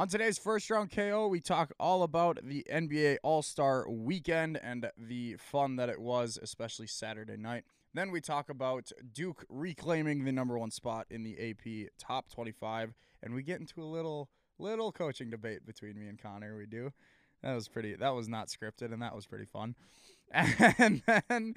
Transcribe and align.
On 0.00 0.08
today's 0.08 0.38
first 0.38 0.70
round 0.70 0.90
KO, 0.90 1.28
we 1.28 1.40
talk 1.40 1.74
all 1.78 2.02
about 2.02 2.38
the 2.42 2.64
NBA 2.72 3.18
All 3.22 3.42
Star 3.42 3.86
weekend 3.86 4.58
and 4.62 4.90
the 4.96 5.36
fun 5.36 5.76
that 5.76 5.90
it 5.90 6.00
was, 6.00 6.38
especially 6.42 6.86
Saturday 6.86 7.36
night. 7.36 7.64
Then 7.92 8.10
we 8.10 8.22
talk 8.22 8.48
about 8.48 8.92
Duke 9.12 9.44
reclaiming 9.50 10.24
the 10.24 10.32
number 10.32 10.58
one 10.58 10.70
spot 10.70 11.04
in 11.10 11.22
the 11.22 11.36
AP 11.38 11.90
Top 11.98 12.30
25, 12.30 12.94
and 13.22 13.34
we 13.34 13.42
get 13.42 13.60
into 13.60 13.82
a 13.82 13.84
little 13.84 14.30
little 14.58 14.90
coaching 14.90 15.28
debate 15.28 15.66
between 15.66 16.00
me 16.00 16.08
and 16.08 16.18
Connor. 16.18 16.56
We 16.56 16.64
do. 16.64 16.94
That 17.42 17.54
was 17.54 17.68
pretty. 17.68 17.94
That 17.94 18.14
was 18.14 18.26
not 18.26 18.48
scripted, 18.48 18.94
and 18.94 19.02
that 19.02 19.14
was 19.14 19.26
pretty 19.26 19.44
fun. 19.44 19.74
And 20.32 21.02
then, 21.28 21.54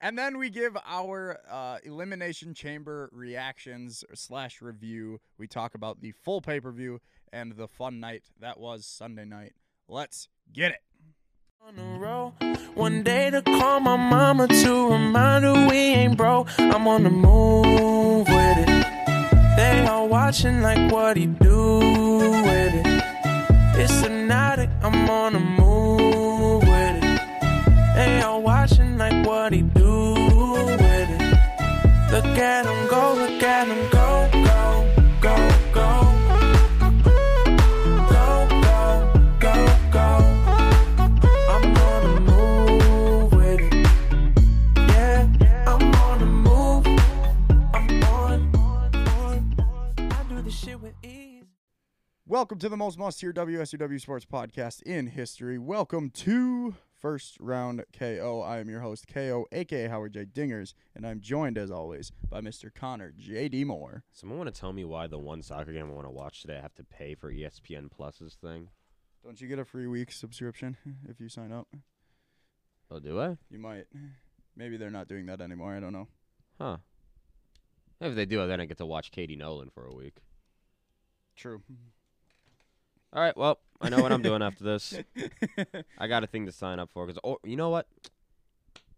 and 0.00 0.18
then 0.18 0.38
we 0.38 0.48
give 0.48 0.76
our 0.86 1.38
uh, 1.48 1.76
elimination 1.84 2.54
chamber 2.54 3.10
reactions 3.12 4.02
slash 4.14 4.62
review. 4.62 5.20
We 5.38 5.46
talk 5.46 5.74
about 5.74 6.00
the 6.00 6.12
full 6.12 6.40
pay 6.40 6.58
per 6.58 6.72
view 6.72 7.00
and 7.32 7.52
the 7.56 7.68
fun 7.68 8.00
night 8.00 8.22
that 8.40 8.58
was 8.58 8.86
Sunday 8.86 9.24
night. 9.24 9.52
Let's 9.88 10.28
get 10.52 10.72
it. 10.72 10.80
on. 12.40 12.56
One 12.74 13.02
day 13.02 13.30
to 13.30 13.42
call 13.42 13.80
my 13.80 13.96
mama 13.96 14.48
to 14.48 14.90
remind 14.90 15.44
her 15.44 15.68
we 15.68 15.76
ain't. 15.76 16.20
I'm 16.58 16.86
on 16.88 17.04
the 17.04 17.10
move 17.10 18.26
with 18.28 18.58
it. 18.58 18.86
They 19.56 19.86
all 19.86 20.08
watching 20.08 20.62
like 20.62 20.90
what 20.92 21.16
he 21.16 21.26
do 21.26 21.78
with 21.78 22.74
it. 22.74 23.02
It's 23.76 24.00
hypnotic. 24.00 24.70
I'm 24.82 25.08
on 25.10 25.32
the 25.34 25.40
move 25.40 26.62
with 26.62 27.04
it. 27.04 27.20
They 27.94 28.22
all 28.22 28.42
watching 28.42 28.96
like 28.96 29.26
what 29.26 29.52
he 29.52 29.62
do 29.62 29.79
Welcome 52.40 52.58
to 52.60 52.70
the 52.70 52.76
most 52.78 52.98
must 52.98 53.20
hear 53.20 53.34
WSUW 53.34 54.00
Sports 54.00 54.24
podcast 54.24 54.80
in 54.84 55.08
history. 55.08 55.58
Welcome 55.58 56.08
to 56.08 56.74
First 56.98 57.36
Round 57.38 57.84
KO. 57.92 58.40
I 58.40 58.60
am 58.60 58.70
your 58.70 58.80
host, 58.80 59.06
KO, 59.12 59.44
aka 59.52 59.88
Howard 59.88 60.14
J. 60.14 60.24
Dingers, 60.24 60.72
and 60.96 61.06
I'm 61.06 61.20
joined 61.20 61.58
as 61.58 61.70
always 61.70 62.12
by 62.30 62.40
Mr. 62.40 62.74
Connor 62.74 63.12
J.D. 63.14 63.64
Moore. 63.64 64.04
Someone 64.10 64.38
want 64.38 64.54
to 64.54 64.58
tell 64.58 64.72
me 64.72 64.86
why 64.86 65.06
the 65.06 65.18
one 65.18 65.42
soccer 65.42 65.74
game 65.74 65.90
I 65.90 65.92
want 65.92 66.06
to 66.06 66.10
watch 66.10 66.40
today 66.40 66.56
I 66.56 66.62
have 66.62 66.74
to 66.76 66.82
pay 66.82 67.14
for 67.14 67.30
ESPN 67.30 67.90
Plus's 67.90 68.38
thing? 68.40 68.70
Don't 69.22 69.38
you 69.38 69.46
get 69.46 69.58
a 69.58 69.64
free 69.66 69.86
week 69.86 70.10
subscription 70.10 70.78
if 71.10 71.20
you 71.20 71.28
sign 71.28 71.52
up? 71.52 71.68
Oh, 72.90 73.00
do 73.00 73.20
I? 73.20 73.36
You 73.50 73.58
might. 73.58 73.84
Maybe 74.56 74.78
they're 74.78 74.90
not 74.90 75.08
doing 75.08 75.26
that 75.26 75.42
anymore. 75.42 75.76
I 75.76 75.80
don't 75.80 75.92
know. 75.92 76.08
Huh. 76.58 76.78
If 78.00 78.14
they 78.14 78.24
do, 78.24 78.46
then 78.46 78.62
I 78.62 78.64
get 78.64 78.78
to 78.78 78.86
watch 78.86 79.10
Katie 79.10 79.36
Nolan 79.36 79.68
for 79.68 79.84
a 79.84 79.94
week. 79.94 80.16
True. 81.36 81.60
All 83.12 83.20
right, 83.22 83.36
well, 83.36 83.58
I 83.80 83.88
know 83.88 84.00
what 84.02 84.12
I'm 84.12 84.22
doing 84.22 84.42
after 84.42 84.62
this. 84.62 84.94
I 85.98 86.06
got 86.06 86.22
a 86.22 86.26
thing 86.26 86.46
to 86.46 86.52
sign 86.52 86.78
up 86.78 86.90
for 86.92 87.06
because, 87.06 87.20
oh, 87.24 87.38
you 87.44 87.56
know 87.56 87.70
what? 87.70 87.88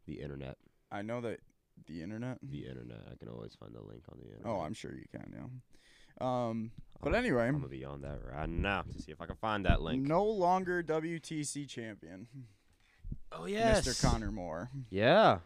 The 0.06 0.20
internet. 0.20 0.58
I 0.90 1.02
know 1.02 1.20
that 1.22 1.40
the 1.86 2.02
internet. 2.02 2.38
The 2.42 2.66
internet. 2.66 3.00
I 3.10 3.16
can 3.16 3.28
always 3.28 3.54
find 3.54 3.74
the 3.74 3.80
link 3.80 4.02
on 4.10 4.18
the 4.18 4.26
internet. 4.26 4.46
Oh, 4.46 4.60
I'm 4.60 4.74
sure 4.74 4.92
you 4.92 5.06
can. 5.10 5.32
Yeah. 6.20 6.48
Um. 6.48 6.72
But 7.02 7.14
anyway, 7.14 7.48
I'm 7.48 7.54
gonna 7.54 7.68
be 7.68 7.84
on 7.84 8.02
that 8.02 8.20
right 8.24 8.48
now 8.48 8.82
to 8.82 9.02
see 9.02 9.10
if 9.10 9.20
I 9.20 9.26
can 9.26 9.34
find 9.36 9.64
that 9.64 9.80
link. 9.82 10.06
no 10.06 10.24
longer 10.24 10.82
WTC 10.82 11.68
champion, 11.68 12.28
Oh 13.32 13.46
yes, 13.46 13.86
Mr. 13.86 14.00
Connor 14.08 14.30
Moore. 14.30 14.70
Yeah, 14.90 15.38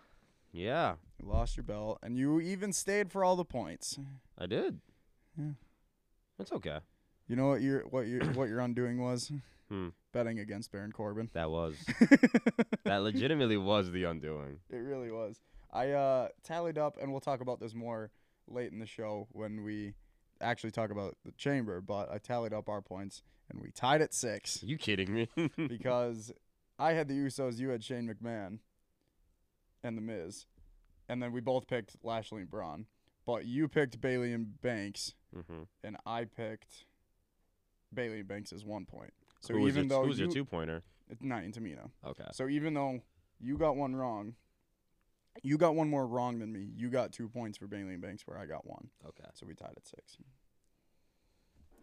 yeah, 0.53 0.97
You 1.23 1.29
lost 1.29 1.57
your 1.57 1.65
belt, 1.65 1.99
and 2.03 2.19
you 2.19 2.41
even 2.41 2.73
stayed 2.73 3.11
for 3.11 3.25
all 3.25 3.37
the 3.37 3.45
points. 3.45 3.99
I 4.37 4.47
did. 4.47 4.81
Yeah. 5.39 5.53
That's 6.37 6.53
okay. 6.53 6.81
You 7.29 7.37
know 7.37 7.49
what 7.49 7.61
your 7.61 7.83
what 7.91 8.07
your 8.07 8.25
what 8.33 8.49
your 8.49 8.61
undoing 8.61 9.01
was? 9.01 9.31
Hmm. 9.69 9.89
Betting 10.13 10.39
against 10.39 10.71
Baron 10.71 10.93
Corbin. 10.93 11.29
That 11.33 11.51
was 11.51 11.75
that 12.85 12.99
legitimately 12.99 13.57
was 13.57 13.91
the 13.91 14.05
undoing. 14.05 14.61
It 14.71 14.77
really 14.77 15.11
was. 15.11 15.41
I 15.73 15.91
uh, 15.91 16.29
tallied 16.45 16.79
up, 16.79 16.99
and 17.03 17.11
we'll 17.11 17.21
talk 17.21 17.41
about 17.41 17.59
this 17.59 17.75
more 17.75 18.13
late 18.47 18.71
in 18.71 18.79
the 18.79 18.87
show 18.87 19.27
when 19.33 19.65
we 19.65 19.95
actually 20.41 20.71
talk 20.71 20.93
about 20.93 21.17
the 21.25 21.33
chamber. 21.33 21.81
But 21.81 22.13
I 22.13 22.19
tallied 22.19 22.53
up 22.53 22.69
our 22.69 22.81
points, 22.81 23.23
and 23.51 23.61
we 23.61 23.73
tied 23.73 24.03
at 24.03 24.15
six 24.15 24.63
you 24.63 24.79
kidding 24.79 25.13
me? 25.13 25.29
because 25.57 26.31
I 26.79 26.93
had 26.93 27.09
the 27.09 27.15
Usos, 27.15 27.59
you 27.59 27.71
had 27.71 27.83
Shane 27.83 28.09
McMahon, 28.09 28.61
and 29.83 29.99
the 29.99 30.03
Miz, 30.03 30.47
and 31.09 31.21
then 31.21 31.33
we 31.33 31.41
both 31.41 31.67
picked 31.67 31.97
Lashley 32.05 32.43
and 32.43 32.51
Braun. 32.51 32.87
But 33.27 33.47
you 33.47 33.67
picked 33.67 34.01
Bayley 34.01 34.33
and 34.33 34.63
Banks, 34.63 35.15
mm-hmm. 35.37 35.63
and 35.83 35.97
I 36.07 36.25
picked 36.25 36.85
Bayley 37.93 38.23
Banks 38.23 38.53
is 38.53 38.65
one 38.65 38.85
point. 38.87 39.13
So 39.41 39.55
who 39.55 39.69
even 39.69 39.89
though 39.89 40.05
who's 40.05 40.19
you, 40.19 40.27
your 40.27 40.35
two 40.35 40.45
pointer? 40.45 40.83
it's 41.09 41.23
not 41.23 41.45
in 41.45 41.53
Tamina. 41.53 41.91
Okay. 42.07 42.25
So 42.33 42.49
even 42.49 42.75
though 42.75 43.01
you 43.41 43.57
got 43.57 43.77
one 43.77 43.95
wrong, 43.95 44.35
you 45.43 45.59
got 45.59 45.75
one 45.75 45.89
more 45.89 46.07
wrong 46.07 46.39
than 46.39 46.53
me. 46.53 46.71
You 46.75 46.89
got 46.89 47.13
two 47.13 47.29
points 47.29 47.59
for 47.59 47.67
Bayley 47.67 47.97
Banks, 47.97 48.27
where 48.27 48.39
I 48.39 48.47
got 48.47 48.67
one. 48.67 48.89
Okay. 49.07 49.29
So 49.35 49.47
we 49.47 49.55
tied 49.55 49.75
at 49.77 49.87
six. 49.87 50.17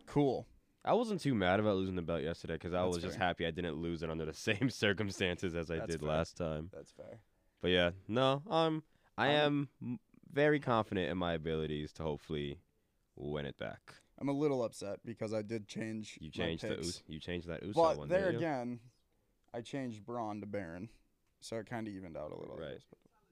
Cool. 0.05 0.47
I 0.85 0.93
wasn't 0.93 1.21
too 1.21 1.33
mad 1.33 1.59
about 1.61 1.77
losing 1.77 1.95
the 1.95 2.01
belt 2.01 2.23
yesterday 2.23 2.55
because 2.55 2.73
I 2.73 2.83
That's 2.83 2.95
was 2.95 3.03
just 3.03 3.17
happy 3.17 3.45
I 3.45 3.51
didn't 3.51 3.75
lose 3.81 4.03
it 4.03 4.09
under 4.09 4.25
the 4.25 4.33
same 4.33 4.69
circumstances 4.69 5.55
as 5.55 5.71
I 5.71 5.77
That's 5.77 5.91
did 5.91 5.99
fair. 6.01 6.09
last 6.09 6.35
time. 6.35 6.69
That's 6.73 6.91
fair. 6.91 7.19
But 7.61 7.71
yeah, 7.71 7.91
no, 8.09 8.41
um, 8.49 8.83
I 9.17 9.27
I'm- 9.29 9.69
very 10.31 10.59
confident 10.59 11.09
in 11.09 11.17
my 11.17 11.33
abilities 11.33 11.93
to 11.93 12.03
hopefully 12.03 12.59
win 13.15 13.45
it 13.45 13.57
back. 13.57 13.93
I'm 14.19 14.29
a 14.29 14.33
little 14.33 14.63
upset 14.63 14.99
because 15.05 15.33
I 15.33 15.41
did 15.41 15.67
change. 15.67 16.17
You 16.21 16.29
changed 16.29 16.63
the. 16.63 16.79
Us- 16.79 17.01
you 17.07 17.19
changed 17.19 17.47
that 17.47 17.63
Uso 17.63 17.81
But 17.81 17.97
one. 17.97 18.09
there 18.09 18.31
didn't 18.31 18.33
you? 18.33 18.37
again, 18.39 18.79
I 19.53 19.61
changed 19.61 20.05
Braun 20.05 20.39
to 20.41 20.45
Baron, 20.45 20.89
so 21.39 21.57
it 21.57 21.65
kind 21.65 21.87
of 21.87 21.93
evened 21.93 22.17
out 22.17 22.31
a 22.31 22.39
little. 22.39 22.55
Right. 22.57 22.79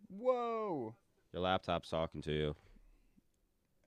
Whoa. 0.09 0.96
Your 1.34 1.42
laptop's 1.42 1.90
talking 1.90 2.22
to 2.24 2.31
you. 2.31 2.56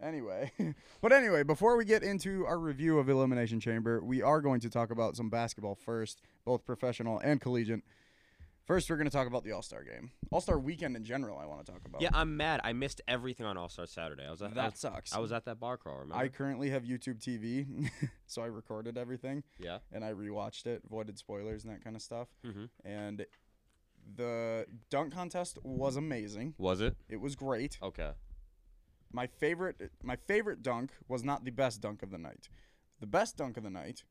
Anyway, 0.03 0.51
but 1.01 1.13
anyway, 1.13 1.43
before 1.43 1.77
we 1.77 1.85
get 1.85 2.03
into 2.03 2.45
our 2.47 2.59
review 2.59 2.99
of 2.99 3.09
Elimination 3.09 3.61
Chamber, 3.61 4.03
we 4.03 4.23
are 4.23 4.41
going 4.41 4.61
to 4.61 4.69
talk 4.69 4.91
about 4.91 5.17
some 5.17 5.31
basketball 5.31 5.75
first, 5.77 6.21
both 6.45 6.65
professional 6.65 7.19
and 7.21 7.41
collegiate. 7.41 7.83
First, 8.67 8.89
we're 8.89 8.97
going 8.97 9.09
to 9.09 9.15
talk 9.15 9.27
about 9.27 9.45
the 9.45 9.53
All 9.53 9.61
Star 9.61 9.85
game, 9.85 10.11
All 10.31 10.41
Star 10.41 10.59
weekend 10.59 10.97
in 10.97 11.05
general. 11.05 11.39
I 11.39 11.45
want 11.45 11.67
to 11.67 11.71
talk 11.73 11.83
about. 11.85 12.01
Yeah, 12.01 12.09
I'm 12.15 12.37
mad. 12.37 12.61
I 12.65 12.73
missed 12.73 13.03
everything 13.07 13.45
on 13.45 13.59
All 13.59 13.69
Star 13.69 13.87
Saturday. 13.87 14.25
I 14.27 14.31
was 14.31 14.41
at 14.41 14.53
I 14.53 14.55
that 14.55 14.73
was, 14.73 14.81
sucks. 14.81 15.15
I 15.15 15.19
was 15.19 15.33
at 15.33 15.45
that 15.45 15.61
bar 15.61 15.77
crawl. 15.77 15.99
Remember? 15.99 16.17
I 16.17 16.29
currently 16.29 16.71
have 16.71 16.85
YouTube 16.85 17.23
TV, 17.23 17.91
so 18.27 18.41
I 18.43 18.47
recorded 18.47 18.97
everything 18.97 19.43
yeah. 19.59 19.79
and 19.93 20.03
I 20.03 20.13
rewatched 20.13 20.65
it, 20.67 20.83
avoided 20.87 21.19
spoilers 21.19 21.65
and 21.65 21.75
that 21.75 21.85
kind 21.85 21.95
of 21.95 22.01
stuff. 22.01 22.29
Mm-hmm. 22.47 22.65
And 22.87 23.27
the 24.17 24.67
dunk 24.89 25.13
contest 25.13 25.59
was 25.63 25.97
amazing. 25.97 26.55
Was 26.57 26.81
it 26.81 26.97
It 27.09 27.21
was 27.21 27.37
great. 27.37 27.79
okay? 27.83 28.13
My 29.13 29.27
favorite, 29.27 29.93
my 30.03 30.17
favorite 30.17 30.63
dunk 30.63 30.91
was 31.07 31.23
not 31.23 31.45
the 31.45 31.53
best 31.53 31.83
dunk 31.83 32.03
of 32.03 32.11
the 32.11 32.19
night. 32.19 32.49
The 33.01 33.07
best 33.07 33.37
dunk 33.37 33.57
of 33.59 33.63
the 33.63 33.71
night 33.71 34.05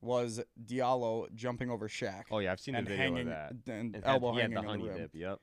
was 0.00 0.40
Diallo 0.64 1.26
jumping 1.34 1.70
over 1.70 1.88
Shaq 1.88 2.24
Oh 2.30 2.38
yeah, 2.38 2.52
I've 2.52 2.60
seen 2.60 2.74
the 2.74 2.82
video 2.82 2.96
hanging 2.96 3.28
of 3.28 3.66
that. 3.66 3.72
and 3.72 4.00
elbow 4.04 4.32
he 4.32 4.40
had 4.40 4.52
hanging 4.52 4.64
the 4.64 4.70
on 4.72 4.78
the 4.80 4.88
rim. 4.88 4.96
dip. 4.98 5.10
Yep. 5.14 5.40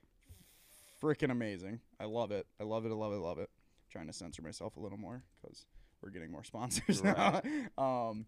Freaking 1.01 1.29
amazing! 1.31 1.81
I 1.99 2.05
love 2.05 2.31
it. 2.31 2.47
I 2.59 2.63
love 2.63 2.85
it. 2.85 2.89
I 2.89 2.95
love 2.95 3.13
it. 3.13 3.17
Love 3.17 3.37
it. 3.39 3.49
trying 3.91 4.07
to 4.07 4.13
censor 4.13 4.41
myself 4.41 4.77
a 4.77 4.79
little 4.79 4.97
more 4.97 5.23
because 5.41 5.65
we're 6.01 6.09
getting 6.09 6.31
more 6.31 6.43
sponsors 6.45 7.03
now. 7.03 7.41
um, 7.77 8.25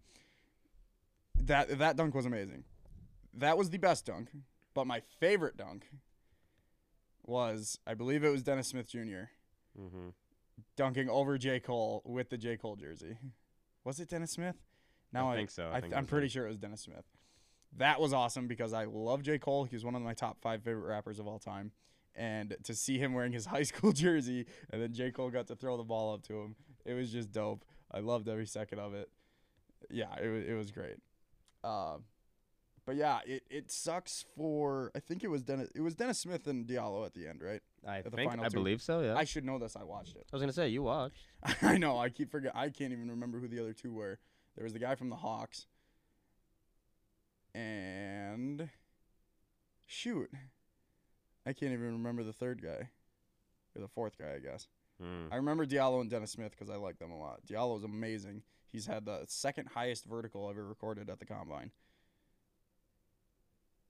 that 1.44 1.80
that 1.80 1.96
dunk 1.96 2.14
was 2.14 2.26
amazing. 2.26 2.66
That 3.34 3.58
was 3.58 3.70
the 3.70 3.78
best 3.78 4.06
dunk, 4.06 4.30
but 4.74 4.86
my 4.86 5.00
favorite 5.20 5.56
dunk 5.58 5.90
was 7.24 7.80
I 7.88 7.94
believe 7.94 8.24
it 8.24 8.30
was 8.30 8.44
Dennis 8.44 8.68
Smith 8.68 8.90
Jr. 8.90 9.30
Mm-hmm. 9.80 10.10
dunking 10.76 11.10
over 11.10 11.38
J 11.38 11.60
Cole 11.60 12.02
with 12.06 12.30
the 12.30 12.38
J 12.38 12.58
Cole 12.58 12.76
jersey. 12.76 13.18
Was 13.84 14.00
it 14.00 14.10
Dennis 14.10 14.32
Smith? 14.32 14.56
Now 15.14 15.30
I 15.30 15.36
think 15.36 15.50
so. 15.50 15.70
I 15.72 15.78
I 15.78 15.82
think 15.82 15.94
it 15.94 15.98
am 15.98 16.06
pretty 16.06 16.26
him. 16.26 16.32
sure 16.32 16.46
it 16.46 16.50
was 16.50 16.58
Dennis 16.58 16.82
Smith. 16.82 17.06
That 17.78 18.00
was 18.00 18.14
awesome 18.14 18.48
because 18.48 18.74
I 18.74 18.86
love 18.86 19.22
J 19.22 19.38
Cole. 19.38 19.66
He's 19.66 19.86
one 19.86 19.96
of 19.96 20.02
my 20.02 20.14
top 20.14 20.42
five 20.42 20.64
favorite 20.64 20.88
rappers 20.88 21.20
of 21.20 21.28
all 21.28 21.40
time. 21.40 21.72
And 22.16 22.56
to 22.64 22.74
see 22.74 22.98
him 22.98 23.14
wearing 23.14 23.32
his 23.34 23.46
high 23.54 23.64
school 23.64 23.92
jersey, 23.92 24.46
and 24.72 24.82
then 24.82 24.94
J 24.94 25.12
Cole 25.12 25.30
got 25.30 25.48
to 25.48 25.56
throw 25.56 25.78
the 25.78 25.84
ball 25.84 26.14
up 26.14 26.24
to 26.24 26.34
him, 26.42 26.56
it 26.86 26.94
was 26.94 27.12
just 27.12 27.32
dope. 27.32 27.64
I 27.92 28.00
loved 28.00 28.28
every 28.28 28.48
second 28.48 28.80
of 28.80 28.94
it. 28.94 29.10
Yeah, 29.92 30.14
it 30.22 30.28
was 30.28 30.44
it 30.46 30.54
was 30.54 30.72
great. 30.72 30.98
Uh, 31.64 31.98
but 32.86 32.96
yeah, 32.96 33.20
it, 33.26 33.44
it 33.50 33.72
sucks 33.72 34.26
for 34.36 34.92
I 34.96 35.00
think 35.00 35.24
it 35.24 35.28
was 35.28 35.44
Dennis 35.44 35.70
it 35.76 35.82
was 35.82 35.94
Dennis 35.94 36.20
Smith 36.20 36.48
and 36.48 36.66
Diallo 36.66 37.06
at 37.06 37.14
the 37.14 37.28
end, 37.28 37.42
right? 37.44 37.62
I 37.86 38.02
the 38.02 38.10
think 38.10 38.32
final 38.32 38.46
I 38.46 38.48
two. 38.50 38.56
believe 38.56 38.82
so. 38.82 39.02
Yeah. 39.02 39.14
I 39.14 39.20
I, 39.20 39.24
should 39.26 39.46
know 39.46 39.60
this. 39.60 39.76
I 39.76 39.84
watched 39.84 40.16
it. 40.16 40.26
I 40.32 40.36
was 40.36 40.42
gonna 40.42 40.54
say 40.54 40.70
you 40.70 40.84
watched. 40.84 41.28
I 41.62 41.78
know. 41.78 41.98
I 42.00 42.10
keep 42.10 42.32
forget. 42.32 42.54
I 42.56 42.70
can't 42.70 42.92
even 42.92 43.10
remember 43.10 43.40
who 43.40 43.48
the 43.48 43.60
other 43.60 43.74
two 43.74 43.94
were. 43.94 44.20
There 44.58 44.64
was 44.64 44.74
the 44.74 44.80
guy 44.80 44.96
from 44.96 45.10
the 45.10 45.16
Hawks, 45.16 45.68
and 47.54 48.70
shoot, 49.86 50.30
I 51.46 51.54
can't 51.54 51.72
even 51.74 51.94
remember 51.94 52.24
the 52.24 52.34
third 52.34 52.62
guy 52.62 52.90
or 53.76 53.82
the 53.82 53.88
fourth 53.88 54.18
guy. 54.18 54.34
I 54.36 54.40
guess 54.40 54.68
Hmm. 55.00 55.28
I 55.32 55.36
remember 55.36 55.64
Diallo 55.68 56.02
and 56.02 56.10
Dennis 56.10 56.32
Smith 56.32 56.52
because 56.58 56.72
I 56.72 56.76
like 56.78 56.98
them 56.98 57.12
a 57.12 57.20
lot. 57.20 57.46
Diallo 57.46 57.78
is 57.78 57.84
amazing. 57.84 58.42
He's 58.72 58.88
had 58.88 59.06
the 59.06 59.26
second 59.28 59.70
highest 59.76 60.06
vertical 60.06 60.50
ever 60.50 60.66
recorded 60.66 61.08
at 61.08 61.20
the 61.20 61.26
combine. 61.26 61.70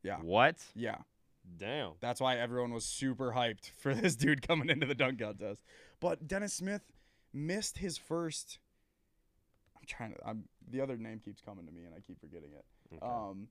Yeah. 0.03 0.17
What? 0.17 0.57
Yeah. 0.75 0.97
Damn. 1.57 1.93
That's 2.01 2.19
why 2.19 2.35
everyone 2.37 2.73
was 2.73 2.83
super 2.83 3.31
hyped 3.31 3.71
for 3.77 3.95
this 3.95 4.17
dude 4.17 4.45
coming 4.45 4.69
into 4.69 4.85
the 4.85 4.95
dunk 4.95 5.19
contest. 5.19 5.63
But 6.01 6.27
Dennis 6.27 6.53
Smith 6.53 6.81
missed 7.33 7.77
his 7.77 7.97
first. 7.97 8.59
I'm 9.77 9.85
trying 9.87 10.11
to. 10.13 10.17
I'm 10.27 10.43
the 10.69 10.81
other 10.81 10.97
name 10.97 11.19
keeps 11.19 11.41
coming 11.41 11.65
to 11.65 11.71
me 11.71 11.83
and 11.85 11.93
I 11.95 11.99
keep 11.99 12.19
forgetting 12.19 12.51
it. 12.53 12.65
Okay. 12.95 13.05
Um, 13.05 13.47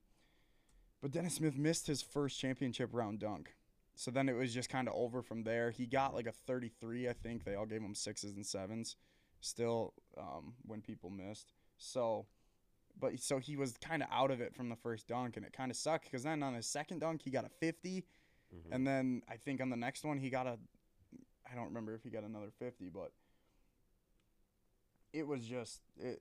but 1.03 1.11
Dennis 1.11 1.35
Smith 1.35 1.57
missed 1.57 1.87
his 1.87 2.03
first 2.03 2.39
championship 2.41 2.91
round 2.93 3.21
dunk. 3.21 3.55
So 3.95 4.11
then 4.11 4.29
it 4.29 4.35
was 4.35 4.53
just 4.53 4.69
kind 4.69 4.89
of 4.89 4.95
over 4.95 5.23
from 5.23 5.43
there. 5.45 5.71
He 5.71 5.87
got 5.87 6.15
like 6.15 6.27
a 6.27 6.33
33, 6.33 7.09
I 7.09 7.13
think. 7.15 7.45
They 7.45 7.55
all 7.55 7.67
gave 7.67 7.81
him 7.81 7.95
sixes 7.95 8.37
and 8.37 8.45
sevens 8.45 8.97
still 9.41 9.95
um, 10.19 10.55
when 10.67 10.83
people 10.83 11.09
missed. 11.11 11.53
So, 11.79 12.27
but 12.99 13.19
so 13.21 13.39
he 13.39 13.57
was 13.57 13.77
kind 13.79 14.03
of 14.03 14.09
out 14.13 14.31
of 14.31 14.41
it 14.41 14.55
from 14.55 14.69
the 14.69 14.77
first 14.77 15.07
dunk, 15.07 15.37
and 15.37 15.47
it 15.47 15.53
kind 15.53 15.71
of 15.71 15.77
sucked 15.77 16.05
because 16.05 16.25
then 16.25 16.43
on 16.43 16.55
his 16.55 16.67
second 16.67 17.01
dunk, 17.01 17.23
he 17.23 17.31
got 17.31 17.45
a 17.45 17.49
50. 17.49 18.05
Mhm. 18.55 18.59
And 18.71 18.87
then 18.87 19.23
I 19.29 19.37
think 19.37 19.61
on 19.61 19.71
the 19.71 19.77
next 19.77 20.05
one, 20.05 20.19
he 20.19 20.31
got 20.31 20.47
a. 20.47 20.59
I 21.51 21.55
don't 21.55 21.67
remember 21.67 21.95
if 21.95 22.03
he 22.03 22.11
got 22.11 22.25
another 22.25 22.51
50, 22.59 22.89
but 22.91 23.13
it 25.13 25.27
was 25.27 25.47
just. 25.47 25.81
It, 25.99 26.21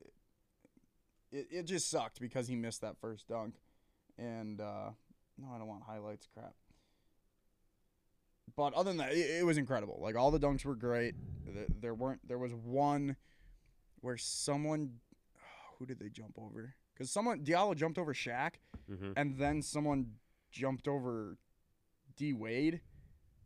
it, 1.32 1.48
it 1.52 1.64
just 1.64 1.90
sucked 1.90 2.20
because 2.20 2.48
he 2.48 2.56
missed 2.56 2.82
that 2.82 2.98
first 3.00 3.28
dunk. 3.28 3.56
And, 4.18 4.62
uh, 4.62 4.92
no, 5.38 5.48
I 5.54 5.58
don't 5.58 5.68
want 5.68 5.84
highlights, 5.84 6.28
crap. 6.34 6.54
But 8.56 8.74
other 8.74 8.90
than 8.92 8.98
that, 8.98 9.12
it, 9.12 9.40
it 9.40 9.46
was 9.46 9.58
incredible. 9.58 10.00
Like, 10.02 10.16
all 10.16 10.32
the 10.32 10.40
dunks 10.40 10.64
were 10.64 10.76
great. 10.76 11.16
There, 11.46 11.66
there 11.82 11.94
weren't, 11.94 12.26
there 12.28 12.38
was 12.38 12.54
one 12.54 13.16
where 14.02 14.18
someone. 14.18 14.94
Who 15.80 15.86
did 15.86 16.00
they 16.00 16.10
jump 16.10 16.36
over? 16.38 16.74
Because 16.94 17.12
someone, 17.12 17.44
Diallo 17.44 17.76
jumped 17.76 17.98
over 17.98 18.14
Shaq, 18.14 18.52
Mhm. 18.90 19.14
and 19.18 19.38
then 19.38 19.62
someone 19.62 20.14
jumped 20.52 20.88
over 20.88 21.38
D 22.16 22.32
Wade, 22.32 22.80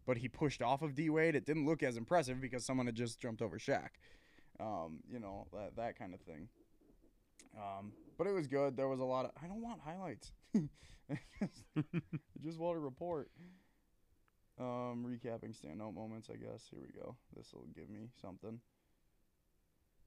but 0.05 0.17
he 0.17 0.27
pushed 0.27 0.61
off 0.61 0.83
of 0.83 0.93
D 0.93 1.09
Wade. 1.09 1.33
It 1.35 1.45
didn't 1.45 1.65
look 1.65 1.81
as 1.81 1.97
impressive 1.97 2.39
because 2.39 2.63
someone 2.63 2.85
had 2.85 2.93
just 2.93 3.19
jumped 3.19 3.41
over 3.41 3.57
Shaq. 3.57 3.89
Um, 4.59 4.99
you 5.11 5.19
know 5.19 5.47
that 5.53 5.75
that 5.77 5.97
kind 5.97 6.13
of 6.13 6.19
thing. 6.21 6.49
Um, 7.57 7.91
but 8.17 8.27
it 8.27 8.33
was 8.33 8.47
good. 8.47 8.75
There 8.77 8.87
was 8.87 8.99
a 8.99 9.05
lot 9.05 9.25
of. 9.25 9.31
I 9.41 9.47
don't 9.47 9.61
want 9.61 9.79
highlights. 9.81 10.31
I 10.55 11.17
just 12.43 12.59
want 12.59 12.75
to 12.75 12.79
report. 12.79 13.29
Um, 14.59 15.05
recapping 15.07 15.55
standout 15.57 15.93
moments. 15.93 16.29
I 16.29 16.35
guess 16.35 16.67
here 16.69 16.79
we 16.81 16.91
go. 16.99 17.15
This 17.35 17.53
will 17.53 17.67
give 17.73 17.89
me 17.89 18.09
something. 18.21 18.59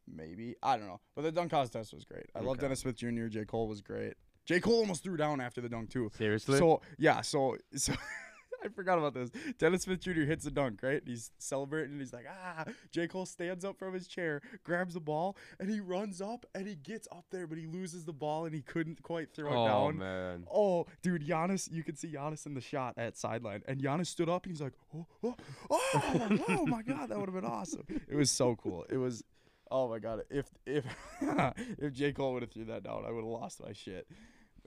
Maybe 0.06 0.56
I 0.62 0.77
don't 0.77 0.87
know, 0.87 1.00
but 1.15 1.23
the 1.23 1.33
dunk 1.33 1.53
contest 1.53 1.94
was 1.94 2.05
great. 2.05 2.27
I 2.35 2.41
love 2.41 2.59
Dennis 2.59 2.81
Smith 2.81 2.97
Jr. 2.97 3.27
J 3.29 3.45
Cole 3.45 3.69
was 3.69 3.81
great. 3.81 4.15
J 4.45 4.61
Cole 4.61 4.81
almost 4.81 5.05
threw 5.05 5.17
down 5.17 5.41
after 5.41 5.61
the 5.61 5.69
dunk 5.69 5.91
too. 5.91 6.11
Seriously? 6.19 6.59
So 6.59 6.83
yeah, 6.99 7.21
so 7.23 7.56
so 7.77 7.95
I 8.64 8.69
forgot 8.69 8.99
about 8.99 9.14
this. 9.14 9.31
Dennis 9.59 9.82
Smith 9.82 10.00
Jr. 10.00 10.23
hits 10.23 10.47
a 10.47 10.50
dunk, 10.50 10.81
right? 10.82 11.03
He's 11.05 11.31
celebrating 11.38 11.93
and 11.93 12.00
he's 12.00 12.12
like, 12.12 12.26
ah. 12.29 12.64
J. 12.91 13.06
Cole 13.09 13.26
stands 13.26 13.64
up 13.64 13.79
from 13.79 13.94
his 13.94 14.06
chair, 14.06 14.41
grabs 14.64 14.94
the 14.94 15.00
ball, 15.00 15.37
and 15.59 15.69
he 15.70 15.81
runs 15.81 16.20
up 16.20 16.47
and 16.55 16.67
he 16.67 16.75
gets 16.75 17.09
up 17.11 17.25
there, 17.31 17.47
but 17.47 17.59
he 17.59 17.67
loses 17.67 18.05
the 18.05 18.12
ball 18.12 18.44
and 18.44 18.55
he 18.55 18.62
couldn't 18.62 19.03
quite 19.03 19.35
throw 19.35 19.50
it 19.50 19.67
down. 19.67 19.69
oh 19.69 19.93
man. 19.93 20.47
Oh, 20.53 20.87
dude, 21.03 21.26
Giannis, 21.26 21.70
you 21.70 21.82
could 21.82 21.99
see 21.99 22.09
Giannis 22.09 22.47
in 22.47 22.55
the 22.55 22.61
shot 22.61 22.94
at 22.97 23.17
sideline. 23.17 23.62
And 23.67 23.81
Giannis 23.81 24.06
stood 24.06 24.29
up 24.29 24.44
and 24.44 24.53
he's 24.53 24.62
like, 24.62 24.75
oh, 24.94 25.06
oh, 25.25 25.37
oh, 25.70 26.38
oh 26.49 26.67
my 26.67 26.82
God, 26.87 27.09
that 27.09 27.19
would 27.19 27.29
have 27.29 27.35
been 27.41 27.50
awesome. 27.50 27.85
It 28.09 28.14
was 28.17 28.31
so 28.31 28.56
cool. 28.56 28.85
It 28.88 28.97
was, 28.97 29.25
oh 29.70 29.88
my 29.88 29.99
God. 29.99 30.23
If, 30.31 30.47
if, 30.67 30.85
if 31.79 31.93
J. 31.93 32.12
Cole 32.12 32.35
would 32.35 32.43
have 32.43 32.53
threw 32.53 32.64
that 32.67 32.85
down, 32.85 33.05
I 33.06 33.11
would 33.11 33.25
have 33.25 33.32
lost 33.32 33.62
my 33.64 33.73
shit. 33.73 34.06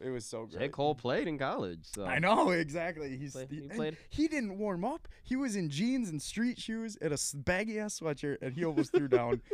It 0.02 0.10
was 0.10 0.26
so 0.26 0.46
great. 0.46 0.60
J. 0.60 0.70
Cole 0.70 0.94
played 0.96 1.28
in 1.28 1.38
college, 1.38 1.80
so 1.84 2.06
I 2.06 2.20
know 2.20 2.50
exactly. 2.52 3.18
He's 3.18 3.32
Play- 3.34 3.48
he, 3.50 3.62
he 3.62 3.68
played- 3.70 3.98
he 4.10 4.28
didn't 4.28 4.58
warm 4.58 4.84
up. 4.84 5.08
He 5.24 5.36
was 5.36 5.56
in 5.56 5.70
jeans 5.70 6.10
and 6.10 6.22
street 6.22 6.60
shoes 6.60 6.98
and 7.02 7.14
a 7.14 7.18
baggy 7.36 7.80
ass 7.80 8.00
sweatshirt, 8.02 8.38
and 8.42 8.54
he 8.54 8.66
almost 8.66 8.92
threw 8.92 9.08
down. 9.08 9.42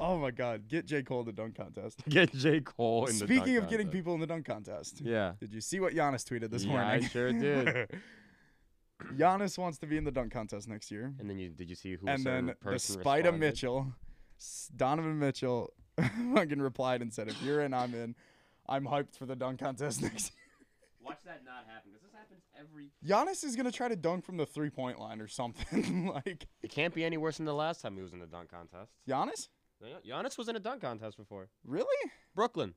Oh 0.00 0.16
my 0.18 0.30
God! 0.30 0.68
Get 0.68 0.86
J 0.86 1.02
Cole 1.02 1.20
in 1.20 1.26
the 1.26 1.32
dunk 1.32 1.56
contest. 1.56 1.98
Get 2.08 2.32
J. 2.32 2.60
Cole 2.60 3.06
in 3.06 3.18
the 3.18 3.24
Speaking 3.24 3.54
dunk 3.54 3.64
of 3.64 3.70
getting 3.70 3.86
contest. 3.86 3.92
people 3.92 4.14
in 4.14 4.20
the 4.20 4.26
dunk 4.28 4.46
contest, 4.46 5.00
Yeah. 5.00 5.32
did 5.40 5.52
you 5.52 5.60
see 5.60 5.80
what 5.80 5.92
Giannis 5.92 6.22
tweeted 6.24 6.50
this 6.50 6.62
Yeah, 6.62 6.70
morning? 6.72 7.04
I 7.04 7.08
sure 7.08 7.32
did. 7.32 7.88
Giannis 9.16 9.58
wants 9.58 9.78
to 9.78 9.86
be 9.86 9.96
in 9.96 10.04
the 10.04 10.10
dunk 10.12 10.32
contest 10.32 10.68
next 10.68 10.90
year, 10.92 11.12
And 11.18 11.28
then 11.28 11.38
you 11.38 11.48
did 11.48 11.68
you 11.70 11.74
see 11.74 11.94
who 11.96 12.06
and 12.06 12.22
then 12.22 12.46
the 12.46 12.54
person 12.54 13.00
Spida? 13.02 13.36
Mitchell, 13.36 13.92
Donovan 14.76 15.18
Mitchell, 15.18 15.72
fucking 16.34 16.60
replied 16.60 17.02
and 17.02 17.12
said, 17.12 17.26
"If 17.28 17.42
you're 17.42 17.62
in, 17.62 17.72
I'm 17.74 17.94
in. 17.94 18.14
I'm 18.68 18.84
hyped 18.86 19.16
for 19.16 19.26
the 19.26 19.36
dunk 19.36 19.60
contest 19.60 20.02
next 20.02 20.32
year." 20.32 20.44
Watch 21.04 21.20
that 21.24 21.42
not 21.44 21.64
happen 21.66 21.90
because 21.92 22.02
this 22.02 22.12
happens 22.12 22.42
every. 22.58 22.90
Giannis 23.06 23.42
is 23.44 23.56
gonna 23.56 23.72
try 23.72 23.88
to 23.88 23.96
dunk 23.96 24.24
from 24.24 24.36
the 24.36 24.44
three 24.46 24.68
point 24.70 24.98
line 24.98 25.20
or 25.20 25.28
something. 25.28 26.10
like 26.14 26.46
It 26.62 26.70
can't 26.70 26.92
be 26.92 27.04
any 27.04 27.16
worse 27.16 27.38
than 27.38 27.46
the 27.46 27.54
last 27.54 27.80
time 27.80 27.96
he 27.96 28.02
was 28.02 28.12
in 28.12 28.18
the 28.18 28.26
dunk 28.26 28.50
contest. 28.50 28.92
Giannis, 29.08 29.48
Yeah, 29.80 29.96
Giannis 30.06 30.36
was 30.36 30.48
in 30.48 30.56
a 30.56 30.60
dunk 30.60 30.82
contest 30.82 31.16
before. 31.16 31.48
really? 31.64 32.10
Brooklyn. 32.34 32.74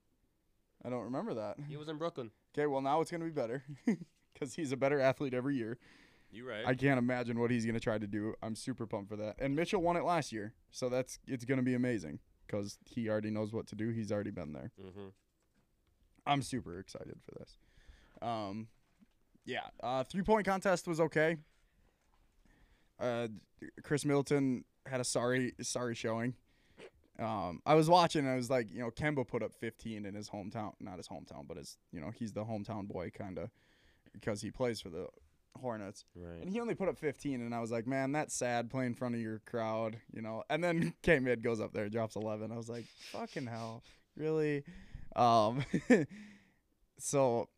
I 0.84 0.90
don't 0.90 1.04
remember 1.04 1.34
that. 1.36 1.58
He 1.68 1.78
was 1.78 1.90
in 1.90 1.98
Brooklyn. 1.98 2.32
Okay, 2.56 2.68
well 2.68 2.82
now 2.82 3.02
it's 3.02 3.12
gonna 3.12 3.26
be 3.26 3.32
better 3.32 3.64
because 4.34 4.54
he's 4.56 4.72
a 4.72 4.78
better 4.78 5.00
athlete 5.00 5.34
every 5.34 5.56
year. 5.56 5.78
You 6.32 6.48
right. 6.48 6.66
I 6.66 6.74
can't 6.74 6.98
imagine 7.00 7.38
what 7.38 7.52
he's 7.52 7.66
gonna 7.66 7.82
try 7.82 7.98
to 7.98 8.08
do. 8.08 8.34
I'm 8.42 8.56
super 8.56 8.86
pumped 8.88 9.10
for 9.10 9.18
that. 9.18 9.36
And 9.40 9.56
Mitchell 9.56 9.82
won 9.82 9.98
it 9.98 10.04
last 10.06 10.32
year, 10.32 10.54
so 10.72 10.88
that's 10.88 11.20
it's 11.28 11.44
gonna 11.44 11.64
be 11.64 11.74
amazing 11.74 12.20
because 12.48 12.78
he 12.86 13.10
already 13.10 13.30
knows 13.30 13.52
what 13.52 13.68
to 13.68 13.76
do. 13.76 13.90
He's 13.90 14.12
already 14.12 14.32
been 14.32 14.54
there. 14.54 14.72
mm-hmm. 14.82 15.10
I'm 16.26 16.42
super 16.42 16.80
excited 16.80 17.20
for 17.24 17.32
this. 17.40 17.58
Um, 18.22 18.68
yeah, 19.46 19.68
uh, 19.82 20.04
three 20.04 20.24
point 20.24 20.46
contest 20.46 20.88
was 20.88 21.00
okay. 21.00 21.38
Uh, 23.00 23.28
Khris 23.84 24.06
Middleton 24.06 24.64
had 24.86 25.02
a 25.02 25.04
sorry 25.04 25.54
sorry 25.62 25.96
showing. 25.96 26.36
Um, 27.20 27.62
I 27.66 27.76
was 27.76 27.90
watching. 27.90 28.26
and 28.26 28.34
I 28.34 28.36
was 28.36 28.50
like, 28.50 28.72
you 28.72 28.80
know, 28.80 28.90
Kemba 28.90 29.28
put 29.28 29.44
up 29.44 29.54
15 29.54 30.06
in 30.06 30.16
his 30.16 30.30
hometown, 30.30 30.74
not 30.80 30.98
his 30.98 31.08
hometown, 31.08 31.48
but 31.48 31.58
his, 31.58 31.78
you 31.92 32.02
know, 32.02 32.10
he's 32.10 32.34
the 32.34 32.44
hometown 32.44 32.88
boy 32.88 33.12
kind 33.12 33.38
of 33.38 33.52
because 34.12 34.42
he 34.42 34.50
plays 34.50 34.82
for 34.82 34.90
the 34.90 35.08
Hornets. 35.60 36.06
Right. 36.16 36.42
And 36.42 36.50
he 36.50 36.60
only 36.60 36.76
put 36.76 36.88
up 36.88 36.98
15, 36.98 37.42
and 37.42 37.54
I 37.54 37.60
was 37.60 37.72
like, 37.72 37.86
man, 37.86 38.12
that's 38.12 38.34
sad 38.34 38.70
playing 38.70 38.92
in 38.92 38.94
front 38.96 39.16
of 39.16 39.22
your 39.22 39.40
crowd, 39.46 39.98
you 40.14 40.22
know. 40.22 40.44
And 40.50 40.64
then 40.64 40.94
K 41.04 41.20
Mid 41.20 41.44
goes 41.44 41.60
up 41.60 41.74
there, 41.74 41.90
drops 41.90 42.16
11. 42.16 42.52
I 42.52 42.56
was 42.56 42.70
like, 42.70 42.86
fucking 43.12 43.48
hell, 43.48 43.84
really? 44.16 44.64
Um, 45.16 45.64
so, 46.98 47.50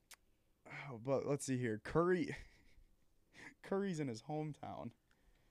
oh, 0.68 1.00
but 1.06 1.26
let's 1.28 1.46
see 1.46 1.58
here. 1.58 1.82
Curry, 1.84 2.36
Curry's 3.64 4.00
in 4.00 4.08
his 4.08 4.22
hometown. 4.24 4.92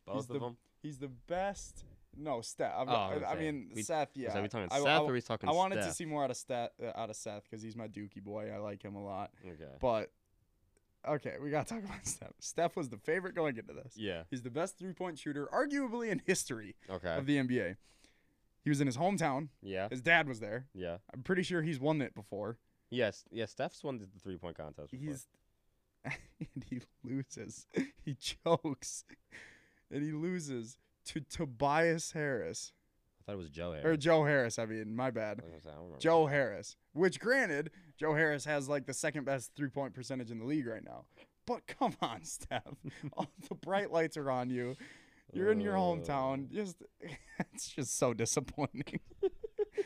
Both 0.06 0.28
the- 0.28 0.35
of 0.35 0.40
them. 0.40 0.56
He's 0.82 0.99
the 0.99 1.09
best. 1.09 1.85
No, 2.16 2.40
Steph. 2.42 2.73
I, 2.76 2.82
Oh, 2.82 3.23
I 3.26 3.32
I, 3.32 3.38
mean, 3.38 3.71
we- 3.75 3.82
Seth. 3.82 4.09
Yeah, 4.14 4.35
that 4.35 4.42
we 4.42 4.49
talking 4.49 4.68
I- 4.71 4.78
Seth 4.78 4.87
I, 4.87 4.99
or 4.99 5.12
we 5.12 5.21
talking 5.23 5.49
I 5.49 5.52
wanted 5.52 5.76
to 5.76 5.92
see 5.92 6.04
more 6.04 6.25
out 6.25 6.30
of 6.30 6.37
Seth, 6.37 6.71
uh, 6.82 6.90
out 6.94 7.09
of 7.09 7.16
Seth, 7.16 7.44
because 7.44 7.62
he's 7.62 7.76
my 7.76 7.88
Dookie 7.88 8.23
boy. 8.23 8.50
I 8.54 8.59
like 8.59 8.82
him 8.85 8.97
a 8.97 9.02
lot. 9.04 9.30
Okay. 9.47 9.71
But 9.80 10.11
okay, 11.09 11.37
we 11.42 11.50
gotta 11.50 11.68
talk 11.75 11.85
about 11.85 12.04
Steph. 12.06 12.32
Steph 12.40 12.76
was 12.76 12.88
the 12.90 12.99
favorite 12.99 13.35
going 13.35 13.56
into 13.56 13.73
this. 13.73 13.94
Yeah. 13.97 14.25
He's 14.28 14.42
the 14.42 14.50
best 14.50 14.78
three 14.78 14.92
point 14.92 15.18
shooter, 15.18 15.49
arguably 15.54 16.11
in 16.11 16.21
history 16.26 16.75
Okay. 16.90 17.14
of 17.16 17.25
the 17.26 17.37
NBA. 17.38 17.76
He 18.62 18.71
was 18.71 18.81
in 18.81 18.87
his 18.87 18.97
hometown. 18.97 19.49
yeah. 19.62 19.88
His 19.88 20.00
dad 20.00 20.28
was 20.28 20.40
there. 20.40 20.66
Yeah. 20.75 20.99
I'm 21.12 21.23
pretty 21.23 21.42
sure 21.42 21.62
he's 21.62 21.81
won 21.81 22.00
it 22.00 22.14
before. 22.14 22.59
Yes. 22.90 23.25
Yeah. 23.31 23.47
Steph's 23.47 23.83
won 23.83 23.99
the 23.99 24.07
three 24.23 24.37
point 24.37 24.57
contest. 24.57 24.92
Before. 24.92 25.07
He's 25.07 25.26
and 26.04 26.64
he 26.69 26.81
loses. 27.04 27.66
He 28.04 28.14
chokes, 28.14 29.04
and 29.88 30.02
he 30.02 30.11
loses 30.11 30.76
to 31.04 31.21
Tobias 31.21 32.11
Harris 32.11 32.73
I 33.23 33.25
thought 33.25 33.33
it 33.35 33.38
was 33.38 33.50
Joe. 33.50 33.71
or 33.73 33.76
Harris. 33.76 33.99
Joe 33.99 34.25
Harris. 34.25 34.59
I 34.59 34.66
mean, 34.66 34.97
my 34.97 35.11
bad. 35.11 35.38
I 35.40 35.45
was 35.45 35.50
gonna 35.50 35.62
say, 35.62 35.71
I 35.71 35.75
don't 35.75 35.83
remember. 35.85 36.00
Joe 36.00 36.26
Harris. 36.26 36.76
Which, 36.92 37.21
granted, 37.21 37.71
Joe 37.97 38.14
Harris 38.14 38.45
has 38.47 38.69
like 38.69 38.87
the 38.87 38.95
second 38.95 39.25
best 39.25 39.52
three 39.54 39.69
point 39.69 39.95
percentage 39.95 40.31
in 40.31 40.40
the 40.40 40.45
league 40.45 40.66
right 40.66 40.85
now. 40.85 41.04
But 41.47 41.66
come 41.66 41.95
on, 42.02 42.21
Steph. 42.25 42.62
All 43.16 43.28
the 43.49 43.54
bright 43.54 43.92
lights 43.92 44.16
are 44.16 44.31
on 44.31 44.50
you. 44.50 44.76
You're 45.32 45.50
in 45.52 45.60
your 45.60 45.76
Uh. 45.76 45.80
hometown. 45.80 46.50
Just 46.50 46.76
it's 47.54 47.68
just 47.68 47.98
so 47.98 48.12
disappointing. 48.14 49.00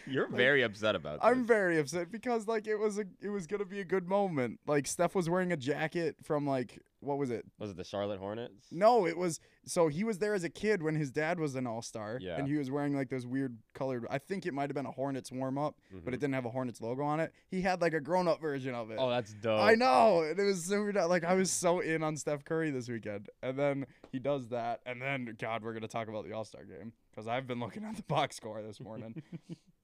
You're 0.06 0.26
Like, 0.28 0.36
very 0.36 0.62
upset 0.62 0.94
about 0.94 1.20
this. 1.20 1.28
I'm 1.30 1.44
very 1.44 1.78
upset 1.78 2.10
because 2.10 2.46
like 2.46 2.66
it 2.66 2.76
was 2.76 2.98
a 2.98 3.04
it 3.20 3.28
was 3.28 3.46
gonna 3.46 3.64
be 3.64 3.80
a 3.80 3.84
good 3.84 4.08
moment. 4.08 4.60
Like 4.66 4.86
Steph 4.86 5.14
was 5.14 5.28
wearing 5.28 5.52
a 5.52 5.56
jacket 5.56 6.16
from 6.22 6.46
like 6.46 6.78
what 7.00 7.18
was 7.18 7.30
it? 7.30 7.44
Was 7.58 7.70
it 7.70 7.76
the 7.76 7.84
Charlotte 7.84 8.18
Hornets? 8.18 8.66
No, 8.72 9.06
it 9.06 9.16
was 9.16 9.38
so 9.64 9.86
he 9.88 10.02
was 10.02 10.18
there 10.18 10.34
as 10.34 10.42
a 10.44 10.48
kid 10.48 10.82
when 10.82 10.94
his 10.96 11.10
dad 11.12 11.38
was 11.38 11.54
an 11.54 11.66
all 11.66 11.82
star. 11.82 12.18
Yeah. 12.20 12.36
And 12.36 12.48
he 12.48 12.56
was 12.56 12.70
wearing 12.70 12.96
like 12.96 13.10
those 13.10 13.26
weird 13.26 13.58
colored 13.74 14.06
I 14.10 14.18
think 14.18 14.46
it 14.46 14.54
might 14.54 14.70
have 14.70 14.74
been 14.74 14.86
a 14.86 14.90
Hornets 14.90 15.30
warm 15.30 15.58
up, 15.58 15.76
but 16.04 16.14
it 16.14 16.16
Mhm. 16.16 16.20
didn't 16.20 16.34
have 16.34 16.46
a 16.46 16.50
Hornets 16.50 16.80
logo 16.80 17.02
on 17.02 17.20
it. 17.20 17.32
He 17.48 17.60
had 17.62 17.80
like 17.80 17.92
a 17.92 18.00
grown 18.00 18.26
up 18.28 18.40
version 18.40 18.74
of 18.74 18.90
it. 18.90 18.96
Oh, 18.98 19.10
that's 19.10 19.32
dope. 19.34 19.60
I 19.60 19.74
know. 19.74 20.22
And 20.22 20.38
it 20.38 20.42
was 20.44 20.64
super 20.64 20.90
du- 20.92 21.06
like 21.06 21.22
I 21.24 21.34
was 21.34 21.50
so 21.50 21.80
in 21.80 22.02
on 22.02 22.16
Steph 22.16 22.44
Curry 22.44 22.70
this 22.70 22.88
weekend. 22.88 23.28
And 23.42 23.58
then 23.58 23.86
he 24.10 24.18
does 24.18 24.48
that. 24.48 24.80
And 24.86 25.00
then 25.00 25.36
God, 25.38 25.62
we're 25.62 25.74
gonna 25.74 25.88
talk 25.88 26.08
about 26.08 26.24
the 26.24 26.32
All 26.32 26.44
Star 26.44 26.64
game. 26.64 26.92
Because 27.10 27.28
I've 27.28 27.46
been 27.46 27.60
looking 27.60 27.84
at 27.84 27.96
the 27.96 28.02
box 28.02 28.36
score 28.36 28.60
this 28.62 28.80
morning. 28.80 29.22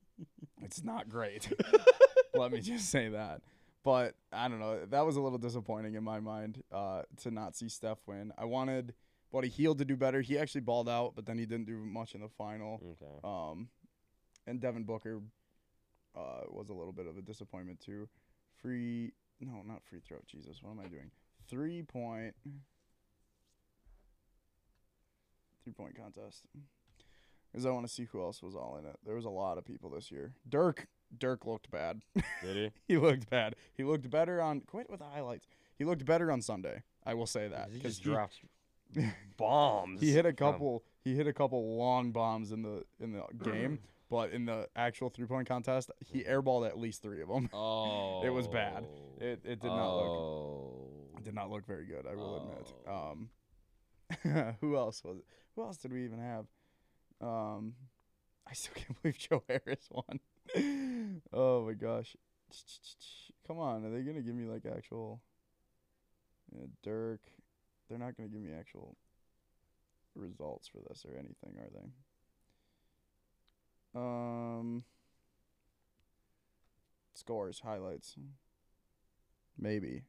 it's 0.62 0.82
not 0.82 1.08
great. 1.08 1.52
Let 2.34 2.52
me 2.52 2.60
just 2.60 2.88
say 2.88 3.08
that. 3.10 3.42
But 3.84 4.14
I 4.32 4.48
don't 4.48 4.60
know. 4.60 4.84
That 4.86 5.04
was 5.04 5.16
a 5.16 5.20
little 5.20 5.38
disappointing 5.38 5.94
in 5.94 6.04
my 6.04 6.20
mind 6.20 6.62
uh, 6.70 7.02
to 7.22 7.30
not 7.30 7.56
see 7.56 7.68
Steph 7.68 7.98
win. 8.06 8.32
I 8.38 8.44
wanted 8.44 8.94
Buddy 9.32 9.48
Hield 9.48 9.78
to 9.78 9.84
do 9.84 9.96
better. 9.96 10.20
He 10.20 10.38
actually 10.38 10.60
balled 10.60 10.88
out, 10.88 11.14
but 11.16 11.26
then 11.26 11.38
he 11.38 11.46
didn't 11.46 11.66
do 11.66 11.78
much 11.78 12.14
in 12.14 12.20
the 12.20 12.28
final. 12.28 12.80
Okay. 13.00 13.18
Um, 13.24 13.68
and 14.46 14.60
Devin 14.60 14.84
Booker 14.84 15.20
uh, 16.14 16.42
was 16.48 16.68
a 16.68 16.74
little 16.74 16.92
bit 16.92 17.06
of 17.06 17.16
a 17.16 17.22
disappointment 17.22 17.80
too. 17.80 18.08
Free, 18.60 19.12
no, 19.40 19.62
not 19.66 19.82
free 19.82 20.00
throw. 20.06 20.18
Jesus, 20.26 20.62
what 20.62 20.70
am 20.70 20.80
I 20.80 20.88
doing? 20.88 21.10
Three 21.48 21.82
point, 21.82 22.34
three 25.64 25.72
point 25.72 25.96
contest. 25.96 26.46
Because 27.52 27.66
I 27.66 27.70
want 27.70 27.86
to 27.86 27.92
see 27.92 28.06
who 28.10 28.22
else 28.22 28.42
was 28.42 28.54
all 28.54 28.78
in 28.78 28.86
it. 28.86 28.96
There 29.04 29.14
was 29.14 29.26
a 29.26 29.30
lot 29.30 29.58
of 29.58 29.64
people 29.64 29.90
this 29.90 30.10
year. 30.10 30.32
Dirk, 30.48 30.86
Dirk 31.16 31.44
looked 31.46 31.70
bad. 31.70 32.00
Did 32.42 32.56
he? 32.56 32.70
he 32.94 32.98
looked 32.98 33.28
bad. 33.28 33.56
He 33.74 33.84
looked 33.84 34.08
better 34.08 34.40
on. 34.40 34.60
Quit 34.60 34.88
with 34.88 35.00
the 35.00 35.06
highlights. 35.06 35.46
He 35.76 35.84
looked 35.84 36.04
better 36.06 36.32
on 36.32 36.40
Sunday. 36.40 36.82
I 37.04 37.14
will 37.14 37.26
say 37.26 37.48
that 37.48 37.68
he 37.70 37.78
because 37.78 37.98
just 37.98 38.04
dropped 38.04 38.40
bombs. 39.36 40.00
he 40.00 40.12
hit 40.12 40.24
a 40.24 40.30
from- 40.30 40.36
couple. 40.36 40.84
He 41.04 41.14
hit 41.14 41.26
a 41.26 41.32
couple 41.32 41.76
long 41.76 42.12
bombs 42.12 42.52
in 42.52 42.62
the 42.62 42.84
in 43.00 43.12
the 43.12 43.24
game, 43.42 43.80
but 44.10 44.30
in 44.30 44.44
the 44.46 44.68
actual 44.76 45.10
three 45.10 45.26
point 45.26 45.48
contest, 45.48 45.90
he 46.00 46.22
airballed 46.22 46.66
at 46.66 46.78
least 46.78 47.02
three 47.02 47.20
of 47.20 47.28
them. 47.28 47.50
Oh. 47.52 48.22
It 48.24 48.30
was 48.30 48.46
bad. 48.46 48.86
It 49.20 49.40
it 49.44 49.60
did 49.60 49.64
not 49.64 49.96
look 49.96 50.06
oh. 50.06 50.88
it 51.18 51.24
did 51.24 51.34
not 51.34 51.50
look 51.50 51.66
very 51.66 51.84
good. 51.84 52.06
I 52.10 52.14
will 52.14 52.36
admit. 52.36 52.72
Oh. 52.88 53.10
Um, 53.10 54.56
who 54.60 54.76
else 54.76 55.02
was 55.04 55.18
it? 55.18 55.24
Who 55.56 55.62
else 55.64 55.76
did 55.78 55.92
we 55.92 56.04
even 56.04 56.20
have? 56.20 56.46
Um, 57.22 57.74
I 58.46 58.54
still 58.54 58.74
can't 58.74 59.00
believe 59.02 59.18
Joe 59.18 59.42
Harris 59.48 59.88
won. 59.90 60.20
oh 61.32 61.64
my 61.64 61.74
gosh! 61.74 62.16
Come 63.46 63.58
on, 63.58 63.84
are 63.84 63.90
they 63.90 64.02
gonna 64.02 64.22
give 64.22 64.34
me 64.34 64.46
like 64.46 64.66
actual? 64.66 65.20
Yeah, 66.54 66.66
Dirk, 66.82 67.20
they're 67.88 67.98
not 67.98 68.16
gonna 68.16 68.28
give 68.28 68.42
me 68.42 68.50
actual 68.52 68.96
results 70.14 70.68
for 70.68 70.78
this 70.88 71.06
or 71.08 71.16
anything, 71.16 71.56
are 71.58 71.70
they? 71.72 71.88
Um, 73.94 74.84
scores, 77.14 77.60
highlights. 77.60 78.16
Maybe. 79.58 80.02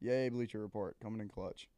Yay, 0.00 0.28
Bleacher 0.28 0.60
Report 0.60 0.96
coming 1.02 1.20
in 1.20 1.28
clutch. 1.28 1.68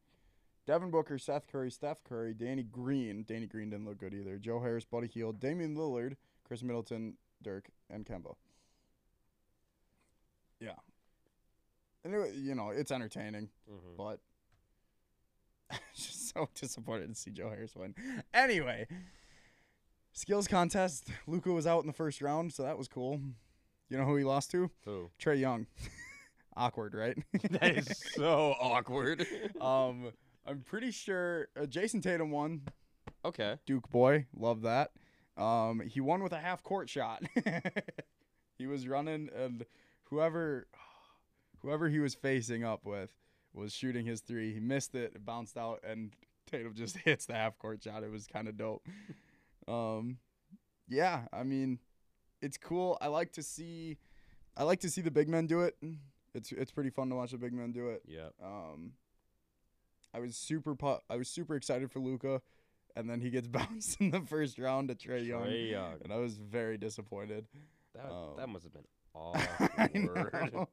Devin 0.65 0.91
Booker, 0.91 1.17
Seth 1.17 1.47
Curry, 1.51 1.69
Steph 1.71 2.03
Curry, 2.03 2.33
Danny 2.33 2.63
Green. 2.63 3.23
Danny 3.27 3.47
Green 3.47 3.69
didn't 3.69 3.85
look 3.85 3.97
good 3.97 4.13
either. 4.13 4.37
Joe 4.37 4.59
Harris, 4.61 4.85
Buddy 4.85 5.07
Hield, 5.07 5.39
Damian 5.39 5.75
Lillard, 5.75 6.15
Khris 6.47 6.63
Middleton, 6.63 7.15
Dirk, 7.41 7.69
and 7.89 8.05
Kemba. 8.05 8.35
Yeah. 10.59 10.75
And 12.05 12.13
it, 12.15 12.35
you 12.35 12.55
know, 12.55 12.69
it's 12.69 12.91
entertaining, 12.91 13.49
Mhm. 13.69 13.97
but 13.97 14.19
I'm 15.69 15.79
just 15.95 16.29
so 16.33 16.49
disappointed 16.55 17.07
to 17.09 17.15
see 17.15 17.31
Joe 17.31 17.49
Harris 17.49 17.75
win. 17.75 17.95
Anyway, 18.33 18.87
skills 20.13 20.47
contest. 20.47 21.09
Luka 21.27 21.51
was 21.51 21.67
out 21.67 21.81
in 21.81 21.87
the 21.87 21.93
first 21.93 22.21
round, 22.21 22.53
so 22.53 22.63
that 22.63 22.77
was 22.77 22.87
cool. 22.87 23.19
You 23.89 23.97
know 23.97 24.05
who 24.05 24.15
he 24.15 24.23
lost 24.23 24.51
to? 24.51 24.71
Who? 24.85 25.11
Trae 25.19 25.39
Young. 25.39 25.67
Awkward, 26.55 26.93
right? 26.93 27.17
That 27.51 27.77
is 27.77 27.97
so 28.15 28.53
awkward. 28.61 29.25
um, 29.61 30.11
I'm 30.45 30.61
pretty 30.61 30.91
sure 30.91 31.47
uh, 31.59 31.65
Jayson 31.65 32.01
Tatum 32.01 32.31
won. 32.31 32.61
okay. 33.25 33.57
Duke 33.65 33.89
boy, 33.89 34.25
love 34.37 34.61
that. 34.63 34.91
Um, 35.37 35.81
he 35.81 35.99
won 35.99 36.21
with 36.21 36.33
a 36.33 36.39
half 36.39 36.63
court 36.63 36.89
shot. 36.89 37.23
he 38.57 38.67
was 38.67 38.87
running, 38.87 39.29
and 39.35 39.65
whoever, 40.05 40.67
whoever 41.61 41.89
he 41.89 41.99
was 41.99 42.13
facing 42.13 42.63
up 42.63 42.85
with, 42.85 43.09
was 43.53 43.73
shooting 43.73 44.05
his 44.05 44.21
three. 44.21 44.53
He 44.53 44.59
missed 44.59 44.95
it, 44.95 45.13
it 45.15 45.25
bounced 45.25 45.57
out, 45.57 45.79
and 45.87 46.11
Tatum 46.49 46.73
just 46.75 46.97
hits 47.05 47.25
the 47.25 47.33
half 47.33 47.57
court 47.57 47.83
shot. 47.83 48.03
It 48.03 48.11
was 48.11 48.27
kind 48.27 48.47
of 48.47 48.57
dope. 48.57 48.85
Um, 49.67 50.17
yeah, 50.87 51.21
I 51.31 51.43
mean, 51.43 51.79
it's 52.41 52.57
cool. 52.57 52.97
I 53.01 53.07
like 53.07 53.31
to 53.33 53.43
see, 53.43 53.97
I 54.57 54.63
like 54.63 54.81
to 54.81 54.89
see 54.89 55.01
the 55.01 55.11
big 55.11 55.29
men 55.29 55.47
do 55.47 55.61
it. 55.61 55.75
It's 56.35 56.51
it's 56.51 56.71
pretty 56.71 56.89
fun 56.89 57.09
to 57.09 57.15
watch 57.15 57.31
the 57.31 57.37
big 57.37 57.53
men 57.53 57.71
do 57.71 57.89
it. 57.89 58.03
Yep. 58.07 58.33
Um, 58.43 58.93
I 60.13 60.19
was 60.19 60.35
super 60.35 60.75
pu- 60.75 60.99
I 61.09 61.15
was 61.17 61.27
super 61.27 61.55
excited 61.55 61.91
for 61.91 61.99
Luka, 61.99 62.41
and 62.95 63.09
then 63.09 63.19
he 63.21 63.29
gets 63.29 63.47
bounced 63.59 63.99
in 64.01 64.11
the 64.11 64.21
first 64.21 64.59
round 64.59 64.89
to 64.89 64.95
Trae 64.95 65.25
Young, 65.25 65.49
Young. 65.49 65.95
and 66.03 66.13
I 66.13 66.17
was 66.17 66.37
very 66.37 66.77
disappointed. 66.77 67.45
That, 67.95 68.11
Um, 68.11 68.35
that 68.37 68.49
must 68.49 68.63
have 68.65 68.73
been 68.73 68.85
I 69.15 69.19
awkward. 69.19 70.53
know. 70.53 70.69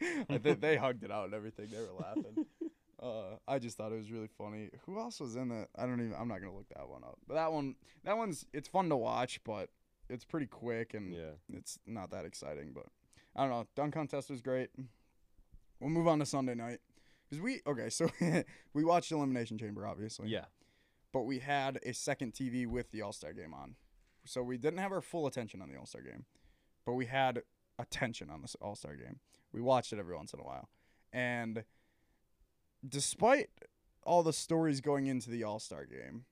I 0.30 0.38
think 0.38 0.60
they 0.60 0.76
hugged 0.76 1.02
it 1.04 1.10
out 1.10 1.24
and 1.26 1.34
everything. 1.34 1.66
They 1.70 1.78
were 1.78 1.92
laughing. 2.00 2.46
Uh, 3.00 3.36
I 3.46 3.58
just 3.60 3.76
thought 3.76 3.92
it 3.92 3.96
was 3.96 4.10
really 4.10 4.28
funny. 4.38 4.70
Who 4.86 4.98
else 4.98 5.20
was 5.20 5.36
in 5.36 5.48
that? 5.50 5.68
I 5.76 5.86
don't 5.86 6.00
even. 6.00 6.14
I'm 6.18 6.28
not 6.28 6.40
gonna 6.40 6.54
look 6.54 6.68
that 6.76 6.88
one 6.88 7.02
up. 7.04 7.18
But 7.28 7.34
that 7.34 7.52
one, 7.52 7.76
that 8.04 8.16
one's 8.16 8.44
it's 8.52 8.68
fun 8.68 8.88
to 8.88 8.96
watch, 8.96 9.40
but 9.44 9.70
it's 10.08 10.24
pretty 10.24 10.46
quick 10.46 10.94
and 10.94 11.12
yeah. 11.14 11.30
it's 11.52 11.78
not 11.86 12.10
that 12.10 12.24
exciting. 12.24 12.72
But 12.74 12.86
I 13.36 13.42
don't 13.42 13.50
know. 13.50 13.66
Dunk 13.76 13.94
contest 13.94 14.30
was 14.30 14.40
great. 14.40 14.70
We'll 15.80 15.90
move 15.90 16.08
on 16.08 16.18
to 16.18 16.26
Sunday 16.26 16.54
night 16.56 16.80
because 17.28 17.42
we 17.42 17.60
okay. 17.66 17.90
So 17.90 18.08
we 18.74 18.84
watched 18.84 19.12
Elimination 19.12 19.58
Chamber, 19.58 19.86
obviously. 19.86 20.28
Yeah. 20.28 20.46
But 21.12 21.22
we 21.22 21.38
had 21.38 21.78
a 21.84 21.94
second 21.94 22.34
TV 22.34 22.66
with 22.66 22.90
the 22.90 23.02
All 23.02 23.12
Star 23.12 23.32
game 23.32 23.54
on, 23.54 23.76
so 24.24 24.42
we 24.42 24.58
didn't 24.58 24.78
have 24.78 24.92
our 24.92 25.00
full 25.00 25.26
attention 25.26 25.62
on 25.62 25.70
the 25.70 25.78
All 25.78 25.86
Star 25.86 26.02
game, 26.02 26.24
but 26.84 26.94
we 26.94 27.06
had 27.06 27.42
attention 27.78 28.30
on 28.30 28.42
this 28.42 28.56
All 28.60 28.74
Star 28.74 28.94
game. 28.94 29.20
We 29.52 29.60
watched 29.60 29.92
it 29.92 29.98
every 29.98 30.14
once 30.14 30.34
in 30.34 30.40
a 30.40 30.44
while, 30.44 30.68
and 31.12 31.64
despite 32.86 33.48
all 34.04 34.22
the 34.22 34.32
stories 34.32 34.80
going 34.80 35.06
into 35.06 35.30
the 35.30 35.44
All 35.44 35.58
Star 35.58 35.86
game, 35.86 36.24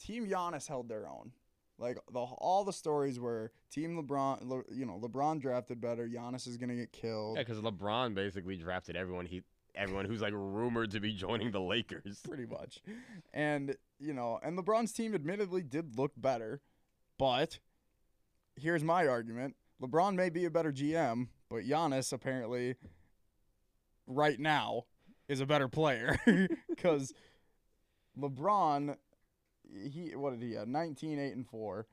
Team 0.00 0.26
Giannis 0.26 0.68
held 0.68 0.88
their 0.88 1.08
own. 1.08 1.32
Like 1.78 1.98
the 2.12 2.20
all 2.20 2.64
the 2.64 2.72
stories 2.72 3.20
were 3.20 3.52
Team 3.70 4.02
LeBron, 4.02 4.48
Le, 4.48 4.62
you 4.72 4.86
know, 4.86 4.98
LeBron 5.02 5.40
drafted 5.40 5.80
better. 5.80 6.08
Giannis 6.08 6.46
is 6.48 6.56
gonna 6.56 6.74
get 6.74 6.92
killed. 6.92 7.36
Yeah, 7.36 7.42
because 7.42 7.60
LeBron 7.60 8.14
basically 8.14 8.56
drafted 8.56 8.96
everyone 8.96 9.26
he 9.26 9.42
everyone 9.76 10.06
who's 10.06 10.22
like 10.22 10.32
rumored 10.34 10.90
to 10.92 11.00
be 11.00 11.12
joining 11.12 11.50
the 11.50 11.60
Lakers. 11.60 12.20
pretty 12.26 12.46
much. 12.46 12.80
And, 13.32 13.76
you 13.98 14.12
know, 14.14 14.40
and 14.42 14.58
LeBron's 14.58 14.92
team 14.92 15.14
admittedly 15.14 15.62
did 15.62 15.98
look 15.98 16.12
better, 16.16 16.60
but 17.18 17.58
here's 18.56 18.82
my 18.82 19.06
argument. 19.06 19.54
LeBron 19.82 20.14
may 20.14 20.30
be 20.30 20.44
a 20.46 20.50
better 20.50 20.72
GM, 20.72 21.28
but 21.50 21.64
Giannis 21.64 22.12
apparently 22.12 22.76
right 24.06 24.40
now 24.40 24.84
is 25.28 25.40
a 25.40 25.46
better 25.46 25.68
player 25.68 26.18
cuz 26.78 27.12
LeBron 28.18 28.96
he 29.72 30.14
what 30.14 30.38
did 30.38 30.42
he 30.46 30.54
have? 30.54 30.68
19 30.68 31.18
8 31.18 31.34
and 31.36 31.46
4. 31.46 31.86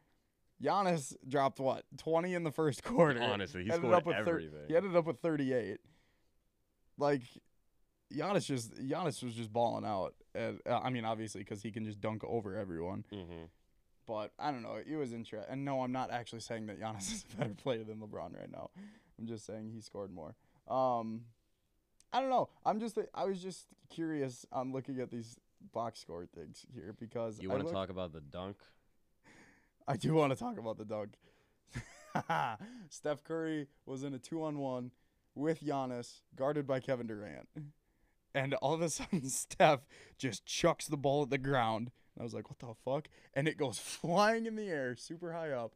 Giannis 0.63 1.15
dropped 1.27 1.59
what? 1.59 1.83
20 1.97 2.33
in 2.33 2.43
the 2.43 2.51
first 2.51 2.83
quarter. 2.85 3.21
Honestly, 3.21 3.63
he 3.63 3.71
Ended 3.71 3.81
scored 3.81 3.93
up 3.95 4.05
with 4.05 4.15
thir- 4.17 4.21
everything. 4.21 4.59
he 4.67 4.75
ended 4.75 4.95
up 4.95 5.05
with 5.05 5.19
38. 5.19 5.79
Like 6.97 7.23
Giannis 8.13 8.45
just 8.45 8.73
Giannis 8.75 9.23
was 9.23 9.33
just 9.33 9.51
balling 9.51 9.85
out. 9.85 10.13
And, 10.35 10.59
uh, 10.67 10.79
I 10.79 10.89
mean, 10.89 11.05
obviously, 11.05 11.41
because 11.41 11.61
he 11.61 11.71
can 11.71 11.85
just 11.85 11.99
dunk 12.01 12.23
over 12.23 12.55
everyone. 12.55 13.05
mm-hmm. 13.13 13.45
But 14.05 14.31
I 14.37 14.51
don't 14.51 14.63
know. 14.63 14.75
It 14.85 14.95
was 14.97 15.13
interesting. 15.13 15.49
And 15.49 15.63
no, 15.63 15.81
I'm 15.81 15.93
not 15.93 16.11
actually 16.11 16.41
saying 16.41 16.65
that 16.67 16.79
Giannis 16.79 17.11
is 17.13 17.25
a 17.33 17.37
better 17.37 17.53
player 17.53 17.83
than 17.83 17.97
LeBron 17.99 18.37
right 18.37 18.51
now. 18.51 18.69
I'm 19.17 19.25
just 19.27 19.45
saying 19.45 19.71
he 19.73 19.79
scored 19.81 20.11
more. 20.13 20.35
Um, 20.67 21.21
I 22.11 22.19
don't 22.19 22.29
know. 22.29 22.49
I'm 22.65 22.79
just 22.79 22.97
I 23.13 23.25
was 23.25 23.41
just 23.41 23.65
curious 23.89 24.45
on 24.51 24.71
looking 24.71 24.99
at 24.99 25.09
these 25.09 25.39
box 25.71 25.99
score 25.99 26.25
things 26.25 26.65
here 26.73 26.95
because 26.99 27.39
You 27.41 27.49
want 27.49 27.65
to 27.65 27.73
talk 27.73 27.89
about 27.89 28.13
the 28.13 28.21
dunk? 28.21 28.57
I 29.87 29.97
do 29.97 30.13
want 30.13 30.31
to 30.31 30.37
talk 30.39 30.57
about 30.57 30.77
the 30.77 30.85
dunk. 30.85 31.15
Steph 32.89 33.23
Curry 33.23 33.67
was 33.85 34.03
in 34.03 34.13
a 34.13 34.19
two 34.19 34.43
on 34.43 34.59
one 34.59 34.91
with 35.35 35.61
Giannis, 35.63 36.21
guarded 36.35 36.67
by 36.67 36.79
Kevin 36.79 37.07
Durant. 37.07 37.47
And 38.35 38.53
all 38.55 38.73
of 38.73 38.81
a 38.81 38.89
sudden, 38.91 39.23
Steph 39.27 39.81
just 40.17 40.45
chucks 40.45 40.87
the 40.87 40.97
ball 40.97 41.23
at 41.23 41.29
the 41.29 41.37
ground. 41.37 41.91
And 42.15 42.21
I 42.21 42.23
was 42.23 42.33
like, 42.33 42.49
what 42.49 42.59
the 42.59 42.73
fuck? 42.85 43.07
And 43.33 43.47
it 43.47 43.57
goes 43.57 43.79
flying 43.79 44.45
in 44.45 44.55
the 44.55 44.67
air, 44.69 44.95
super 44.95 45.33
high 45.33 45.51
up. 45.51 45.73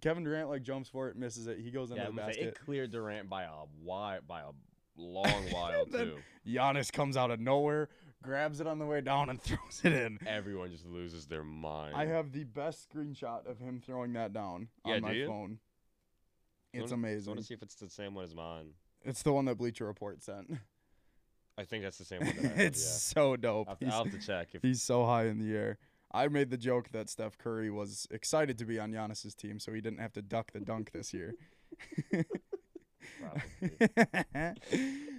Kevin 0.00 0.24
Durant 0.24 0.48
like 0.48 0.62
jumps 0.62 0.88
for 0.88 1.08
it, 1.08 1.16
misses 1.16 1.46
it. 1.46 1.58
He 1.58 1.70
goes 1.70 1.90
into 1.90 2.02
Yeah, 2.02 2.10
the 2.10 2.22
I'm 2.22 2.32
say, 2.32 2.40
basket. 2.40 2.44
it 2.48 2.60
cleared 2.64 2.90
Durant 2.90 3.28
by 3.28 3.44
a 3.44 3.50
wide, 3.80 4.26
by 4.26 4.40
a 4.40 4.50
long 4.96 5.44
while 5.52 5.86
too. 5.86 6.16
Giannis 6.46 6.90
comes 6.90 7.16
out 7.16 7.30
of 7.30 7.38
nowhere, 7.38 7.88
grabs 8.22 8.60
it 8.60 8.66
on 8.66 8.78
the 8.78 8.86
way 8.86 9.00
down, 9.00 9.28
and 9.30 9.40
throws 9.42 9.80
it 9.84 9.92
in. 9.92 10.18
Everyone 10.26 10.70
just 10.70 10.86
loses 10.86 11.26
their 11.26 11.44
mind. 11.44 11.94
I 11.96 12.06
have 12.06 12.32
the 12.32 12.44
best 12.44 12.88
screenshot 12.90 13.46
of 13.46 13.58
him 13.58 13.80
throwing 13.84 14.12
that 14.14 14.32
down 14.32 14.68
Yeah, 14.86 14.94
on 14.94 15.02
my 15.02 15.12
do 15.12 15.18
you? 15.18 15.26
phone. 15.26 15.58
It's 16.72 16.90
wanna- 16.90 17.06
I 17.06 17.10
amazing. 17.10 17.30
want 17.32 17.40
to 17.40 17.46
see 17.46 17.54
if 17.54 17.62
it's 17.62 17.74
the 17.74 17.88
same 17.90 18.14
one 18.14 18.24
as 18.24 18.34
mine. 18.34 18.70
It's 19.04 19.22
the 19.22 19.32
one 19.32 19.44
that 19.46 19.56
Bleacher 19.58 19.84
Report 19.86 20.22
sent. 20.22 20.50
I 21.58 21.64
think 21.64 21.82
that's 21.84 21.98
the 21.98 22.04
same 22.04 22.20
one. 22.24 22.34
That 22.36 22.44
I 22.44 22.48
have, 22.48 22.60
it's 22.60 22.82
so 23.02 23.36
dope. 23.36 23.68
I'll, 23.68 23.72
have 23.72 23.78
to, 23.80 23.84
He's, 23.84 23.94
I'll 23.94 24.04
have 24.04 24.12
to 24.12 24.26
check. 24.26 24.48
If, 24.54 24.62
he's 24.62 24.82
so 24.82 25.04
high 25.04 25.26
in 25.26 25.38
the 25.38 25.54
air. 25.54 25.78
I 26.14 26.28
made 26.28 26.50
the 26.50 26.56
joke 26.56 26.90
that 26.92 27.10
Steph 27.10 27.36
Curry 27.36 27.70
was 27.70 28.06
excited 28.10 28.56
to 28.58 28.64
be 28.64 28.78
on 28.78 28.92
Giannis's 28.92 29.34
team, 29.34 29.58
so 29.58 29.72
he 29.72 29.80
didn't 29.80 29.98
have 30.00 30.12
to 30.14 30.22
duck 30.22 30.52
the 30.52 30.60
dunk 30.60 30.92
this 30.92 31.12
year. 31.12 31.34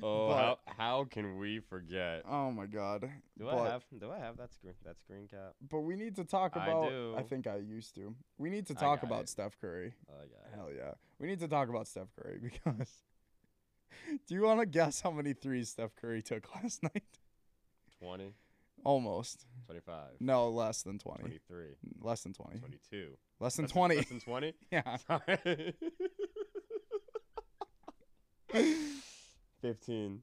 oh, 0.04 0.28
But- 0.28 0.36
how, 0.36 0.58
how 0.66 1.04
can 1.06 1.38
we 1.38 1.60
forget? 1.60 2.24
oh 2.30 2.52
my 2.52 2.66
God! 2.66 3.02
Do 3.38 3.46
but, 3.46 3.56
I 3.56 3.70
have? 3.70 3.84
Do 4.00 4.12
I 4.12 4.20
have 4.20 4.38
that 4.38 4.54
screen? 4.54 4.74
That 4.86 5.00
screen 5.00 5.28
cap? 5.28 5.54
But 5.70 5.82
we 5.82 5.96
need 5.96 6.16
to 6.18 6.24
talk 6.24 6.56
about. 6.56 6.86
I 6.86 6.88
about. 6.88 7.20
I 7.20 7.24
think 7.24 7.48
I 7.48 7.58
used 7.58 7.96
to. 7.96 8.16
We 8.38 8.50
need 8.50 8.68
to 8.68 8.76
talk 8.76 9.04
about 9.04 9.24
it. 9.24 9.30
Steph 9.30 9.60
Curry. 9.60 9.94
Oh, 10.10 10.16
I 10.16 10.26
got 10.26 10.52
it. 10.52 10.56
Hell 10.56 10.70
yeah. 10.76 10.94
We 11.20 11.28
need 11.28 11.40
to 11.40 11.48
talk 11.48 11.70
about 11.70 11.88
Steph 11.88 12.08
Curry 12.22 12.40
because. 12.44 12.90
do 14.28 14.36
you 14.36 14.42
want 14.42 14.60
to 14.60 14.66
guess 14.66 15.02
how 15.02 15.12
many 15.12 15.34
threes 15.34 15.70
Steph 15.70 15.96
Curry 15.96 16.22
took 16.22 16.54
last 16.56 16.84
night? 16.84 17.04
20, 18.00 18.34
Almost. 18.84 19.46
25, 19.68 20.20
No, 20.20 20.50
less 20.50 20.82
than 20.82 21.00
20. 21.00 21.20
23, 21.22 21.66
Less 22.02 22.22
than 22.24 22.34
20. 22.34 22.60
22. 22.60 23.18
Less 23.40 23.56
than 23.56 23.64
Less 23.64 23.72
20. 23.72 23.96
Less 23.96 24.10
than 24.10 24.20
20? 24.20 24.54
yeah. 24.72 24.98
Sorry. 25.08 25.74
15, 29.62 30.22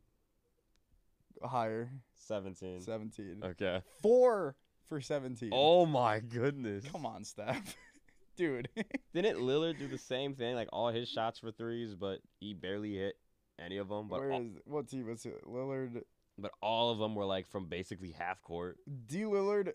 Higher. 1.42 1.90
17. 2.14 2.82
17. 2.82 3.40
Okay. 3.44 3.82
Four 4.02 4.54
for 4.88 5.00
17. 5.00 5.50
Oh 5.52 5.86
my 5.86 6.20
goodness. 6.20 6.84
Come 6.90 7.06
on, 7.06 7.24
Steph. 7.24 7.76
Dude. 8.36 8.68
Didn't 9.14 9.38
Lillard 9.38 9.78
do 9.78 9.88
the 9.88 9.98
same 9.98 10.34
thing? 10.34 10.54
Like 10.54 10.68
all 10.72 10.88
his 10.90 11.08
shots 11.08 11.42
were 11.42 11.50
threes, 11.50 11.94
but 11.94 12.20
he 12.38 12.54
barely 12.54 12.94
hit 12.96 13.14
any 13.58 13.78
of 13.78 13.88
them. 13.88 14.08
But 14.08 14.20
Where 14.20 14.32
all, 14.32 14.40
is 14.42 14.48
what 14.64 14.88
team 14.88 15.06
was 15.06 15.24
it? 15.26 15.44
Lillard. 15.46 16.02
but 16.38 16.52
all 16.62 16.90
of 16.90 16.98
them 16.98 17.14
were 17.14 17.24
like 17.24 17.48
from 17.48 17.66
basically 17.66 18.12
half 18.12 18.42
court. 18.42 18.78
D 19.06 19.20
Lillard. 19.20 19.72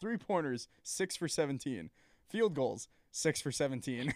Three 0.00 0.16
pointers, 0.16 0.66
six 0.82 1.14
for 1.14 1.28
17. 1.28 1.90
Field 2.30 2.54
goals, 2.54 2.88
six 3.10 3.40
for 3.42 3.52
17. 3.52 4.14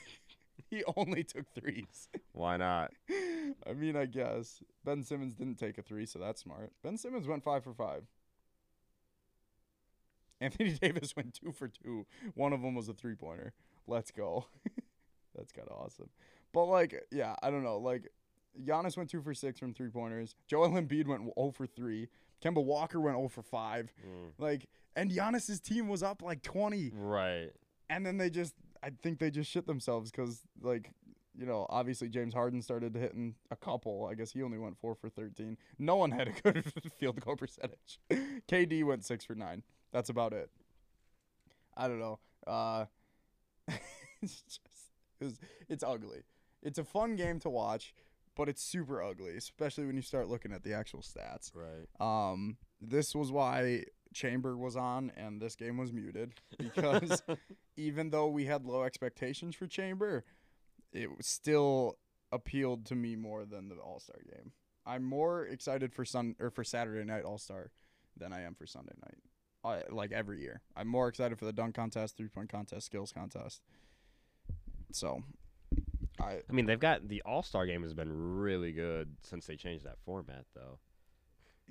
he 0.71 0.83
only 0.97 1.25
took 1.25 1.47
threes. 1.55 2.09
Why 2.33 2.57
not? 2.57 2.93
I 3.69 3.73
mean, 3.75 3.97
I 3.97 4.07
guess. 4.07 4.63
Ben 4.85 5.03
Simmons 5.03 5.35
didn't 5.35 5.59
take 5.59 5.79
a 5.79 5.83
three, 5.83 6.07
so 6.07 6.19
that's 6.19 6.43
smart. 6.43 6.73
Ben 6.83 6.97
Simmons 6.97 7.27
went 7.27 7.45
five 7.45 7.65
for 7.65 7.73
five. 7.75 8.05
Anthony 10.41 10.73
Davis 10.81 11.15
went 11.17 11.35
two 11.35 11.53
for 11.53 11.69
two. 11.69 12.07
One 12.35 12.53
of 12.53 12.63
them 12.63 12.75
was 12.75 12.89
a 12.89 12.93
three 12.95 13.15
pointer. 13.15 13.53
Let's 13.87 14.11
go. 14.11 14.47
that's 15.35 15.53
kind 15.53 15.69
of 15.69 15.77
awesome. 15.79 16.09
But, 16.53 16.67
like, 16.67 17.05
yeah, 17.11 17.35
I 17.43 17.51
don't 17.51 17.65
know. 17.65 17.79
Like, 17.79 18.11
Giannis 18.65 18.97
went 18.97 19.11
two 19.11 19.21
for 19.23 19.35
six 19.35 19.59
from 19.59 19.75
three 19.75 19.91
pointers. 19.91 20.35
Joel 20.47 20.71
Embiid 20.71 21.07
went 21.07 21.23
0 21.39 21.51
for 21.53 21.67
three. 21.67 22.09
Kemba 22.43 22.65
Walker 22.65 23.01
went 23.01 23.17
0 23.17 23.29
for 23.29 23.43
five. 23.43 23.93
Mm, 24.07 24.31
Like, 24.39 24.69
and 24.97 25.11
Giannis's 25.11 25.61
team 25.61 25.89
was 25.89 26.03
up 26.03 26.23
like 26.23 26.43
20. 26.43 26.93
right. 26.95 27.51
And 27.91 28.05
then 28.07 28.17
they 28.17 28.31
just, 28.31 28.55
I 28.85 28.91
think 29.03 29.19
they 29.19 29.31
just 29.31 29.50
shit 29.50 29.67
themselves 29.67 30.11
because, 30.11 30.43
like, 30.61 30.91
you 31.35 31.47
know, 31.47 31.67
obviously 31.71 32.11
James 32.11 32.35
Harden 32.35 32.61
started 32.61 32.95
hitting 32.95 33.35
a 33.50 33.57
couple. 33.57 34.07
I 34.11 34.14
guess 34.14 34.33
he 34.33 34.43
only 34.43 34.59
went 34.59 34.79
four 34.79 34.95
for 34.95 35.09
13. 35.09 35.57
No 35.79 35.97
one 35.97 36.11
had 36.11 36.29
a 36.29 36.33
good 36.33 36.64
field 37.00 37.19
goal 37.25 37.37
percentage. 37.37 37.99
KD 38.11 38.85
went 38.85 39.05
six 39.05 39.25
for 39.25 39.35
nine. 39.35 39.62
That's 39.91 40.11
about 40.11 40.35
it. 40.35 40.50
I 41.75 41.88
don't 41.88 41.99
know. 41.99 42.19
Uh, 42.47 42.85
it's 44.23 44.43
just, 44.43 44.61
it 45.19 45.25
was, 45.25 45.41
it's 45.69 45.83
ugly. 45.83 46.23
It's 46.62 46.79
a 46.79 46.85
fun 46.85 47.17
game 47.17 47.41
to 47.41 47.49
watch, 47.49 47.95
but 48.37 48.50
it's 48.50 48.62
super 48.62 49.03
ugly, 49.03 49.35
especially 49.37 49.87
when 49.87 49.97
you 49.97 50.03
start 50.03 50.29
looking 50.29 50.53
at 50.53 50.62
the 50.62 50.75
actual 50.75 51.01
stats. 51.01 51.53
Right. 51.55 51.88
Um, 52.01 52.59
this 52.83 53.14
was 53.14 53.33
why 53.33 53.85
Chamber 54.14 54.57
was 54.57 54.77
on 54.77 55.12
and 55.16 55.40
this 55.40 55.57
game 55.57 55.77
was 55.77 55.92
muted 55.92 56.33
because 56.57 57.22
even 57.77 58.11
though 58.11 58.29
we 58.29 58.46
had 58.46 58.64
low 58.64 58.83
expectations 58.85 59.55
for 59.55 59.66
Chamber, 59.66 60.24
it 60.92 61.14
was 61.14 61.27
still 61.27 61.98
appealed 62.33 62.87
to 62.87 62.94
me 62.94 63.16
more 63.16 63.44
than 63.44 63.68
the 63.68 63.77
All 63.77 64.00
Star 64.00 64.16
game. 64.24 64.53
I'm 64.87 65.03
more 65.03 65.44
excited 65.44 65.92
for 65.92 66.05
Sun 66.05 66.37
or 66.40 66.50
for 66.50 66.64
Saturday 66.64 67.05
Night 67.05 67.24
All 67.24 67.38
Star 67.38 67.70
than 68.16 68.33
I 68.33 68.42
am 68.42 68.55
for 68.55 68.66
Sunday 68.66 68.94
night. 69.03 69.18
Uh, 69.64 69.94
like 69.94 70.12
every 70.12 70.40
year, 70.40 70.61
I'm 70.77 70.88
more 70.88 71.09
excited 71.09 71.38
for 71.38 71.46
the 71.46 71.53
dunk 71.53 71.74
contest, 71.74 72.16
three 72.16 72.29
point 72.29 72.50
contest, 72.50 72.87
skills 72.87 73.12
contest. 73.12 73.62
So, 74.92 75.22
I 76.20 76.40
I 76.48 76.53
mean, 76.53 76.66
they've 76.66 76.79
got 76.79 77.09
the 77.09 77.22
All 77.24 77.42
Star 77.42 77.66
game 77.66 77.83
has 77.83 77.94
been 77.94 78.38
really 78.38 78.72
good 78.72 79.16
since 79.22 79.46
they 79.46 79.57
changed 79.57 79.87
that 79.87 79.98
format, 80.05 80.44
though. 80.55 80.79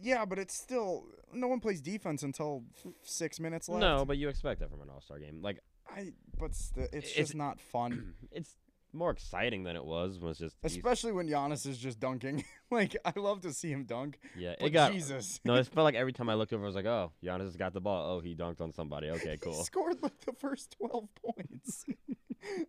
Yeah, 0.02 0.26
but 0.26 0.40
it's 0.40 0.54
still 0.56 1.06
no 1.34 1.48
one 1.48 1.60
plays 1.60 1.82
defense 1.82 2.24
until 2.24 2.64
f- 2.86 2.92
six 3.04 3.40
minutes 3.40 3.70
left. 3.70 3.82
No, 3.82 4.06
but 4.06 4.18
you 4.18 4.30
expect 4.30 4.60
that 4.62 4.70
from 4.70 4.82
an 4.82 4.90
All 4.90 5.02
Star 5.02 5.20
game. 5.20 5.42
Like, 5.42 5.60
I 5.88 6.14
but 6.38 6.54
st- 6.56 6.90
it's 6.94 7.12
It's- 7.12 7.14
just 7.16 7.36
not 7.36 7.60
fun. 7.60 8.14
it's 8.32 8.56
more 8.96 9.10
exciting 9.10 9.64
than 9.64 9.76
it 9.76 9.84
was 9.84 10.20
when 10.20 10.30
it's 10.30 10.40
just 10.40 10.56
Especially 10.64 11.12
when 11.12 11.28
Giannis 11.28 11.66
is 11.66 11.80
just 11.80 12.00
dunking. 12.00 12.44
like 12.72 12.96
I 13.04 13.12
love 13.20 13.42
to 13.42 13.52
see 13.52 13.72
him 13.72 13.86
dunk. 13.86 14.20
yeah. 14.38 14.54
It 14.60 14.70
got 14.70 14.92
Jesus. 14.92 15.40
no. 15.44 15.56
It 15.56 15.66
felt 15.74 15.84
like 15.86 15.96
every 15.96 16.14
time 16.14 16.30
I 16.30 16.36
looked 16.36 16.54
over, 16.54 16.64
I 16.64 16.68
was 16.68 16.76
like, 16.76 16.86
oh, 16.86 17.12
Giannis 17.24 17.46
has 17.46 17.58
got 17.58 17.74
the 17.74 17.82
ball. 17.82 18.12
Oh, 18.18 18.20
he 18.20 18.36
dunked 18.36 18.62
on 18.62 18.72
somebody. 18.72 19.10
Okay, 19.12 19.32
He 19.32 19.38
cool. 19.38 19.64
scored 19.64 19.98
like 20.04 20.20
the 20.26 20.34
first 20.34 20.76
twelve 20.78 21.08
points. 21.16 21.86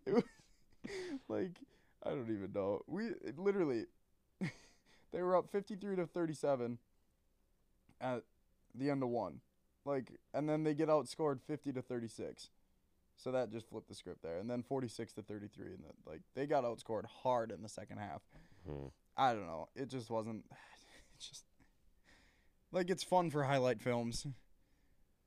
it 0.07 0.13
was 0.15 0.25
like 1.29 1.59
I 2.03 2.11
don't 2.11 2.31
even 2.31 2.51
know. 2.55 2.81
We 2.87 3.11
literally 3.37 3.85
they 5.13 5.23
were 5.23 5.37
up 5.37 5.51
fifty 5.51 5.75
three 5.77 5.97
to 5.97 6.07
thirty 6.07 6.35
seven 6.35 6.79
at 8.01 8.23
the 8.75 8.91
end 8.91 9.03
of 9.03 9.09
one. 9.09 9.41
Like 9.85 10.13
and 10.33 10.49
then 10.49 10.65
they 10.65 10.75
get 10.75 10.89
outscored 10.89 11.41
fifty 11.43 11.73
to 11.73 11.83
thirty 11.83 12.09
six. 12.09 12.51
So 13.17 13.31
that 13.33 13.53
just 13.53 13.69
flipped 13.69 13.89
the 13.89 13.95
script 13.95 14.23
there. 14.23 14.39
And 14.39 14.51
then 14.51 14.63
forty 14.63 14.89
six 14.89 15.13
to 15.15 15.23
thirty 15.23 15.49
three 15.49 15.73
and 15.73 15.85
the, 15.85 16.11
like 16.11 16.23
they 16.35 16.47
got 16.47 16.65
outscored 16.65 17.05
hard 17.23 17.51
in 17.51 17.63
the 17.63 17.69
second 17.69 17.99
half. 17.99 18.23
Hmm. 18.67 18.87
I 19.17 19.33
don't 19.33 19.47
know. 19.47 19.69
It 19.75 19.89
just 19.89 20.11
wasn't. 20.11 20.45
It's 21.17 21.29
just 21.29 21.45
like 22.73 22.91
it's 22.91 23.05
fun 23.05 23.31
for 23.31 23.45
highlight 23.45 23.81
films 23.81 24.27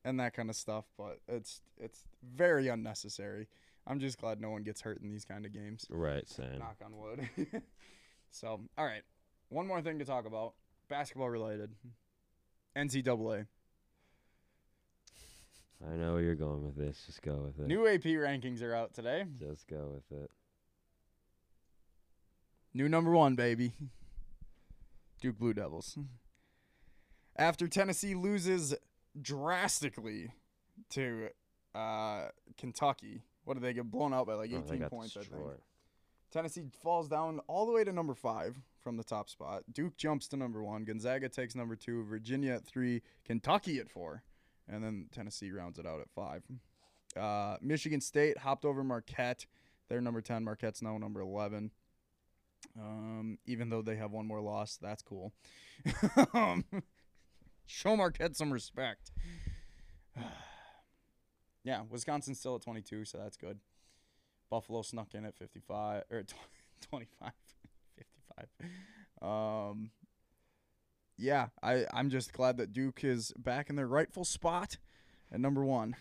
and 0.04 0.20
that 0.20 0.34
kind 0.34 0.50
of 0.50 0.56
stuff, 0.56 0.84
but 0.96 1.18
it's 1.28 1.60
it's 1.78 2.04
very 2.22 2.68
unnecessary. 2.68 3.48
I'm 3.86 4.00
just 4.00 4.18
glad 4.18 4.40
no 4.40 4.50
one 4.50 4.62
gets 4.62 4.82
hurt 4.82 5.00
in 5.00 5.08
these 5.08 5.24
kind 5.24 5.46
of 5.46 5.52
games. 5.52 5.86
Right, 5.88 6.28
same. 6.28 6.58
Knock 6.58 6.76
on 6.84 6.96
wood. 6.96 7.28
so, 8.30 8.60
all 8.76 8.84
right, 8.84 9.02
one 9.48 9.66
more 9.66 9.80
thing 9.80 9.98
to 9.98 10.04
talk 10.04 10.26
about, 10.26 10.52
basketball 10.88 11.30
related. 11.30 11.70
NCAA 12.78 13.46
I 15.86 15.94
know 15.94 16.14
where 16.14 16.22
you're 16.22 16.34
going 16.34 16.64
with 16.64 16.76
this. 16.76 17.04
Just 17.06 17.22
go 17.22 17.34
with 17.46 17.58
it. 17.60 17.68
new 17.68 17.86
AP 17.86 18.02
rankings 18.02 18.62
are 18.62 18.74
out 18.74 18.94
today. 18.94 19.24
Just 19.38 19.68
go 19.68 19.92
with 19.94 20.18
it. 20.22 20.30
New 22.74 22.88
number 22.88 23.12
one, 23.12 23.36
baby. 23.36 23.72
Duke 25.20 25.38
Blue 25.38 25.54
Devils. 25.54 25.96
After 27.36 27.68
Tennessee 27.68 28.14
loses 28.14 28.74
drastically 29.20 30.32
to 30.90 31.28
uh, 31.74 32.26
Kentucky, 32.56 33.22
what 33.44 33.54
did 33.54 33.62
they 33.62 33.72
get 33.72 33.88
blown 33.90 34.12
out 34.12 34.26
by 34.26 34.34
like 34.34 34.50
Oh, 34.52 34.62
18 34.66 34.78
got 34.80 34.90
points? 34.90 35.16
I 35.16 35.20
think. 35.22 35.42
Tennessee 36.30 36.64
falls 36.82 37.08
down 37.08 37.40
all 37.46 37.66
the 37.66 37.72
way 37.72 37.84
to 37.84 37.92
number 37.92 38.14
five 38.14 38.58
from 38.78 38.96
the 38.96 39.04
top 39.04 39.30
spot. 39.30 39.62
Duke 39.72 39.96
jumps 39.96 40.28
to 40.28 40.36
number 40.36 40.62
one. 40.62 40.84
Gonzaga 40.84 41.28
takes 41.28 41.54
number 41.54 41.76
two. 41.76 42.04
Virginia 42.04 42.52
at 42.54 42.64
three. 42.64 43.02
Kentucky 43.24 43.78
at 43.78 43.88
four. 43.88 44.22
And 44.68 44.84
then 44.84 45.06
Tennessee 45.12 45.50
rounds 45.50 45.78
it 45.78 45.86
out 45.86 46.00
at 46.00 46.10
five. 46.10 46.42
Uh, 47.16 47.56
Michigan 47.62 48.00
State 48.00 48.38
hopped 48.38 48.64
over 48.64 48.84
Marquette. 48.84 49.46
They're 49.88 50.02
number 50.02 50.20
10. 50.20 50.44
Marquette's 50.44 50.82
now 50.82 50.98
number 50.98 51.20
11. 51.20 51.70
Um, 52.78 53.38
even 53.46 53.70
though 53.70 53.82
they 53.82 53.96
have 53.96 54.12
one 54.12 54.26
more 54.26 54.40
loss, 54.40 54.76
that's 54.80 55.02
cool. 55.02 55.32
um, 56.34 56.64
show 57.66 57.96
Marquette 57.96 58.36
some 58.36 58.52
respect. 58.52 59.10
yeah, 61.64 61.82
Wisconsin's 61.88 62.38
still 62.38 62.56
at 62.56 62.62
22, 62.62 63.06
so 63.06 63.18
that's 63.18 63.36
good. 63.36 63.58
Buffalo 64.50 64.82
snuck 64.82 65.14
in 65.14 65.24
at 65.24 65.36
55 65.36 66.04
or 66.10 66.22
tw- 66.22 66.34
25 66.90 67.32
55 67.96 68.46
um 69.20 69.90
yeah 71.16 71.48
i 71.60 71.84
i'm 71.92 72.08
just 72.08 72.32
glad 72.32 72.56
that 72.56 72.72
duke 72.72 73.02
is 73.02 73.32
back 73.36 73.68
in 73.68 73.74
their 73.74 73.88
rightful 73.88 74.24
spot 74.24 74.78
at 75.32 75.40
number 75.40 75.64
one 75.64 75.96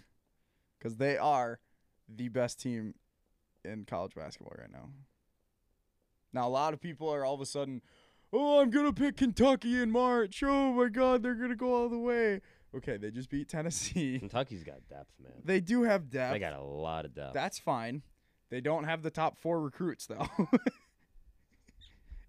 because 0.78 0.98
they 0.98 1.18
are 1.18 1.60
the 2.08 2.30
best 2.30 2.60
team 2.60 2.94
in 3.66 3.86
college 3.86 4.16
basketball 4.16 4.56
right 4.58 4.72
now. 4.72 4.90
Now, 6.34 6.48
a 6.48 6.50
lot 6.50 6.74
of 6.74 6.82
people 6.82 7.10
are 7.10 7.26
all 7.26 7.34
of 7.34 7.42
a 7.42 7.46
sudden, 7.46 7.82
oh, 8.32 8.62
I'm 8.62 8.70
going 8.70 8.86
to 8.86 8.94
pick 8.94 9.18
Kentucky 9.18 9.82
in 9.82 9.92
March. 9.92 10.44
Oh 10.46 10.74
my 10.74 10.90
God, 10.90 11.24
they're 11.24 11.36
going 11.36 11.50
to 11.50 11.56
go 11.56 11.74
all 11.74 11.90
the 11.90 11.98
way. 11.98 12.42
Okay, 12.76 12.98
they 12.98 13.12
just 13.12 13.30
beat 13.30 13.50
Tennessee. 13.50 14.20
Kentucky's 14.20 14.64
got 14.64 14.88
depth, 14.90 15.14
man. 15.22 15.34
They 15.44 15.60
do 15.60 15.84
have 15.84 16.10
depth. 16.10 16.34
They 16.34 16.40
got 16.40 16.54
a 16.54 16.62
lot 16.62 17.06
of 17.06 17.14
depth. 17.16 17.34
That's 17.34 17.60
fine. 17.60 18.04
They 18.50 18.62
don't 18.62 18.86
have 18.86 19.02
the 19.04 19.12
top 19.12 19.38
four 19.38 19.62
recruits, 19.62 20.06
though. 20.06 20.28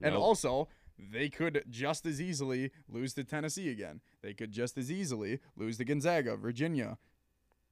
and 0.01 0.15
Nope. 0.15 0.23
also, 0.23 0.69
they 0.99 1.29
could 1.29 1.65
just 1.71 2.07
as 2.07 2.21
easily 2.21 2.71
lose 2.89 3.15
to 3.15 3.25
Tennessee 3.25 3.71
again. 3.71 4.01
They 4.23 4.35
could 4.35 4.51
just 4.53 4.77
as 4.79 4.91
easily 4.91 5.41
lose 5.57 5.79
to 5.79 5.85
Gonzaga, 5.85 6.37
Virginia, 6.37 6.99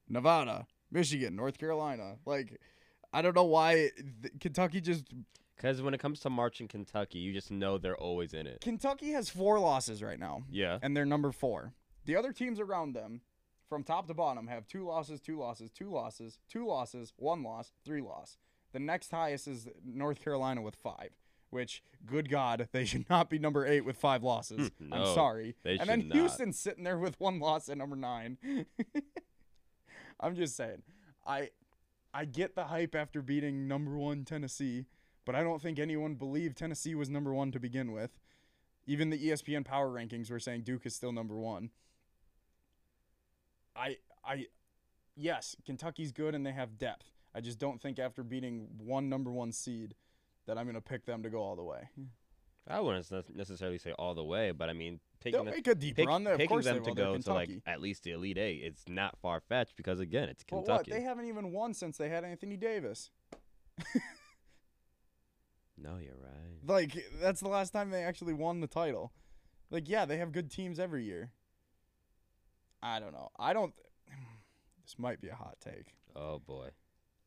Nevada, 0.08 0.66
Michigan, 0.90 1.34
North 1.36 1.58
Carolina. 1.58 2.16
Like, 2.24 2.60
I 3.12 3.22
don't 3.22 3.34
know 3.34 3.44
why 3.44 3.90
th- 4.22 4.34
Kentucky 4.40 4.80
just. 4.80 5.04
Because 5.56 5.80
when 5.80 5.94
it 5.94 6.00
comes 6.00 6.20
to 6.20 6.28
March 6.30 6.60
in 6.60 6.68
Kentucky, 6.68 7.18
you 7.18 7.32
just 7.32 7.50
know 7.50 7.78
they're 7.78 7.96
always 7.96 8.34
in 8.34 8.46
it. 8.46 8.60
Kentucky 8.60 9.12
has 9.12 9.30
four 9.30 9.58
losses 9.58 10.02
right 10.02 10.18
now, 10.20 10.42
Yeah. 10.50 10.78
and 10.82 10.94
they're 10.94 11.06
number 11.06 11.32
four. 11.32 11.72
The 12.04 12.14
other 12.14 12.30
teams 12.32 12.60
around 12.60 12.92
them, 12.92 13.22
from 13.68 13.82
top 13.82 14.06
to 14.08 14.14
bottom, 14.14 14.46
have 14.46 14.66
two 14.66 14.86
losses, 14.86 15.20
two 15.20 15.38
losses, 15.38 15.70
two 15.70 15.90
losses, 15.90 16.38
two 16.48 16.66
losses, 16.66 17.12
one 17.16 17.42
loss, 17.42 17.72
three 17.84 18.00
loss. 18.00 18.36
The 18.72 18.78
next 18.78 19.10
highest 19.10 19.48
is 19.48 19.68
North 19.84 20.22
Carolina 20.22 20.62
with 20.62 20.76
five. 20.76 21.10
Which, 21.50 21.82
good 22.04 22.28
God, 22.28 22.68
they 22.72 22.84
should 22.84 23.06
not 23.10 23.30
be 23.30 23.38
number 23.38 23.66
eight 23.66 23.84
with 23.84 23.96
five 23.96 24.22
losses. 24.22 24.70
Hmm, 24.78 24.92
I'm 24.92 25.14
sorry. 25.14 25.56
they 25.62 25.78
and 25.78 25.88
then. 25.88 26.10
Houston's 26.10 26.58
sitting 26.58 26.84
there 26.84 26.98
with 26.98 27.18
one 27.20 27.38
loss 27.38 27.68
at 27.68 27.78
number 27.78 27.96
nine. 27.96 28.38
I'm 30.20 30.34
just 30.34 30.56
saying, 30.56 30.82
I, 31.26 31.50
I 32.12 32.24
get 32.24 32.54
the 32.54 32.64
hype 32.64 32.94
after 32.94 33.22
beating 33.22 33.68
number 33.68 33.96
one 33.96 34.24
Tennessee, 34.24 34.86
but 35.24 35.34
I 35.34 35.42
don't 35.42 35.60
think 35.60 35.78
anyone 35.78 36.14
believed 36.14 36.56
Tennessee 36.56 36.94
was 36.94 37.10
number 37.10 37.32
one 37.34 37.52
to 37.52 37.60
begin 37.60 37.92
with. 37.92 38.18
Even 38.86 39.10
the 39.10 39.18
ESPN 39.18 39.64
power 39.64 39.88
rankings 39.88 40.30
were 40.30 40.38
saying 40.38 40.62
Duke 40.62 40.86
is 40.86 40.94
still 40.94 41.12
number 41.12 41.36
one. 41.36 41.70
I 43.76 43.96
I 44.24 44.46
yes, 45.16 45.56
Kentucky's 45.64 46.12
good 46.12 46.34
and 46.34 46.44
they 46.44 46.52
have 46.52 46.78
depth. 46.78 47.06
I 47.34 47.40
just 47.40 47.58
don't 47.58 47.80
think 47.80 47.98
after 47.98 48.22
beating 48.22 48.68
one 48.78 49.08
number 49.08 49.30
one 49.30 49.52
seed 49.52 49.94
that 50.46 50.56
I'm 50.58 50.66
gonna 50.66 50.80
pick 50.80 51.04
them 51.04 51.22
to 51.22 51.30
go 51.30 51.40
all 51.40 51.56
the 51.56 51.64
way. 51.64 51.88
I 52.68 52.80
wouldn't 52.80 53.06
necessarily 53.36 53.78
say 53.78 53.92
all 53.92 54.14
the 54.14 54.24
way, 54.24 54.50
but 54.50 54.68
I 54.68 54.72
mean, 54.72 54.98
They'll 55.22 55.32
picking, 55.32 55.44
them, 55.44 55.54
make 55.54 55.66
a 55.66 55.74
deep 55.74 55.96
pick- 55.96 56.08
run. 56.08 56.26
Of 56.26 56.38
picking 56.38 56.60
them 56.60 56.82
to 56.82 56.92
go 56.94 57.16
to 57.16 57.32
like 57.32 57.50
at 57.66 57.80
least 57.80 58.02
the 58.02 58.12
Elite 58.12 58.38
Eight, 58.38 58.62
it's 58.64 58.82
not 58.88 59.18
far 59.18 59.40
fetched 59.40 59.76
because 59.76 60.00
again, 60.00 60.28
it's 60.28 60.42
Kentucky. 60.44 60.90
what? 60.90 60.98
They 60.98 61.02
haven't 61.02 61.26
even 61.26 61.52
won 61.52 61.74
since 61.74 61.96
they 61.96 62.08
had 62.08 62.24
Anthony 62.24 62.56
Davis. 62.56 63.10
no, 65.78 65.96
you're 65.98 66.14
right. 66.20 66.58
Like 66.66 67.06
that's 67.20 67.40
the 67.40 67.48
last 67.48 67.72
time 67.72 67.90
they 67.90 68.02
actually 68.02 68.34
won 68.34 68.60
the 68.60 68.66
title. 68.66 69.12
Like 69.70 69.88
yeah, 69.88 70.04
they 70.04 70.16
have 70.18 70.32
good 70.32 70.50
teams 70.50 70.78
every 70.78 71.04
year. 71.04 71.30
I 72.86 73.00
don't 73.00 73.12
know. 73.12 73.28
I 73.38 73.52
don't. 73.52 73.74
This 74.84 74.94
might 74.98 75.20
be 75.20 75.28
a 75.28 75.34
hot 75.34 75.56
take. 75.60 75.94
Oh 76.14 76.38
boy, 76.38 76.68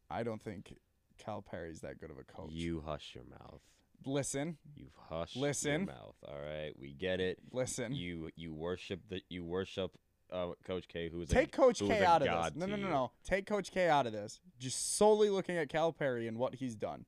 I 0.09 0.23
don't 0.23 0.41
think 0.41 0.77
Calipari's 1.21 1.81
that 1.81 1.99
good 1.99 2.09
of 2.09 2.17
a 2.17 2.23
coach. 2.23 2.51
you 2.51 2.81
hush 2.85 3.11
your 3.13 3.25
mouth. 3.25 3.59
listen, 4.05 4.57
You've 4.77 4.95
hushed 5.09 5.35
Listen. 5.35 5.71
your 5.81 5.87
mouth. 5.87 6.15
All 6.25 6.39
right, 6.39 6.71
we 6.79 6.93
get 6.93 7.19
it. 7.19 7.39
listen. 7.51 7.93
You 7.93 8.29
you 8.37 8.53
worship 8.53 9.01
the 9.09 9.21
you 9.27 9.43
worship 9.43 9.91
uh, 10.31 10.51
Coach 10.65 10.87
K, 10.87 11.09
who 11.09 11.19
is 11.21 11.27
Take 11.27 11.49
a, 11.49 11.57
Coach 11.57 11.79
K 11.79 12.05
out 12.05 12.25
of 12.25 12.53
this. 12.53 12.55
No, 12.55 12.65
no, 12.65 12.77
no, 12.77 12.87
no. 12.89 13.11
Take 13.25 13.45
Coach 13.45 13.71
K 13.71 13.89
out 13.89 14.07
of 14.07 14.13
this. 14.13 14.39
Just 14.57 14.95
solely 14.95 15.29
looking 15.29 15.57
at 15.57 15.67
Calipari 15.69 16.29
and 16.29 16.37
what 16.37 16.55
he's 16.55 16.75
done. 16.75 17.05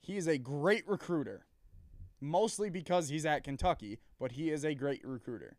He 0.00 0.16
is 0.16 0.26
a 0.26 0.38
great 0.38 0.88
recruiter, 0.88 1.46
mostly 2.20 2.68
because 2.68 3.10
he's 3.10 3.24
at 3.24 3.44
Kentucky, 3.44 4.00
but 4.18 4.32
he 4.32 4.50
is 4.50 4.64
a 4.64 4.74
great 4.74 5.06
recruiter. 5.06 5.56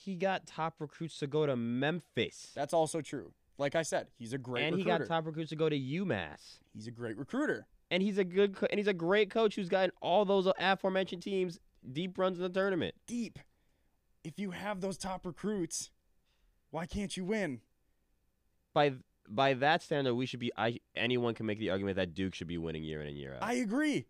He 0.00 0.14
got 0.14 0.46
top 0.46 0.76
recruits 0.78 1.18
to 1.18 1.26
go 1.26 1.44
to 1.44 1.56
Memphis, 1.56 2.52
That's 2.54 2.72
also 2.72 3.00
true. 3.00 3.32
Like 3.58 3.74
I 3.74 3.82
said, 3.82 4.06
he's 4.16 4.32
a 4.32 4.38
great 4.38 4.64
and 4.64 4.76
he 4.76 4.84
got 4.84 5.04
top 5.06 5.26
recruits 5.26 5.50
to 5.50 5.56
go 5.56 5.68
to 5.68 5.76
UMass. 5.76 6.58
he's 6.72 6.86
a 6.86 6.92
great 6.92 7.16
recruiter. 7.18 7.66
And 7.90 8.00
he's 8.02 8.16
a 8.18 8.24
good 8.24 8.54
co- 8.54 8.68
and 8.70 8.78
he's 8.78 8.86
a 8.86 8.92
great 8.94 9.30
coach 9.30 9.56
who's 9.56 9.68
gotten 9.68 9.90
all 10.00 10.24
those 10.24 10.46
aforementioned 10.58 11.22
teams 11.22 11.58
deep 11.92 12.16
runs 12.16 12.38
in 12.38 12.44
the 12.44 12.48
tournament. 12.48 12.94
Deep. 13.06 13.38
If 14.22 14.38
you 14.38 14.52
have 14.52 14.80
those 14.80 14.96
top 14.96 15.26
recruits, 15.26 15.90
why 16.70 16.86
can't 16.86 17.16
you 17.16 17.24
win? 17.24 17.60
By 18.74 18.92
by 19.28 19.54
that 19.54 19.82
standard, 19.82 20.14
we 20.14 20.26
should 20.26 20.38
be. 20.40 20.52
I 20.56 20.78
anyone 20.94 21.34
can 21.34 21.46
make 21.46 21.58
the 21.58 21.70
argument 21.70 21.96
that 21.96 22.14
Duke 22.14 22.34
should 22.34 22.46
be 22.46 22.58
winning 22.58 22.84
year 22.84 23.00
in 23.00 23.08
and 23.08 23.16
year 23.16 23.34
out, 23.34 23.42
I 23.42 23.54
agree. 23.54 24.06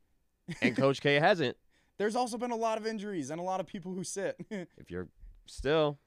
and 0.60 0.76
Coach 0.76 1.00
K 1.00 1.14
hasn't. 1.18 1.56
There's 1.98 2.14
also 2.14 2.36
been 2.38 2.52
a 2.52 2.56
lot 2.56 2.78
of 2.78 2.86
injuries 2.86 3.30
and 3.30 3.40
a 3.40 3.42
lot 3.42 3.58
of 3.60 3.66
people 3.66 3.92
who 3.92 4.04
sit. 4.04 4.36
If 4.50 4.90
you're 4.90 5.08
still, 5.50 5.98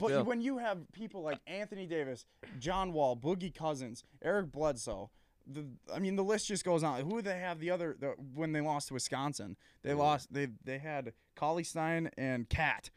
But 0.00 0.08
still, 0.08 0.24
when 0.24 0.40
you 0.40 0.58
have 0.58 0.78
people 0.92 1.22
like 1.22 1.40
Anthony 1.46 1.86
Davis, 1.86 2.24
John 2.58 2.92
Wall, 2.92 3.16
Boogie 3.16 3.54
Cousins, 3.54 4.04
Eric 4.22 4.52
Bledsoe, 4.52 5.10
the 5.46 5.66
I 5.94 5.98
mean 6.00 6.16
the 6.16 6.24
list 6.24 6.48
just 6.48 6.64
goes 6.64 6.82
on. 6.82 7.08
Who 7.08 7.22
they 7.22 7.38
have 7.38 7.60
the 7.60 7.70
other 7.70 7.96
the, 7.98 8.14
when 8.34 8.52
they 8.52 8.60
lost 8.60 8.88
to 8.88 8.94
Wisconsin? 8.94 9.56
They 9.82 9.90
Mhm. 9.92 9.98
lost 9.98 10.32
they 10.32 10.46
they 10.64 10.78
had 10.78 11.12
Cauley-Stein 11.36 12.10
and 12.18 12.48
Cat, 12.48 12.90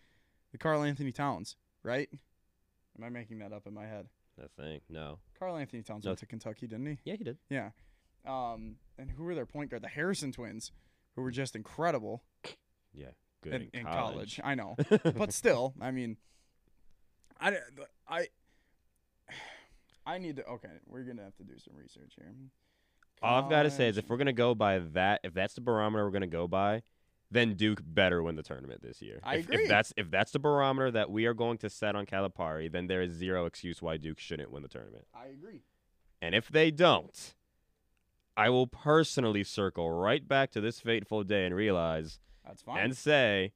the 0.52 0.58
Carl 0.58 0.82
Anthony 0.84 1.12
Towns, 1.12 1.56
right? 1.84 2.10
Am 2.98 3.04
I 3.04 3.10
making 3.10 3.40
that 3.40 3.54
up 3.54 3.68
in 3.68 3.74
my 3.74 3.86
head? 3.86 4.10
I 4.42 4.48
think 4.62 4.84
no. 4.90 5.20
Carl 5.38 5.58
Anthony 5.58 5.84
Towns 5.84 6.06
No. 6.06 6.10
went 6.12 6.20
to 6.20 6.26
Kentucky, 6.26 6.66
didn't 6.68 6.86
he? 6.88 6.98
Yeah, 7.04 7.16
he 7.18 7.24
did. 7.24 7.38
Yeah. 7.50 7.70
Um, 8.26 8.78
and 8.98 9.12
who 9.12 9.24
were 9.24 9.36
their 9.36 9.46
point 9.46 9.70
guard? 9.70 9.84
The 9.84 9.88
Harrison 9.88 10.32
twins, 10.32 10.72
who 11.16 11.22
were 11.22 11.32
just 11.32 11.56
incredible 11.56 12.24
Yeah, 12.94 13.12
good 13.42 13.54
in, 13.54 13.62
in, 13.74 13.80
in 13.82 13.86
college. 13.86 14.40
I 14.44 14.56
know. 14.56 14.76
but 15.16 15.34
still, 15.34 15.74
I 15.82 15.92
mean, 15.92 16.18
I, 17.40 17.58
I, 18.08 18.28
I 20.06 20.18
need 20.18 20.38
to. 20.38 20.46
Okay, 20.46 20.70
we're 20.88 21.04
gonna 21.04 21.24
have 21.24 21.36
to 21.38 21.44
do 21.44 21.54
some 21.58 21.76
research 21.76 22.14
here. 22.16 22.34
All 23.22 23.44
I've 23.44 23.50
got 23.50 23.64
to 23.64 23.72
say 23.72 23.90
is, 23.90 23.98
if 23.98 24.10
we're 24.10 24.18
gonna 24.18 24.34
go 24.34 24.56
by 24.56 24.80
that, 24.94 25.22
if 25.24 25.34
that's 25.34 25.54
the 25.54 25.62
barometer 25.62 26.06
we're 26.06 26.12
gonna 26.12 26.28
go 26.28 26.48
by, 26.48 26.84
then 27.32 27.56
Duke 27.56 27.82
better 27.86 28.24
win 28.24 28.36
the 28.36 28.44
tournament 28.44 28.82
this 28.82 29.02
year. 29.02 29.20
I 29.24 29.36
if, 29.36 29.46
agree. 29.46 29.64
If 29.64 29.70
that's 29.70 29.94
if 29.98 30.10
that's 30.10 30.32
the 30.32 30.40
barometer 30.40 30.92
that 30.92 31.10
we 31.10 31.26
are 31.26 31.34
going 31.34 31.58
to 31.60 31.70
set 31.70 31.96
on 31.96 32.06
Calipari, 32.06 32.72
then 32.72 32.88
there 32.88 33.02
is 33.02 33.14
zero 33.14 33.46
excuse 33.46 33.82
why 33.82 33.98
Duke 33.98 34.20
shouldn't 34.20 34.52
win 34.52 34.64
the 34.64 34.70
tournament. 34.70 35.06
I 35.14 35.28
agree. 35.28 35.64
And 36.22 36.36
if 36.36 36.50
they 36.50 36.72
don't, 36.72 37.36
I 38.36 38.50
will 38.50 38.68
personally 38.68 39.44
circle 39.44 39.92
right 39.92 40.28
back 40.28 40.52
to 40.52 40.62
this 40.62 40.80
fateful 40.80 41.24
day 41.24 41.46
and 41.46 41.56
realize 41.56 42.20
That's 42.50 42.64
fine. 42.64 42.80
and 42.80 42.98
say, 42.98 43.54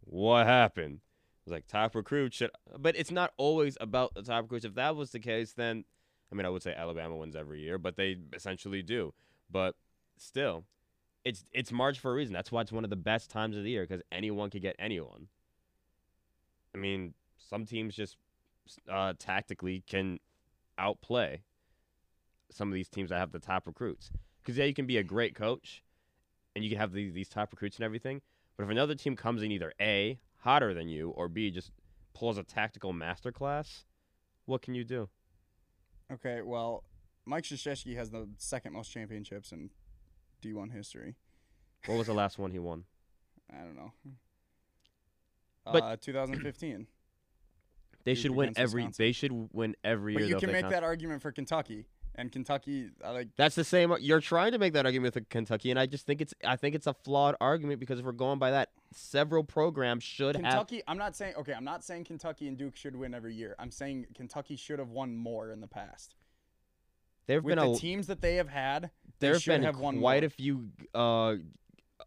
what 0.00 0.46
happened? 0.46 1.00
It 1.02 1.50
was 1.50 1.52
like 1.52 1.66
top 1.66 1.96
recruit 1.96 2.32
should, 2.32 2.50
but 2.78 2.96
it's 2.96 3.10
not 3.10 3.32
always 3.36 3.76
about 3.80 4.14
the 4.14 4.22
top 4.22 4.44
recruits. 4.44 4.64
If 4.64 4.74
that 4.76 4.94
was 4.94 5.10
the 5.10 5.18
case, 5.18 5.52
then 5.52 5.84
I 6.30 6.36
mean, 6.36 6.46
I 6.46 6.48
would 6.48 6.62
say 6.62 6.74
Alabama 6.74 7.16
wins 7.16 7.34
every 7.34 7.60
year, 7.60 7.78
but 7.78 7.96
they 7.96 8.16
essentially 8.32 8.82
do. 8.82 9.12
But 9.50 9.74
still, 10.16 10.64
it's 11.24 11.44
it's 11.52 11.72
March 11.72 11.98
for 11.98 12.12
a 12.12 12.14
reason. 12.14 12.32
That's 12.32 12.52
why 12.52 12.60
it's 12.60 12.70
one 12.70 12.84
of 12.84 12.90
the 12.90 12.96
best 12.96 13.30
times 13.30 13.56
of 13.56 13.64
the 13.64 13.70
year 13.70 13.82
because 13.82 14.02
anyone 14.12 14.48
could 14.48 14.62
get 14.62 14.76
anyone. 14.78 15.26
I 16.74 16.78
mean, 16.78 17.14
some 17.36 17.66
teams 17.66 17.96
just 17.96 18.16
uh, 18.88 19.14
tactically 19.18 19.82
can 19.88 20.20
outplay 20.78 21.42
some 22.50 22.68
of 22.68 22.74
these 22.74 22.88
teams 22.88 23.10
that 23.10 23.18
have 23.18 23.32
the 23.32 23.40
top 23.40 23.66
recruits. 23.66 24.12
Because 24.40 24.56
yeah, 24.56 24.64
you 24.64 24.74
can 24.74 24.86
be 24.86 24.96
a 24.98 25.02
great 25.02 25.34
coach, 25.34 25.82
and 26.54 26.64
you 26.64 26.70
can 26.70 26.78
have 26.78 26.92
these 26.92 27.12
these 27.12 27.28
top 27.28 27.52
recruits 27.52 27.76
and 27.76 27.84
everything. 27.84 28.20
But 28.56 28.64
if 28.64 28.70
another 28.70 28.94
team 28.94 29.16
comes 29.16 29.42
in 29.42 29.50
either 29.50 29.72
A, 29.80 30.18
hotter 30.38 30.74
than 30.74 30.88
you, 30.88 31.10
or 31.10 31.28
B, 31.28 31.50
just 31.50 31.70
pulls 32.14 32.36
a 32.38 32.42
tactical 32.42 32.92
masterclass, 32.92 33.84
what 34.46 34.62
can 34.62 34.74
you 34.74 34.84
do? 34.84 35.08
okay, 36.12 36.42
well, 36.42 36.84
Mike 37.24 37.44
Krzyzewski 37.44 37.96
has 37.96 38.10
the 38.10 38.28
second 38.36 38.74
most 38.74 38.92
championships 38.92 39.50
in 39.52 39.70
D1 40.42 40.70
history. 40.70 41.14
What 41.86 41.96
was 41.96 42.06
the 42.06 42.12
last 42.12 42.38
one 42.38 42.50
he 42.50 42.58
won? 42.58 42.84
I 43.50 43.62
don't 43.64 43.76
know. 43.76 43.92
But- 45.64 45.82
uh, 45.82 45.96
2015. 46.00 46.86
They 48.04 48.14
should 48.14 48.32
win 48.32 48.52
every. 48.56 48.82
Wisconsin. 48.82 49.04
They 49.04 49.12
should 49.12 49.48
win 49.54 49.76
every 49.84 50.14
But 50.14 50.18
year. 50.22 50.28
you 50.30 50.34
though, 50.34 50.40
can 50.40 50.50
make 50.52 50.68
that 50.68 50.82
argument 50.82 51.22
for 51.22 51.30
Kentucky, 51.30 51.86
and 52.14 52.30
Kentucky, 52.30 52.90
I 53.04 53.10
like. 53.10 53.28
That's 53.36 53.54
the 53.54 53.64
same. 53.64 53.94
You're 54.00 54.20
trying 54.20 54.52
to 54.52 54.58
make 54.58 54.72
that 54.74 54.84
argument 54.84 55.14
with 55.14 55.28
Kentucky, 55.28 55.70
and 55.70 55.78
I 55.78 55.86
just 55.86 56.06
think 56.06 56.20
it's. 56.20 56.34
I 56.44 56.56
think 56.56 56.74
it's 56.74 56.86
a 56.86 56.92
flawed 56.94 57.36
argument 57.40 57.80
because 57.80 57.98
if 57.98 58.04
we're 58.04 58.12
going 58.12 58.38
by 58.38 58.50
that, 58.50 58.70
several 58.92 59.44
programs 59.44 60.04
should 60.04 60.36
have. 60.36 60.44
Kentucky, 60.44 60.82
I'm 60.86 60.98
not 60.98 61.16
saying 61.16 61.34
okay. 61.38 61.54
I'm 61.54 61.64
not 61.64 61.82
saying 61.84 62.04
Kentucky 62.04 62.48
and 62.48 62.58
Duke 62.58 62.76
should 62.76 62.96
win 62.96 63.14
every 63.14 63.34
year. 63.34 63.54
I'm 63.58 63.70
saying 63.70 64.06
Kentucky 64.14 64.56
should 64.56 64.78
have 64.78 64.90
won 64.90 65.16
more 65.16 65.50
in 65.50 65.60
the 65.60 65.66
past. 65.68 66.14
There 67.26 67.36
have 67.36 67.44
With 67.44 67.56
been 67.56 67.64
the 67.64 67.72
a. 67.72 67.78
teams 67.78 68.08
that 68.08 68.20
they 68.20 68.36
have 68.36 68.48
had, 68.48 68.90
There 69.20 69.34
have 69.34 69.44
been 69.44 69.62
have 69.62 69.78
won 69.78 70.00
quite 70.00 70.22
more. 70.22 70.26
a 70.26 70.30
few 70.30 70.68
uh, 70.94 71.36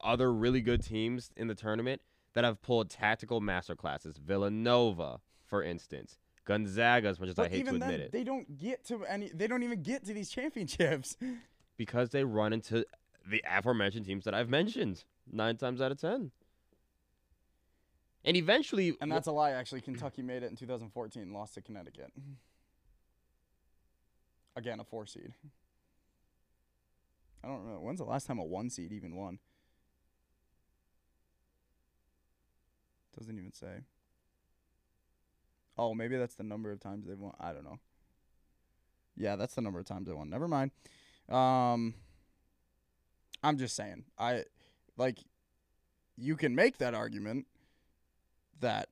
other 0.02 0.32
really 0.32 0.62
good 0.62 0.84
teams 0.84 1.32
in 1.38 1.48
the 1.48 1.56
tournament 1.56 2.02
that 2.34 2.44
have 2.44 2.62
pulled 2.62 2.90
tactical 2.90 3.40
masterclasses. 3.42 4.18
Villanova, 4.18 5.22
for 5.46 5.64
instance, 5.64 6.18
Gonzaga, 6.46 7.10
as 7.10 7.20
much 7.20 7.30
as 7.30 7.40
I 7.40 7.44
But 7.44 7.52
hate 7.52 7.66
to 7.66 7.74
admit 7.74 7.90
then, 7.90 8.00
it, 8.00 8.12
they 8.12 8.24
don't 8.24 8.58
get 8.58 8.86
to 8.86 9.04
any. 9.06 9.30
They 9.34 9.48
don't 9.48 9.64
even 9.64 9.82
get 9.82 10.06
to 10.06 10.14
these 10.14 10.30
championships. 10.30 11.18
because 11.78 12.12
they 12.12 12.24
run 12.24 12.54
into 12.54 12.86
the 13.28 13.44
aforementioned 13.50 14.06
teams 14.06 14.24
that 14.26 14.34
I've 14.34 14.50
mentioned 14.50 15.04
nine 15.32 15.58
times 15.58 15.82
out 15.82 15.92
of 15.92 16.00
ten. 16.00 16.32
And 18.24 18.38
eventually, 18.38 18.96
And 19.02 19.12
that's 19.12 19.28
a 19.28 19.32
lie. 19.32 19.52
Actually, 19.52 19.82
Kentucky 19.82 20.22
made 20.22 20.44
it 20.44 20.50
in 20.50 20.56
2014 20.56 21.22
and 21.22 21.34
lost 21.34 21.56
to 21.56 21.62
Connecticut. 21.62 22.12
Again, 24.56 24.80
a 24.80 24.84
four 24.84 25.06
seed. 25.06 25.34
I 27.44 27.48
don't 27.48 27.68
know. 27.68 27.80
When's 27.80 28.00
the 28.00 28.06
last 28.06 28.26
time 28.26 28.40
a 28.40 28.44
one 28.44 28.70
seed 28.70 28.92
even 28.92 29.16
won? 29.16 29.40
Doesn't 33.18 33.38
even 33.38 33.54
say. 33.54 33.82
Oh, 35.78 35.94
maybe 35.94 36.18
that's 36.18 36.36
the 36.36 36.44
number 36.44 36.72
of 36.72 36.80
times 36.80 37.08
they've 37.08 37.20
won. 37.20 37.34
I 37.40 37.52
don't 37.52 37.64
know. 37.64 37.80
Yeah, 39.18 39.36
that's 39.36 39.56
the 39.56 39.62
number 39.62 39.80
of 39.80 39.86
times 39.86 40.08
they 40.08 40.14
won. 40.14 40.30
Never 40.30 40.48
mind. 40.48 40.72
Um, 41.30 41.96
I'm 43.44 43.58
just 43.58 43.76
saying. 43.76 44.06
I 44.18 44.44
like. 44.98 45.20
You 46.18 46.36
can 46.38 46.56
make 46.56 46.78
that 46.78 46.94
argument 46.94 47.46
that, 48.62 48.88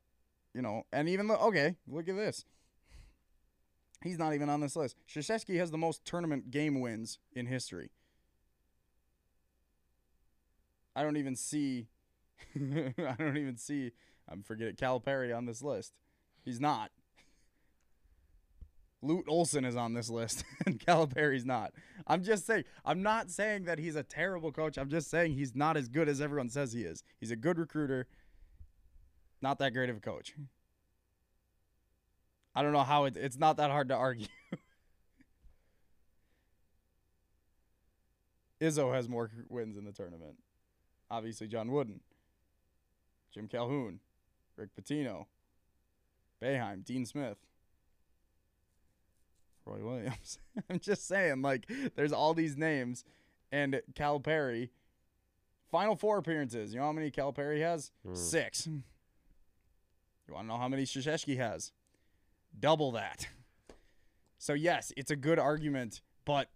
you 0.54 0.62
know, 0.62 0.84
and 0.92 1.08
even 1.08 1.28
though 1.28 1.36
okay, 1.36 1.76
look 1.88 2.10
at 2.10 2.16
this. 2.16 2.46
He's 4.04 4.20
not 4.20 4.34
even 4.34 4.50
on 4.50 4.60
this 4.60 4.76
list. 4.76 4.98
Krzyzewski 5.08 5.58
has 5.60 5.72
the 5.72 5.78
most 5.78 6.04
tournament 6.04 6.52
game 6.52 6.82
wins 6.82 7.20
in 7.32 7.46
history. 7.46 7.92
I 10.96 11.04
don't 11.04 11.16
even 11.16 11.38
see. 11.38 11.88
I 12.56 13.16
don't 13.18 13.38
even 13.38 13.58
see. 13.58 13.92
I'm 14.30 14.44
forget 14.44 14.76
Calipari 14.76 15.36
on 15.36 15.46
this 15.46 15.62
list. 15.62 15.94
He's 16.44 16.60
not. 16.60 16.92
Lute 19.02 19.26
Olson 19.28 19.66
is 19.66 19.76
on 19.76 19.94
this 19.94 20.10
list, 20.10 20.46
and 20.66 20.80
Calipari's 20.80 21.46
not. 21.46 21.74
I'm 22.08 22.24
just 22.24 22.46
saying. 22.46 22.64
I'm 22.86 23.04
not 23.04 23.30
saying 23.30 23.66
that 23.66 23.78
he's 23.80 23.96
a 23.96 24.04
terrible 24.04 24.52
coach. 24.52 24.78
I'm 24.78 24.90
just 24.90 25.10
saying 25.10 25.34
he's 25.34 25.54
not 25.56 25.76
as 25.76 25.90
good 25.90 26.08
as 26.08 26.22
everyone 26.22 26.50
says 26.50 26.72
he 26.72 26.84
is. 26.84 27.04
He's 27.20 27.32
a 27.32 27.36
good 27.36 27.58
recruiter. 27.58 28.08
Not 29.42 29.60
that 29.60 29.74
great 29.74 29.90
of 29.90 29.98
a 29.98 30.00
coach. 30.00 30.34
I 32.56 32.62
don't 32.62 32.72
know 32.72 32.84
how 32.84 33.06
it, 33.06 33.18
it's 33.18 33.38
not 33.38 33.58
that 33.58 33.72
hard 33.72 33.90
to 33.90 33.96
argue. 33.96 34.28
Izzo 38.62 38.94
has 38.94 39.10
more 39.10 39.30
wins 39.50 39.76
in 39.76 39.84
the 39.84 39.92
tournament. 39.92 40.36
Obviously, 41.12 41.48
John 41.48 41.72
Wooden, 41.72 42.00
Jim 43.34 43.50
Calhoun, 43.50 44.00
Rick 44.56 44.70
Pitino, 44.80 45.26
Boeheim, 46.44 46.84
Dean 46.84 47.06
Smith, 47.06 47.38
Roy 49.66 49.84
Williams. 49.84 50.40
I'm 50.70 50.80
just 50.80 51.08
saying, 51.08 51.42
like, 51.42 51.70
there's 51.96 52.12
all 52.12 52.34
these 52.34 52.58
names, 52.58 53.06
and 53.52 53.82
Calipari, 53.94 54.70
final 55.72 55.96
four 55.96 56.18
appearances. 56.18 56.74
You 56.74 56.80
know 56.80 56.88
how 56.88 56.92
many 56.92 57.12
Calipari 57.12 57.62
has? 57.62 57.92
Hmm. 58.06 58.16
Six. 58.16 58.68
You 58.68 60.34
want 60.34 60.46
to 60.46 60.54
know 60.54 60.58
how 60.58 60.68
many 60.68 60.84
Krzyzewski 60.84 61.38
has? 61.38 61.72
Double 62.60 62.92
that. 62.94 63.28
So 64.38 64.54
yes, 64.54 64.92
it's 64.98 65.12
a 65.12 65.16
good 65.16 65.40
argument, 65.40 66.02
but 66.26 66.50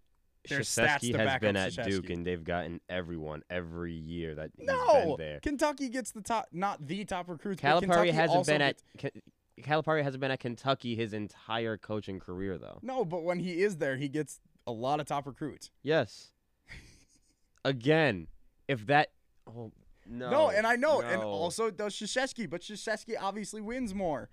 there's 0.48 0.68
Krzyzewski 0.68 1.16
has 1.16 1.40
been 1.40 1.56
at 1.56 1.74
Duke, 1.84 2.10
and 2.10 2.26
they've 2.26 2.42
gotten 2.42 2.80
everyone 2.88 3.42
every 3.50 3.94
year 3.94 4.34
that 4.34 4.50
he's 4.56 4.66
no, 4.66 5.16
been 5.16 5.26
there. 5.26 5.40
Kentucky 5.40 5.88
gets 5.88 6.12
the 6.12 6.20
top, 6.22 6.48
not 6.52 6.86
the 6.86 7.04
top 7.04 7.28
recruits. 7.28 7.62
Calipari 7.62 8.12
hasn't 8.12 8.46
been 8.46 8.62
at 8.62 8.76
gets- 8.96 9.16
Calipari 9.62 10.02
hasn't 10.02 10.20
been 10.20 10.30
at 10.30 10.40
Kentucky 10.40 10.94
his 10.94 11.12
entire 11.12 11.76
coaching 11.76 12.18
career, 12.18 12.58
though. 12.58 12.78
No, 12.82 13.04
but 13.04 13.22
when 13.22 13.38
he 13.38 13.62
is 13.62 13.76
there, 13.76 13.96
he 13.96 14.08
gets 14.08 14.40
a 14.66 14.72
lot 14.72 15.00
of 15.00 15.06
top 15.06 15.26
recruits. 15.26 15.70
Yes. 15.82 16.32
Again, 17.64 18.28
if 18.66 18.86
that. 18.86 19.10
Oh 19.46 19.72
no. 20.06 20.30
No, 20.30 20.50
and 20.50 20.66
I 20.66 20.76
know, 20.76 21.00
and 21.00 21.20
no. 21.20 21.28
also 21.28 21.70
does 21.70 21.94
Krzyzewski, 21.94 22.48
but 22.48 22.62
Krzyzewski 22.62 23.14
obviously 23.20 23.60
wins 23.60 23.94
more. 23.94 24.30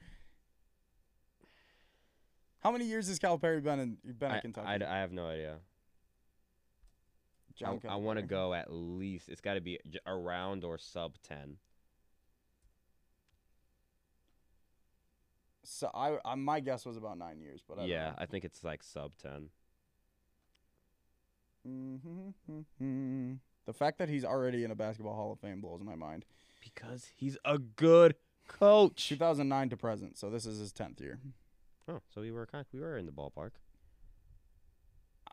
How 2.60 2.72
many 2.72 2.86
years 2.86 3.08
has 3.08 3.20
Calipari 3.20 3.62
been 3.64 3.80
in 3.80 3.98
been 4.18 4.32
I, 4.32 4.38
at 4.38 4.42
Kentucky? 4.42 4.68
I, 4.68 4.98
I 4.98 5.00
have 5.00 5.12
no 5.12 5.28
idea. 5.28 5.58
John 7.56 7.80
I, 7.88 7.96
want 7.96 8.20
to 8.20 8.26
go 8.26 8.54
at 8.54 8.72
least. 8.72 9.30
It's 9.30 9.40
got 9.40 9.54
to 9.54 9.62
be 9.62 9.80
around 10.06 10.64
or 10.64 10.78
sub 10.78 11.14
ten. 11.22 11.58
So 15.68 15.90
I, 15.94 16.18
I 16.24 16.36
my 16.36 16.60
guess 16.60 16.86
was 16.86 16.96
about 16.98 17.18
nine 17.18 17.40
years, 17.40 17.62
but 17.68 17.80
I 17.80 17.86
yeah, 17.86 18.14
I 18.18 18.26
think 18.26 18.46
it's 18.46 18.64
like 18.64 18.84
sub 18.84 19.12
ten. 19.22 19.50
Mm-hmm. 21.68 23.34
The 23.66 23.74
fact 23.74 23.98
that 23.98 24.10
he's 24.10 24.24
already 24.24 24.64
in 24.64 24.72
a 24.72 24.76
basketball 24.76 25.16
Hall 25.16 25.32
of 25.34 25.40
Fame 25.40 25.62
blows 25.62 25.82
my 25.84 25.96
mind. 25.96 26.26
Because 26.64 27.08
he's 27.16 27.38
a 27.46 27.58
good 27.58 28.16
coach. 28.48 29.10
2009 29.10 29.70
to 29.70 29.78
present, 29.78 30.18
so 30.18 30.30
this 30.30 30.46
is 30.46 30.60
his 30.60 30.72
10th 30.74 31.00
year. 31.02 31.20
Oh, 31.88 32.02
so 32.14 32.22
we 32.22 32.32
were 32.32 32.46
kind. 32.46 32.66
We 32.74 32.80
were 32.80 32.98
in 32.98 33.06
the 33.06 33.12
ballpark. 33.12 33.52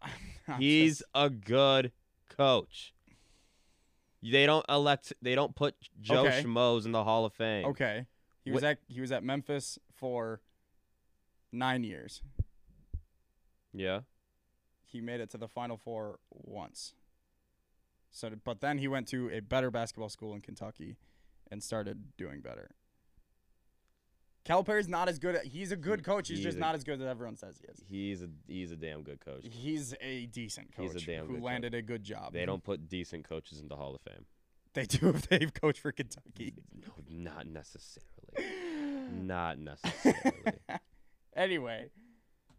He's 0.58 0.98
just- 0.98 1.10
a 1.14 1.30
good 1.30 1.92
coach. 2.28 2.94
They 4.22 4.46
don't 4.46 4.64
elect. 4.68 5.12
They 5.20 5.34
don't 5.34 5.54
put 5.54 5.74
Joe 6.00 6.26
Okay. 6.26 6.42
Schmoes 6.44 6.84
in 6.86 6.92
the 6.92 7.02
Hall 7.04 7.24
of 7.24 7.32
Fame. 7.32 7.66
okay. 7.66 8.06
He 8.44 8.50
Wh- 8.50 8.54
was 8.54 8.64
at 8.64 8.78
he 8.88 9.00
was 9.00 9.10
at 9.12 9.22
Memphis 9.24 9.78
for 10.02 10.40
nine 11.52 11.84
years. 11.84 12.22
Yeah. 13.72 14.00
He 14.84 15.00
made 15.00 15.20
it 15.20 15.30
to 15.30 15.38
the 15.38 15.46
Final 15.46 15.76
Four 15.76 16.18
once. 16.28 16.94
So, 18.10 18.30
but 18.44 18.60
then 18.60 18.78
he 18.78 18.88
went 18.88 19.06
to 19.08 19.30
a 19.30 19.38
better 19.40 19.70
basketball 19.70 20.08
school 20.08 20.34
in 20.34 20.40
Kentucky, 20.40 20.96
and 21.52 21.62
started 21.62 22.16
doing 22.18 22.40
better. 22.40 22.72
Calipari's 24.44 24.88
not 24.88 25.08
as 25.08 25.20
good. 25.20 25.36
At, 25.36 25.44
he's 25.46 25.70
a 25.70 25.76
good 25.76 26.02
coach. 26.02 26.26
He's, 26.28 26.38
he's 26.38 26.44
just 26.46 26.56
a- 26.56 26.60
not 26.60 26.74
as 26.74 26.82
good 26.82 27.00
as 27.00 27.06
everyone 27.06 27.36
says 27.36 27.58
he 27.60 27.66
is. 27.68 27.80
He's 27.88 28.22
a 28.22 28.28
he's 28.48 28.72
a 28.72 28.76
damn 28.76 29.02
good 29.02 29.20
coach. 29.24 29.46
He's 29.48 29.94
a 30.00 30.26
decent 30.26 30.74
coach 30.76 30.92
He's 30.92 31.02
a 31.02 31.06
damn 31.06 31.26
who 31.26 31.34
good 31.34 31.36
coach. 31.42 31.44
landed 31.44 31.74
a 31.74 31.80
good 31.82 32.02
job. 32.02 32.32
They 32.32 32.44
don't 32.44 32.62
put 32.64 32.88
decent 32.88 33.26
coaches 33.28 33.60
in 33.60 33.68
the 33.68 33.76
Hall 33.76 33.94
of 33.94 34.00
Fame. 34.02 34.26
They 34.74 34.86
do 34.86 35.10
if 35.10 35.28
they've 35.28 35.52
coached 35.52 35.80
for 35.80 35.92
Kentucky. 35.92 36.54
No, 36.74 36.88
not 37.10 37.46
necessarily. 37.46 38.08
Not 39.20 39.58
necessarily. 39.58 40.32
anyway, 41.36 41.90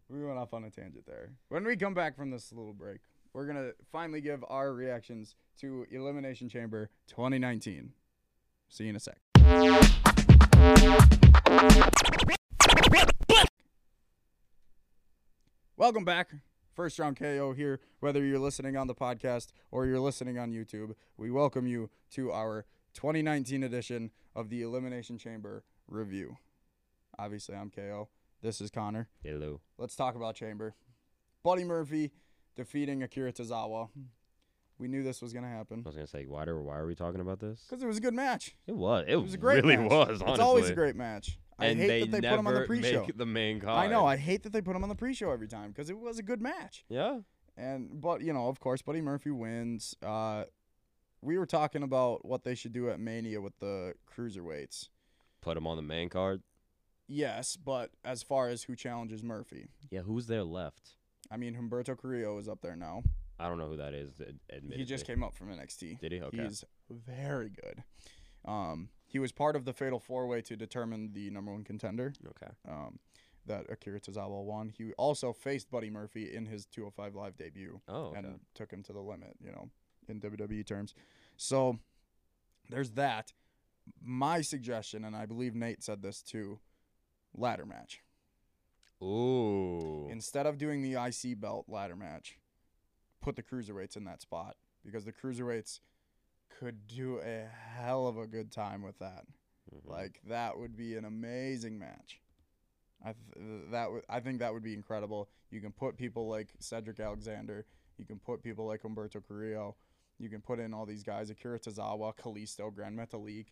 we 0.10 0.24
went 0.24 0.38
off 0.38 0.54
on 0.54 0.64
a 0.64 0.70
tangent 0.70 1.06
there. 1.06 1.32
When 1.50 1.66
we 1.66 1.76
come 1.76 1.94
back 1.94 2.16
from 2.16 2.30
this 2.30 2.52
little 2.52 2.74
break, 2.74 3.00
we're 3.34 3.48
gonna 3.48 3.72
finally 3.92 4.22
give 4.22 4.44
our 4.48 4.74
reactions 4.74 5.36
to 5.60 5.86
Elimination 5.92 6.50
Chamber 6.50 6.90
2019. 7.08 7.92
See 8.70 8.86
you 8.86 8.90
in 8.92 8.96
a 8.96 9.00
sec. 9.00 9.18
Welcome 15.76 16.06
back. 16.06 16.30
First 16.76 16.98
round 16.98 17.18
KO 17.18 17.54
here. 17.54 17.80
Whether 18.00 18.24
you're 18.24 18.40
listening 18.40 18.78
on 18.78 18.88
the 18.88 18.96
podcast 18.96 19.48
or 19.70 19.86
you're 19.86 20.00
listening 20.00 20.40
on 20.40 20.52
YouTube, 20.52 20.96
we 21.18 21.30
welcome 21.30 21.68
you 21.68 21.90
to 22.12 22.32
our 22.32 22.66
2019 22.94 23.64
edition 23.64 24.12
of 24.36 24.50
the 24.50 24.62
Elimination 24.62 25.18
Chamber 25.18 25.64
review. 25.88 26.38
Obviously, 27.18 27.56
I'm 27.56 27.70
KO. 27.70 28.10
This 28.42 28.60
is 28.62 28.70
Connor. 28.70 29.10
Hello. 29.24 29.62
Let's 29.78 29.96
talk 29.96 30.16
about 30.16 30.36
Chamber. 30.36 30.76
Buddy 31.44 31.64
Murphy 31.64 32.12
defeating 32.56 33.04
Akira 33.04 33.32
Tozawa. 33.32 33.90
We 34.80 34.88
knew 34.88 35.04
this 35.04 35.22
was 35.22 35.32
going 35.34 35.44
to 35.44 35.50
happen 35.50 35.84
I 35.86 35.90
was 35.90 35.96
gonna 35.96 36.08
say, 36.08 36.26
why 36.26 36.44
are 36.46 36.62
why 36.62 36.78
are 36.78 36.86
we 36.88 36.96
talking 36.96 37.22
about 37.22 37.40
this? 37.40 37.64
because 37.70 37.84
it 37.84 37.88
was 37.88 37.98
a 37.98 38.02
good 38.02 38.14
match. 38.14 38.56
It 38.68 38.76
was. 38.76 39.06
It, 39.08 39.14
It 39.14 39.16
was 39.18 39.34
a 39.34 39.38
great 39.38 39.64
really 39.64 39.78
match. 39.78 39.92
was. 39.92 40.08
Honestly. 40.10 40.32
It's 40.32 40.40
always 40.40 40.70
a 40.70 40.74
great 40.74 40.96
match. 40.96 41.38
I 41.60 41.68
and 41.68 41.80
hate 41.80 41.88
they 41.88 42.00
that 42.02 42.22
they 42.22 42.30
put 42.30 42.40
him 42.40 42.48
on 42.48 42.54
the 42.56 42.62
pre-show. 42.62 43.08
the 43.16 43.26
main 43.26 43.60
card. 43.62 43.78
I 43.78 43.88
know. 43.88 44.06
I 44.06 44.18
hate 44.18 44.42
that 44.44 44.52
they 44.52 44.62
put 44.62 44.76
him 44.76 44.84
on 44.84 44.90
the 44.90 44.96
pre-show 44.96 45.30
every 45.32 45.48
time 45.48 45.70
because 45.70 45.90
it 45.90 45.98
was 45.98 46.18
a 46.18 46.24
good 46.24 46.42
match. 46.42 46.84
yeah. 46.90 47.20
And 47.56 48.02
but 48.02 48.22
you 48.22 48.34
know, 48.34 48.48
of 48.48 48.60
course, 48.60 48.82
Buddy 48.82 49.00
Murphy 49.00 49.30
wins. 49.30 49.96
Uh, 50.04 50.46
we 51.22 51.38
were 51.38 51.46
talking 51.46 51.84
about 51.84 52.26
what 52.26 52.44
they 52.44 52.56
should 52.56 52.74
do 52.74 52.90
at 52.90 53.00
Mania 53.00 53.40
with 53.40 53.58
the 53.60 53.94
cruiserweights. 54.12 54.90
Put 55.44 55.58
him 55.58 55.68
on 55.68 55.76
the 55.76 55.84
main 55.84 56.10
card. 56.10 56.42
Yes, 57.08 57.58
but 57.58 57.92
as 58.06 58.24
far 58.24 58.48
as 58.50 58.64
who 58.64 58.76
challenges 58.76 59.22
Murphy, 59.24 59.68
Yeah. 59.92 60.02
Who's 60.02 60.28
there 60.28 60.44
left? 60.44 60.96
I 61.30 61.38
mean, 61.38 61.56
Humberto 61.56 61.98
Carrillo 61.98 62.38
is 62.38 62.48
up 62.48 62.62
there 62.62 62.76
now. 62.78 63.04
I 63.40 63.48
don't 63.50 63.58
know 63.58 63.68
who 63.68 63.78
that 63.78 63.94
is. 63.94 64.22
ad- 64.22 64.40
Admittedly. 64.50 64.78
He 64.78 64.86
just 64.86 65.06
came 65.06 65.22
up 65.24 65.36
from 65.36 65.50
NXT. 65.50 66.00
Did 66.00 66.12
he? 66.14 66.22
Okay. 66.22 66.44
He's 66.44 66.64
very 66.90 67.50
good. 67.50 67.84
Um, 68.46 68.90
he 69.06 69.20
was 69.20 69.32
part 69.32 69.56
of 69.56 69.66
the 69.66 69.74
Fatal 69.74 70.00
Four 70.00 70.28
Way 70.28 70.42
to 70.44 70.56
determine 70.56 71.12
the 71.14 71.30
number 71.30 71.52
one 71.52 71.64
contender. 71.64 72.14
Okay. 72.30 72.52
Um, 72.68 73.00
that 73.46 73.66
Akira 73.70 74.00
Tozawa 74.00 74.44
won. 74.44 74.70
He 74.70 74.94
also 74.94 75.34
faced 75.34 75.70
Buddy 75.70 75.90
Murphy 75.90 76.34
in 76.34 76.46
his 76.46 76.66
205 76.68 77.16
Live 77.16 77.36
debut 77.36 77.82
Oh. 77.90 78.06
Okay. 78.08 78.20
and 78.20 78.40
took 78.56 78.72
him 78.72 78.82
to 78.84 78.94
the 78.94 79.02
limit. 79.02 79.36
You 79.44 79.52
know, 79.52 79.70
in 80.08 80.22
WWE 80.22 80.66
terms. 80.66 80.94
So 81.36 81.80
there's 82.70 82.92
that. 82.92 83.34
My 84.02 84.42
suggestion, 84.42 85.04
and 85.06 85.16
I 85.16 85.26
believe 85.26 85.56
Nate 85.56 85.84
said 85.84 86.02
this 86.02 86.22
too, 86.22 86.60
ladder 87.34 87.66
match. 87.66 88.02
Ooh. 89.02 90.08
Instead 90.10 90.46
of 90.46 90.58
doing 90.58 90.82
the 90.82 90.94
IC 90.94 91.40
belt 91.40 91.66
ladder 91.68 91.96
match, 91.96 92.38
put 93.22 93.36
the 93.36 93.44
cruiserweights 93.44 93.98
in 93.98 94.06
that 94.06 94.22
spot 94.22 94.56
because 94.86 95.06
the 95.06 95.12
cruiserweights 95.14 95.80
could 96.60 96.88
do 96.88 97.20
a 97.20 97.48
hell 97.48 98.08
of 98.08 98.18
a 98.18 98.28
good 98.28 98.52
time 98.52 98.82
with 98.82 99.00
that. 99.00 99.26
Mhm. 99.72 99.86
Like 99.86 100.22
that 100.26 100.58
would 100.58 100.76
be 100.76 100.96
an 100.96 101.06
amazing 101.06 101.80
match. 101.80 102.22
I 103.04 103.14
th- 103.14 103.72
that 103.72 103.92
would 103.92 104.06
I 104.08 104.20
think 104.20 104.40
that 104.40 104.54
would 104.54 104.64
be 104.64 104.74
incredible. 104.74 105.30
You 105.50 105.60
can 105.60 105.72
put 105.74 105.98
people 105.98 106.28
like 106.28 106.54
Cedric 106.60 107.00
Alexander. 107.00 107.66
You 107.98 108.06
can 108.06 108.20
put 108.20 108.42
people 108.42 108.66
like 108.66 108.84
Humberto 108.84 109.26
Carrillo. 109.26 109.76
You 110.24 110.30
can 110.30 110.42
put 110.42 110.60
in 110.60 110.74
all 110.74 110.86
these 110.86 111.04
guys: 111.04 111.30
Akira 111.30 111.60
Tozawa, 111.60 112.16
Kalisto, 112.16 112.74
Gran 112.74 112.96
Metalik. 112.96 113.48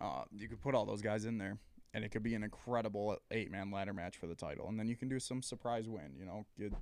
Uh, 0.00 0.22
you 0.32 0.48
could 0.48 0.60
put 0.62 0.74
all 0.74 0.86
those 0.86 1.02
guys 1.02 1.24
in 1.24 1.38
there, 1.38 1.58
and 1.92 2.04
it 2.04 2.10
could 2.10 2.22
be 2.22 2.34
an 2.34 2.44
incredible 2.44 3.16
eight-man 3.30 3.70
ladder 3.70 3.92
match 3.92 4.16
for 4.16 4.26
the 4.26 4.34
title. 4.34 4.68
And 4.68 4.78
then 4.78 4.86
you 4.86 4.96
can 4.96 5.08
do 5.08 5.18
some 5.18 5.42
surprise 5.42 5.88
win. 5.88 6.14
You 6.18 6.26
know, 6.26 6.46
give, 6.58 6.74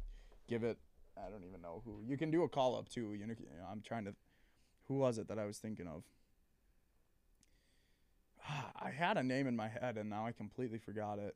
give 0.48 0.62
it. 0.62 0.78
I 1.16 1.30
don't 1.30 1.44
even 1.44 1.62
know 1.62 1.80
who. 1.84 2.02
You 2.04 2.16
can 2.16 2.30
do 2.30 2.42
a 2.42 2.48
call 2.48 2.76
up 2.76 2.88
too. 2.88 3.14
You 3.14 3.26
know, 3.26 3.34
I'm 3.70 3.80
trying 3.80 4.04
to. 4.04 4.14
Who 4.88 4.98
was 4.98 5.16
it 5.16 5.28
that 5.28 5.38
I 5.38 5.46
was 5.46 5.58
thinking 5.58 5.86
of? 5.86 6.02
I 8.46 8.90
had 8.90 9.16
a 9.16 9.22
name 9.22 9.46
in 9.46 9.56
my 9.56 9.68
head 9.68 9.96
and 9.96 10.10
now 10.10 10.26
I 10.26 10.32
completely 10.32 10.78
forgot 10.78 11.18
it. 11.18 11.34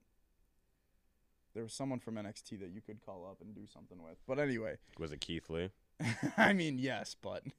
There 1.55 1.63
was 1.63 1.73
someone 1.73 1.99
from 1.99 2.17
NXT 2.17 2.61
that 2.61 2.71
you 2.71 2.81
could 2.81 3.05
call 3.05 3.27
up 3.29 3.39
and 3.41 3.55
do 3.55 3.63
something 3.73 4.03
with. 4.03 4.19
But 4.27 4.39
anyway, 4.39 4.77
Was 4.99 5.13
it 5.13 5.21
Keith 5.21 5.49
Lee? 5.49 5.71
I 6.37 6.53
mean, 6.53 6.79
yes, 6.79 7.17
but 7.21 7.43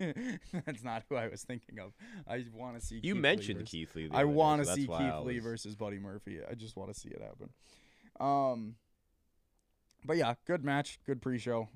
that's 0.65 0.83
not 0.83 1.03
who 1.09 1.15
I 1.15 1.27
was 1.27 1.43
thinking 1.43 1.79
of. 1.79 1.93
I 2.27 2.45
want 2.53 2.79
to 2.79 2.85
see. 2.85 2.95
You 2.95 3.01
Keith 3.01 3.13
Lee 3.15 3.19
mentioned 3.19 3.59
versus- 3.59 3.71
Keith 3.71 3.95
Lee. 3.95 4.09
I 4.11 4.23
want 4.23 4.61
to 4.61 4.67
so 4.67 4.75
see 4.75 4.87
Keith 4.87 4.91
I 4.91 5.19
Lee 5.19 5.39
versus 5.39 5.75
Buddy 5.75 5.99
Murphy. 5.99 6.39
I 6.49 6.53
just 6.55 6.77
want 6.77 6.93
to 6.93 6.99
see 6.99 7.09
it 7.09 7.21
happen. 7.21 7.49
Um, 8.19 8.75
but 10.05 10.17
yeah, 10.17 10.35
good 10.45 10.63
match, 10.63 10.99
good 11.05 11.21
pre-show. 11.21 11.67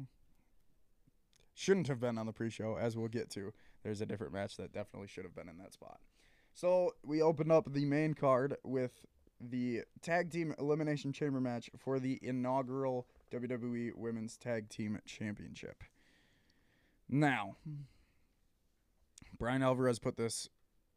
Shouldn't 1.54 1.88
have 1.88 2.00
been 2.00 2.18
on 2.18 2.26
the 2.26 2.34
pre-show, 2.34 2.78
as 2.80 2.98
we'll 2.98 3.10
get 3.10 3.30
to. 3.32 3.54
There's 3.84 4.02
a 4.02 4.06
different 4.06 4.34
match 4.34 4.58
that 4.58 4.74
definitely 4.74 5.08
should 5.08 5.24
have 5.24 5.36
been 5.36 5.50
in 5.50 5.58
that 5.58 5.74
spot. 5.74 6.00
So 6.54 6.96
we 7.06 7.22
opened 7.22 7.52
up 7.52 7.72
the 7.72 7.86
main 7.86 8.14
card 8.14 8.58
with 8.64 9.06
the 9.40 9.82
tag 10.02 10.32
team 10.32 10.56
elimination 10.58 11.12
chamber 11.12 11.42
match 11.42 11.70
for 11.78 12.00
the 12.00 12.20
inaugural 12.22 13.08
WWE 13.32 13.96
Women's 13.96 14.38
Tag 14.38 14.70
Team 14.70 15.00
Championship. 15.06 15.84
Now, 17.10 17.58
Bryan 19.38 19.64
Alvarez 19.64 20.00
put 20.00 20.18
this 20.18 20.50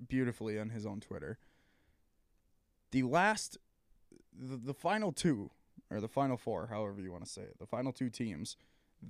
beautifully 0.09 0.59
on 0.59 0.71
his 0.71 0.87
own 0.87 1.01
Twitter. 1.01 1.39
The 2.93 3.03
last, 3.03 3.59
the, 4.33 4.57
the 4.57 4.75
final 4.75 5.13
two, 5.13 5.51
or 5.91 6.01
the 6.01 6.09
final 6.09 6.37
four, 6.37 6.69
however 6.69 7.01
you 7.01 7.13
want 7.13 7.25
to 7.25 7.31
say 7.31 7.43
it, 7.43 7.59
the 7.59 7.67
final 7.67 7.93
two 7.93 8.11
teams, 8.11 8.57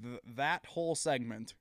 th- 0.03 0.21
that 0.27 0.67
whole 0.67 0.95
segment 0.95 1.55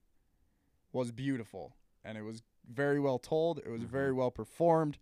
was 0.91 1.11
beautiful 1.11 1.75
and 2.03 2.17
it 2.17 2.23
was 2.23 2.43
very 2.71 2.99
well 2.99 3.19
told. 3.19 3.59
It 3.59 3.69
was 3.69 3.81
mm-hmm. 3.81 3.91
very 3.91 4.13
well 4.13 4.31
performed. 4.31 4.97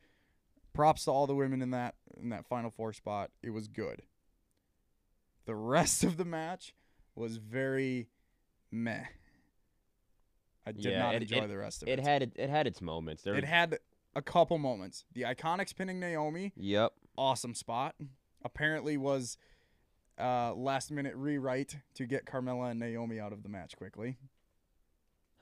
Props 0.73 1.05
to 1.05 1.11
all 1.11 1.27
the 1.27 1.35
women 1.35 1.61
in 1.61 1.69
that 1.71 1.95
in 2.19 2.29
that 2.29 2.47
final 2.47 2.71
four 2.71 2.93
spot. 2.93 3.29
It 3.43 3.51
was 3.51 3.67
good. 3.67 4.01
The 5.45 5.55
rest 5.55 6.03
of 6.03 6.17
the 6.17 6.25
match 6.25 6.73
was 7.15 7.37
very 7.37 8.07
meh. 8.71 9.03
I 10.65 10.71
did 10.71 10.86
Yeah, 10.86 10.99
not 10.99 11.15
it- 11.15 11.21
enjoy 11.23 11.43
it- 11.43 11.47
the 11.47 11.58
rest 11.58 11.84
of 11.84 11.89
it. 11.89 11.99
It 11.99 12.04
had 12.06 12.23
it, 12.36 12.49
had 12.49 12.67
its 12.67 12.82
moments. 12.82 13.23
There. 13.23 13.36
It 13.36 13.43
had 13.43 13.80
a 14.15 14.21
couple 14.21 14.58
moments. 14.58 15.06
The 15.13 15.23
Iconics 15.23 15.76
pinning 15.76 15.99
Naomi, 15.99 16.54
yep. 16.56 16.93
awesome 17.17 17.54
spot. 17.56 17.95
Apparently 18.43 18.97
was 18.97 19.38
uh, 20.19 20.54
last 20.54 20.91
minute 20.91 21.15
rewrite 21.15 21.78
to 21.95 22.06
get 22.06 22.26
Carmella 22.26 22.71
and 22.71 22.80
Naomi 22.80 23.19
out 23.19 23.34
of 23.34 23.41
the 23.43 23.49
match 23.49 23.76
quickly. 23.76 24.17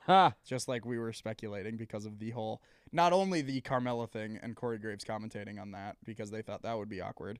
Ha. 0.06 0.34
Just 0.44 0.66
like 0.66 0.84
we 0.84 0.98
were 0.98 1.12
speculating 1.12 1.76
because 1.76 2.06
of 2.06 2.18
the 2.18 2.30
whole 2.30 2.60
not 2.90 3.12
only 3.12 3.40
the 3.42 3.60
Carmella 3.60 4.08
thing 4.10 4.38
and 4.42 4.56
Corey 4.56 4.78
Graves 4.78 5.04
commentating 5.04 5.60
on 5.60 5.70
that 5.72 5.96
because 6.04 6.30
they 6.30 6.42
thought 6.42 6.62
that 6.62 6.76
would 6.76 6.88
be 6.88 7.00
awkward, 7.00 7.38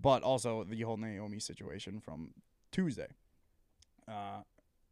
but 0.00 0.22
also 0.22 0.62
the 0.64 0.80
whole 0.82 0.96
Naomi 0.96 1.40
situation 1.40 1.98
from 2.00 2.32
Tuesday. 2.70 3.08
Uh 4.06 4.42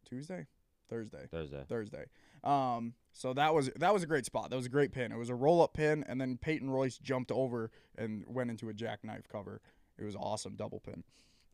Tuesday? 0.09 0.47
Thursday. 0.89 1.25
Thursday. 1.31 1.63
Thursday. 1.69 2.05
Um, 2.45 2.93
so 3.11 3.33
that 3.33 3.53
was 3.53 3.69
that 3.77 3.93
was 3.93 4.03
a 4.03 4.07
great 4.07 4.25
spot. 4.25 4.49
That 4.49 4.55
was 4.55 4.65
a 4.65 4.69
great 4.69 4.91
pin. 4.91 5.11
It 5.11 5.17
was 5.17 5.29
a 5.29 5.35
roll 5.35 5.61
up 5.61 5.73
pin, 5.73 6.03
and 6.07 6.19
then 6.19 6.37
Peyton 6.37 6.69
Royce 6.69 6.97
jumped 6.97 7.31
over 7.31 7.71
and 7.97 8.23
went 8.27 8.49
into 8.49 8.69
a 8.69 8.73
jackknife 8.73 9.27
cover. 9.27 9.61
It 9.97 10.03
was 10.03 10.15
awesome 10.15 10.55
double 10.55 10.79
pin. 10.79 11.03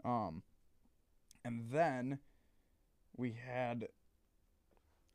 Um, 0.04 0.42
and 1.46 1.68
then 1.72 2.20
we 3.16 3.38
had 3.48 3.88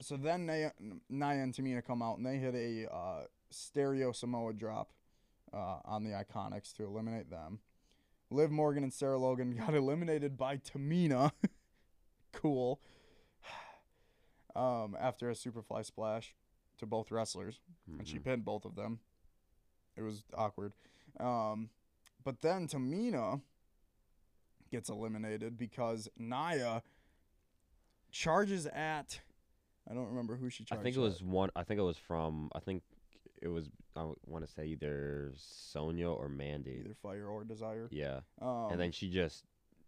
so 0.01 0.17
then 0.17 0.47
Nia, 0.47 0.73
Nia 1.09 1.43
and 1.43 1.55
Tamina 1.55 1.85
come 1.85 2.03
out 2.03 2.19
and 2.19 2.27
they 2.27 2.37
hit 2.37 2.55
a 2.55 2.93
uh, 2.93 3.21
stereo 3.51 4.13
Samoa 4.13 4.53
drop 4.53 4.91
uh, 5.53 5.79
on 5.85 6.05
the 6.05 6.11
Iconics 6.11 6.75
to 6.75 6.85
eliminate 6.85 7.31
them. 7.31 7.61
Liv 8.31 8.51
Morgan 8.51 8.83
and 8.83 8.93
Sarah 8.93 9.19
Logan 9.19 9.57
got 9.59 9.75
eliminated 9.75 10.37
by 10.37 10.59
Tamina. 10.59 11.33
cool. 12.33 12.81
Um, 14.57 14.97
after 14.99 15.29
a 15.31 15.35
Superfly 15.35 15.85
splash 15.85 16.35
to 16.79 16.87
both 16.87 17.11
wrestlers, 17.11 17.61
and 17.87 18.07
she 18.09 18.19
Mhm. 18.19 18.25
pinned 18.25 18.45
both 18.45 18.65
of 18.65 18.75
them. 18.75 19.01
It 19.97 20.03
was 20.03 20.25
awkward. 20.35 20.73
Um, 21.21 21.71
but 22.25 22.41
then 22.41 22.67
Tamina 22.69 23.41
gets 24.71 24.89
eliminated 24.89 25.57
because 25.59 26.09
Nia 26.17 26.83
charges 28.11 28.67
at. 28.67 29.21
I 29.89 29.95
don't 29.95 30.09
remember 30.09 30.37
who 30.37 30.51
she 30.51 30.65
I 30.71 30.77
think 30.77 30.97
it 30.97 31.01
at. 31.01 31.03
was 31.03 31.23
one. 31.23 31.51
I 31.55 31.63
think 31.63 31.79
it 31.79 31.85
was 31.85 31.99
from. 31.99 32.51
I 32.55 32.61
think 32.61 32.83
it 33.41 33.49
was. 33.49 33.71
I 33.95 34.13
want 34.27 34.45
to 34.45 34.51
say 34.51 34.67
either 34.67 35.33
Sonya 35.37 36.11
or 36.11 36.29
Mandy. 36.29 36.79
either 36.85 36.95
fire 36.95 37.27
or 37.27 37.45
desire. 37.45 37.89
Yeah. 37.91 38.21
Um, 38.41 38.73
and 38.73 38.81
then 38.81 38.93
she 38.93 39.11
just. 39.11 39.45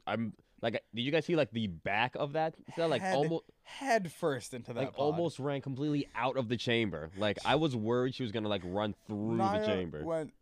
I'm 0.07 0.35
like. 0.63 0.83
Did 0.95 1.03
you 1.03 1.11
guys 1.13 1.25
see 1.27 1.37
like 1.37 1.51
the 1.51 1.67
back 1.67 2.15
of 2.17 2.33
that? 2.33 2.55
So, 2.77 2.87
like 2.87 3.03
Head 3.03 3.17
almost. 3.17 3.45
head 3.63 4.13
first 4.13 4.55
into 4.55 4.73
that. 4.73 4.81
Like 4.81 4.97
pod. 4.97 5.01
almost 5.05 5.39
ran 5.39 5.61
completely 5.61 6.09
out 6.15 6.37
of 6.37 6.49
the 6.49 6.57
chamber. 6.57 7.11
Like 7.17 7.39
I 7.45 7.57
was 7.57 7.75
worried 7.77 8.15
she 8.15 8.23
was 8.23 8.33
gonna 8.33 8.49
like 8.49 8.63
run 8.65 8.95
through 9.07 9.37
Nia 9.37 9.61
the 9.61 9.67
chamber. 9.67 10.05
Went 10.05 10.33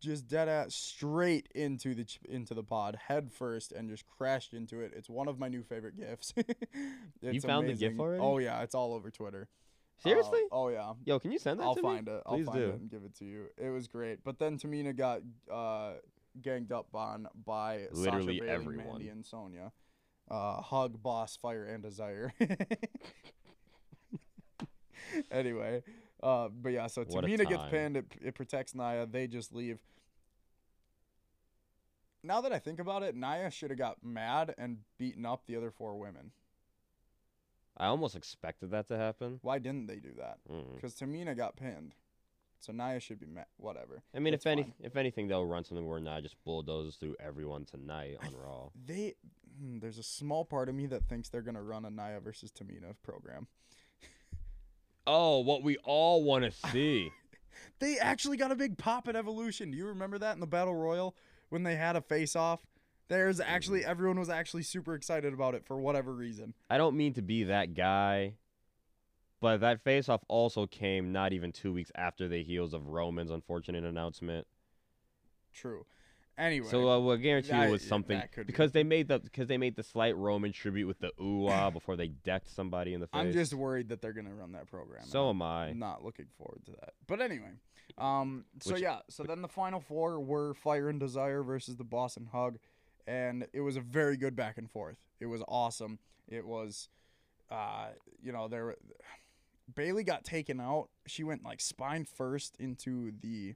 just 0.00 0.26
dead 0.26 0.48
at 0.48 0.72
straight 0.72 1.46
into 1.54 1.94
the 1.94 2.02
ch- 2.04 2.18
into 2.28 2.54
the 2.54 2.62
pod 2.64 2.96
head 3.06 3.30
first 3.30 3.70
and 3.70 3.88
just 3.88 4.04
crashed 4.06 4.52
into 4.52 4.80
it. 4.80 4.92
It's 4.96 5.08
one 5.08 5.28
of 5.28 5.38
my 5.38 5.48
new 5.48 5.62
favorite 5.62 5.96
gifs. 5.96 6.34
It's 7.22 7.44
found 7.44 7.68
the 7.68 7.74
GIF 7.74 7.98
already? 8.00 8.20
Oh 8.20 8.38
yeah, 8.38 8.62
it's 8.62 8.74
all 8.74 8.94
over 8.94 9.10
Twitter. 9.10 9.48
Uh, 10.04 10.08
Seriously? 10.08 10.40
oh 10.50 10.68
yeah. 10.70 10.94
Yo, 11.04 11.20
can 11.20 11.30
you 11.30 11.38
send 11.38 11.60
that 11.60 11.64
I'll 11.64 11.76
to 11.76 11.82
find 11.82 12.06
me? 12.06 12.12
it. 12.12 12.22
I'll 12.26 12.34
Please 12.34 12.46
find 12.46 12.58
do. 12.58 12.68
it 12.70 12.74
and 12.80 12.90
give 12.90 13.04
it 13.04 13.14
to 13.18 13.24
you. 13.24 13.44
It 13.56 13.70
was 13.70 13.86
great. 13.86 14.24
But 14.24 14.40
then 14.40 14.58
Tamina 14.58 14.96
got 14.96 15.20
uh, 15.48 15.92
ganged 16.40 16.72
up 16.72 16.94
on 16.94 17.28
by 17.44 17.86
Literally 17.92 18.38
Sasha 18.38 18.40
Bayley, 18.40 18.48
everyone. 18.48 18.86
Mandy, 18.86 19.08
and 19.08 19.24
Sonya. 19.24 19.72
Uh, 20.30 20.62
hug, 20.62 21.02
boss, 21.02 21.36
fire, 21.36 21.64
and 21.64 21.82
desire. 21.82 22.32
anyway, 25.30 25.82
uh, 26.22 26.48
but 26.48 26.70
yeah, 26.70 26.86
so 26.86 27.04
What 27.04 27.24
Tamina 27.24 27.48
gets 27.48 27.64
pinned. 27.70 27.96
It, 27.96 28.06
it 28.22 28.34
protects 28.34 28.74
Nia. 28.74 29.06
They 29.06 29.26
just 29.26 29.52
leave. 29.52 29.78
Now 32.22 32.40
that 32.40 32.52
I 32.52 32.60
think 32.60 32.78
about 32.78 33.02
it, 33.02 33.16
Nia 33.16 33.50
should 33.50 33.70
have 33.70 33.78
got 33.78 34.04
mad 34.04 34.54
and 34.56 34.78
beaten 34.96 35.26
up 35.26 35.42
the 35.46 35.56
other 35.56 35.70
four 35.70 35.98
women. 35.98 36.30
I 37.76 37.86
almost 37.86 38.14
expected 38.14 38.70
that 38.70 38.86
to 38.88 38.96
happen. 38.96 39.38
Why 39.42 39.58
didn't 39.58 39.86
they 39.86 39.96
do 39.96 40.12
that? 40.18 40.38
Mm. 40.50 40.76
Because 40.76 40.94
Tamina 40.94 41.36
got 41.36 41.56
pinned. 41.56 41.94
So 42.62 42.72
Nia 42.72 43.00
should 43.00 43.18
be 43.18 43.26
mad. 43.26 43.46
Whatever. 43.56 44.02
I 44.14 44.20
mean, 44.20 44.34
It's 44.34 44.46
if 44.46 44.50
any, 44.50 44.62
fine. 44.62 44.72
if 44.80 44.96
anything, 44.96 45.26
they'll 45.28 45.44
run 45.44 45.64
something 45.64 45.86
where 45.86 45.98
Nia 46.00 46.22
just 46.22 46.36
bulldozes 46.44 46.94
through 46.96 47.16
everyone 47.18 47.64
tonight 47.64 48.18
on 48.24 48.32
Raw. 48.34 48.68
They 48.86 49.14
hmm, 49.60 49.78
there's 49.80 49.98
a 49.98 50.02
small 50.02 50.44
part 50.44 50.68
of 50.68 50.74
me 50.74 50.86
that 50.86 51.08
thinks 51.08 51.28
they're 51.28 51.42
gonna 51.42 51.62
run 51.62 51.84
a 51.84 51.90
Nia 51.90 52.20
versus 52.20 52.52
Tamina 52.52 52.94
program. 53.02 53.48
Oh, 55.06 55.40
what 55.40 55.62
we 55.62 55.76
all 55.78 56.22
want 56.22 56.44
to 56.44 56.52
see. 56.70 57.10
They 57.80 57.98
actually 57.98 58.38
got 58.38 58.50
a 58.50 58.56
big 58.56 58.78
pop 58.78 59.08
at 59.08 59.14
Evolution. 59.14 59.70
Do 59.70 59.76
you 59.76 59.86
remember 59.88 60.18
that 60.18 60.32
in 60.34 60.40
the 60.40 60.46
Battle 60.46 60.74
Royal 60.74 61.14
when 61.50 61.64
they 61.64 61.76
had 61.76 61.96
a 61.96 62.00
face 62.00 62.34
off? 62.34 62.64
There's 63.08 63.40
actually 63.40 63.84
everyone 63.84 64.18
was 64.18 64.30
actually 64.30 64.62
super 64.62 64.94
excited 64.94 65.34
about 65.34 65.54
it 65.54 65.66
for 65.66 65.76
whatever 65.76 66.14
reason. 66.14 66.54
I 66.70 66.78
don't 66.78 66.96
mean 66.96 67.12
to 67.14 67.22
be 67.22 67.44
that 67.44 67.74
guy, 67.74 68.34
but 69.42 69.60
that 69.60 69.82
face 69.82 70.08
off 70.08 70.22
also 70.28 70.66
came 70.66 71.12
not 71.12 71.32
even 71.34 71.52
two 71.52 71.72
weeks 71.72 71.90
after 71.94 72.28
the 72.28 72.42
heels 72.42 72.72
of 72.72 72.86
Roman's 72.88 73.30
unfortunate 73.30 73.84
announcement. 73.84 74.46
True. 75.52 75.84
Anyway, 76.38 76.66
So 76.70 76.88
uh, 76.88 76.98
we'll 76.98 77.18
guarantee 77.18 77.50
that- 77.50 77.68
it 77.68 77.70
was 77.70 77.86
something 77.86 78.18
could 78.32 78.46
be. 78.46 78.52
because 78.52 78.72
they 78.72 78.82
made 78.84 79.06
the 79.08 79.18
because 79.18 79.48
they 79.48 79.58
made 79.58 79.76
the 79.76 79.82
slight 79.82 80.16
Roman 80.16 80.50
tribute 80.50 80.86
with 80.86 80.98
the 81.00 81.10
ooh 81.20 81.46
ah 81.48 81.68
before 81.78 81.94
they 81.96 82.08
decked 82.08 82.48
somebody 82.48 82.94
in 82.94 83.00
the 83.00 83.06
face. 83.06 83.20
I'm 83.20 83.32
just 83.32 83.52
worried 83.52 83.90
that 83.90 84.00
they're 84.00 84.14
gonna 84.14 84.34
run 84.34 84.52
that 84.52 84.66
program. 84.66 85.04
so 85.04 85.28
am 85.28 85.42
I. 85.42 85.72
not 85.72 86.02
looking 86.02 86.26
forward 86.38 86.64
to 86.66 86.72
that. 86.80 86.94
But 87.06 87.20
anyway, 87.20 87.50
um, 87.98 88.46
so 88.60 88.72
Which- 88.72 88.82
yeah, 88.82 89.00
so 89.10 89.24
then 89.24 89.42
the 89.42 89.48
final 89.48 89.80
four 89.80 90.20
were 90.20 90.54
Fire 90.54 90.88
and 90.88 90.98
Desire 90.98 91.42
versus 91.42 91.76
the 91.76 91.84
Boss 91.84 92.16
and 92.16 92.28
Hug, 92.28 92.56
and 93.06 93.46
it 93.52 93.60
was 93.60 93.76
a 93.76 93.80
very 93.82 94.16
good 94.16 94.34
back 94.34 94.56
and 94.56 94.70
forth. 94.70 95.04
It 95.20 95.26
was 95.26 95.42
awesome. 95.46 95.98
It 96.28 96.46
was, 96.46 96.88
uh, 97.50 97.88
you 98.22 98.32
know, 98.32 98.48
there. 98.48 98.76
Bayley 99.74 100.04
got 100.04 100.24
taken 100.24 100.60
out. 100.60 100.88
She 101.06 101.24
went 101.24 101.44
like 101.44 101.60
spine 101.60 102.04
first 102.04 102.56
into 102.58 103.12
the 103.20 103.54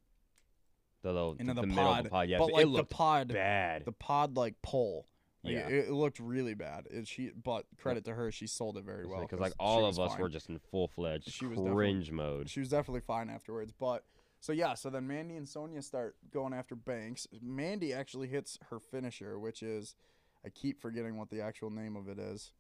The 1.02 1.12
little 1.12 1.36
into 1.38 1.54
the, 1.54 1.60
the, 1.62 1.66
middle 1.66 1.84
pod, 1.84 1.98
of 1.98 2.04
the 2.04 2.10
pod. 2.10 2.28
Yeah, 2.28 2.38
but 2.38 2.52
like 2.52 2.72
the 2.72 2.84
pod, 2.84 3.28
bad. 3.28 3.84
the 3.84 3.92
pod 3.92 4.36
like 4.36 4.60
pole. 4.62 5.06
Like, 5.44 5.54
Yeah. 5.54 5.68
it, 5.68 5.88
it 5.88 5.90
looked 5.92 6.18
really 6.18 6.54
bad. 6.54 6.88
It, 6.90 7.06
she, 7.06 7.30
but 7.30 7.66
credit 7.78 8.04
to 8.06 8.14
her, 8.14 8.32
she 8.32 8.46
sold 8.48 8.76
it 8.76 8.84
very 8.84 9.06
well. 9.06 9.20
because 9.20 9.38
like 9.38 9.52
all 9.60 9.86
of 9.86 9.98
us 9.98 10.12
fine. 10.12 10.20
were 10.22 10.28
just 10.28 10.48
in 10.48 10.58
full 10.58 10.88
fledged 10.88 11.30
She 11.30 11.46
was 11.46 11.58
cringe 11.58 12.10
mode. 12.10 12.50
She 12.50 12.60
was 12.60 12.68
definitely 12.68 13.02
fine 13.02 13.30
afterwards. 13.30 13.72
But 13.78 14.04
so 14.40 14.52
yeah, 14.52 14.74
so 14.74 14.90
then 14.90 15.06
Mandy 15.06 15.36
and 15.36 15.48
Sonya 15.48 15.82
start 15.82 16.16
going 16.32 16.52
after 16.52 16.74
Banks. 16.74 17.26
Mandy 17.40 17.92
actually 17.92 18.26
hits 18.28 18.58
her 18.70 18.80
finisher, 18.80 19.38
which 19.38 19.62
is 19.62 19.94
I 20.44 20.48
keep 20.48 20.80
forgetting 20.80 21.16
what 21.16 21.30
the 21.30 21.40
actual 21.40 21.70
name 21.70 21.94
of 21.96 22.08
it 22.08 22.18
is. 22.18 22.52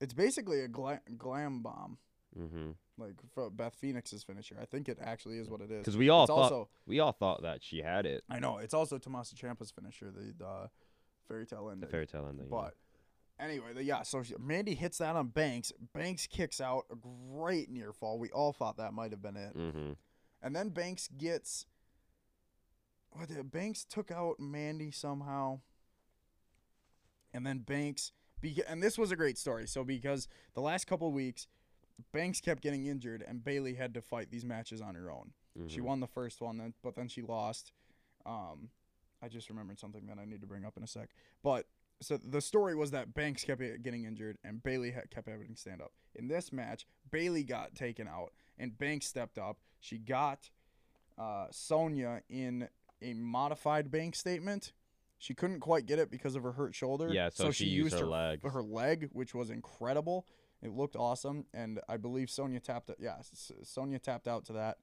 It's 0.00 0.14
basically 0.14 0.60
a 0.60 0.68
gla- 0.68 1.00
glam 1.16 1.60
bomb, 1.62 1.98
Mm-hmm. 2.38 2.70
like 2.98 3.14
Beth 3.56 3.74
Phoenix's 3.74 4.22
finisher. 4.24 4.56
I 4.60 4.64
think 4.64 4.88
it 4.88 4.98
actually 5.00 5.38
is 5.38 5.48
what 5.48 5.60
it 5.60 5.70
is. 5.70 5.78
Because 5.78 5.96
we 5.96 6.08
all 6.08 6.24
It's 6.24 6.28
thought 6.30 6.42
also 6.52 6.68
we 6.86 7.00
all 7.00 7.12
thought 7.12 7.42
that 7.42 7.62
she 7.62 7.80
had 7.82 8.06
it. 8.06 8.24
I 8.28 8.38
know 8.40 8.58
it's 8.58 8.74
also 8.74 8.98
Tommaso 8.98 9.36
Ciampa's 9.36 9.70
finisher, 9.70 10.10
the 10.10 10.44
uh, 10.44 10.66
fairy 11.28 11.46
tale 11.46 11.68
ending. 11.70 11.80
The 11.80 11.86
fairy 11.86 12.06
tale 12.06 12.26
ending. 12.28 12.46
yeah. 12.50 12.56
But 12.60 12.74
anyway, 13.38 13.72
the, 13.74 13.84
yeah. 13.84 14.02
So 14.02 14.22
she, 14.22 14.34
Mandy 14.38 14.74
hits 14.74 14.98
that 14.98 15.16
on 15.16 15.28
Banks. 15.28 15.72
Banks 15.94 16.26
kicks 16.26 16.60
out 16.60 16.84
a 16.90 16.96
great 16.96 17.70
near 17.70 17.92
fall. 17.92 18.18
We 18.18 18.30
all 18.30 18.52
thought 18.52 18.76
that 18.78 18.92
might 18.92 19.12
have 19.12 19.22
been 19.22 19.36
it. 19.36 19.56
Mm-hmm. 19.56 19.92
And 20.42 20.56
then 20.56 20.70
Banks 20.70 21.08
gets. 21.16 21.66
What 23.10 23.28
did 23.28 23.50
Banks 23.52 23.84
took 23.84 24.10
out 24.10 24.40
Mandy 24.40 24.90
somehow. 24.90 25.60
And 27.32 27.44
then 27.46 27.58
Banks, 27.58 28.12
beca- 28.42 28.64
and 28.68 28.82
this 28.82 28.96
was 28.96 29.10
a 29.10 29.16
great 29.16 29.38
story. 29.38 29.66
So 29.66 29.82
because 29.84 30.28
the 30.54 30.60
last 30.60 30.86
couple 30.86 31.10
weeks, 31.12 31.46
Banks 32.12 32.40
kept 32.40 32.62
getting 32.62 32.86
injured, 32.86 33.24
and 33.26 33.44
Bayley 33.44 33.74
had 33.74 33.94
to 33.94 34.02
fight 34.02 34.30
these 34.30 34.44
matches 34.44 34.80
on 34.80 34.94
her 34.94 35.10
own. 35.10 35.32
She 35.68 35.76
Mm-hmm. 35.78 35.84
won 35.86 36.00
the 36.00 36.06
first 36.08 36.40
one, 36.40 36.58
then 36.58 36.74
but 36.82 36.96
then 36.96 37.06
she 37.08 37.22
lost. 37.22 37.72
Um, 38.26 38.70
I 39.22 39.28
just 39.28 39.48
remembered 39.48 39.78
something 39.78 40.06
that 40.06 40.18
I 40.18 40.24
need 40.24 40.40
to 40.40 40.46
bring 40.46 40.64
up 40.64 40.76
in 40.76 40.82
a 40.82 40.86
sec. 40.86 41.10
But 41.42 41.66
so 42.00 42.16
the 42.18 42.40
story 42.40 42.74
was 42.74 42.90
that 42.90 43.14
Banks 43.14 43.44
kept 43.44 43.62
getting 43.82 44.04
injured 44.04 44.36
and 44.42 44.62
Bayley 44.62 44.90
ha- 44.90 45.02
kept 45.10 45.28
having 45.28 45.54
to 45.54 45.56
stand 45.60 45.80
up. 45.80 45.92
In 46.16 46.26
this 46.28 46.52
match, 46.52 46.86
Bayley 47.10 47.44
got 47.44 47.74
taken 47.76 48.08
out 48.08 48.32
and 48.58 48.76
Banks 48.76 49.06
stepped 49.06 49.38
up. 49.38 49.58
She 49.78 49.98
got 49.98 50.50
uh, 51.16 51.46
Sonya 51.52 52.22
in 52.28 52.68
a 53.00 53.14
modified 53.14 53.90
bank 53.90 54.16
statement. 54.16 54.72
She 55.18 55.34
couldn't 55.34 55.60
quite 55.60 55.86
get 55.86 55.98
it 56.00 56.10
because 56.10 56.34
of 56.34 56.42
her 56.42 56.52
hurt 56.52 56.74
shoulder. 56.74 57.08
Yeah, 57.12 57.28
so 57.32 57.50
she 57.52 57.66
used 57.66 57.94
her 57.94 58.00
her 58.00 58.06
legs. 58.06 58.52
her 58.52 58.62
leg, 58.62 59.08
which 59.12 59.34
was 59.34 59.48
incredible. 59.50 60.26
It 60.64 60.72
looked 60.72 60.96
awesome, 60.96 61.44
and 61.52 61.78
I 61.88 61.98
believe 61.98 62.30
Sonya 62.30 62.58
tapped. 62.58 62.90
Yeah, 62.98 63.16
Sonya 63.62 63.98
tapped 63.98 64.26
out 64.26 64.46
to 64.46 64.54
that. 64.54 64.78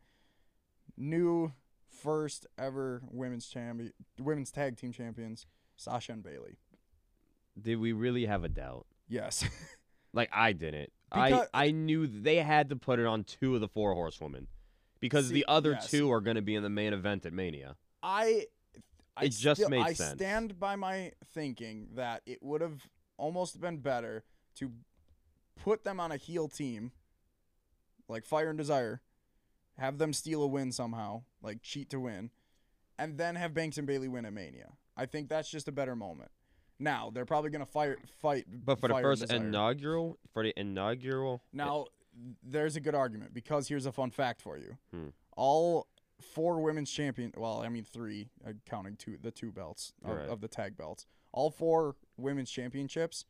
New 0.95 1.51
first 2.03 2.45
ever 2.57 3.01
women's 3.11 3.47
champion, 3.47 3.91
women's 4.19 4.51
tag 4.51 4.77
team 4.77 4.91
champions, 4.91 5.47
Sasha 5.75 6.11
and 6.13 6.23
Bayley. 6.23 6.57
Did 7.59 7.77
we 7.79 7.91
really 7.93 8.25
have 8.27 8.43
a 8.43 8.49
doubt? 8.49 8.85
Yes, 9.07 9.43
Like 10.13 10.29
I 10.33 10.51
didn't. 10.53 10.91
Because- 11.11 11.47
I 11.53 11.67
I 11.67 11.71
knew 11.71 12.05
they 12.05 12.37
had 12.37 12.69
to 12.69 12.75
put 12.75 12.99
it 12.99 13.05
on 13.05 13.23
two 13.23 13.55
of 13.55 13.61
the 13.61 13.67
four 13.67 13.93
horsewomen, 13.93 14.47
because 14.99 15.29
See, 15.29 15.33
the 15.33 15.45
other 15.47 15.71
yes. 15.71 15.89
two 15.89 16.11
are 16.11 16.21
going 16.21 16.35
to 16.35 16.41
be 16.41 16.53
in 16.55 16.63
the 16.63 16.69
main 16.69 16.93
event 16.93 17.25
at 17.25 17.33
Mania. 17.33 17.75
I. 18.03 18.45
I 19.17 19.25
It 19.25 19.29
just 19.33 19.59
still- 19.59 19.69
made 19.69 19.81
I 19.81 19.93
sense. 19.93 20.13
stand 20.13 20.57
by 20.59 20.75
my 20.77 21.11
thinking 21.33 21.89
that 21.95 22.21
it 22.25 22.41
would 22.41 22.61
have 22.61 22.87
almost 23.17 23.59
been 23.59 23.77
better 23.79 24.23
to 24.55 24.71
put 25.55 25.83
them 25.83 25.99
on 25.99 26.11
a 26.11 26.17
heel 26.17 26.47
team, 26.47 26.91
like 28.07 28.25
Fire 28.25 28.49
and 28.49 28.57
Desire, 28.57 29.01
have 29.77 29.97
them 29.97 30.13
steal 30.13 30.43
a 30.43 30.47
win 30.47 30.71
somehow, 30.71 31.23
like 31.41 31.61
cheat 31.61 31.89
to 31.91 31.99
win, 31.99 32.29
and 32.99 33.17
then 33.17 33.35
have 33.35 33.53
Banks 33.53 33.77
and 33.77 33.87
Bayley 33.87 34.07
win 34.07 34.25
at 34.25 34.33
Mania. 34.33 34.73
I 34.97 35.05
think 35.05 35.29
that's 35.29 35.49
just 35.49 35.67
a 35.67 35.71
better 35.71 35.95
moment. 35.95 36.31
Now 36.79 37.11
they're 37.13 37.25
probably 37.25 37.51
gonna 37.51 37.65
fire 37.65 37.97
fight, 38.19 38.45
But 38.65 38.79
for 38.79 38.87
the 38.87 38.95
and 38.95 39.03
first 39.03 39.21
Desire. 39.21 39.37
inaugural, 39.37 40.17
for 40.33 40.43
the 40.43 40.53
inaugural, 40.59 41.43
Now, 41.53 41.85
there's 42.43 42.75
a 42.75 42.81
good 42.81 42.95
argument 42.95 43.33
because 43.33 43.67
here's 43.67 43.85
a 43.85 43.91
fun 43.91 44.11
fact 44.11 44.41
for 44.41 44.57
you. 44.57 44.77
Hmm. 44.91 45.07
All 45.37 45.87
four 46.19 46.59
women's 46.61 46.91
champion, 46.91 47.31
well, 47.37 47.61
I 47.61 47.69
mean 47.69 47.83
three, 47.83 48.29
uh, 48.45 48.53
counting 48.65 48.95
two, 48.95 49.17
the 49.21 49.31
two 49.31 49.51
belts 49.51 49.93
of, 50.03 50.17
Right. 50.17 50.27
of 50.29 50.41
the 50.41 50.47
tag 50.47 50.75
belts. 50.75 51.05
All 51.31 51.49
four 51.49 51.95
women's 52.17 52.51
championships. 52.51 53.25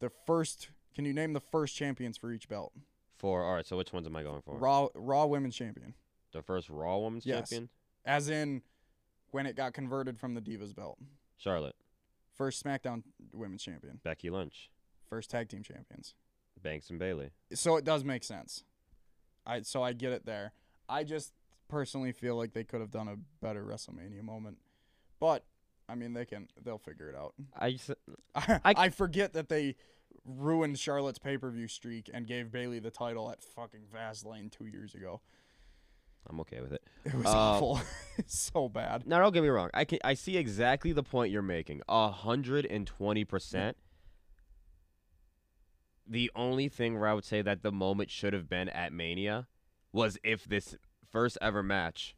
The 0.00 0.10
first, 0.10 0.70
can 0.94 1.04
you 1.04 1.12
name 1.12 1.32
the 1.32 1.40
first 1.40 1.76
champions 1.76 2.16
for 2.16 2.32
each 2.32 2.48
belt? 2.48 2.72
for 3.16 3.42
all 3.44 3.54
right. 3.54 3.66
So 3.66 3.76
which 3.76 3.92
ones 3.92 4.06
am 4.06 4.16
I 4.16 4.22
going 4.22 4.42
for? 4.42 4.58
Raw, 4.58 4.88
Raw 4.94 5.26
women's 5.26 5.54
champion, 5.56 5.94
The 6.32 6.42
first 6.42 6.68
Raw 6.68 6.98
Women's 6.98 7.24
Yes. 7.24 7.48
Champion, 7.50 7.68
as 8.04 8.28
in 8.28 8.62
when 9.30 9.46
it 9.46 9.56
got 9.56 9.72
converted 9.72 10.18
from 10.18 10.34
the 10.34 10.40
Divas 10.40 10.74
belt. 10.74 10.98
Charlotte, 11.36 11.76
First 12.34 12.62
SmackDown 12.64 13.02
women's 13.32 13.62
champion. 13.62 14.00
Becky 14.02 14.30
Lynch, 14.30 14.68
First 15.08 15.30
tag 15.30 15.48
team 15.48 15.62
champions. 15.62 16.14
Banks 16.62 16.90
and 16.90 16.98
Bayley. 16.98 17.30
so 17.52 17.76
it 17.76 17.84
does 17.84 18.04
make 18.04 18.24
sense. 18.24 18.64
I 19.46 19.62
so 19.62 19.82
I 19.82 19.92
get 19.92 20.12
it 20.12 20.24
there. 20.26 20.52
I 20.88 21.04
just 21.04 21.32
personally 21.68 22.12
feel 22.12 22.36
like 22.36 22.52
they 22.52 22.64
could 22.64 22.80
have 22.80 22.90
done 22.90 23.08
a 23.08 23.16
better 23.44 23.64
WrestleMania 23.64 24.22
moment, 24.22 24.58
but 25.20 25.44
I 25.88 25.94
mean 25.94 26.14
they 26.14 26.24
can 26.24 26.48
they'll 26.64 26.78
figure 26.78 27.08
it 27.08 27.14
out. 27.16 27.34
I 27.56 27.72
just, 27.72 27.90
I, 28.34 28.60
I- 28.64 28.74
I 28.76 28.88
forget 28.90 29.32
that 29.34 29.48
they 29.48 29.76
ruined 30.24 30.78
Charlotte's 30.78 31.18
pay 31.18 31.36
per 31.38 31.50
view 31.50 31.68
streak 31.68 32.08
and 32.12 32.26
gave 32.26 32.50
Bayley 32.50 32.78
the 32.78 32.90
title 32.90 33.30
at 33.30 33.42
fucking 33.42 33.82
Fastlane 33.94 34.50
two 34.50 34.66
years 34.66 34.94
ago. 34.94 35.20
I'm 36.28 36.40
okay 36.40 36.60
with 36.62 36.72
it. 36.72 36.82
It 37.04 37.12
was 37.14 37.26
Uh, 37.26 37.30
awful, 37.30 37.80
so 38.26 38.68
bad. 38.68 39.06
Now, 39.06 39.18
don't 39.18 39.32
get 39.34 39.42
me 39.42 39.50
wrong. 39.50 39.68
I 39.74 39.84
can 39.84 39.98
I 40.02 40.14
see 40.14 40.36
exactly 40.38 40.92
the 40.92 41.02
point 41.02 41.30
you're 41.30 41.42
making. 41.42 41.82
A 41.88 42.10
hundred 42.10 42.64
and 42.64 42.86
twenty 42.86 43.24
percent. 43.24 43.76
The 46.06 46.30
only 46.34 46.68
thing 46.68 46.98
where 46.98 47.08
I 47.08 47.14
would 47.14 47.24
say 47.24 47.42
that 47.42 47.62
the 47.62 47.72
moment 47.72 48.10
should 48.10 48.32
have 48.32 48.48
been 48.48 48.68
at 48.70 48.92
Mania 48.92 49.48
was 49.92 50.18
if 50.22 50.44
this 50.44 50.76
first 51.10 51.38
ever 51.40 51.62
match 51.62 52.14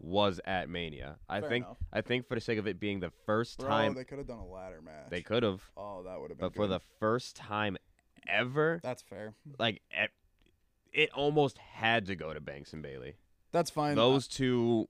was 0.00 0.40
at 0.44 0.68
Mania. 0.68 1.16
I 1.28 1.40
Fair 1.40 1.48
think 1.48 1.64
enough. 1.66 1.76
I 1.92 2.00
think 2.00 2.26
for 2.28 2.34
the 2.34 2.40
sake 2.40 2.58
of 2.58 2.66
it 2.66 2.78
being 2.80 3.00
the 3.00 3.10
first 3.26 3.58
Bro, 3.58 3.68
time 3.68 3.94
they 3.94 4.04
could 4.04 4.18
have 4.18 4.26
done 4.26 4.38
a 4.38 4.46
ladder 4.46 4.80
match. 4.82 5.10
they 5.10 5.22
could 5.22 5.42
have, 5.42 5.60
Oh, 5.76 6.02
that 6.04 6.20
would 6.20 6.30
have 6.30 6.38
been. 6.38 6.48
but 6.48 6.54
for 6.54 6.66
the 6.66 6.80
first 7.00 7.36
time 7.36 7.76
ever, 8.28 8.80
that's 8.82 9.02
fair. 9.02 9.34
like 9.58 9.82
it, 9.90 10.10
it 10.92 11.10
almost 11.12 11.58
had 11.58 12.06
to 12.06 12.14
go 12.16 12.32
to 12.32 12.40
Banks 12.40 12.72
and 12.72 12.82
Bayley. 12.82 13.14
That's 13.52 13.70
fine. 13.70 13.96
Those 13.96 14.28
two, 14.28 14.88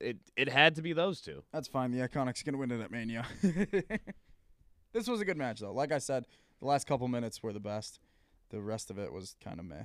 it 0.00 0.18
it 0.36 0.48
had 0.48 0.74
to 0.76 0.82
be 0.82 0.92
those 0.92 1.20
two. 1.20 1.42
That's 1.52 1.68
fine. 1.68 1.90
The 1.90 2.06
Iconics 2.06 2.44
gonna 2.44 2.58
win 2.58 2.70
it 2.70 2.80
at 2.80 2.90
Mania. 2.90 3.26
this 4.92 5.08
was 5.08 5.20
a 5.20 5.24
good 5.24 5.36
match 5.36 5.60
though. 5.60 5.72
Like 5.72 5.92
I 5.92 5.98
said, 5.98 6.26
the 6.60 6.66
last 6.66 6.86
couple 6.86 7.08
minutes 7.08 7.42
were 7.42 7.52
the 7.52 7.60
best. 7.60 8.00
The 8.50 8.60
rest 8.60 8.90
of 8.90 8.98
it 8.98 9.12
was 9.12 9.34
kind 9.42 9.58
of 9.58 9.66
meh. 9.66 9.84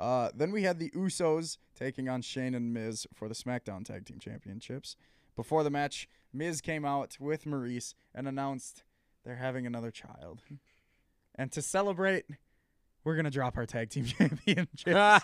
Uh, 0.00 0.30
then 0.34 0.50
we 0.50 0.62
had 0.62 0.78
the 0.78 0.90
Usos 0.92 1.58
taking 1.78 2.08
on 2.08 2.22
Shane 2.22 2.54
and 2.54 2.72
Miz 2.72 3.06
for 3.14 3.28
the 3.28 3.34
SmackDown 3.34 3.84
Tag 3.84 4.06
Team 4.06 4.18
Championships. 4.18 4.96
Before 5.36 5.62
the 5.62 5.70
match, 5.70 6.08
Miz 6.32 6.62
came 6.62 6.86
out 6.86 7.18
with 7.20 7.44
Maurice 7.44 7.94
and 8.14 8.26
announced 8.26 8.82
they're 9.24 9.36
having 9.36 9.66
another 9.66 9.90
child. 9.90 10.42
And 11.34 11.52
to 11.52 11.60
celebrate, 11.60 12.24
we're 13.04 13.14
gonna 13.14 13.30
drop 13.30 13.58
our 13.58 13.66
tag 13.66 13.90
team 13.90 14.04
championships. 14.06 14.86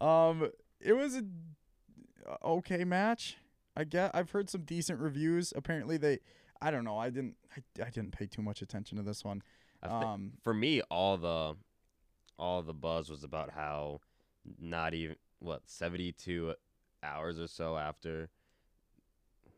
um, 0.00 0.50
it 0.80 0.92
was 0.92 1.16
a 1.16 1.24
okay 2.44 2.84
match. 2.84 3.38
I 3.76 3.84
get. 3.84 4.12
I've 4.14 4.30
heard 4.30 4.50
some 4.50 4.62
decent 4.62 5.00
reviews. 5.00 5.52
Apparently, 5.54 5.96
they. 5.96 6.18
I 6.60 6.70
don't 6.70 6.84
know. 6.84 6.98
I 6.98 7.10
didn't. 7.10 7.36
I, 7.56 7.86
I 7.86 7.90
didn't 7.90 8.12
pay 8.12 8.26
too 8.26 8.42
much 8.42 8.62
attention 8.62 8.98
to 8.98 9.04
this 9.04 9.24
one. 9.24 9.42
Um, 9.82 10.32
for 10.42 10.52
me, 10.52 10.82
all 10.90 11.16
the 11.16 11.56
all 12.38 12.62
the 12.62 12.72
buzz 12.74 13.10
was 13.10 13.24
about 13.24 13.50
how 13.50 14.00
not 14.60 14.94
even 14.94 15.16
what 15.40 15.62
seventy 15.66 16.12
two 16.12 16.54
hours 17.02 17.38
or 17.38 17.46
so 17.48 17.76
after 17.76 18.28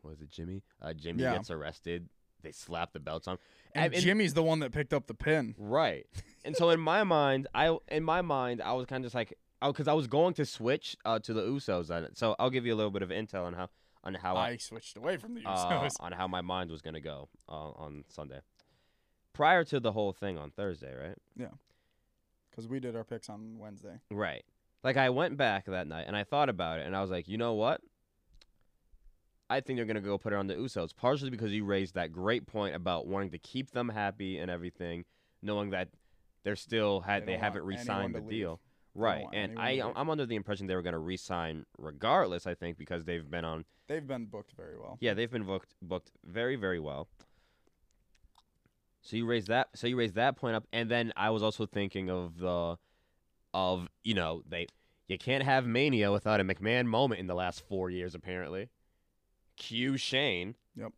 was 0.02 0.20
it 0.20 0.30
Jimmy? 0.30 0.62
Uh, 0.80 0.92
Jimmy 0.94 1.22
Yeah. 1.22 1.34
gets 1.34 1.50
arrested. 1.50 2.08
They 2.42 2.52
slap 2.52 2.92
the 2.92 3.00
belts 3.00 3.28
on. 3.28 3.38
and 3.74 3.92
and- 3.92 4.02
Jimmy's 4.02 4.32
the 4.34 4.42
one 4.42 4.60
that 4.60 4.72
picked 4.72 4.94
up 4.94 5.06
the 5.06 5.14
pin. 5.14 5.54
Right. 5.58 6.06
and 6.44 6.56
so 6.56 6.70
in 6.70 6.80
my 6.80 7.04
mind, 7.04 7.46
I 7.54 7.76
in 7.88 8.02
my 8.02 8.22
mind, 8.22 8.62
I 8.62 8.72
was 8.72 8.86
kind 8.86 9.04
of 9.04 9.06
just 9.06 9.14
like, 9.14 9.36
oh, 9.60 9.72
because 9.72 9.88
I 9.88 9.92
was 9.92 10.06
going 10.06 10.32
to 10.34 10.46
switch 10.46 10.96
uh, 11.04 11.18
to 11.20 11.32
the 11.34 11.42
Usos 11.42 11.94
on 11.94 12.04
it. 12.04 12.16
So 12.16 12.34
I'll 12.38 12.50
give 12.50 12.64
you 12.64 12.72
a 12.74 12.76
little 12.76 12.90
bit 12.90 13.02
of 13.02 13.10
intel 13.10 13.44
on 13.44 13.52
how 13.52 13.68
on 14.02 14.14
how 14.14 14.34
I, 14.36 14.50
I 14.50 14.56
switched 14.56 14.96
away 14.96 15.18
from 15.18 15.34
the 15.34 15.44
uh, 15.44 15.82
Usos. 15.82 15.90
on 16.00 16.12
how 16.12 16.26
my 16.26 16.40
mind 16.40 16.70
was 16.70 16.80
gonna 16.80 17.00
go 17.02 17.28
uh, 17.48 17.52
on 17.52 18.04
Sunday. 18.08 18.40
Prior 19.34 19.62
to 19.64 19.78
the 19.78 19.92
whole 19.92 20.12
thing 20.12 20.38
on 20.38 20.50
Thursday, 20.50 20.94
right? 20.94 21.48
Because 22.50 22.68
we 22.68 22.80
did 22.80 22.96
our 22.96 23.04
picks 23.04 23.28
on 23.28 23.58
Wednesday. 23.58 24.00
Right. 24.10 24.44
Like 24.82 24.96
I 24.96 25.10
went 25.10 25.36
back 25.36 25.66
that 25.66 25.86
night 25.86 26.04
and 26.06 26.16
I 26.16 26.24
thought 26.24 26.48
about 26.48 26.80
it 26.80 26.86
and 26.86 26.96
I 26.96 27.00
was 27.00 27.10
like, 27.10 27.28
you 27.28 27.38
know 27.38 27.54
what? 27.54 27.80
I 29.48 29.60
think 29.60 29.76
they're 29.78 29.86
gonna 29.86 30.00
go 30.00 30.16
put 30.16 30.32
it 30.32 30.36
on 30.36 30.46
the 30.46 30.54
Usos, 30.54 30.94
partially 30.94 31.30
because 31.30 31.52
you 31.52 31.64
raised 31.64 31.94
that 31.94 32.12
great 32.12 32.46
point 32.46 32.74
about 32.74 33.06
wanting 33.08 33.30
to 33.30 33.38
keep 33.38 33.72
them 33.72 33.88
happy 33.88 34.38
and 34.38 34.50
everything, 34.50 35.04
knowing 35.42 35.70
that 35.70 35.88
they're 36.44 36.56
still 36.56 37.00
had 37.00 37.26
They 37.26 37.32
they, 37.32 37.38
haven't 37.38 37.64
re-signed 37.64 38.14
the 38.14 38.20
deal. 38.20 38.60
Right, 38.94 39.24
and 39.32 39.58
I. 39.58 39.82
I'm 39.94 40.10
under 40.10 40.26
the 40.26 40.34
impression 40.36 40.66
they 40.66 40.74
were 40.74 40.82
gonna 40.82 40.98
re-sign 40.98 41.66
regardless. 41.78 42.46
I 42.46 42.54
think 42.54 42.78
because 42.78 43.04
they've 43.04 43.28
been 43.28 43.44
on 43.44 43.64
They've 43.88 44.06
been 44.06 44.26
booked 44.26 44.52
very 44.56 44.78
well. 44.78 44.98
yeah 45.00 45.14
they've 45.14 45.30
been 45.30 45.44
booked 45.44 45.74
booked 45.82 46.12
very 46.24 46.54
very 46.56 46.78
well. 46.78 47.08
So 49.02 49.16
you 49.16 49.26
raised 49.26 49.48
that 49.48 49.68
so 49.74 49.86
you 49.86 49.96
raised 49.96 50.14
that 50.14 50.36
point 50.36 50.56
up, 50.56 50.66
and 50.72 50.90
then 50.90 51.12
I 51.16 51.30
was 51.30 51.42
also 51.42 51.66
thinking 51.66 52.10
of 52.10 52.38
the 52.38 52.76
of 53.54 53.88
you 54.04 54.14
know 54.14 54.42
they 54.48 54.66
you 55.08 55.18
can't 55.18 55.42
have 55.42 55.66
Mania 55.66 56.12
without 56.12 56.40
a 56.40 56.44
McMahon 56.44 56.86
moment 56.86 57.20
in 57.20 57.26
the 57.26 57.34
last 57.34 57.66
four 57.68 57.90
years 57.90 58.14
apparently. 58.14 58.68
Q 59.56 59.96
Shane. 59.96 60.54
Yep. 60.76 60.92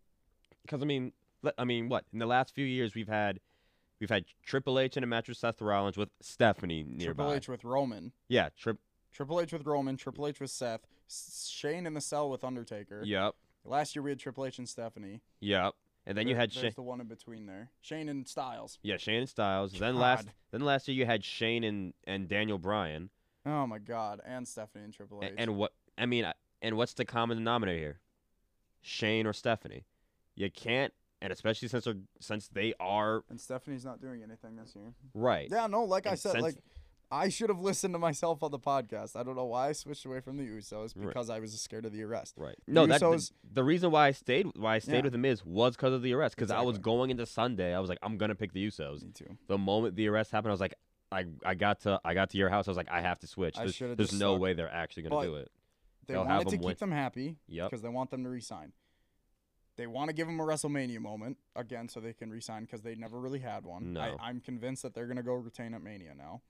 Because 0.63 0.83
I 0.83 0.85
mean, 0.85 1.13
I 1.59 1.65
mean, 1.65 1.89
what 1.89 2.05
in 2.13 2.19
the 2.19 2.27
last 2.27 2.55
few 2.55 2.67
years 2.67 2.95
we've 2.95 3.09
had 3.09 3.41
we've 4.01 4.11
had 4.11 4.25
Triple 4.45 4.79
H 4.79 4.97
in 4.97 5.05
a 5.05 5.07
match 5.07 5.29
with 5.29 5.39
Seth 5.39 5.61
Rollins 5.63 5.97
with 5.97 6.11
Stephanie 6.21 6.85
nearby. 6.87 7.05
Triple 7.05 7.33
H 7.33 7.49
with 7.49 7.65
Roman. 7.65 8.13
Yeah, 8.29 8.51
Trip. 8.59 8.79
Triple 9.13 9.41
H 9.41 9.53
with 9.53 9.67
Roman. 9.67 9.97
Triple 9.97 10.27
H 10.27 10.41
with 10.41 10.51
Seth. 10.51 10.87
Shane 11.09 11.87
in 11.87 11.95
the 11.95 12.01
cell 12.01 12.31
with 12.31 12.45
Undertaker. 12.45 13.03
Yep. 13.05 13.35
Last 13.65 13.95
year 13.95 14.03
we 14.03 14.11
had 14.11 14.19
Triple 14.19 14.45
H 14.45 14.59
and 14.59 14.69
Stephanie. 14.69 15.21
Yep. 15.41 15.75
And 16.07 16.19
then 16.19 16.27
you 16.27 16.35
had 16.35 16.53
Shane. 16.53 16.73
the 16.75 16.83
one 16.83 17.01
in 17.01 17.07
between 17.07 17.47
there. 17.47 17.71
Shane 17.81 18.09
and 18.09 18.27
Styles. 18.27 18.79
Yeah, 18.83 18.97
Shane 18.97 19.21
and 19.21 19.29
Styles. 19.29 19.73
Then 19.73 19.97
last 19.97 20.27
then 20.51 20.63
last 20.63 20.89
year 20.89 20.97
you 20.97 21.07
had 21.07 21.25
Shane 21.25 21.65
and, 21.65 21.95
and 22.05 22.29
Daniel 22.29 22.59
Bryan. 22.59 23.11
Oh 23.47 23.67
my 23.67 23.79
God, 23.79 24.21
and 24.25 24.47
Stephanie 24.47 24.85
and 24.85 24.93
Triple 24.93 25.21
H. 25.23 25.33
And, 25.37 25.57
what 25.57 25.73
I 25.99 26.07
mean, 26.07 26.27
and 26.61 26.77
what's 26.77 26.95
the 26.95 27.05
common 27.05 27.39
denominator 27.39 27.79
here? 27.79 28.01
Shane 28.81 29.27
or 29.27 29.33
Stephanie. 29.33 29.85
You 30.35 30.51
can't, 30.51 30.93
and 31.21 31.33
especially 31.33 31.69
since 31.69 31.85
they're, 31.85 31.95
since 32.21 32.49
they 32.49 32.75
are 32.81 33.23
And 33.31 33.41
Stephanie's 33.41 33.85
not 33.85 34.01
doing 34.01 34.23
anything 34.23 34.57
this 34.57 34.75
year. 34.75 34.93
right. 35.15 35.49
Yeah, 35.51 35.67
no, 35.67 35.85
like 35.85 36.07
I 36.07 36.15
said, 36.15 36.41
like 36.41 36.57
I 37.13 37.29
should 37.29 37.51
have 37.51 37.61
listened 37.61 37.95
to 37.95 37.99
myself 37.99 38.43
on 38.43 38.51
the 38.51 38.59
podcast. 38.59 39.17
I 39.17 39.23
don't 39.23 39.37
know 39.37 39.45
why 39.45 39.69
I 39.69 39.73
switched 39.73 40.07
away 40.07 40.21
from 40.21 40.39
the 40.39 40.45
Usos 40.45 40.95
Right. 40.97 41.09
because 41.09 41.29
I 41.29 41.39
was 41.41 41.53
scared 41.61 41.85
of 41.85 41.93
the 41.93 42.03
arrest. 42.03 42.35
Right. 42.39 42.57
No, 42.67 42.87
that 42.87 43.01
the, 43.01 43.31
the 43.53 43.63
reason 43.63 43.91
why 43.91 44.07
I 44.09 44.13
stayed 44.13 44.47
why 44.57 44.77
I 44.77 44.79
stayed 44.79 44.97
Yeah. 44.97 45.03
with 45.03 45.13
the 45.13 45.19
Miz 45.19 45.45
was 45.45 45.77
because 45.77 45.93
of 45.93 46.01
the 46.03 46.15
arrest. 46.15 46.35
Because 46.37 46.51
I 46.51 46.63
was 46.63 46.79
going 46.79 47.11
into 47.11 47.27
Sunday, 47.27 47.75
I 47.75 47.81
was 47.81 47.91
like, 47.91 47.99
I'm 48.03 48.17
gonna 48.17 48.35
pick 48.35 48.53
the 48.53 48.67
Usos. 48.67 49.03
Me 49.05 49.11
too. 49.13 49.37
The 49.47 49.59
moment 49.59 49.95
the 49.95 50.09
arrest 50.09 50.31
happened, 50.33 50.51
I 50.51 50.55
was 50.55 50.61
like, 50.61 50.75
I, 51.13 51.27
I 51.45 51.55
got 51.55 51.81
to 51.81 52.01
I 52.05 52.15
got 52.15 52.31
to 52.31 52.39
your 52.39 52.49
house. 52.49 52.67
I 52.67 52.71
was 52.71 52.79
like, 52.79 52.91
I 52.91 53.03
have 53.03 53.19
to 53.21 53.27
switch. 53.27 53.57
There's, 53.57 53.79
there's 53.79 54.19
no 54.19 54.37
way 54.37 54.55
they're 54.55 54.73
actually 54.73 55.03
gonna 55.05 55.17
But- 55.17 55.25
do 55.25 55.35
it. 55.37 55.51
They 56.07 56.15
They'll 56.15 56.25
have 56.25 56.39
wanted 56.39 56.51
to 56.51 56.57
keep 56.57 56.65
win- 56.65 56.77
them 56.81 56.91
happy 56.91 57.37
Yep. 57.47 57.71
because 57.71 57.83
they 57.83 57.89
want 57.89 58.11
them 58.11 58.25
to 58.25 58.31
resign. 58.31 58.73
They 59.77 59.87
want 59.87 60.09
to 60.09 60.15
give 60.15 60.27
them 60.27 60.41
a 60.41 60.43
WrestleMania 60.43 60.99
moment 60.99 61.39
again 61.55 61.89
so 61.89 62.01
they 62.01 62.13
can 62.13 62.31
resign 62.31 62.63
because 62.65 62.83
they 62.83 62.95
never 62.97 63.21
really 63.21 63.39
had 63.39 63.65
one. 63.65 63.93
No. 63.93 64.01
I, 64.01 64.17
I'm 64.21 64.41
convinced 64.41 64.83
that 64.83 64.95
they're 64.95 65.07
gonna 65.07 65.23
go 65.23 65.35
retain 65.35 65.75
at 65.75 65.83
Mania 65.83 66.15
now. 66.17 66.43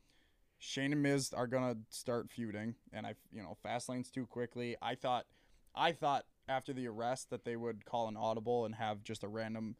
Shane 0.64 0.92
and 0.92 1.02
Miz 1.02 1.32
are 1.32 1.48
gonna 1.48 1.76
start 1.90 2.30
feuding, 2.30 2.76
and 2.92 3.04
I, 3.04 3.14
you 3.32 3.42
know, 3.42 3.56
Fastlane's 3.64 4.10
too 4.12 4.26
quickly. 4.26 4.76
I 4.80 4.94
thought, 4.94 5.26
I 5.74 5.90
thought 5.90 6.24
after 6.48 6.72
the 6.72 6.86
arrest 6.86 7.30
that 7.30 7.44
they 7.44 7.56
would 7.56 7.84
call 7.84 8.06
an 8.06 8.16
audible 8.16 8.64
and 8.64 8.76
have 8.76 9.02
just 9.02 9.24
a 9.24 9.28
random 9.28 9.74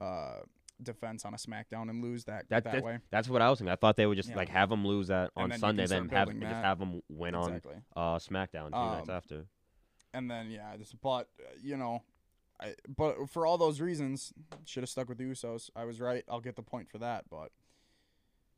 uh, 0.00 0.38
defense 0.80 1.24
on 1.24 1.34
a 1.34 1.36
SmackDown 1.36 1.90
and 1.90 2.00
lose 2.00 2.24
that 2.24 2.48
That, 2.48 2.62
that, 2.62 2.74
that- 2.74 2.84
way. 2.84 2.98
that's 3.10 3.28
what 3.28 3.42
I 3.42 3.50
was 3.50 3.58
thinking. 3.58 3.72
I 3.72 3.76
thought 3.76 3.96
they 3.96 4.06
would 4.06 4.16
just 4.16 4.28
Yeah. 4.30 4.36
like 4.36 4.48
have 4.50 4.70
them 4.70 4.86
lose 4.86 5.08
that 5.08 5.30
on 5.36 5.50
then 5.50 5.58
Sunday, 5.58 5.86
then 5.86 6.08
have 6.10 6.28
just 6.28 6.44
have 6.46 6.78
them 6.78 7.02
win 7.08 7.34
exactly. 7.34 7.74
on 7.96 8.14
uh, 8.14 8.18
SmackDown 8.20 8.66
two 8.66 8.78
nights 8.78 9.08
Um, 9.08 9.14
after. 9.16 9.46
And 10.14 10.30
then 10.30 10.48
yeah, 10.52 10.76
just 10.76 11.00
but 11.00 11.28
you 11.60 11.76
know, 11.76 12.04
I 12.60 12.74
but 12.96 13.28
for 13.30 13.46
all 13.46 13.58
those 13.58 13.80
reasons, 13.80 14.32
should 14.64 14.84
have 14.84 14.90
stuck 14.90 15.08
with 15.08 15.18
the 15.18 15.24
Usos. 15.24 15.70
I 15.74 15.84
was 15.84 16.00
right. 16.00 16.22
I'll 16.28 16.40
get 16.40 16.54
the 16.56 16.62
point 16.62 16.88
for 16.88 16.98
that, 16.98 17.24
but 17.28 17.50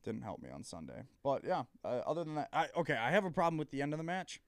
didn't 0.02 0.22
help 0.22 0.42
me 0.42 0.50
on 0.50 0.62
Sunday. 0.62 1.04
But 1.22 1.44
yeah, 1.44 1.64
uh, 1.84 2.02
other 2.06 2.24
than 2.24 2.34
that, 2.36 2.48
I 2.52 2.68
okay, 2.76 2.94
I 2.94 3.10
have 3.10 3.24
a 3.24 3.30
problem 3.30 3.58
with 3.58 3.70
the 3.70 3.82
end 3.82 3.92
of 3.92 3.98
the 3.98 4.04
match. 4.04 4.40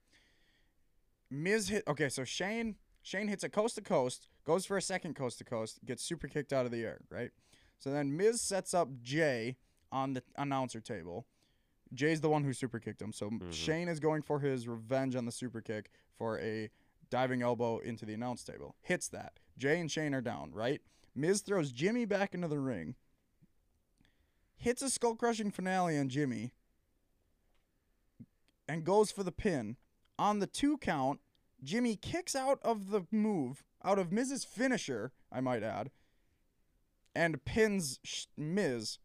Miz 1.29 1.69
hit 1.69 1.83
okay, 1.87 2.09
so 2.09 2.23
Shane 2.23 2.75
Shane 3.01 3.27
hits 3.27 3.43
a 3.43 3.49
coast 3.49 3.75
to 3.75 3.81
coast, 3.81 4.29
goes 4.45 4.65
for 4.65 4.77
a 4.77 4.81
second 4.81 5.15
coast 5.15 5.37
to 5.39 5.43
coast, 5.43 5.79
gets 5.85 6.03
super 6.03 6.27
kicked 6.27 6.53
out 6.53 6.65
of 6.65 6.71
the 6.71 6.83
air, 6.83 7.01
right? 7.09 7.31
So 7.79 7.91
then 7.91 8.15
Miz 8.15 8.41
sets 8.41 8.73
up 8.73 8.89
Jay 9.01 9.57
on 9.91 10.13
the 10.13 10.23
announcer 10.37 10.79
table. 10.79 11.25
Jay's 11.93 12.21
the 12.21 12.29
one 12.29 12.43
who 12.43 12.53
super 12.53 12.79
kicked 12.79 13.01
him. 13.01 13.13
So 13.13 13.29
Shane 13.51 13.87
is 13.87 13.99
going 13.99 14.21
for 14.21 14.39
his 14.39 14.67
revenge 14.67 15.15
on 15.15 15.25
the 15.25 15.31
super 15.31 15.61
kick 15.61 15.91
for 16.17 16.39
a 16.39 16.69
diving 17.09 17.41
elbow 17.41 17.77
into 17.77 18.05
the 18.05 18.13
announce 18.13 18.43
table. 18.43 18.75
Hits 18.81 19.07
that. 19.09 19.33
Jay 19.57 19.79
and 19.79 19.89
Shane 19.89 20.13
are 20.13 20.21
down, 20.21 20.51
right? 20.51 20.81
Miz 21.15 21.41
throws 21.41 21.71
Jimmy 21.71 22.05
back 22.05 22.33
into 22.33 22.47
the 22.47 22.59
ring. 22.59 22.95
Hits 24.57 24.81
a 24.81 24.89
skull 24.89 25.15
crushing 25.15 25.51
finale 25.51 25.97
on 25.97 26.09
Jimmy. 26.09 26.53
And 28.67 28.83
goes 28.83 29.11
for 29.11 29.23
the 29.23 29.31
pin. 29.31 29.77
On 30.17 30.39
the 30.39 30.47
two 30.47 30.77
count, 30.77 31.19
Jimmy 31.63 31.95
kicks 31.95 32.35
out 32.35 32.59
of 32.63 32.89
the 32.89 33.05
move, 33.11 33.63
out 33.83 33.99
of 33.99 34.11
Miz's 34.11 34.43
finisher, 34.43 35.11
I 35.31 35.41
might 35.41 35.63
add, 35.63 35.91
and 37.15 37.43
pins 37.45 37.99
Miz 38.37 38.99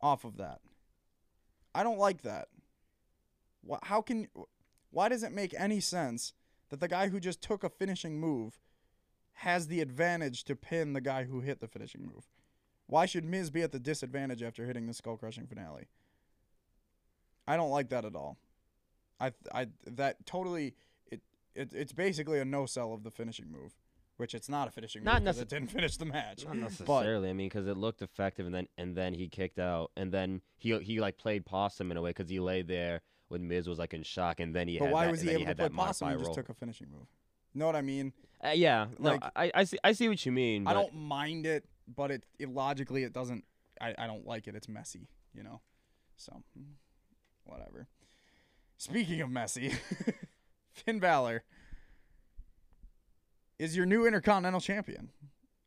off 0.00 0.24
of 0.24 0.36
that. 0.36 0.60
I 1.74 1.82
don't 1.82 1.98
like 1.98 2.22
that. 2.22 2.48
How 3.82 4.00
can 4.00 4.28
why 4.90 5.08
does 5.08 5.22
it 5.22 5.32
make 5.32 5.54
any 5.58 5.80
sense 5.80 6.32
that 6.70 6.80
the 6.80 6.88
guy 6.88 7.08
who 7.08 7.20
just 7.20 7.42
took 7.42 7.64
a 7.64 7.68
finishing 7.68 8.18
move 8.18 8.60
has 9.34 9.66
the 9.66 9.80
advantage 9.80 10.44
to 10.44 10.56
pin 10.56 10.92
the 10.92 11.00
guy 11.00 11.24
who 11.24 11.40
hit 11.40 11.60
the 11.60 11.68
finishing 11.68 12.02
move? 12.02 12.28
Why 12.86 13.06
should 13.06 13.24
Miz 13.24 13.50
be 13.50 13.62
at 13.62 13.72
the 13.72 13.80
disadvantage 13.80 14.42
after 14.42 14.64
hitting 14.66 14.86
the 14.86 14.94
skull 14.94 15.16
crushing 15.16 15.46
finale? 15.46 15.88
I 17.46 17.56
don't 17.56 17.70
like 17.70 17.88
that 17.90 18.04
at 18.04 18.14
all. 18.14 18.38
I 19.20 19.32
I 19.52 19.68
that 19.86 20.26
totally 20.26 20.74
it, 21.10 21.20
it 21.54 21.72
it's 21.72 21.92
basically 21.92 22.38
a 22.38 22.44
no 22.44 22.66
sell 22.66 22.92
of 22.92 23.02
the 23.02 23.10
finishing 23.10 23.50
move, 23.50 23.74
which 24.16 24.34
it's 24.34 24.48
not 24.48 24.68
a 24.68 24.70
finishing 24.70 25.00
move. 25.00 25.06
Not 25.06 25.22
move 25.22 25.26
'cause 25.26 25.38
necess- 25.38 25.42
it 25.42 25.48
didn't 25.48 25.70
finish 25.70 25.96
the 25.96 26.04
match. 26.04 26.44
Not 26.44 26.54
But 26.54 26.60
necessarily. 26.60 27.30
I 27.30 27.32
mean, 27.32 27.48
because 27.48 27.66
it 27.66 27.76
looked 27.76 28.02
effective, 28.02 28.46
and 28.46 28.54
then 28.54 28.68
and 28.76 28.96
then 28.96 29.14
he 29.14 29.28
kicked 29.28 29.58
out, 29.58 29.90
and 29.96 30.12
then 30.12 30.42
he 30.58 30.76
he 30.80 31.00
like 31.00 31.18
played 31.18 31.46
possum 31.46 31.90
in 31.90 31.96
a 31.96 32.02
way 32.02 32.10
because 32.10 32.28
he 32.28 32.40
lay 32.40 32.62
there 32.62 33.00
when 33.28 33.48
Miz 33.48 33.68
was 33.68 33.78
like 33.78 33.94
in 33.94 34.02
shock, 34.02 34.38
and 34.40 34.54
then 34.54 34.68
he 34.68 34.78
but 34.78 34.86
had 34.86 34.94
why 34.94 35.04
that, 35.06 35.10
was 35.12 35.20
he 35.20 35.26
then 35.26 35.34
able 35.36 35.42
to 35.44 35.48
had 35.48 35.56
play 35.56 35.68
that 35.68 35.74
possum 35.74 36.08
and 36.08 36.18
just 36.20 36.34
took 36.34 36.48
a 36.48 36.54
finishing 36.54 36.88
move? 36.90 37.06
Know 37.54 37.66
what 37.66 37.76
I 37.76 37.82
mean? 37.82 38.12
Uh, 38.44 38.48
yeah, 38.50 38.88
no, 38.98 39.12
Like- 39.12 39.24
I, 39.34 39.50
I 39.54 39.64
see 39.64 39.78
I 39.82 39.92
see 39.92 40.08
what 40.08 40.24
you 40.26 40.32
mean. 40.32 40.66
I 40.66 40.74
don't 40.74 40.94
mind 40.94 41.46
it, 41.46 41.64
but 41.88 42.10
it, 42.10 42.24
it 42.38 42.48
logically 42.48 43.02
it 43.04 43.12
doesn't. 43.12 43.44
I, 43.80 43.94
I 43.98 44.06
don't 44.06 44.26
like 44.26 44.46
it. 44.48 44.54
It's 44.54 44.68
messy, 44.68 45.08
you 45.34 45.42
know. 45.42 45.60
So, 46.16 46.42
whatever. 47.44 47.88
Speaking 48.78 49.20
of 49.20 49.30
messy, 49.30 49.72
Finn 50.72 50.98
Balor 50.98 51.42
is 53.58 53.76
your 53.76 53.86
new 53.86 54.06
Intercontinental 54.06 54.60
Champion, 54.60 55.10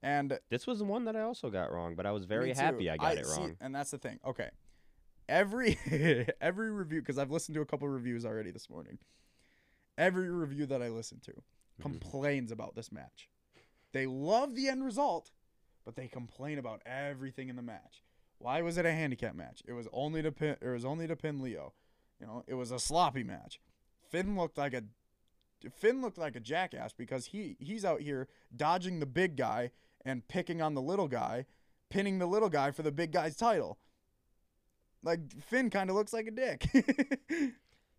and 0.04 0.38
This 0.50 0.68
was 0.68 0.80
the 0.80 0.86
one 0.86 1.06
that 1.06 1.16
I 1.16 1.22
also 1.22 1.50
got 1.50 1.72
wrong, 1.72 1.96
but 1.96 2.06
I 2.06 2.12
was 2.12 2.26
very 2.26 2.54
happy 2.54 2.90
I 2.90 2.98
got 2.98 3.18
it 3.18 3.26
see, 3.26 3.40
wrong. 3.42 3.58
and 3.62 3.74
that's 3.74 3.92
the 3.92 3.98
thing. 3.98 4.20
Okay, 4.26 4.50
every 5.28 5.78
every 6.42 6.72
review 6.72 7.02
because 7.02 7.18
I've 7.18 7.32
listened 7.32 7.56
to 7.56 7.62
a 7.62 7.66
couple 7.66 7.88
reviews 7.88 8.26
already 8.26 8.52
this 8.52 8.70
morning. 8.70 9.00
Every 9.98 10.30
review 10.30 10.66
that 10.68 10.82
I 10.82 10.90
listen 10.90 11.20
to 11.26 11.34
Mm-hmm. 11.82 11.92
complains 12.00 12.52
about 12.52 12.76
this 12.76 12.92
match. 12.92 13.30
They 13.94 14.06
love 14.06 14.54
the 14.54 14.68
end 14.68 14.84
result, 14.84 15.32
but 15.86 15.96
they 15.96 16.08
complain 16.08 16.58
about 16.58 16.82
everything 16.86 17.50
in 17.50 17.56
the 17.56 17.62
match. 17.62 18.04
Why 18.38 18.62
was 18.62 18.78
it 18.78 18.86
a 18.86 18.92
handicap 18.92 19.36
match? 19.36 19.62
It 19.68 19.74
was 19.74 19.88
only 19.92 20.22
to 20.22 20.32
pin. 20.32 20.56
It 20.62 20.68
was 20.70 20.86
only 20.86 21.08
to 21.08 21.16
pin 21.16 21.42
Leo. 21.42 21.74
You 22.22 22.28
know, 22.28 22.44
it 22.48 22.54
was 22.54 22.72
a 22.72 22.80
sloppy 22.80 23.24
match. 23.24 23.60
Finn 24.10 24.36
looked 24.38 24.58
like 24.58 24.74
a 24.74 24.84
Finn 25.70 26.02
looked 26.02 26.18
like 26.18 26.36
a 26.36 26.40
jackass 26.40 26.94
because 26.94 27.28
he 27.28 27.58
he's 27.60 27.84
out 27.84 28.02
here 28.02 28.28
dodging 28.56 29.00
the 29.00 29.06
big 29.06 29.36
guy 29.36 29.72
and 30.06 30.28
picking 30.28 30.62
on 30.62 30.74
the 30.74 30.82
little 30.82 31.08
guy, 31.10 31.46
pinning 31.90 32.20
the 32.20 32.26
little 32.26 32.50
guy 32.50 32.72
for 32.72 32.82
the 32.82 32.92
big 32.92 33.12
guy's 33.12 33.36
title. 33.36 33.78
Like 35.04 35.20
Finn 35.44 35.70
kind 35.70 35.90
of 35.90 35.96
looks 35.96 36.14
like 36.14 36.28
a 36.28 36.32
dick. 36.32 36.68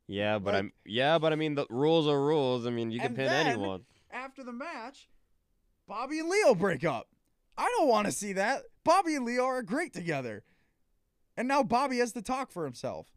Yeah, 0.06 0.40
but 0.40 0.54
Like- 0.54 0.58
I'm 0.58 0.72
yeah, 0.84 1.18
but 1.18 1.32
I 1.32 1.36
mean 1.36 1.54
the 1.54 1.66
rules 1.70 2.08
are 2.08 2.20
rules. 2.20 2.66
I 2.66 2.70
mean 2.70 2.90
you 2.90 2.98
can 2.98 3.14
pin 3.14 3.28
anyone. 3.28 3.82
After 4.10 4.42
the 4.42 4.52
match, 4.52 5.08
Bobby 5.86 6.18
and 6.18 6.28
Leo 6.28 6.52
break 6.56 6.82
up. 6.84 7.06
I 7.56 7.72
don't 7.76 7.88
want 7.88 8.06
to 8.06 8.12
see 8.12 8.32
that. 8.34 8.62
Bobby 8.84 9.14
and 9.14 9.24
Leo 9.24 9.44
are 9.44 9.62
great 9.62 9.92
together. 9.92 10.44
And 11.36 11.48
now 11.48 11.62
Bobby 11.62 11.98
has 11.98 12.12
to 12.12 12.22
talk 12.22 12.50
for 12.50 12.64
himself. 12.64 13.08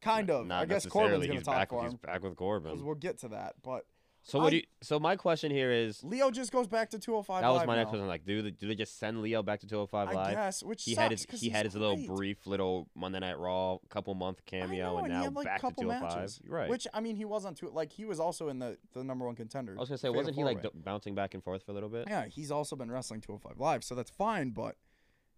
Kind 0.00 0.30
of. 0.30 0.46
Not 0.46 0.62
I 0.62 0.66
guess. 0.66 0.86
Corbin's 0.86 1.26
going 1.26 1.38
to 1.38 1.44
talk 1.44 1.56
back, 1.56 1.70
for 1.70 1.84
He's 1.84 1.94
back 1.94 2.22
with 2.22 2.36
Corbin. 2.36 2.84
We'll 2.84 2.94
get 2.94 3.18
to 3.18 3.28
that. 3.28 3.54
But 3.62 3.86
So 4.28 4.40
what 4.40 4.48
I- 4.48 4.50
do 4.50 4.56
you? 4.56 4.62
So 4.82 4.98
my 4.98 5.14
question 5.14 5.52
here 5.52 5.70
is, 5.70 6.02
Leo 6.02 6.32
just 6.32 6.50
goes 6.50 6.66
back 6.66 6.90
to 6.90 6.98
205 6.98 7.42
that 7.42 7.48
was 7.48 7.64
my 7.64 7.74
now. 7.74 7.82
next 7.82 7.90
question. 7.90 8.08
Like, 8.08 8.26
do 8.26 8.42
they, 8.42 8.50
do 8.50 8.66
they 8.66 8.74
just 8.74 8.98
send 8.98 9.22
Leo 9.22 9.40
back 9.40 9.60
to 9.60 9.66
205 9.68 10.08
I 10.08 10.12
Live? 10.12 10.34
guess, 10.34 10.62
which 10.64 10.82
he 10.82 10.94
sucks 10.94 11.02
had 11.02 11.10
his 11.12 11.40
he 11.40 11.48
had 11.48 11.64
his 11.64 11.76
little 11.76 11.96
brief 12.08 12.44
little 12.44 12.88
Monday 12.96 13.20
Night 13.20 13.38
Raw 13.38 13.78
couple 13.88 14.14
month 14.16 14.44
cameo, 14.44 14.94
know, 14.94 14.98
and 14.98 15.06
he 15.06 15.12
now 15.12 15.22
had, 15.22 15.34
like, 15.36 15.44
back 15.44 15.60
to 15.60 15.70
205. 15.80 16.02
matches. 16.16 16.40
Right. 16.44 16.68
Which 16.68 16.88
I 16.92 16.98
mean, 17.00 17.14
he 17.14 17.24
wasn't 17.24 17.56
too 17.56 17.70
like 17.72 17.92
he 17.92 18.04
was 18.04 18.18
also 18.18 18.48
in 18.48 18.58
the 18.58 18.76
the 18.94 19.04
number 19.04 19.24
one 19.26 19.36
contender. 19.36 19.74
I 19.76 19.80
was 19.80 19.88
gonna 19.88 19.98
say, 19.98 20.08
Fatal 20.08 20.16
wasn't 20.16 20.36
he 20.36 20.42
like 20.42 20.60
d- 20.60 20.70
bouncing 20.74 21.14
back 21.14 21.34
and 21.34 21.44
forth 21.44 21.62
for 21.62 21.70
a 21.70 21.74
little 21.74 21.88
bit? 21.88 22.06
Yeah, 22.08 22.26
he's 22.26 22.50
also 22.50 22.74
been 22.74 22.90
wrestling 22.90 23.20
205 23.20 23.60
Live, 23.60 23.84
so 23.84 23.94
that's 23.94 24.10
fine, 24.10 24.50
but 24.50 24.74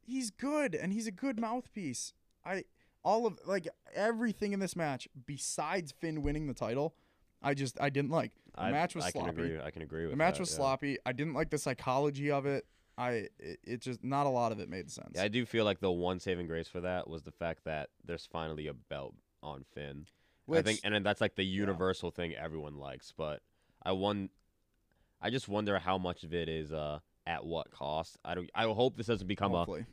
he's 0.01 0.31
good 0.31 0.75
and 0.75 0.95
he's 0.95 1.07
a 1.07 1.13
good 1.13 1.39
mouthpiece. 1.39 2.15
I 2.43 2.65
all 3.03 3.27
of 3.27 3.39
like 3.45 3.69
everything 3.95 4.53
in 4.55 4.61
this 4.61 4.75
match 4.75 5.07
besides 5.27 5.93
Finn 5.93 6.23
winning 6.23 6.47
the 6.47 6.55
title, 6.55 6.95
I 7.43 7.53
just 7.53 7.79
I 7.83 7.91
didn't 7.91 8.11
like. 8.11 8.33
The 8.59 8.65
I, 8.65 8.71
match 8.73 8.95
was 8.95 9.05
I 9.07 9.11
sloppy. 9.11 9.31
can 9.31 9.39
agree. 9.45 9.61
I 9.61 9.71
can 9.71 9.83
agree 9.83 10.03
with 10.03 10.11
The 10.13 10.17
match 10.17 10.35
that, 10.35 10.41
was 10.41 10.51
yeah. 10.51 10.57
sloppy. 10.57 10.99
I 11.07 11.13
didn't 11.13 11.35
like 11.35 11.51
the 11.51 11.59
psychology 11.59 12.31
of 12.31 12.47
it. 12.47 12.65
I 12.97 13.29
it, 13.39 13.59
it 13.65 13.81
just 13.81 14.03
not 14.03 14.27
a 14.27 14.31
lot 14.31 14.51
of 14.53 14.59
it 14.61 14.69
made 14.69 14.91
sense. 14.91 15.13
Yeah, 15.15 15.23
I 15.23 15.29
do 15.29 15.47
feel 15.47 15.65
like 15.65 15.81
the 15.81 15.91
one 15.91 16.19
saving 16.19 16.47
grace 16.49 16.67
for 16.69 16.81
that 16.81 17.09
was 17.09 17.23
the 17.23 17.31
fact 17.33 17.65
that 17.65 17.91
there's 18.05 18.27
finally 18.27 18.67
a 18.67 18.75
belt 18.75 19.15
on 19.43 19.65
Finn. 19.75 20.07
I 20.51 20.55
think, 20.63 20.67
Which- 20.67 20.81
and 20.85 20.95
then 20.95 21.03
that's 21.03 21.21
like 21.21 21.37
the 21.37 21.45
universal 21.45 22.11
thing 22.11 22.35
everyone 22.35 22.77
likes. 22.79 23.13
But 23.17 23.41
I 23.85 23.93
won. 23.93 24.31
I 25.21 25.31
just 25.31 25.49
wonder 25.49 25.79
how 25.79 25.99
much 25.99 26.25
of 26.25 26.33
it 26.35 26.49
is 26.49 26.73
uh 26.73 26.99
at 27.27 27.45
what 27.45 27.71
cost. 27.71 28.19
I 28.25 28.35
don't. 28.35 28.51
I 28.55 28.65
hope 28.65 28.97
this 28.97 29.07
doesn't 29.07 29.27
become 29.29 29.53
hopefully. 29.53 29.85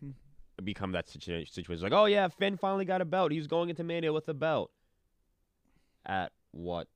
a 0.57 0.61
become 0.63 0.93
that 0.93 1.07
situa- 1.07 1.47
situation. 1.47 1.83
Like, 1.83 1.93
oh 1.93 2.05
yeah, 2.05 2.27
Finn 2.29 2.57
finally 2.57 2.85
got 2.85 3.01
a 3.01 3.05
belt. 3.05 3.31
He's 3.31 3.45
going 3.47 3.69
into 3.69 3.83
Mania 3.83 4.13
with 4.13 4.27
a 4.29 4.33
belt. 4.33 4.71
At 6.05 6.31
what 6.51 6.87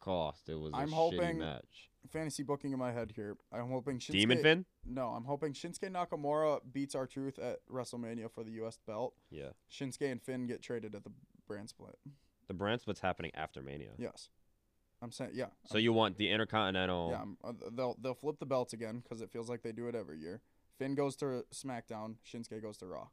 cost? 0.00 0.48
It 0.48 0.54
was 0.58 0.72
a 0.72 0.76
I'm 0.76 0.90
hoping 0.90 1.38
match. 1.38 1.90
fantasy 2.10 2.42
booking 2.42 2.72
in 2.72 2.78
my 2.78 2.92
head 2.92 3.12
here. 3.14 3.36
I'm 3.52 3.70
hoping 3.70 3.98
Shinsuke, 3.98 4.12
Demon 4.12 4.42
Finn. 4.42 4.64
No, 4.84 5.08
I'm 5.08 5.24
hoping 5.24 5.52
Shinsuke 5.52 5.90
Nakamura 5.90 6.60
beats 6.72 6.94
R-Truth 6.94 7.38
at 7.38 7.60
WrestleMania 7.70 8.30
for 8.30 8.42
the 8.44 8.50
U.S. 8.52 8.78
belt. 8.86 9.14
Yeah, 9.30 9.50
Shinsuke 9.70 10.10
and 10.10 10.20
Finn 10.22 10.46
get 10.46 10.62
traded 10.62 10.94
at 10.94 11.04
the 11.04 11.12
brand 11.46 11.68
split. 11.68 11.96
the 12.48 12.54
brand 12.54 12.80
split's 12.80 13.00
happening 13.00 13.30
after 13.34 13.62
Mania. 13.62 13.90
Yes, 13.98 14.30
I'm 15.02 15.12
saying 15.12 15.32
yeah. 15.34 15.46
So 15.66 15.78
you 15.78 15.92
want 15.92 16.16
the 16.18 16.30
Intercontinental? 16.30 17.10
Yeah, 17.12 17.22
I'm, 17.22 17.36
uh, 17.44 17.52
they'll 17.72 17.96
they'll 18.00 18.14
flip 18.14 18.38
the 18.38 18.46
belts 18.46 18.72
again 18.72 19.00
because 19.02 19.20
it 19.20 19.30
feels 19.30 19.48
like 19.48 19.62
they 19.62 19.72
do 19.72 19.86
it 19.88 19.94
every 19.94 20.18
year. 20.18 20.40
Finn 20.78 20.94
goes 20.94 21.14
to 21.16 21.44
SmackDown, 21.54 22.14
Shinsuke 22.26 22.62
goes 22.62 22.78
to 22.78 22.86
Raw. 22.86 23.08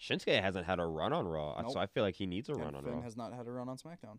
Shinsuke 0.00 0.40
hasn't 0.42 0.64
had 0.64 0.78
a 0.80 0.86
run 0.86 1.12
on 1.12 1.26
Raw, 1.26 1.60
Nope. 1.60 1.72
so 1.72 1.78
I 1.78 1.86
feel 1.86 2.02
like 2.02 2.14
he 2.14 2.24
needs 2.26 2.48
a 2.48 2.52
and 2.52 2.62
run 2.62 2.74
on 2.74 2.84
Raw. 2.84 2.88
Finn 2.90 2.98
Raw. 3.00 3.02
has 3.04 3.16
not 3.18 3.34
had 3.34 3.46
a 3.46 3.50
run 3.52 3.68
on 3.68 3.76
SmackDown. 3.76 4.18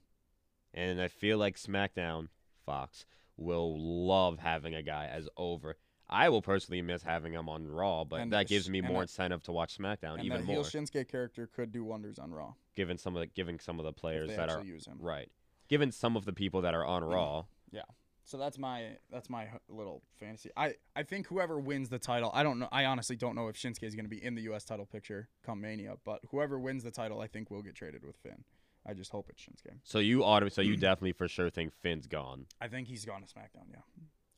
And 0.73 1.01
I 1.01 1.07
feel 1.07 1.37
like 1.37 1.57
SmackDown, 1.57 2.27
Fox, 2.65 3.05
will 3.37 3.77
love 4.07 4.39
having 4.39 4.75
a 4.75 4.83
guy 4.83 5.07
as 5.11 5.27
over. 5.37 5.77
I 6.09 6.29
will 6.29 6.41
personally 6.41 6.81
miss 6.81 7.03
having 7.03 7.33
him 7.33 7.47
on 7.47 7.67
Raw, 7.67 8.03
but 8.03 8.19
And 8.19 8.33
that 8.33 8.47
gives 8.47 8.69
me 8.69 8.81
more 8.81 9.01
incentive 9.01 9.43
to 9.43 9.51
watch 9.51 9.77
SmackDown 9.77 10.15
and 10.15 10.25
even 10.25 10.39
that 10.39 10.45
more, 10.45 10.55
heel 10.55 10.63
Shinsuke 10.63 11.07
character 11.07 11.47
could 11.47 11.71
do 11.71 11.83
wonders 11.85 12.19
on 12.19 12.31
Raw 12.31 12.53
given 12.75 12.97
some 12.97 13.15
of 13.15 13.21
the 13.21 13.27
giving 13.27 13.59
some 13.59 13.79
of 13.79 13.85
the 13.85 13.93
players 13.93 14.29
that 14.35 14.49
are 14.49 14.63
use 14.63 14.85
him. 14.85 14.97
right, 14.99 15.29
given 15.69 15.91
some 15.91 16.17
of 16.17 16.25
the 16.25 16.33
people 16.33 16.61
that 16.61 16.73
are 16.73 16.85
on 16.85 17.03
Raw. 17.03 17.45
Yeah. 17.71 17.81
So 18.23 18.37
that's 18.37 18.57
my 18.57 18.97
that's 19.09 19.29
my 19.29 19.47
little 19.67 20.03
fantasy. 20.19 20.51
I 20.55 20.75
I 20.95 21.03
think 21.03 21.27
whoever 21.27 21.59
wins 21.59 21.89
the 21.89 21.99
title, 21.99 22.31
I 22.33 22.43
don't 22.43 22.59
know. 22.59 22.69
I 22.71 22.85
honestly 22.85 23.15
don't 23.15 23.35
know 23.35 23.47
if 23.47 23.55
Shinsuke 23.55 23.83
is 23.83 23.95
going 23.95 24.05
to 24.05 24.09
be 24.09 24.23
in 24.23 24.35
the 24.35 24.43
U.S. 24.43 24.63
title 24.63 24.85
picture 24.85 25.29
come 25.45 25.61
Mania, 25.61 25.95
but 26.05 26.21
whoever 26.29 26.59
wins 26.59 26.83
the 26.83 26.91
title, 26.91 27.19
I 27.19 27.27
think 27.27 27.49
will 27.49 27.61
get 27.61 27.75
traded 27.75 28.03
with 28.05 28.17
Finn. 28.17 28.43
I 28.85 28.93
just 28.93 29.11
hope 29.11 29.29
it's 29.29 29.41
Shinsuke. 29.41 29.77
So 29.83 29.99
you 29.99 30.19
autom- 30.19 30.51
so 30.51 30.61
you 30.61 30.75
definitely 30.77 31.11
for 31.13 31.27
sure 31.27 31.49
think 31.49 31.73
Finn's 31.81 32.07
gone. 32.07 32.45
I 32.59 32.67
think 32.67 32.87
he's 32.87 33.05
gone 33.05 33.21
to 33.21 33.27
SmackDown. 33.27 33.65
Yeah, 33.71 33.79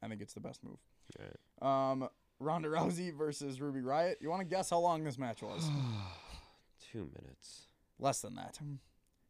I 0.01 0.07
think 0.07 0.21
it's 0.21 0.33
the 0.33 0.39
best 0.41 0.63
move. 0.63 0.77
Alright. 1.19 1.91
Um, 1.91 2.09
Ronda 2.39 2.67
Rousey 2.69 3.13
versus 3.15 3.61
Ruby 3.61 3.79
Riott. 3.81 4.15
You 4.19 4.29
want 4.29 4.41
to 4.41 4.45
guess 4.47 4.69
how 4.69 4.79
long 4.79 5.03
this 5.03 5.17
match 5.17 5.41
was? 5.41 5.69
Two 6.91 7.09
minutes, 7.21 7.67
Less 7.99 8.21
than 8.21 8.35
that. 8.35 8.59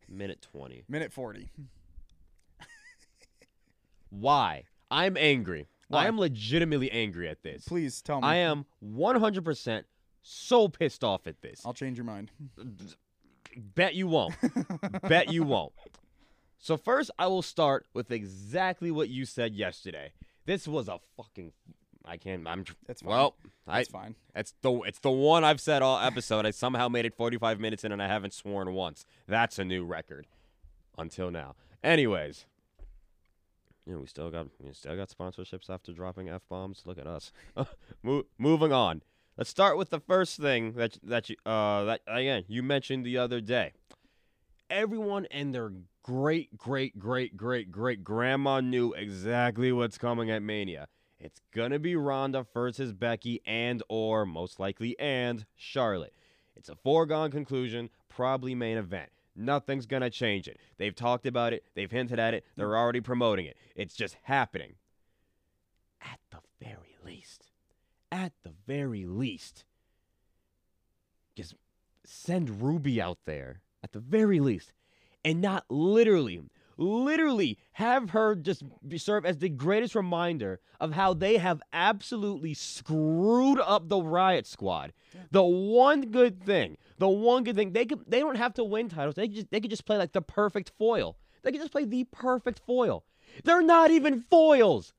minute 0.09 0.41
twenty. 0.41 0.83
Minute 0.89 1.11
forty. 1.13 1.49
Why? 4.09 4.63
I'm 4.91 5.17
angry. 5.17 5.67
Why? 5.87 6.03
I 6.05 6.07
am 6.07 6.19
legitimately 6.19 6.91
angry 6.91 7.27
at 7.27 7.43
this. 7.43 7.67
Please 7.67 8.01
tell 8.01 8.21
me. 8.21 8.27
I 8.27 8.35
am 8.37 8.65
100% 8.85 9.83
so 10.21 10.67
pissed 10.67 11.03
off 11.03 11.27
at 11.27 11.41
this. 11.41 11.61
I'll 11.65 11.73
change 11.73 11.97
your 11.97 12.05
mind. 12.05 12.31
Bet 13.57 13.95
you 13.95 14.07
won't. 14.07 14.35
Bet 15.07 15.31
you 15.31 15.43
won't. 15.43 15.73
So 16.59 16.77
first, 16.77 17.11
I 17.19 17.27
will 17.27 17.41
start 17.41 17.87
with 17.93 18.11
exactly 18.11 18.89
what 18.91 19.09
you 19.09 19.25
said 19.25 19.53
yesterday. 19.53 20.13
This 20.45 20.67
was 20.67 20.87
a 20.87 20.99
fucking. 21.17 21.51
I 22.05 22.17
can't. 22.17 22.47
I'm. 22.47 22.65
It's 22.87 23.01
fine. 23.01 23.09
Well, 23.09 23.35
I. 23.67 23.79
That's 23.79 23.89
fine. 23.89 24.15
It's 24.35 24.53
the. 24.61 24.71
It's 24.81 24.99
the 24.99 25.11
one 25.11 25.43
I've 25.43 25.61
said 25.61 25.81
all 25.81 25.99
episode. 25.99 26.45
I 26.45 26.51
somehow 26.51 26.87
made 26.87 27.05
it 27.05 27.15
45 27.15 27.59
minutes 27.59 27.83
in, 27.83 27.91
and 27.91 28.01
I 28.01 28.07
haven't 28.07 28.33
sworn 28.33 28.73
once. 28.73 29.05
That's 29.27 29.59
a 29.59 29.65
new 29.65 29.83
record. 29.85 30.27
Until 30.97 31.31
now. 31.31 31.55
Anyways. 31.83 32.45
You 33.85 33.93
know, 33.93 33.99
we 33.99 34.07
still 34.07 34.29
got 34.29 34.47
we 34.61 34.73
still 34.73 34.95
got 34.95 35.09
sponsorships 35.09 35.69
after 35.69 35.91
dropping 35.91 36.29
f 36.29 36.41
bombs. 36.49 36.83
Look 36.85 36.97
at 36.97 37.07
us. 37.07 37.31
Mo- 38.03 38.23
moving 38.37 38.71
on. 38.71 39.01
Let's 39.35 39.49
start 39.49 39.77
with 39.77 39.89
the 39.89 39.99
first 39.99 40.39
thing 40.39 40.73
that 40.73 40.99
that 41.01 41.27
you 41.27 41.35
uh 41.43 41.85
that 41.85 42.01
again 42.05 42.43
you 42.47 42.61
mentioned 42.61 43.03
the 43.03 43.17
other 43.17 43.41
day. 43.41 43.71
Everyone 44.69 45.25
and 45.31 45.55
their 45.55 45.71
great 46.03 46.55
great 46.55 46.99
great 46.99 47.35
great 47.35 47.71
great 47.71 48.03
grandma 48.03 48.59
knew 48.59 48.93
exactly 48.93 49.71
what's 49.71 49.97
coming 49.97 50.29
at 50.29 50.43
Mania. 50.43 50.87
It's 51.19 51.41
gonna 51.51 51.79
be 51.79 51.95
Ronda 51.95 52.45
versus 52.53 52.93
Becky 52.93 53.41
and 53.43 53.81
or 53.89 54.23
most 54.27 54.59
likely 54.59 54.97
and 54.99 55.47
Charlotte. 55.55 56.13
It's 56.55 56.69
a 56.69 56.75
foregone 56.75 57.31
conclusion, 57.31 57.89
probably 58.09 58.53
main 58.53 58.77
event. 58.77 59.09
Nothing's 59.35 59.87
gonna 59.87 60.11
change 60.11 60.47
it. 60.47 60.59
They've 60.77 60.95
talked 60.95 61.25
about 61.25 61.53
it, 61.53 61.63
they've 61.73 61.89
hinted 61.89 62.19
at 62.19 62.35
it, 62.35 62.45
they're 62.55 62.77
already 62.77 63.01
promoting 63.01 63.47
it. 63.47 63.57
It's 63.75 63.95
just 63.95 64.15
happening. 64.21 64.75
At 66.01 66.19
the 66.29 66.37
very 66.63 66.92
at 68.13 68.31
the 68.43 68.53
very 68.67 69.05
least, 69.05 69.65
just 71.35 71.55
send 72.05 72.61
Ruby 72.61 73.01
out 73.01 73.17
there 73.25 73.61
at 73.83 73.91
the 73.91 73.99
very 73.99 74.39
least 74.39 74.71
and 75.25 75.41
not 75.41 75.65
literally 75.67 76.41
literally 76.75 77.57
have 77.73 78.11
her 78.11 78.35
just 78.35 78.63
serve 78.97 79.25
as 79.25 79.37
the 79.37 79.49
greatest 79.49 79.93
reminder 79.93 80.59
of 80.79 80.93
how 80.93 81.13
they 81.13 81.37
have 81.37 81.61
absolutely 81.71 82.53
screwed 82.53 83.59
up 83.59 83.89
the 83.89 83.97
Riott 83.97 84.47
Squad. 84.47 84.91
The 85.31 85.43
one 85.43 86.11
good 86.11 86.43
thing 86.43 86.77
the 86.99 87.09
one 87.09 87.43
good 87.43 87.55
thing 87.55 87.73
they 87.73 87.85
could 87.85 88.01
they 88.07 88.19
don't 88.19 88.37
have 88.37 88.53
to 88.55 88.63
win 88.63 88.89
titles 88.89 89.15
they 89.15 89.27
could 89.27 89.35
just 89.35 89.51
they 89.51 89.59
could 89.59 89.71
just 89.71 89.85
play 89.85 89.97
like 89.97 90.13
the 90.13 90.21
perfect 90.21 90.71
foil. 90.77 91.17
They 91.41 91.51
could 91.51 91.61
just 91.61 91.71
play 91.71 91.85
the 91.85 92.03
perfect 92.05 92.59
foil. 92.59 93.05
They're 93.43 93.63
not 93.63 93.89
even 93.89 94.21
foils! 94.21 94.93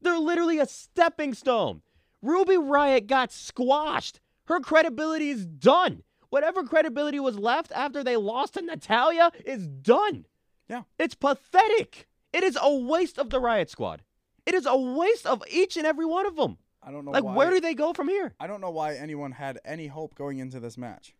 They're 0.00 0.18
literally 0.18 0.58
a 0.60 0.66
stepping 0.66 1.34
stone 1.34 1.82
Ruby 2.22 2.56
Riott 2.56 3.06
got 3.06 3.32
squashed 3.32 4.20
her 4.46 4.60
credibility 4.60 5.30
is 5.30 5.46
done 5.46 6.02
whatever 6.28 6.62
credibility 6.64 7.20
was 7.20 7.38
left 7.38 7.70
after 7.72 8.02
they 8.04 8.16
lost 8.16 8.54
to 8.54 8.62
Natalya 8.62 9.30
is 9.44 9.66
done 9.68 10.26
Yeah. 10.68 10.82
it's 10.98 11.14
pathetic 11.14 12.06
it 12.32 12.42
is 12.44 12.58
a 12.60 12.74
waste 12.76 13.18
of 13.18 13.30
the 13.30 13.40
Riott 13.40 13.68
Squad 13.70 14.02
it 14.46 14.54
is 14.54 14.66
a 14.66 14.76
waste 14.76 15.26
of 15.26 15.42
each 15.50 15.76
and 15.76 15.86
every 15.86 16.06
one 16.06 16.26
of 16.26 16.36
them 16.36 16.58
I 16.82 16.90
don't 16.90 17.04
know 17.04 17.10
like 17.12 17.24
why. 17.24 17.34
where 17.36 17.50
do 17.50 17.60
they 17.60 17.74
go 17.74 17.92
from 17.92 18.08
here 18.08 18.34
I 18.40 18.46
don't 18.46 18.60
know 18.60 18.70
why 18.70 18.94
anyone 18.94 19.32
had 19.32 19.58
any 19.64 19.86
hope 19.86 20.14
going 20.14 20.38
into 20.38 20.60
this 20.60 20.76
match. 20.78 21.14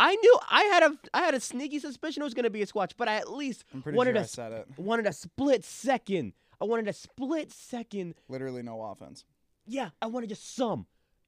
I 0.00 0.14
knew 0.16 0.38
I 0.50 0.62
had 0.64 0.82
a 0.82 0.96
I 1.14 1.20
had 1.22 1.34
a 1.34 1.40
sneaky 1.40 1.78
suspicion 1.78 2.22
it 2.22 2.24
was 2.24 2.34
going 2.34 2.44
to 2.44 2.50
be 2.50 2.62
a 2.62 2.66
squash, 2.66 2.88
but 2.96 3.08
I 3.08 3.16
at 3.16 3.30
least 3.30 3.62
wanted 3.86 4.14
sure 4.14 4.20
a 4.20 4.24
I 4.24 4.26
said 4.26 4.52
it. 4.52 4.66
wanted 4.76 5.06
a 5.06 5.12
split 5.12 5.64
second. 5.64 6.32
I 6.60 6.64
wanted 6.64 6.88
a 6.88 6.92
split 6.92 7.52
second. 7.52 8.14
Literally 8.28 8.62
no 8.62 8.82
offense. 8.82 9.24
Yeah, 9.66 9.90
I 10.00 10.06
wanted 10.06 10.28
just 10.28 10.54
some 10.54 10.86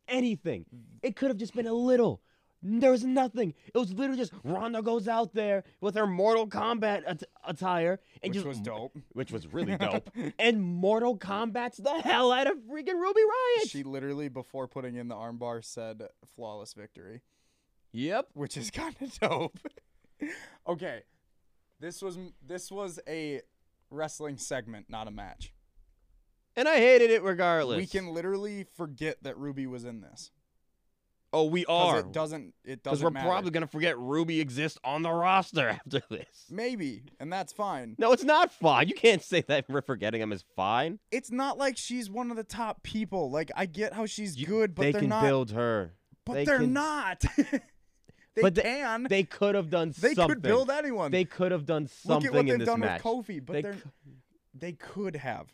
anything. 0.08 0.66
It 1.02 1.16
could 1.16 1.28
have 1.28 1.36
just 1.38 1.54
been 1.54 1.66
a 1.66 1.72
little. 1.74 2.20
There 2.66 2.90
was 2.92 3.04
nothing. 3.04 3.52
It 3.74 3.76
was 3.78 3.92
literally 3.92 4.16
just 4.18 4.32
Ronda 4.42 4.80
goes 4.80 5.06
out 5.06 5.34
there 5.34 5.64
with 5.82 5.94
her 5.96 6.06
Mortal 6.06 6.46
Kombat 6.46 7.02
at- 7.06 7.22
attire 7.46 8.00
and 8.22 8.30
Which 8.30 8.36
just 8.36 8.46
was 8.46 8.60
dope. 8.60 8.96
which 9.12 9.30
was 9.30 9.46
really 9.52 9.76
dope. 9.78 10.08
and 10.38 10.62
Mortal 10.62 11.18
Kombat's 11.18 11.76
the 11.76 11.92
hell 12.00 12.32
out 12.32 12.46
of 12.46 12.56
freaking 12.60 12.98
Ruby 12.98 13.20
Riott. 13.20 13.68
She 13.70 13.82
literally, 13.82 14.28
before 14.30 14.66
putting 14.66 14.96
in 14.96 15.08
the 15.08 15.14
armbar, 15.14 15.62
said 15.62 16.04
flawless 16.34 16.72
victory, 16.72 17.20
yep. 17.92 18.28
which 18.32 18.56
is 18.56 18.70
kind 18.72 18.96
of 19.00 19.18
dope. 19.20 19.58
okay, 20.66 21.02
this 21.80 22.00
was 22.00 22.18
this 22.46 22.70
was 22.72 22.98
a 23.06 23.42
wrestling 23.90 24.38
segment, 24.38 24.86
not 24.88 25.06
a 25.06 25.10
match. 25.10 25.52
And 26.56 26.68
I 26.68 26.76
hated 26.76 27.10
it 27.10 27.22
regardless. 27.22 27.76
We 27.78 27.86
can 27.86 28.08
literally 28.14 28.66
forget 28.76 29.16
that 29.22 29.36
Ruby 29.38 29.66
was 29.66 29.84
in 29.84 30.00
this. 30.00 30.30
Oh, 31.32 31.46
we 31.46 31.66
are. 31.66 31.98
It 31.98 32.12
doesn't. 32.12 32.54
It 32.64 32.84
doesn't 32.84 33.02
we're 33.04 33.10
matter. 33.10 33.26
probably 33.28 33.50
gonna 33.50 33.66
forget 33.66 33.98
Ruby 33.98 34.40
exists 34.40 34.78
on 34.84 35.02
the 35.02 35.10
roster 35.10 35.68
after 35.84 36.00
this. 36.08 36.46
maybe, 36.48 37.02
and 37.18 37.32
that's 37.32 37.52
fine. 37.52 37.96
No, 37.98 38.12
it's 38.12 38.22
not 38.22 38.52
fine. 38.52 38.86
You 38.86 38.94
can't 38.94 39.20
say 39.20 39.40
that 39.48 39.64
we're 39.68 39.82
forgetting 39.82 40.20
him 40.22 40.30
is 40.32 40.44
fine. 40.54 41.00
It's 41.10 41.32
not 41.32 41.58
like 41.58 41.76
she's 41.76 42.08
one 42.08 42.30
of 42.30 42.36
the 42.36 42.44
top 42.44 42.84
people. 42.84 43.32
Like 43.32 43.50
I 43.56 43.66
get 43.66 43.94
how 43.94 44.06
she's 44.06 44.36
You- 44.36 44.46
good, 44.46 44.76
but 44.76 44.82
they 44.82 44.92
can 44.92 45.08
not. 45.08 45.22
build 45.24 45.50
her. 45.50 45.94
but 46.24 46.34
they 46.34 46.44
they're 46.44 46.58
can- 46.60 46.72
not. 46.72 47.24
they 47.36 48.42
But 48.42 48.54
can. 48.54 49.08
They 49.10 49.24
could 49.24 49.56
have 49.56 49.70
done 49.70 49.88
They 49.98 50.14
something. 50.14 50.28
could 50.36 50.42
build 50.42 50.70
anyone. 50.70 51.10
They 51.10 51.24
could 51.24 51.50
have 51.50 51.66
done 51.66 51.82
Look 51.82 51.90
something 51.90 52.26
at 52.28 52.32
what 52.32 52.40
in 52.42 52.46
they've 52.46 52.58
this 52.60 52.66
done 52.68 52.78
match. 52.78 53.02
with 53.04 53.26
Kofi, 53.26 53.44
but 53.44 53.54
They 53.62 53.68
are 53.70 53.76
they 54.56 54.72
could 54.72 55.16
have, 55.16 55.48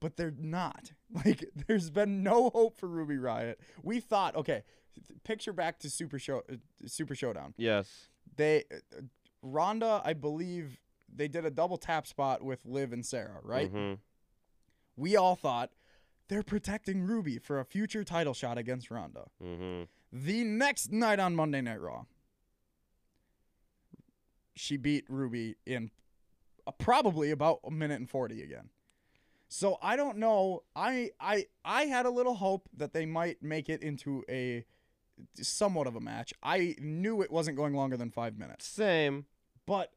but 0.00 0.16
they're 0.16 0.34
not. 0.36 0.92
Like 1.12 1.44
there's 1.66 1.90
been 1.90 2.22
no 2.22 2.50
hope 2.50 2.78
for 2.78 2.86
Ruby 2.86 3.16
Riott. 3.16 3.56
We 3.82 3.98
thought, 3.98 4.36
okay, 4.36 4.62
picture 5.24 5.52
back 5.52 5.80
to 5.80 5.90
Super 5.90 6.20
Show, 6.20 6.44
uh, 6.48 6.54
Super 6.86 7.16
Showdown. 7.16 7.52
yes. 7.56 8.06
They, 8.36 8.62
uh, 8.72 9.00
Ronda, 9.42 10.00
I 10.04 10.12
believe 10.12 10.78
they 11.12 11.26
did 11.26 11.44
a 11.44 11.50
double 11.50 11.78
tap 11.78 12.06
spot 12.06 12.42
with 12.44 12.60
Liv 12.64 12.92
and 12.92 13.04
Sarah, 13.04 13.40
right? 13.42 13.72
Mhm. 13.74 13.98
We 14.96 15.16
all 15.16 15.34
thought 15.34 15.72
they're 16.28 16.44
protecting 16.44 17.02
Ruby 17.02 17.38
for 17.38 17.58
a 17.58 17.64
future 17.64 18.04
title 18.04 18.34
shot 18.34 18.56
against 18.56 18.88
Ronda. 18.88 19.26
Mhm. 19.42 19.88
The 20.12 20.44
next 20.44 20.92
night 20.92 21.18
on 21.18 21.34
Monday 21.34 21.60
Night 21.60 21.80
Raw, 21.80 22.04
she 24.54 24.76
beat 24.76 25.04
Ruby 25.08 25.56
in 25.66 25.90
uh, 26.66 26.70
probably 26.72 27.30
about 27.32 27.58
a 27.64 27.70
minute 27.70 27.98
and 27.98 28.08
40 28.08 28.42
again. 28.42 28.68
So 29.52 29.78
I 29.82 29.96
don't 29.96 30.18
know. 30.18 30.62
I 30.76 31.10
I 31.20 31.46
I 31.64 31.86
had 31.86 32.06
a 32.06 32.10
little 32.10 32.34
hope 32.34 32.68
that 32.76 32.92
they 32.92 33.04
might 33.04 33.42
make 33.42 33.68
it 33.68 33.82
into 33.82 34.24
a 34.28 34.64
somewhat 35.42 35.88
of 35.88 35.96
a 35.96 36.00
match. 36.00 36.32
I 36.40 36.76
knew 36.78 37.20
it 37.20 37.32
wasn't 37.32 37.56
going 37.56 37.74
longer 37.74 37.96
than 37.96 38.10
5 38.10 38.38
minutes. 38.38 38.64
Same. 38.64 39.26
But 39.66 39.92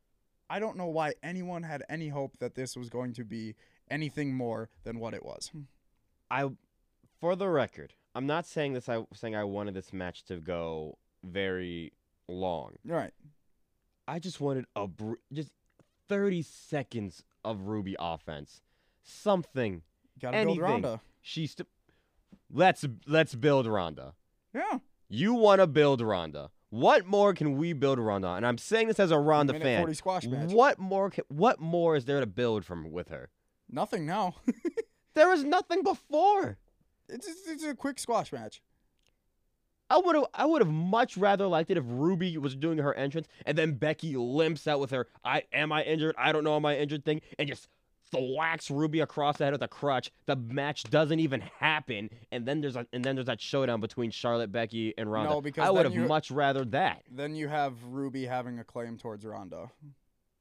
I 0.49 0.59
don't 0.59 0.75
know 0.75 0.87
why 0.87 1.13
anyone 1.21 1.63
had 1.63 1.83
any 1.87 2.09
hope 2.09 2.39
that 2.39 2.55
this 2.55 2.75
was 2.75 2.89
going 2.89 3.13
to 3.13 3.23
be 3.23 3.55
anything 3.89 4.33
more 4.33 4.69
than 4.83 4.99
what 4.99 5.13
it 5.13 5.23
was. 5.23 5.51
I, 6.29 6.49
for 7.21 7.35
the 7.35 7.47
record, 7.47 7.93
I'm 8.15 8.25
not 8.25 8.47
saying 8.47 8.73
this. 8.73 8.89
I 8.89 9.05
saying 9.13 9.35
I 9.35 9.43
wanted 9.43 9.75
this 9.75 9.93
match 9.93 10.23
to 10.25 10.37
go 10.37 10.97
very 11.23 11.93
long. 12.27 12.73
Right. 12.83 13.13
I 14.07 14.17
just 14.17 14.41
wanted 14.41 14.65
a 14.75 14.87
br- 14.87 15.21
just 15.31 15.51
30 16.09 16.41
seconds 16.41 17.23
of 17.45 17.67
Ruby 17.67 17.95
offense. 17.99 18.61
Something. 19.03 19.81
Got 20.21 20.31
to 20.31 20.37
build 20.37 20.47
Anything. 20.47 20.61
Ronda. 20.61 21.01
She's 21.21 21.51
st- 21.51 21.67
let's 22.51 22.85
let's 23.07 23.35
build 23.35 23.67
Ronda. 23.67 24.13
Yeah. 24.53 24.79
You 25.09 25.33
want 25.33 25.61
to 25.61 25.67
build 25.67 26.01
Ronda. 26.01 26.49
What 26.69 27.05
more 27.05 27.33
can 27.33 27.57
we 27.57 27.73
build 27.73 27.99
Ronda? 27.99 28.29
And 28.29 28.47
I'm 28.47 28.57
saying 28.57 28.87
this 28.87 28.99
as 28.99 29.11
a 29.11 29.19
Ronda 29.19 29.59
fan. 29.59 29.81
40 29.81 29.93
squash 29.93 30.25
match. 30.25 30.51
What 30.51 30.79
more? 30.79 31.11
Can, 31.11 31.23
what 31.27 31.59
more 31.59 31.95
is 31.95 32.05
there 32.05 32.19
to 32.19 32.25
build 32.25 32.65
from 32.65 32.91
with 32.91 33.09
her? 33.09 33.29
Nothing 33.69 34.05
now. 34.05 34.35
There 35.15 35.29
was 35.29 35.43
nothing 35.43 35.83
before. 35.83 36.57
it's, 37.07 37.27
it's, 37.27 37.47
it's 37.47 37.63
a 37.63 37.75
quick 37.75 37.99
squash 37.99 38.31
match. 38.31 38.61
I 39.89 39.97
would 39.99 40.15
have 40.15 40.25
I 40.33 40.45
would 40.45 40.61
have 40.61 40.71
much 40.71 41.17
rather 41.17 41.45
liked 41.45 41.69
it 41.69 41.77
if 41.77 41.83
Ruby 41.85 42.35
was 42.39 42.55
doing 42.55 42.79
her 42.79 42.95
entrance 42.95 43.27
and 43.45 43.55
then 43.55 43.73
Becky 43.73 44.15
limps 44.15 44.65
out 44.65 44.79
with 44.79 44.89
her 44.89 45.07
I 45.23 45.43
am 45.53 45.71
I 45.71 45.83
injured? 45.83 46.15
I 46.17 46.31
don't 46.31 46.43
know 46.43 46.55
am 46.55 46.65
I 46.65 46.77
injured 46.77 47.05
thing 47.05 47.21
and 47.37 47.47
just 47.47 47.67
thwacks 48.14 48.70
Ruby 48.72 48.99
across 48.99 49.38
the 49.38 49.45
head 49.45 49.53
with 49.53 49.61
a 49.61 49.68
crutch. 49.68 50.11
The 50.26 50.36
match 50.36 50.84
doesn't 50.84 51.20
even 51.20 51.41
happen 51.59 52.09
and 52.32 52.45
then 52.45 52.61
there's 52.61 52.76
a, 52.76 52.86
and 52.93 53.03
then 53.03 53.16
there's 53.16 53.28
that 53.28 53.41
showdown 53.41 53.82
between 53.82 54.11
Charlotte, 54.11 54.51
Becky 54.51 54.93
and 54.97 55.11
Ronda. 55.11 55.32
No, 55.32 55.41
because 55.41 55.66
I 55.66 55.70
would 55.70 55.86
have 55.86 56.07
much 56.07 56.32
rather 56.32 56.66
that. 56.66 57.03
Then 57.11 57.36
you 57.36 57.47
have 57.47 57.74
Ruby 57.84 58.26
having 58.26 58.59
a 58.59 58.64
claim 58.64 58.97
towards 58.97 59.26
Ronda. 59.26 59.72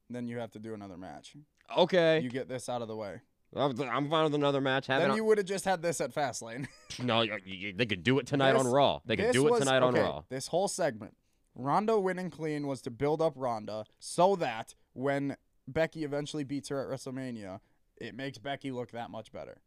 Then 0.09 0.27
you 0.27 0.39
have 0.39 0.51
to 0.51 0.59
do 0.59 0.73
another 0.73 0.97
match. 0.97 1.35
Okay. 1.77 2.19
You 2.19 2.29
get 2.29 2.47
this 2.47 2.69
out 2.69 2.81
of 2.81 2.87
the 2.87 2.95
way. 2.95 3.21
I'm 3.55 4.09
fine 4.09 4.23
with 4.23 4.33
another 4.33 4.61
match. 4.61 4.87
Have 4.87 5.01
then 5.01 5.15
you 5.15 5.23
would 5.25 5.37
have 5.37 5.45
just 5.45 5.65
had 5.65 5.81
this 5.81 6.01
at 6.01 6.13
Fastlane. 6.13 6.67
no, 6.99 7.25
they 7.25 7.85
could 7.85 8.03
do 8.03 8.17
it 8.19 8.25
tonight 8.25 8.55
on 8.55 8.65
Raw. 8.65 9.01
They 9.05 9.15
could 9.15 9.31
do 9.31 9.47
it 9.47 9.51
was- 9.51 9.59
tonight 9.59 9.83
on 9.83 9.93
okay, 9.93 10.01
Raw. 10.01 10.23
This 10.29 10.47
whole 10.47 10.67
segment, 10.67 11.15
Ronda 11.55 11.99
winning 11.99 12.29
clean 12.29 12.67
was 12.67 12.81
to 12.81 12.91
build 12.91 13.21
up 13.21 13.33
Ronda 13.35 13.85
so 13.99 14.35
that 14.37 14.73
when 14.93 15.37
Becky 15.67 16.03
eventually 16.03 16.43
beats 16.43 16.69
her 16.69 16.81
at 16.81 16.89
WrestleMania, 16.89 17.59
it 17.97 18.15
makes 18.15 18.37
Becky 18.37 18.71
look 18.71 18.91
that 18.91 19.09
much 19.09 19.31
better. 19.31 19.61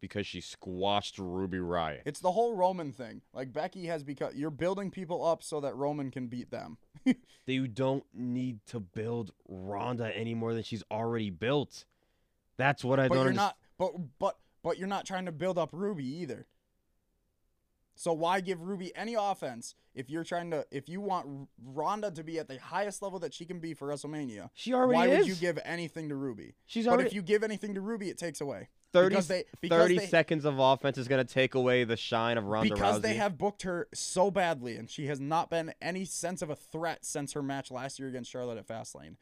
Because 0.00 0.26
she 0.26 0.40
squashed 0.40 1.16
Ruby 1.18 1.58
Riott. 1.58 2.00
It's 2.04 2.18
the 2.18 2.32
whole 2.32 2.56
Roman 2.56 2.92
thing. 2.92 3.22
Like 3.32 3.52
Becky 3.52 3.86
has 3.86 4.02
become 4.02 4.32
you're 4.34 4.50
building 4.50 4.90
people 4.90 5.24
up 5.24 5.44
so 5.44 5.60
that 5.60 5.76
Roman 5.76 6.10
can 6.10 6.26
beat 6.26 6.50
them. 6.50 6.76
you 7.46 7.68
don't 7.68 8.02
need 8.12 8.66
to 8.66 8.80
build 8.80 9.30
Ronda 9.48 10.10
any 10.16 10.34
more 10.34 10.54
than 10.54 10.64
she's 10.64 10.82
already 10.90 11.30
built. 11.30 11.84
That's 12.56 12.82
what 12.82 12.98
I 12.98 13.06
but 13.06 13.14
don't 13.14 13.22
you're 13.22 13.28
understand. 13.30 13.54
not 13.54 13.56
but 13.78 13.92
but 14.18 14.36
but 14.64 14.78
you're 14.78 14.88
not 14.88 15.06
trying 15.06 15.26
to 15.26 15.32
build 15.32 15.56
up 15.56 15.70
Ruby 15.72 16.04
either. 16.04 16.46
So 18.02 18.12
why 18.12 18.40
give 18.40 18.60
Ruby 18.60 18.90
any 18.96 19.14
offense 19.14 19.76
if 19.94 20.10
you're 20.10 20.24
trying 20.24 20.50
to 20.50 20.66
if 20.72 20.88
you 20.88 21.00
want 21.00 21.24
R- 21.24 21.46
Ronda 21.64 22.10
to 22.10 22.24
be 22.24 22.36
at 22.40 22.48
the 22.48 22.58
highest 22.58 23.00
level 23.00 23.20
that 23.20 23.32
she 23.32 23.44
can 23.44 23.60
be 23.60 23.74
for 23.74 23.86
WrestleMania? 23.86 24.50
She 24.54 24.74
already 24.74 24.96
why 24.96 25.06
is. 25.06 25.18
would 25.20 25.28
you 25.28 25.36
give 25.36 25.56
anything 25.64 26.08
to 26.08 26.16
Ruby? 26.16 26.56
she's 26.66 26.88
already. 26.88 27.04
But 27.04 27.06
if 27.06 27.14
you 27.14 27.22
give 27.22 27.44
anything 27.44 27.74
to 27.74 27.80
Ruby, 27.80 28.10
it 28.10 28.18
takes 28.18 28.40
away 28.40 28.70
30, 28.92 29.08
because 29.08 29.28
they 29.28 29.44
because 29.60 29.82
30 29.82 29.98
they, 29.98 30.06
seconds 30.06 30.44
of 30.44 30.58
offense 30.58 30.98
is 30.98 31.06
going 31.06 31.24
to 31.24 31.32
take 31.32 31.54
away 31.54 31.84
the 31.84 31.96
shine 31.96 32.38
of 32.38 32.46
Ronda 32.46 32.74
because 32.74 32.98
Rousey. 32.98 33.02
they 33.02 33.14
have 33.14 33.38
booked 33.38 33.62
her 33.62 33.86
so 33.94 34.32
badly 34.32 34.74
and 34.74 34.90
she 34.90 35.06
has 35.06 35.20
not 35.20 35.48
been 35.48 35.72
any 35.80 36.04
sense 36.04 36.42
of 36.42 36.50
a 36.50 36.56
threat 36.56 37.04
since 37.04 37.34
her 37.34 37.42
match 37.42 37.70
last 37.70 38.00
year 38.00 38.08
against 38.08 38.32
Charlotte 38.32 38.58
at 38.58 38.66
Fastlane. 38.66 39.14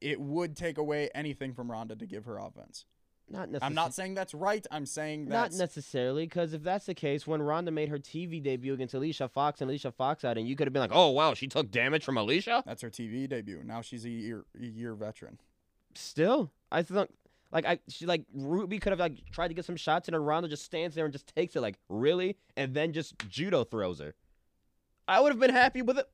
It 0.00 0.22
would 0.22 0.56
take 0.56 0.78
away 0.78 1.10
anything 1.14 1.52
from 1.52 1.70
Ronda 1.70 1.96
to 1.96 2.06
give 2.06 2.24
her 2.24 2.38
offense. 2.38 2.86
Not 3.28 3.50
necessarily. 3.50 3.66
I'm 3.66 3.74
not 3.74 3.94
saying 3.94 4.14
that's 4.14 4.34
right. 4.34 4.66
I'm 4.70 4.86
saying 4.86 5.28
Not 5.28 5.52
necessarily, 5.52 6.26
because 6.26 6.52
if 6.52 6.62
that's 6.62 6.86
the 6.86 6.94
case, 6.94 7.26
when 7.26 7.40
Ronda 7.40 7.70
made 7.70 7.88
her 7.88 7.98
TV 7.98 8.42
debut 8.42 8.74
against 8.74 8.94
Alicia 8.94 9.28
Fox 9.28 9.60
and 9.60 9.70
Alicia 9.70 9.92
Fox 9.92 10.24
out, 10.24 10.36
and 10.36 10.46
you 10.46 10.56
could 10.56 10.66
have 10.66 10.72
been 10.72 10.82
like, 10.82 10.90
"Oh 10.92 11.10
wow, 11.10 11.34
she 11.34 11.46
took 11.46 11.70
damage 11.70 12.04
from 12.04 12.18
Alicia." 12.18 12.62
That's 12.66 12.82
her 12.82 12.90
TV 12.90 13.28
debut. 13.28 13.62
Now 13.64 13.80
she's 13.80 14.04
a 14.04 14.10
year 14.10 14.44
a 14.60 14.64
year 14.64 14.94
veteran. 14.94 15.38
Still, 15.94 16.50
I 16.70 16.82
thought, 16.82 17.08
like 17.50 17.64
I, 17.64 17.78
she 17.88 18.04
like 18.04 18.24
Ruby 18.34 18.78
could 18.78 18.92
have 18.92 19.00
like 19.00 19.30
tried 19.30 19.48
to 19.48 19.54
get 19.54 19.64
some 19.64 19.76
shots 19.76 20.08
in, 20.08 20.14
and 20.14 20.26
Ronda 20.26 20.48
just 20.48 20.64
stands 20.64 20.94
there 20.94 21.04
and 21.04 21.12
just 21.12 21.34
takes 21.34 21.56
it, 21.56 21.60
like 21.60 21.78
really, 21.88 22.36
and 22.56 22.74
then 22.74 22.92
just 22.92 23.14
judo 23.28 23.64
throws 23.64 24.00
her. 24.00 24.14
I 25.08 25.20
would 25.20 25.32
have 25.32 25.40
been 25.40 25.50
happy 25.50 25.82
with 25.82 25.98
it. 25.98 26.08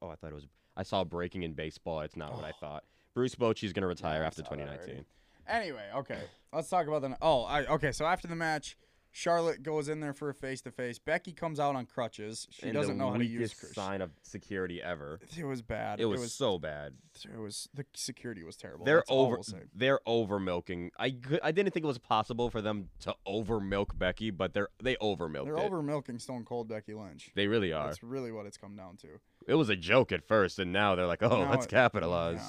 Oh, 0.00 0.08
I 0.08 0.14
thought 0.14 0.30
it 0.30 0.34
was. 0.34 0.46
I 0.76 0.82
saw 0.82 1.04
breaking 1.04 1.42
in 1.42 1.52
baseball. 1.52 2.00
It's 2.00 2.16
not 2.16 2.34
what 2.34 2.44
I 2.44 2.50
oh. 2.50 2.60
thought. 2.60 2.84
Bruce 3.14 3.34
Bochy's 3.34 3.74
gonna 3.74 3.86
retire 3.86 4.22
I 4.22 4.26
after 4.26 4.42
saw 4.42 4.48
already. 4.48 4.64
2019. 4.64 5.04
Anyway, 5.48 5.84
okay, 5.96 6.20
let's 6.52 6.68
talk 6.68 6.86
about 6.86 7.02
the. 7.02 7.16
Oh, 7.22 7.42
I 7.44 7.64
okay. 7.66 7.92
So 7.92 8.04
after 8.06 8.28
the 8.28 8.36
match, 8.36 8.76
Charlotte 9.14 9.62
goes 9.62 9.88
in 9.88 10.00
there 10.00 10.14
for 10.14 10.30
a 10.30 10.34
face 10.34 10.62
to 10.62 10.70
face. 10.70 10.98
Becky 10.98 11.32
comes 11.32 11.60
out 11.60 11.76
on 11.76 11.84
crutches. 11.84 12.46
She 12.50 12.62
And 12.62 12.72
doesn't 12.72 12.96
know 12.96 13.10
how 13.10 13.18
to 13.18 13.24
use. 13.26 13.50
weakest 13.52 13.74
sign 13.74 14.00
of 14.00 14.10
security 14.22 14.82
ever. 14.82 15.18
It 15.36 15.44
was 15.44 15.60
bad. 15.60 16.00
It 16.00 16.06
was, 16.06 16.20
It 16.20 16.22
was. 16.24 16.32
so 16.34 16.58
bad. 16.58 16.94
It 17.30 17.38
was 17.38 17.68
the 17.74 17.84
security 17.94 18.42
was 18.42 18.56
terrible. 18.56 18.86
They're 18.86 18.98
That's 18.98 19.10
over. 19.10 19.36
we'll. 19.36 19.60
They're 19.74 20.00
over 20.06 20.38
milking. 20.40 20.92
I 20.98 21.10
could, 21.10 21.40
I 21.42 21.52
didn't 21.52 21.74
think 21.74 21.84
it 21.84 21.88
was 21.88 21.98
possible 21.98 22.48
for 22.48 22.62
them 22.62 22.88
to 23.00 23.14
over 23.26 23.60
milk 23.60 23.98
Becky, 23.98 24.30
but 24.30 24.54
they're 24.54 24.68
they 24.82 24.96
over 24.98 25.28
milked 25.28 25.48
They're 25.48 25.58
over 25.58 25.82
milking 25.82 26.18
Stone 26.18 26.44
Cold 26.46 26.68
Becky 26.68 26.94
Lynch. 26.94 27.30
They 27.34 27.48
really 27.48 27.72
are. 27.72 27.88
That's 27.88 28.02
really 28.02 28.32
what 28.32 28.46
it's 28.46 28.56
come 28.56 28.76
down 28.76 28.96
to. 28.98 29.08
It 29.46 29.54
was 29.56 29.68
a 29.68 29.76
joke 29.76 30.12
at 30.12 30.22
first, 30.26 30.58
and 30.58 30.72
now 30.72 30.94
they're 30.94 31.06
like, 31.06 31.22
oh, 31.22 31.42
Now 31.44 31.50
let's 31.50 31.66
it- 31.66 31.70
capitalize. 31.70 32.40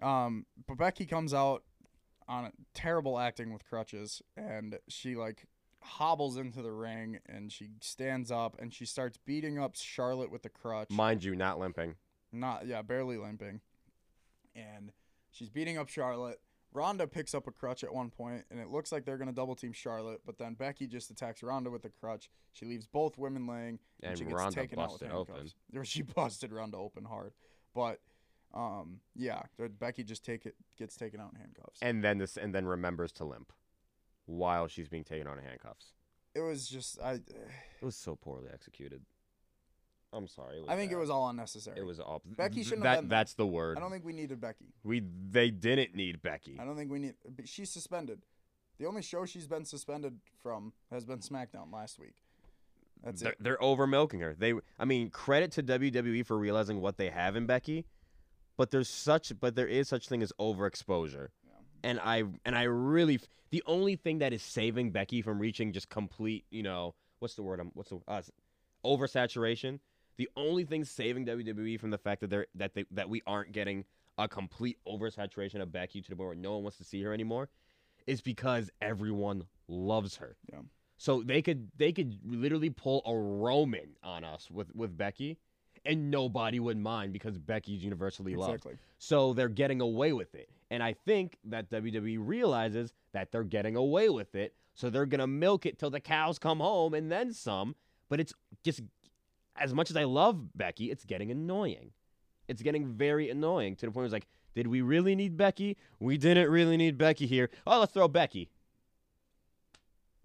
Yeah. 0.00 0.24
Um, 0.26 0.46
but 0.68 0.76
Becky 0.78 1.04
comes 1.06 1.32
out 1.34 1.62
on 2.28 2.46
a 2.46 2.52
terrible 2.74 3.18
acting 3.18 3.52
with 3.52 3.64
crutches, 3.68 4.22
and 4.36 4.78
she 4.88 5.14
like 5.16 5.46
hobbles 5.82 6.36
into 6.36 6.62
the 6.62 6.72
ring, 6.72 7.18
and 7.26 7.52
she 7.52 7.68
stands 7.80 8.30
up, 8.30 8.56
and 8.60 8.72
she 8.74 8.84
starts 8.84 9.18
beating 9.24 9.58
up 9.58 9.76
Charlotte 9.76 10.30
with 10.30 10.42
the 10.42 10.48
crutch. 10.48 10.90
Mind 10.90 11.22
you, 11.24 11.34
not 11.36 11.58
limping. 11.58 11.94
Not 12.32 12.66
yeah, 12.66 12.82
barely 12.82 13.16
limping, 13.16 13.60
and 14.54 14.92
she's 15.30 15.48
beating 15.50 15.78
up 15.78 15.88
Charlotte. 15.88 16.40
Ronda 16.72 17.06
picks 17.06 17.34
up 17.34 17.46
a 17.46 17.52
crutch 17.52 17.84
at 17.84 17.94
one 17.94 18.10
point, 18.10 18.44
and 18.50 18.60
it 18.60 18.68
looks 18.68 18.92
like 18.92 19.04
they're 19.04 19.16
gonna 19.16 19.32
double 19.32 19.54
team 19.54 19.72
Charlotte. 19.72 20.20
But 20.26 20.36
then 20.38 20.54
Becky 20.54 20.86
just 20.86 21.10
attacks 21.10 21.42
Ronda 21.42 21.70
with 21.70 21.82
the 21.82 21.88
crutch. 21.88 22.28
She 22.52 22.66
leaves 22.66 22.86
both 22.86 23.16
women 23.16 23.46
laying, 23.46 23.78
and, 24.02 24.10
And 24.10 24.18
she 24.18 24.24
gets 24.24 24.34
Ronda 24.36 24.54
taken 24.60 24.78
out 24.78 24.92
with 24.92 25.02
open. 25.10 25.34
handcuffs. 25.36 25.54
Or 25.76 25.84
she 25.84 26.02
busted 26.02 26.52
Ronda 26.52 26.76
open 26.76 27.04
hard, 27.04 27.32
but 27.74 28.00
um, 28.54 29.00
yeah, 29.14 29.42
Becky 29.78 30.02
just 30.04 30.24
take 30.24 30.46
it 30.46 30.54
gets 30.78 30.96
taken 30.96 31.20
out 31.20 31.30
in 31.34 31.40
handcuffs. 31.40 31.78
And 31.82 32.02
then 32.02 32.18
this, 32.18 32.36
and 32.36 32.54
then 32.54 32.66
remembers 32.66 33.12
to 33.12 33.24
limp 33.24 33.52
while 34.26 34.66
she's 34.68 34.88
being 34.88 35.04
taken 35.04 35.26
out 35.26 35.38
of 35.38 35.44
handcuffs. 35.44 35.92
it 36.34 36.40
was 36.40 36.68
just 36.68 37.00
I, 37.00 37.12
It 37.12 37.84
was 37.84 37.96
so 37.96 38.16
poorly 38.16 38.48
executed. 38.52 39.02
I'm 40.12 40.28
sorry. 40.28 40.62
I 40.68 40.76
think 40.76 40.92
it 40.92 40.96
was 40.96 41.10
all 41.10 41.28
unnecessary. 41.28 41.78
It 41.78 41.84
was 41.84 42.00
all. 42.00 42.22
Becky 42.24 42.62
shouldn't 42.62 42.84
that, 42.84 42.96
have. 42.96 43.08
That's 43.08 43.34
the 43.34 43.46
word. 43.46 43.76
I 43.76 43.80
don't 43.80 43.90
think 43.90 44.04
we 44.04 44.12
needed 44.12 44.40
Becky. 44.40 44.72
we 44.84 45.02
they 45.30 45.50
didn't 45.50 45.94
need 45.94 46.22
Becky. 46.22 46.56
I 46.58 46.64
don't 46.64 46.76
think 46.76 46.90
we 46.90 46.98
need. 46.98 47.14
but 47.28 47.48
She's 47.48 47.70
suspended. 47.70 48.22
The 48.78 48.86
only 48.86 49.02
show 49.02 49.24
she's 49.24 49.46
been 49.46 49.64
suspended 49.64 50.18
from 50.42 50.72
has 50.90 51.04
been 51.04 51.18
SmackDown 51.18 51.72
last 51.72 51.98
week. 51.98 52.14
That's 53.02 53.22
they're, 53.22 53.32
it. 53.32 53.38
they're 53.40 53.62
over 53.62 53.86
milking 53.86 54.20
her. 54.20 54.34
They, 54.38 54.54
I 54.78 54.84
mean, 54.84 55.10
credit 55.10 55.52
to 55.52 55.62
WWE 55.62 56.24
for 56.26 56.36
realizing 56.36 56.80
what 56.80 56.96
they 56.96 57.10
have 57.10 57.36
in 57.36 57.46
Becky, 57.46 57.86
but 58.56 58.70
there's 58.70 58.88
such, 58.88 59.32
but 59.38 59.54
there 59.54 59.66
is 59.66 59.88
such 59.88 60.08
thing 60.08 60.22
as 60.22 60.32
overexposure, 60.40 61.28
and 61.82 62.00
I 62.00 62.24
and 62.44 62.56
I 62.56 62.64
really, 62.64 63.20
the 63.50 63.62
only 63.66 63.96
thing 63.96 64.18
that 64.18 64.32
is 64.32 64.42
saving 64.42 64.90
Becky 64.90 65.22
from 65.22 65.38
reaching 65.38 65.72
just 65.72 65.88
complete, 65.88 66.44
you 66.50 66.62
know, 66.62 66.94
what's 67.18 67.34
the 67.34 67.42
word? 67.42 67.60
I'm 67.60 67.70
what's 67.74 67.90
the 67.90 68.00
uh, 68.08 68.22
oversaturation. 68.84 69.80
The 70.16 70.28
only 70.36 70.64
thing 70.64 70.84
saving 70.84 71.26
WWE 71.26 71.78
from 71.78 71.90
the 71.90 71.98
fact 71.98 72.22
that 72.22 72.30
they're 72.30 72.46
that 72.54 72.74
they 72.74 72.84
that 72.92 73.08
we 73.08 73.22
aren't 73.26 73.52
getting 73.52 73.84
a 74.18 74.26
complete 74.26 74.78
oversaturation 74.88 75.60
of 75.60 75.70
Becky 75.70 76.00
to 76.00 76.08
the 76.08 76.16
point 76.16 76.28
where 76.28 76.36
no 76.36 76.54
one 76.54 76.62
wants 76.62 76.78
to 76.78 76.84
see 76.84 77.02
her 77.02 77.12
anymore, 77.12 77.48
is 78.06 78.20
because 78.20 78.70
everyone 78.80 79.44
loves 79.68 80.16
her. 80.16 80.36
Yeah. 80.50 80.60
So 80.98 81.22
they 81.22 81.42
could 81.42 81.70
they 81.76 81.92
could 81.92 82.18
literally 82.24 82.70
pull 82.70 83.02
a 83.04 83.14
Roman 83.14 83.96
on 84.02 84.24
us 84.24 84.50
with 84.50 84.74
with 84.74 84.96
Becky, 84.96 85.38
and 85.86 86.10
nobody 86.10 86.60
would 86.60 86.76
mind 86.76 87.12
because 87.12 87.38
Becky's 87.38 87.82
universally 87.82 88.36
loved. 88.36 88.66
So 88.98 89.32
they're 89.32 89.48
getting 89.48 89.80
away 89.80 90.12
with 90.12 90.34
it. 90.34 90.48
And 90.70 90.82
I 90.82 90.94
think 90.94 91.38
that 91.44 91.70
WWE 91.70 92.18
realizes 92.20 92.92
that 93.12 93.30
they're 93.30 93.44
getting 93.44 93.76
away 93.76 94.08
with 94.08 94.34
it. 94.34 94.54
So 94.74 94.90
they're 94.90 95.06
going 95.06 95.20
to 95.20 95.26
milk 95.26 95.64
it 95.64 95.78
till 95.78 95.90
the 95.90 96.00
cows 96.00 96.38
come 96.38 96.60
home 96.60 96.92
and 96.92 97.10
then 97.10 97.32
some. 97.32 97.76
But 98.08 98.20
it's 98.20 98.34
just, 98.62 98.82
as 99.56 99.72
much 99.72 99.90
as 99.90 99.96
I 99.96 100.04
love 100.04 100.56
Becky, 100.56 100.90
it's 100.90 101.04
getting 101.04 101.30
annoying. 101.30 101.92
It's 102.48 102.62
getting 102.62 102.86
very 102.86 103.30
annoying 103.30 103.76
to 103.76 103.86
the 103.86 103.92
point 103.92 103.96
where 103.96 104.04
it's 104.04 104.12
like, 104.12 104.26
did 104.54 104.66
we 104.66 104.80
really 104.80 105.14
need 105.14 105.36
Becky? 105.36 105.76
We 105.98 106.18
didn't 106.18 106.50
really 106.50 106.76
need 106.76 106.98
Becky 106.98 107.26
here. 107.26 107.50
Oh, 107.66 107.80
let's 107.80 107.92
throw 107.92 108.08
Becky. 108.08 108.50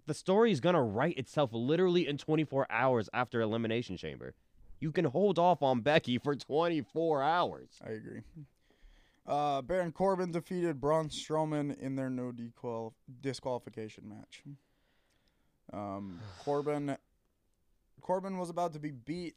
The 0.06 0.14
story 0.14 0.50
is 0.50 0.60
going 0.60 0.74
to 0.74 0.80
write 0.80 1.16
itself 1.18 1.50
literally 1.52 2.08
in 2.08 2.18
24 2.18 2.66
hours 2.70 3.08
after 3.12 3.40
Elimination 3.40 3.96
Chamber. 3.96 4.34
You 4.82 4.90
can 4.90 5.04
hold 5.04 5.38
off 5.38 5.62
on 5.62 5.80
Becky 5.80 6.18
for 6.18 6.34
24 6.34 7.22
hours. 7.22 7.68
I 7.86 7.90
agree. 7.90 8.22
Uh, 9.24 9.62
Baron 9.62 9.92
Corbin 9.92 10.32
defeated 10.32 10.80
Braun 10.80 11.08
Strowman 11.08 11.78
in 11.78 11.94
their 11.94 12.10
no 12.10 12.32
dequal- 12.32 12.94
disqualification 13.20 14.08
match. 14.08 14.42
Um, 15.72 16.18
Corbin 16.40 16.96
Corbin 18.00 18.38
was 18.38 18.50
about 18.50 18.72
to 18.72 18.80
be 18.80 18.90
beat 18.90 19.36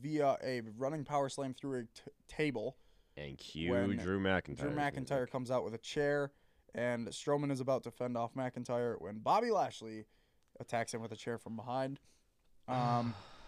via 0.00 0.38
a 0.42 0.62
running 0.78 1.04
power 1.04 1.28
slam 1.28 1.52
through 1.52 1.80
a 1.80 1.82
t- 1.82 2.10
table. 2.26 2.78
And 3.18 3.36
cue 3.36 3.68
Drew 3.98 4.18
McIntyre. 4.18 4.56
Drew 4.56 4.70
McIntyre 4.70 5.30
comes 5.30 5.50
out 5.50 5.64
with 5.64 5.74
a 5.74 5.78
chair, 5.78 6.32
and 6.74 7.08
Strowman 7.08 7.50
is 7.50 7.60
about 7.60 7.82
to 7.82 7.90
fend 7.90 8.16
off 8.16 8.32
McIntyre 8.32 8.94
when 8.98 9.18
Bobby 9.18 9.50
Lashley 9.50 10.06
attacks 10.58 10.94
him 10.94 11.02
with 11.02 11.12
a 11.12 11.16
chair 11.16 11.36
from 11.36 11.56
behind. 11.56 12.00
Um, 12.66 13.12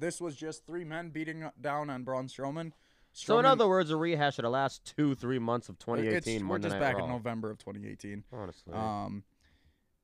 this 0.00 0.20
was 0.20 0.34
just 0.36 0.66
three 0.66 0.84
men 0.84 1.10
beating 1.10 1.48
down 1.60 1.90
on 1.90 2.02
Braun 2.02 2.26
Strowman. 2.26 2.72
So 3.12 3.38
in 3.38 3.44
other 3.44 3.68
words, 3.68 3.90
a 3.90 3.96
rehash 3.96 4.38
of 4.38 4.44
the 4.44 4.50
last 4.50 4.84
two, 4.96 5.14
three 5.14 5.38
months 5.40 5.68
of 5.68 5.78
2018 5.78 6.36
it's, 6.36 6.44
we're 6.44 6.58
just 6.58 6.78
back 6.78 6.98
in 6.98 7.08
November 7.08 7.50
of 7.50 7.58
2018. 7.58 8.24
Honestly, 8.32 8.72
Um, 8.72 9.24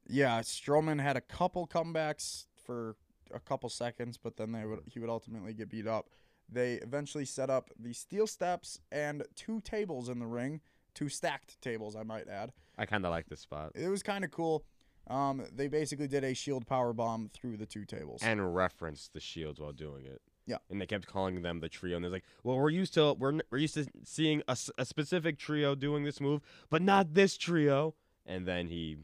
yeah, 0.08 0.40
Strowman 0.40 1.00
had 1.00 1.16
a 1.16 1.20
couple 1.20 1.66
comebacks 1.66 2.46
for 2.64 2.96
a 3.32 3.40
couple 3.40 3.68
seconds, 3.68 4.18
but 4.18 4.36
then 4.36 4.52
they 4.52 4.64
would 4.64 4.80
he 4.86 4.98
would 5.00 5.10
ultimately 5.10 5.54
get 5.54 5.68
beat 5.70 5.86
up. 5.86 6.10
They 6.48 6.74
eventually 6.74 7.24
set 7.24 7.50
up 7.50 7.70
the 7.78 7.92
steel 7.92 8.26
steps 8.26 8.80
and 8.92 9.24
two 9.34 9.60
tables 9.60 10.08
in 10.08 10.18
the 10.18 10.26
ring, 10.26 10.60
two 10.94 11.08
stacked 11.08 11.60
tables, 11.60 11.96
I 11.96 12.02
might 12.04 12.28
add. 12.28 12.52
I 12.78 12.86
kind 12.86 13.04
of 13.04 13.10
like 13.10 13.28
this 13.28 13.40
spot 13.40 13.72
It 13.74 13.88
was 13.88 14.02
kind 14.02 14.24
of 14.24 14.30
cool. 14.30 14.64
Um, 15.08 15.44
they 15.54 15.68
basically 15.68 16.08
did 16.08 16.24
a 16.24 16.34
shield 16.34 16.66
power 16.66 16.92
bomb 16.92 17.28
through 17.32 17.56
the 17.58 17.66
two 17.66 17.84
tables. 17.84 18.20
and 18.22 18.54
referenced 18.54 19.12
the 19.12 19.20
shields 19.20 19.60
while 19.60 19.72
doing 19.72 20.04
it. 20.04 20.20
Yeah. 20.48 20.58
and 20.70 20.80
they 20.80 20.86
kept 20.86 21.06
calling 21.08 21.42
them 21.42 21.58
the 21.60 21.68
trio, 21.68 21.96
and 21.96 22.04
they're 22.04 22.10
like, 22.12 22.24
"Well, 22.44 22.56
we're 22.56 22.70
used 22.70 22.94
to 22.94 23.14
we're 23.14 23.40
we're 23.50 23.58
used 23.58 23.74
to 23.74 23.86
seeing 24.04 24.42
a, 24.46 24.56
a 24.78 24.84
specific 24.84 25.38
trio 25.38 25.74
doing 25.74 26.04
this 26.04 26.20
move, 26.20 26.40
but 26.70 26.82
not 26.82 27.14
this 27.14 27.36
trio." 27.36 27.94
And 28.24 28.46
then 28.46 28.68
he, 28.68 28.96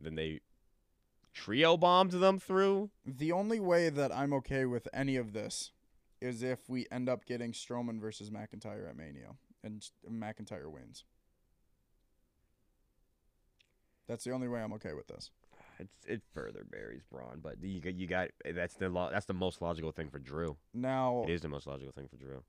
then 0.00 0.14
they 0.14 0.40
trio 1.32 1.76
bombed 1.76 2.12
them 2.12 2.38
through. 2.38 2.90
the 3.04 3.32
only 3.32 3.60
way 3.60 3.88
that 3.88 4.10
I'm 4.14 4.32
okay 4.34 4.64
with 4.64 4.88
any 4.92 5.16
of 5.16 5.32
this 5.32 5.72
is 6.20 6.42
if 6.42 6.68
we 6.68 6.86
end 6.90 7.08
up 7.08 7.24
getting 7.26 7.52
Strowman 7.52 8.00
versus 8.00 8.30
McIntyre 8.30 8.88
at 8.88 8.96
Mania 8.96 9.32
and 9.62 9.86
McIntyre 10.08 10.70
wins. 10.70 11.04
That's 14.08 14.24
the 14.24 14.30
only 14.32 14.48
way 14.48 14.60
I'm 14.62 14.72
okay 14.74 14.92
with 14.94 15.06
this. 15.08 15.30
It's 15.78 16.06
it 16.06 16.22
further 16.32 16.64
buries 16.70 17.02
Braun, 17.10 17.40
but 17.42 17.62
you 17.62 17.80
got 17.80 17.94
you 17.94 18.06
got 18.06 18.28
that's 18.54 18.74
the 18.74 18.88
lo- 18.88 19.10
that's 19.12 19.26
the 19.26 19.34
most 19.34 19.60
logical 19.60 19.92
thing 19.92 20.08
for 20.08 20.18
Drew. 20.18 20.56
Now, 20.72 21.24
It 21.28 21.32
is 21.32 21.42
the 21.42 21.48
most 21.48 21.66
logical 21.66 21.92
thing 21.92 22.08
for 22.08 22.16
Drew, 22.16 22.42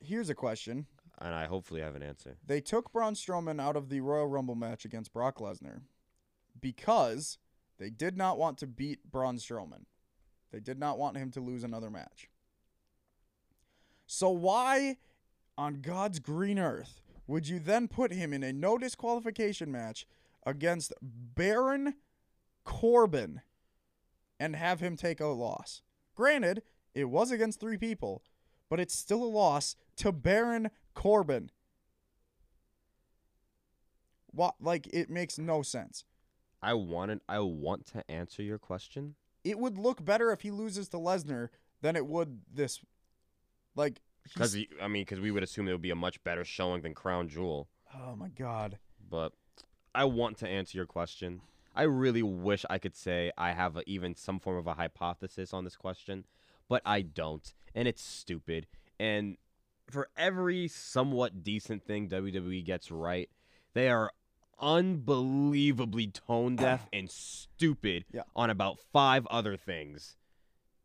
here's 0.00 0.30
a 0.30 0.34
question. 0.34 0.86
and 1.18 1.32
I 1.34 1.46
hopefully 1.46 1.80
have 1.80 1.94
an 1.94 2.02
answer. 2.02 2.38
They 2.44 2.60
took 2.60 2.92
Braun 2.92 3.14
Strowman 3.14 3.60
out 3.60 3.76
of 3.76 3.88
the 3.88 4.00
Royal 4.00 4.26
Rumble 4.26 4.54
match 4.56 4.84
against 4.84 5.12
Brock 5.12 5.38
Lesnar 5.38 5.82
because 6.60 7.38
they 7.78 7.90
did 7.90 8.16
not 8.16 8.36
want 8.38 8.58
to 8.58 8.66
beat 8.66 9.04
Braun 9.10 9.36
Strowman. 9.36 9.84
They 10.50 10.60
did 10.60 10.78
not 10.80 10.98
want 10.98 11.16
him 11.18 11.30
to 11.32 11.40
lose 11.40 11.62
another 11.62 11.90
match. 11.90 12.28
So 14.06 14.28
why 14.30 14.96
on 15.56 15.82
God's 15.82 16.18
green 16.18 16.58
earth 16.58 17.00
would 17.28 17.46
you 17.46 17.60
then 17.60 17.86
put 17.86 18.10
him 18.12 18.32
in 18.32 18.42
a 18.42 18.52
no 18.52 18.76
disqualification 18.76 19.70
match 19.70 20.04
against 20.46 20.92
Baron 21.02 21.94
Corbin 22.64 23.42
and 24.38 24.56
have 24.56 24.80
him 24.80 24.96
take 24.96 25.20
a 25.20 25.26
loss? 25.26 25.82
Granted, 26.14 26.62
it 26.94 27.04
was 27.04 27.30
against 27.30 27.60
three 27.60 27.78
people, 27.78 28.22
but 28.68 28.80
it's 28.80 28.94
still 28.94 29.22
a 29.22 29.24
loss 29.24 29.76
to 29.96 30.12
Baron 30.12 30.70
Corbin. 30.94 31.50
What 34.32 34.54
like 34.60 34.86
it 34.92 35.10
makes 35.10 35.38
no 35.38 35.62
sense. 35.62 36.04
I 36.62 36.74
wanted 36.74 37.20
I 37.28 37.40
want 37.40 37.86
to 37.92 38.08
answer 38.10 38.42
your 38.42 38.58
question. 38.58 39.14
It 39.44 39.58
would 39.58 39.78
look 39.78 40.04
better 40.04 40.30
if 40.30 40.42
he 40.42 40.50
loses 40.50 40.88
to 40.90 40.98
Lesnar 40.98 41.48
than 41.80 41.96
it 41.96 42.06
would 42.06 42.40
this 42.52 42.80
like 43.74 44.00
Because 44.24 44.56
I 44.80 44.88
mean, 44.88 45.02
because 45.02 45.20
we 45.20 45.30
would 45.30 45.42
assume 45.42 45.66
it 45.68 45.72
would 45.72 45.82
be 45.82 45.90
a 45.90 45.96
much 45.96 46.22
better 46.22 46.44
showing 46.44 46.82
than 46.82 46.94
Crown 46.94 47.28
Jewel. 47.28 47.68
Oh 47.94 48.14
my 48.14 48.28
god. 48.28 48.78
But 49.08 49.32
I 49.94 50.04
want 50.04 50.38
to 50.38 50.48
answer 50.48 50.76
your 50.78 50.86
question. 50.86 51.40
I 51.74 51.82
really 51.82 52.22
wish 52.22 52.64
I 52.68 52.78
could 52.78 52.96
say 52.96 53.30
I 53.38 53.52
have 53.52 53.76
a, 53.76 53.82
even 53.88 54.14
some 54.16 54.40
form 54.40 54.56
of 54.58 54.66
a 54.66 54.74
hypothesis 54.74 55.52
on 55.54 55.64
this 55.64 55.76
question, 55.76 56.24
but 56.68 56.82
I 56.84 57.02
don't, 57.02 57.52
and 57.74 57.86
it's 57.88 58.02
stupid. 58.02 58.66
And 58.98 59.36
for 59.88 60.08
every 60.16 60.68
somewhat 60.68 61.42
decent 61.42 61.84
thing 61.84 62.08
WWE 62.08 62.64
gets 62.64 62.90
right, 62.90 63.28
they 63.74 63.88
are 63.88 64.10
unbelievably 64.58 66.08
tone 66.08 66.56
deaf 66.56 66.86
and 66.92 67.10
stupid 67.10 68.04
Yeah. 68.12 68.22
on 68.36 68.50
about 68.50 68.78
five 68.92 69.26
other 69.28 69.56
things. 69.56 70.16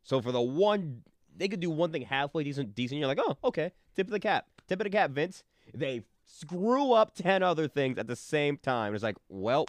So 0.04 0.22
for 0.22 0.32
the 0.32 0.42
one, 0.42 1.02
they 1.36 1.48
could 1.48 1.60
do 1.60 1.70
one 1.70 1.92
thing 1.92 2.04
halfway 2.04 2.44
decent, 2.44 2.76
decent. 2.76 3.00
You're 3.00 3.08
like, 3.08 3.20
oh, 3.20 3.38
okay, 3.44 3.72
tip 3.96 4.08
of 4.08 4.12
the 4.12 4.20
cap, 4.20 4.46
tip 4.68 4.80
of 4.80 4.84
the 4.86 4.90
cap, 4.92 5.12
Vince. 5.12 5.44
They 5.74 6.04
screw 6.26 6.92
up 6.92 7.16
ten 7.16 7.44
other 7.44 7.68
things 7.68 7.98
at 7.98 8.08
the 8.08 8.16
same 8.16 8.58
time. 8.58 8.94
It's 8.94 9.04
like, 9.04 9.18
well, 9.30 9.68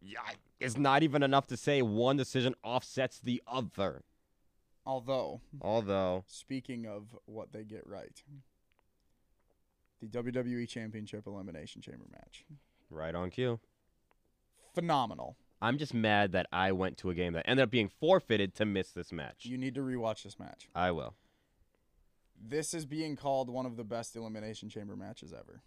yeah, 0.00 0.20
it's 0.60 0.76
not 0.76 1.02
even 1.02 1.22
enough 1.22 1.46
to 1.48 1.56
say 1.56 1.82
one 1.82 2.16
decision 2.16 2.54
offsets 2.62 3.20
the 3.20 3.42
other. 3.46 4.02
Although, 4.84 5.40
Although, 5.60 6.24
speaking 6.28 6.86
of 6.86 7.16
what 7.24 7.52
they 7.52 7.64
get 7.64 7.84
right, 7.86 8.22
the 10.00 10.06
WWE 10.06 10.68
Championship 10.68 11.26
Elimination 11.26 11.82
Chamber 11.82 12.04
match. 12.12 12.44
right 12.90 13.14
on 13.14 13.30
cue. 13.30 13.58
Phenomenal. 14.74 15.36
I'm 15.60 15.78
just 15.78 15.94
mad 15.94 16.32
that 16.32 16.46
I 16.52 16.70
went 16.72 16.98
to 16.98 17.10
a 17.10 17.14
game 17.14 17.32
that 17.32 17.48
ended 17.48 17.64
up 17.64 17.70
being 17.70 17.88
forfeited 17.88 18.54
to 18.56 18.66
miss 18.66 18.90
this 18.90 19.10
match. 19.10 19.46
You 19.46 19.56
need 19.56 19.74
to 19.74 19.80
rewatch 19.80 20.22
this 20.22 20.38
match. 20.38 20.68
I 20.74 20.90
will. 20.90 21.14
This 22.40 22.74
is 22.74 22.84
being 22.86 23.16
called 23.16 23.50
one 23.50 23.66
of 23.66 23.76
the 23.76 23.84
best 23.84 24.14
Elimination 24.16 24.68
Chamber 24.68 24.96
matches 24.96 25.32
ever. 25.32 25.62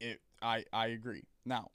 It 0.00 0.20
I 0.40 0.64
I 0.72 0.88
agree. 0.88 1.24
Now, 1.44 1.70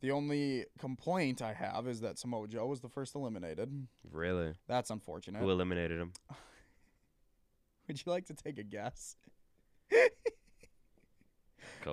the 0.00 0.10
only 0.12 0.66
complaint 0.78 1.42
I 1.42 1.52
have 1.52 1.86
is 1.88 2.00
that 2.00 2.18
Samoa 2.18 2.48
Joe 2.48 2.66
was 2.66 2.80
the 2.80 2.88
first 2.88 3.14
eliminated. 3.14 3.86
Really? 4.10 4.54
That's 4.68 4.90
unfortunate. 4.90 5.40
Who 5.40 5.50
eliminated 5.50 5.98
him? 5.98 6.12
Would 7.88 8.04
you 8.04 8.10
like 8.12 8.26
to 8.26 8.34
take 8.34 8.58
a 8.58 8.62
guess? 8.62 9.16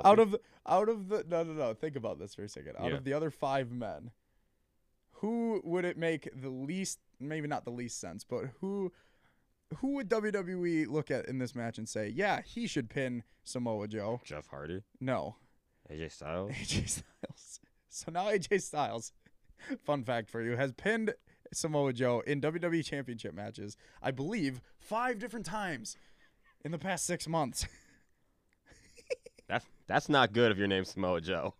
Out 0.05 0.19
of 0.19 0.35
out 0.67 0.87
of 0.87 1.09
the 1.09 1.25
no 1.27 1.43
no 1.43 1.53
no, 1.53 1.73
think 1.73 1.95
about 1.95 2.19
this 2.19 2.35
for 2.35 2.43
a 2.43 2.49
second. 2.49 2.75
Out 2.77 2.91
Yeah. 2.91 2.97
of 2.97 3.03
the 3.03 3.13
other 3.13 3.31
five 3.31 3.71
men, 3.71 4.11
who 5.13 5.61
would 5.63 5.83
it 5.83 5.97
make 5.97 6.29
the 6.39 6.49
least 6.49 6.99
maybe 7.19 7.47
not 7.47 7.65
the 7.65 7.71
least 7.71 7.99
sense, 7.99 8.23
but 8.23 8.45
who 8.61 8.91
who 9.77 9.93
would 9.95 10.09
WWE 10.09 10.87
look 10.87 11.11
at 11.11 11.27
in 11.27 11.37
this 11.37 11.55
match 11.55 11.77
and 11.77 11.87
say, 11.87 12.07
"Yeah, 12.07 12.41
he 12.41 12.67
should 12.67 12.89
pin 12.89 13.23
Samoa 13.43 13.87
Joe"? 13.87 14.21
Jeff 14.23 14.47
Hardy, 14.47 14.83
No, 14.99 15.35
AJ 15.91 16.11
Styles. 16.11 16.51
AJ 16.51 16.89
Styles. 16.89 17.59
So 17.89 18.11
now 18.11 18.25
AJ 18.27 18.61
Styles 18.61 19.13
fun 19.83 20.03
fact 20.03 20.29
for 20.29 20.41
you, 20.41 20.55
has 20.55 20.71
pinned 20.73 21.13
Samoa 21.53 21.93
Joe 21.93 22.21
in 22.25 22.41
WWE 22.41 22.83
Championship 22.85 23.33
matches, 23.33 23.77
I 24.01 24.11
believe, 24.11 24.61
five 24.77 25.19
different 25.19 25.45
times 25.45 25.97
in 26.63 26.71
the 26.71 26.77
past 26.77 27.05
six 27.05 27.27
months. 27.27 27.65
That's 29.47 29.65
that's 29.87 30.09
not 30.09 30.31
good 30.31 30.51
if 30.51 30.59
your 30.59 30.67
name's 30.67 30.89
Samoa 30.91 31.21
Joe. 31.21 31.55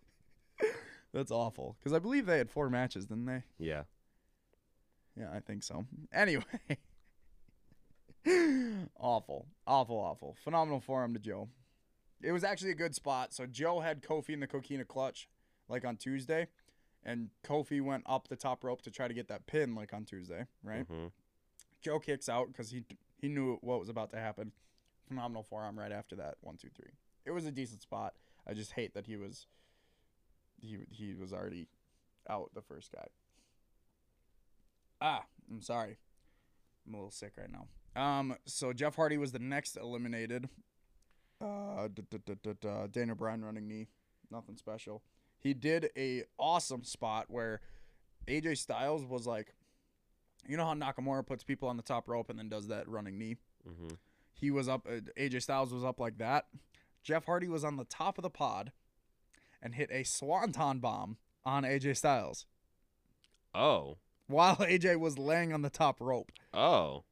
That's 1.12 1.32
awful. 1.32 1.74
Because 1.76 1.92
I 1.92 1.98
believe 1.98 2.24
they 2.24 2.38
had 2.38 2.48
four 2.48 2.70
matches, 2.70 3.06
didn't 3.06 3.26
they? 3.26 3.42
Yeah. 3.58 3.82
Yeah, 5.18 5.26
I 5.34 5.40
think 5.40 5.64
so. 5.64 5.86
Anyway. 6.12 6.44
awful. 8.98 9.46
Awful, 9.66 9.96
awful. 9.96 10.36
Phenomenal 10.42 10.80
forearm 10.80 11.14
to 11.14 11.20
Joe. 11.20 11.48
It 12.22 12.32
was 12.32 12.44
actually 12.44 12.72
a 12.72 12.76
good 12.76 12.94
spot. 12.94 13.32
So 13.32 13.46
Joe 13.46 13.80
had 13.80 14.02
Kofi 14.02 14.30
in 14.30 14.40
the 14.40 14.46
Coquina 14.46 14.84
clutch, 14.84 15.28
like 15.68 15.84
on 15.84 15.96
Tuesday. 15.96 16.48
And 17.02 17.30
Kofi 17.42 17.80
went 17.80 18.04
up 18.06 18.28
the 18.28 18.36
top 18.36 18.62
rope 18.62 18.82
to 18.82 18.90
try 18.90 19.08
to 19.08 19.14
get 19.14 19.28
that 19.28 19.46
pin, 19.46 19.74
like 19.74 19.94
on 19.94 20.04
Tuesday, 20.04 20.46
right? 20.62 20.86
hmm 20.86 21.06
Joe 21.80 21.98
kicks 21.98 22.28
out 22.28 22.48
because 22.48 22.70
he 22.70 22.84
he 23.16 23.28
knew 23.28 23.56
what 23.62 23.80
was 23.80 23.88
about 23.88 24.10
to 24.10 24.18
happen. 24.18 24.52
Phenomenal 25.08 25.42
forearm 25.42 25.78
right 25.78 25.92
after 25.92 26.14
that. 26.16 26.34
One, 26.42 26.58
two, 26.58 26.68
three. 26.76 26.92
It 27.24 27.30
was 27.30 27.46
a 27.46 27.50
decent 27.50 27.80
spot. 27.80 28.14
I 28.46 28.52
just 28.52 28.72
hate 28.72 28.92
that 28.92 29.06
he 29.06 29.16
was 29.16 29.46
he 30.60 30.76
he 30.90 31.14
was 31.14 31.32
already 31.32 31.68
out 32.28 32.50
the 32.54 32.60
first 32.60 32.92
guy. 32.92 33.06
Ah, 35.00 35.24
I'm 35.50 35.62
sorry. 35.62 35.96
I'm 36.86 36.92
a 36.92 36.96
little 36.98 37.10
sick 37.10 37.32
right 37.38 37.50
now. 37.50 37.66
Um, 37.96 38.36
so 38.46 38.72
Jeff 38.72 38.94
Hardy 38.96 39.16
was 39.18 39.32
the 39.32 39.38
next 39.38 39.76
eliminated. 39.76 40.48
Uh, 41.40 41.88
Daniel 42.90 43.16
Bryan 43.16 43.44
running 43.44 43.66
knee, 43.66 43.88
nothing 44.30 44.56
special. 44.56 45.02
He 45.38 45.54
did 45.54 45.90
a 45.96 46.24
awesome 46.38 46.84
spot 46.84 47.26
where 47.28 47.60
AJ 48.28 48.58
Styles 48.58 49.04
was 49.04 49.26
like, 49.26 49.54
you 50.46 50.56
know 50.56 50.64
how 50.66 50.74
Nakamura 50.74 51.26
puts 51.26 51.42
people 51.42 51.68
on 51.68 51.76
the 51.76 51.82
top 51.82 52.08
rope 52.08 52.28
and 52.30 52.38
then 52.38 52.48
does 52.48 52.68
that 52.68 52.88
running 52.88 53.18
knee. 53.18 53.36
hmm 53.66 53.88
He 54.34 54.50
was 54.50 54.68
up. 54.68 54.86
Uh, 54.86 55.00
AJ 55.18 55.42
Styles 55.42 55.72
was 55.72 55.84
up 55.84 55.98
like 55.98 56.18
that. 56.18 56.46
Jeff 57.02 57.24
Hardy 57.24 57.48
was 57.48 57.64
on 57.64 57.76
the 57.76 57.84
top 57.86 58.18
of 58.18 58.22
the 58.22 58.30
pod, 58.30 58.72
and 59.62 59.74
hit 59.74 59.88
a 59.90 60.04
swanton 60.04 60.78
bomb 60.78 61.16
on 61.46 61.62
AJ 61.64 61.96
Styles 61.96 62.44
Oh. 63.54 63.96
while 64.26 64.56
AJ 64.56 64.96
was 65.00 65.18
laying 65.18 65.52
on 65.54 65.62
the 65.62 65.70
top 65.70 66.00
rope. 66.00 66.30
Oh. 66.52 67.04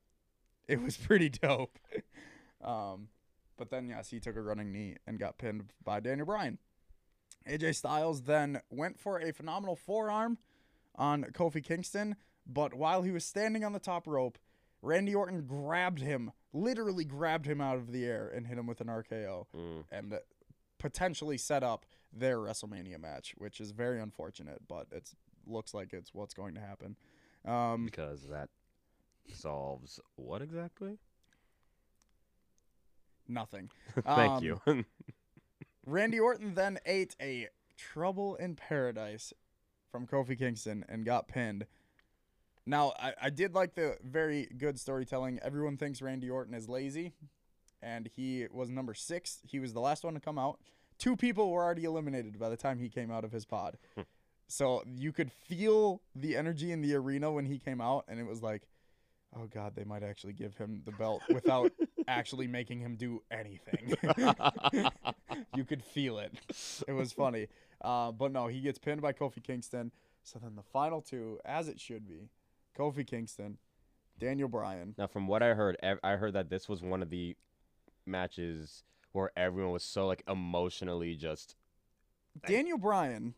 It 0.74 0.82
was 0.82 0.96
pretty 0.96 1.28
dope. 1.30 1.78
um, 2.62 3.08
but 3.56 3.70
then 3.70 3.88
yes, 3.88 4.10
he 4.10 4.20
took 4.20 4.36
a 4.36 4.42
running 4.42 4.70
knee 4.72 4.96
and 5.06 5.18
got 5.18 5.38
pinned 5.38 5.72
by 5.82 6.00
Daniel 6.00 6.26
Bryan. 6.26 6.58
AJ 7.48 7.76
Styles 7.76 8.22
then 8.22 8.60
went 8.70 8.98
for 9.00 9.18
a 9.18 9.32
phenomenal 9.32 9.76
forearm 9.76 10.38
on 10.94 11.24
Kofi 11.32 11.64
Kingston, 11.64 12.16
but 12.46 12.74
while 12.74 13.02
he 13.02 13.10
was 13.10 13.24
standing 13.24 13.64
on 13.64 13.72
the 13.72 13.78
top 13.78 14.06
rope, 14.06 14.36
Randy 14.82 15.14
Orton 15.14 15.46
grabbed 15.46 16.00
him, 16.00 16.32
literally 16.52 17.04
grabbed 17.04 17.46
him 17.46 17.60
out 17.60 17.76
of 17.76 17.90
the 17.92 18.04
air 18.04 18.28
and 18.28 18.46
hit 18.46 18.58
him 18.58 18.66
with 18.66 18.80
an 18.80 18.88
RKO 18.88 19.46
Mm. 19.56 19.84
and 19.90 20.18
potentially 20.78 21.38
set 21.38 21.62
up 21.62 21.86
their 22.12 22.36
WrestleMania 22.38 23.00
match, 23.00 23.34
which 23.38 23.60
is 23.60 23.70
very 23.72 24.00
unfortunate, 24.00 24.62
but 24.68 24.86
it 24.92 25.12
looks 25.46 25.72
like 25.74 25.92
it's 25.92 26.12
what's 26.14 26.34
going 26.34 26.54
to 26.54 26.60
happen. 26.60 26.96
Um, 27.44 27.86
Because 27.86 28.26
that 28.28 28.50
solves 29.32 30.00
what 30.16 30.42
exactly? 30.42 30.98
nothing. 33.30 33.70
Thank 34.06 34.30
Um, 34.32 34.42
you. 34.44 34.60
Randy 35.86 36.18
Orton 36.18 36.54
then 36.54 36.78
ate 36.86 37.14
a 37.20 37.48
Trouble 37.76 38.36
in 38.36 38.56
Paradise 38.56 39.32
from 39.92 40.06
Kofi 40.06 40.36
Kingston 40.38 40.84
and 40.88 41.04
got 41.04 41.28
pinned. 41.28 41.66
Now, 42.66 42.92
I, 42.98 43.12
I 43.24 43.30
did 43.30 43.54
like 43.54 43.74
the 43.74 43.96
very 44.02 44.46
good 44.56 44.78
storytelling. 44.80 45.38
Everyone 45.42 45.76
thinks 45.76 46.02
Randy 46.02 46.28
Orton 46.28 46.54
is 46.54 46.68
lazy, 46.68 47.12
and 47.82 48.08
he 48.16 48.46
was 48.50 48.68
number 48.70 48.94
six. 48.94 49.40
He 49.46 49.58
was 49.60 49.72
the 49.74 49.80
last 49.80 50.04
one 50.04 50.14
to 50.14 50.20
come 50.20 50.38
out. 50.38 50.58
Two 50.98 51.14
people 51.16 51.50
were 51.50 51.62
already 51.62 51.84
eliminated 51.84 52.38
by 52.38 52.48
the 52.48 52.56
time 52.56 52.78
he 52.78 52.88
came 52.88 53.10
out 53.10 53.24
of 53.24 53.32
his 53.32 53.44
pod. 53.46 53.76
so 54.48 54.82
you 54.86 55.12
could 55.12 55.30
feel 55.30 56.00
the 56.14 56.34
energy 56.36 56.72
in 56.72 56.80
the 56.80 56.94
arena 56.94 57.30
when 57.30 57.44
he 57.46 57.58
came 57.58 57.80
out, 57.80 58.04
and 58.08 58.18
it 58.18 58.26
was 58.26 58.42
like, 58.42 58.62
oh, 59.36 59.46
God, 59.52 59.74
they 59.74 59.84
might 59.84 60.02
actually 60.02 60.32
give 60.32 60.56
him 60.56 60.82
the 60.84 60.92
belt 60.92 61.22
without 61.28 61.72
actually 62.08 62.46
making 62.46 62.80
him 62.80 62.96
do 62.96 63.22
anything. 63.30 63.94
you 65.54 65.64
could 65.64 65.82
feel 65.82 66.18
it. 66.18 66.32
It 66.86 66.92
was 66.92 67.12
funny. 67.12 67.48
Uh, 67.80 68.12
but 68.12 68.32
no, 68.32 68.46
he 68.46 68.60
gets 68.60 68.78
pinned 68.78 69.02
by 69.02 69.12
Kofi 69.12 69.42
Kingston. 69.42 69.92
So 70.22 70.38
then 70.38 70.56
the 70.56 70.62
final 70.62 71.00
two, 71.00 71.38
as 71.44 71.68
it 71.68 71.80
should 71.80 72.06
be, 72.06 72.28
Kofi 72.76 73.06
Kingston, 73.06 73.58
Daniel 74.18 74.48
Bryan. 74.48 74.94
now, 74.98 75.06
from 75.06 75.26
what 75.26 75.42
I 75.42 75.54
heard, 75.54 75.76
I 76.02 76.12
heard 76.16 76.34
that 76.34 76.50
this 76.50 76.68
was 76.68 76.82
one 76.82 77.02
of 77.02 77.10
the 77.10 77.36
matches 78.04 78.82
where 79.12 79.30
everyone 79.36 79.72
was 79.72 79.84
so 79.84 80.06
like 80.06 80.22
emotionally 80.28 81.14
just. 81.14 81.54
Daniel 82.46 82.78
Bryan, 82.78 83.34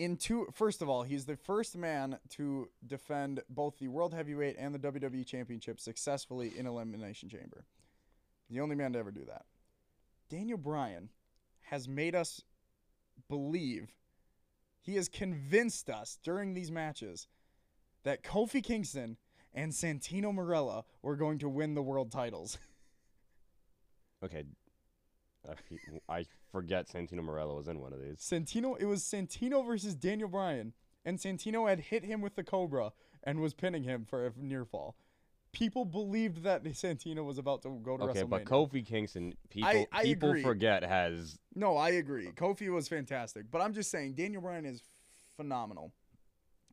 in 0.00 0.16
two. 0.16 0.46
First 0.54 0.80
of 0.80 0.88
all, 0.88 1.02
he's 1.02 1.26
the 1.26 1.36
first 1.36 1.76
man 1.76 2.18
to 2.30 2.70
defend 2.86 3.42
both 3.50 3.78
the 3.78 3.88
World 3.88 4.14
Heavyweight 4.14 4.56
and 4.58 4.74
the 4.74 4.78
WWE 4.78 5.26
Championship 5.26 5.78
successfully 5.78 6.52
in 6.56 6.66
Elimination 6.66 7.28
Chamber. 7.28 7.66
The 8.48 8.60
only 8.60 8.76
man 8.76 8.94
to 8.94 8.98
ever 8.98 9.10
do 9.10 9.24
that. 9.26 9.44
Daniel 10.30 10.56
Bryan 10.56 11.10
has 11.64 11.86
made 11.86 12.14
us 12.14 12.42
believe. 13.28 13.92
He 14.80 14.96
has 14.96 15.08
convinced 15.08 15.90
us 15.90 16.18
during 16.24 16.54
these 16.54 16.70
matches 16.70 17.28
that 18.02 18.24
Kofi 18.24 18.64
Kingston 18.64 19.18
and 19.52 19.72
Santino 19.72 20.34
Marella 20.34 20.84
were 21.02 21.16
going 21.16 21.38
to 21.40 21.48
win 21.48 21.74
the 21.74 21.82
world 21.82 22.10
titles. 22.10 22.58
Okay. 24.22 24.44
I, 25.48 25.54
I 26.18 26.24
forget 26.50 26.88
Santino 26.88 27.20
Marella 27.20 27.54
was 27.56 27.68
in 27.68 27.80
one 27.80 27.92
of 27.92 28.00
these. 28.00 28.18
Santino, 28.18 28.76
it 28.78 28.84
was 28.84 29.02
Santino 29.02 29.64
versus 29.66 29.94
Daniel 29.94 30.28
Bryan, 30.28 30.72
and 31.04 31.18
Santino 31.18 31.68
had 31.68 31.80
hit 31.80 32.04
him 32.04 32.20
with 32.20 32.34
the 32.36 32.44
Cobra 32.44 32.92
and 33.24 33.40
was 33.40 33.54
pinning 33.54 33.82
him 33.82 34.04
for 34.04 34.26
a 34.26 34.32
near 34.36 34.64
fall. 34.64 34.96
People 35.52 35.84
believed 35.84 36.42
that 36.44 36.62
Santino 36.64 37.24
was 37.24 37.38
about 37.38 37.62
to 37.62 37.80
go 37.82 37.96
to 37.96 38.04
Okay, 38.04 38.22
WrestleMania. 38.22 38.28
but 38.30 38.44
Kofi 38.44 38.86
Kingston, 38.86 39.34
people 39.48 39.86
I 39.92 40.02
people 40.04 40.30
agree. 40.30 40.42
forget 40.42 40.82
has 40.84 41.38
No, 41.54 41.76
I 41.76 41.90
agree. 41.90 42.28
Kofi 42.32 42.68
was 42.72 42.86
fantastic, 42.88 43.50
but 43.50 43.60
I'm 43.60 43.72
just 43.72 43.90
saying 43.90 44.14
Daniel 44.14 44.42
Bryan 44.42 44.64
is 44.64 44.82
phenomenal. 45.36 45.92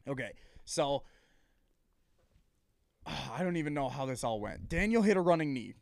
Okay, 0.08 0.32
so 0.66 1.04
I 3.06 3.42
don't 3.44 3.58
even 3.58 3.74
know 3.74 3.90
how 3.90 4.06
this 4.06 4.24
all 4.24 4.40
went. 4.40 4.70
Daniel 4.70 5.02
hit 5.02 5.18
a 5.18 5.22
running 5.22 5.54
knee. 5.54 5.74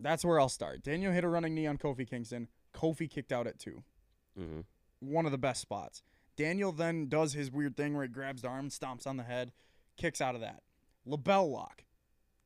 That's 0.00 0.24
where 0.24 0.40
I'll 0.40 0.48
start. 0.48 0.82
Daniel 0.82 1.12
hit 1.12 1.24
a 1.24 1.28
running 1.28 1.54
knee 1.54 1.66
on 1.66 1.78
Kofi 1.78 2.08
Kingston. 2.08 2.48
Kofi 2.74 3.08
kicked 3.08 3.32
out 3.32 3.46
at 3.46 3.58
two. 3.58 3.82
hmm 4.36 4.60
one 5.00 5.26
of 5.26 5.32
the 5.32 5.38
best 5.38 5.60
spots. 5.60 6.02
Daniel 6.36 6.72
then 6.72 7.08
does 7.08 7.34
his 7.34 7.50
weird 7.50 7.76
thing 7.76 7.94
where 7.94 8.04
he 8.04 8.08
grabs 8.08 8.40
the 8.42 8.48
arm, 8.48 8.70
stomps 8.70 9.06
on 9.06 9.18
the 9.18 9.22
head, 9.22 9.52
kicks 9.98 10.20
out 10.20 10.34
of 10.34 10.40
that. 10.40 10.62
LeBell 11.06 11.50
lock, 11.52 11.84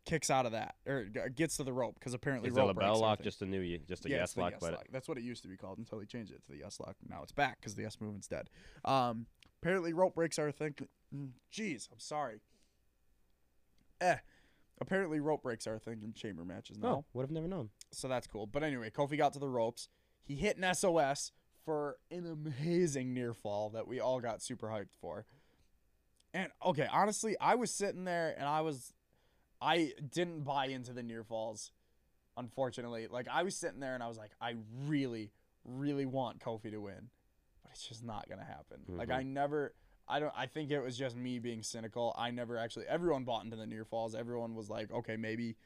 kicks 0.05 0.29
out 0.29 0.45
of 0.45 0.53
that, 0.53 0.75
or 0.87 1.05
gets 1.05 1.57
to 1.59 1.63
the 1.65 1.73
rope 1.73 1.95
because 1.95 2.15
apparently 2.15 2.51
Is 2.51 2.57
rope 2.57 2.75
breaks 2.75 2.89
LeBell 2.89 2.95
are 2.95 2.99
lock 2.99 3.23
just 3.23 3.43
a 3.43 3.47
new 3.47 3.79
just 3.89 4.05
a 4.07 4.11
yeah, 4.11 4.17
yes 4.17 4.37
lock? 4.37 4.53
yes 4.53 4.61
but 4.61 4.73
lock. 4.73 4.87
That's 4.91 5.09
what 5.09 5.19
it 5.19 5.23
used 5.25 5.43
to 5.43 5.49
be 5.49 5.57
called 5.57 5.79
until 5.79 6.01
he 6.01 6.07
changed 6.07 6.33
it 6.33 6.43
to 6.45 6.51
the 6.51 6.59
yes 6.59 6.81
lock. 6.81 6.97
Now 7.09 7.21
it's 7.23 7.33
back 7.33 7.59
because 7.61 7.77
the 7.77 7.83
yes 7.83 7.97
movement's 8.01 8.27
dead. 8.27 8.51
Um, 8.85 9.27
apparently 9.63 9.93
rope 9.93 10.15
breaks 10.17 10.39
are 10.39 10.49
a 10.49 10.53
thing. 10.53 10.75
Mm, 11.15 11.31
Jeez, 11.53 11.89
I'm 11.93 12.01
sorry. 12.01 12.41
Eh. 14.01 14.17
Apparently 14.81 15.19
rope 15.21 15.43
breaks 15.43 15.67
are 15.67 15.75
a 15.75 15.79
thing 15.81 16.03
in 16.03 16.13
chamber 16.13 16.45
matches 16.45 16.79
now 16.79 16.89
no, 16.89 17.05
would 17.13 17.23
have 17.23 17.31
never 17.31 17.49
known. 17.49 17.71
so 17.91 18.07
that's 18.09 18.27
cool. 18.27 18.47
But 18.47 18.63
anyway, 18.63 18.91
Kofi 18.91 19.17
got 19.17 19.33
to 19.33 19.39
the 19.39 19.49
ropes. 19.49 19.89
He 20.25 20.35
hit 20.37 20.57
an 20.57 20.75
SOS 20.75 21.33
for 21.65 21.97
an 22.11 22.27
amazing 22.27 23.13
near 23.13 23.35
fall 23.35 23.71
that 23.71 23.87
we 23.89 23.99
all 24.01 24.21
got 24.21 24.41
super 24.43 24.69
hyped 24.69 24.95
for. 25.01 25.27
And 26.33 26.51
okay, 26.65 26.87
honestly, 26.91 27.37
I 27.41 27.55
was 27.57 27.71
sitting 27.71 28.05
there 28.05 28.35
and 28.39 28.47
I 28.47 28.61
was 28.61 28.93
I 29.61 29.93
didn't 30.13 30.43
buy 30.45 30.67
into 30.67 30.93
the 30.93 31.03
near 31.03 31.25
falls, 31.25 31.73
unfortunately. 32.37 33.09
Like 33.09 33.27
I 33.31 33.43
was 33.43 33.57
sitting 33.57 33.81
there 33.81 33.95
and 33.95 34.03
I 34.03 34.09
was 34.09 34.19
like, 34.19 34.31
I 34.41 34.55
really, 34.87 35.33
really 35.65 36.07
want 36.07 36.39
Kofi 36.39 36.71
to 36.71 36.79
win. 36.79 37.11
But 37.63 37.73
it's 37.73 37.89
just 37.89 38.05
not 38.05 38.29
gonna 38.29 38.45
happen. 38.45 38.83
Like 38.89 39.09
Mhm. 39.09 39.17
I 39.17 39.23
never 39.25 39.75
I 40.09 40.21
don't 40.21 40.33
I 40.37 40.47
think 40.47 40.71
it 40.71 40.81
was 40.81 40.97
just 40.97 41.17
me 41.17 41.39
being 41.39 41.63
cynical. 41.63 42.15
I 42.17 42.31
never 42.31 42.57
actually 42.57 42.87
everyone 42.89 43.25
bought 43.25 43.45
into 43.45 43.57
the 43.57 43.67
near 43.67 43.85
falls. 43.85 44.15
Everyone 44.15 44.55
was 44.55 44.71
like, 44.71 44.91
okay, 44.93 45.17
maybe 45.17 45.57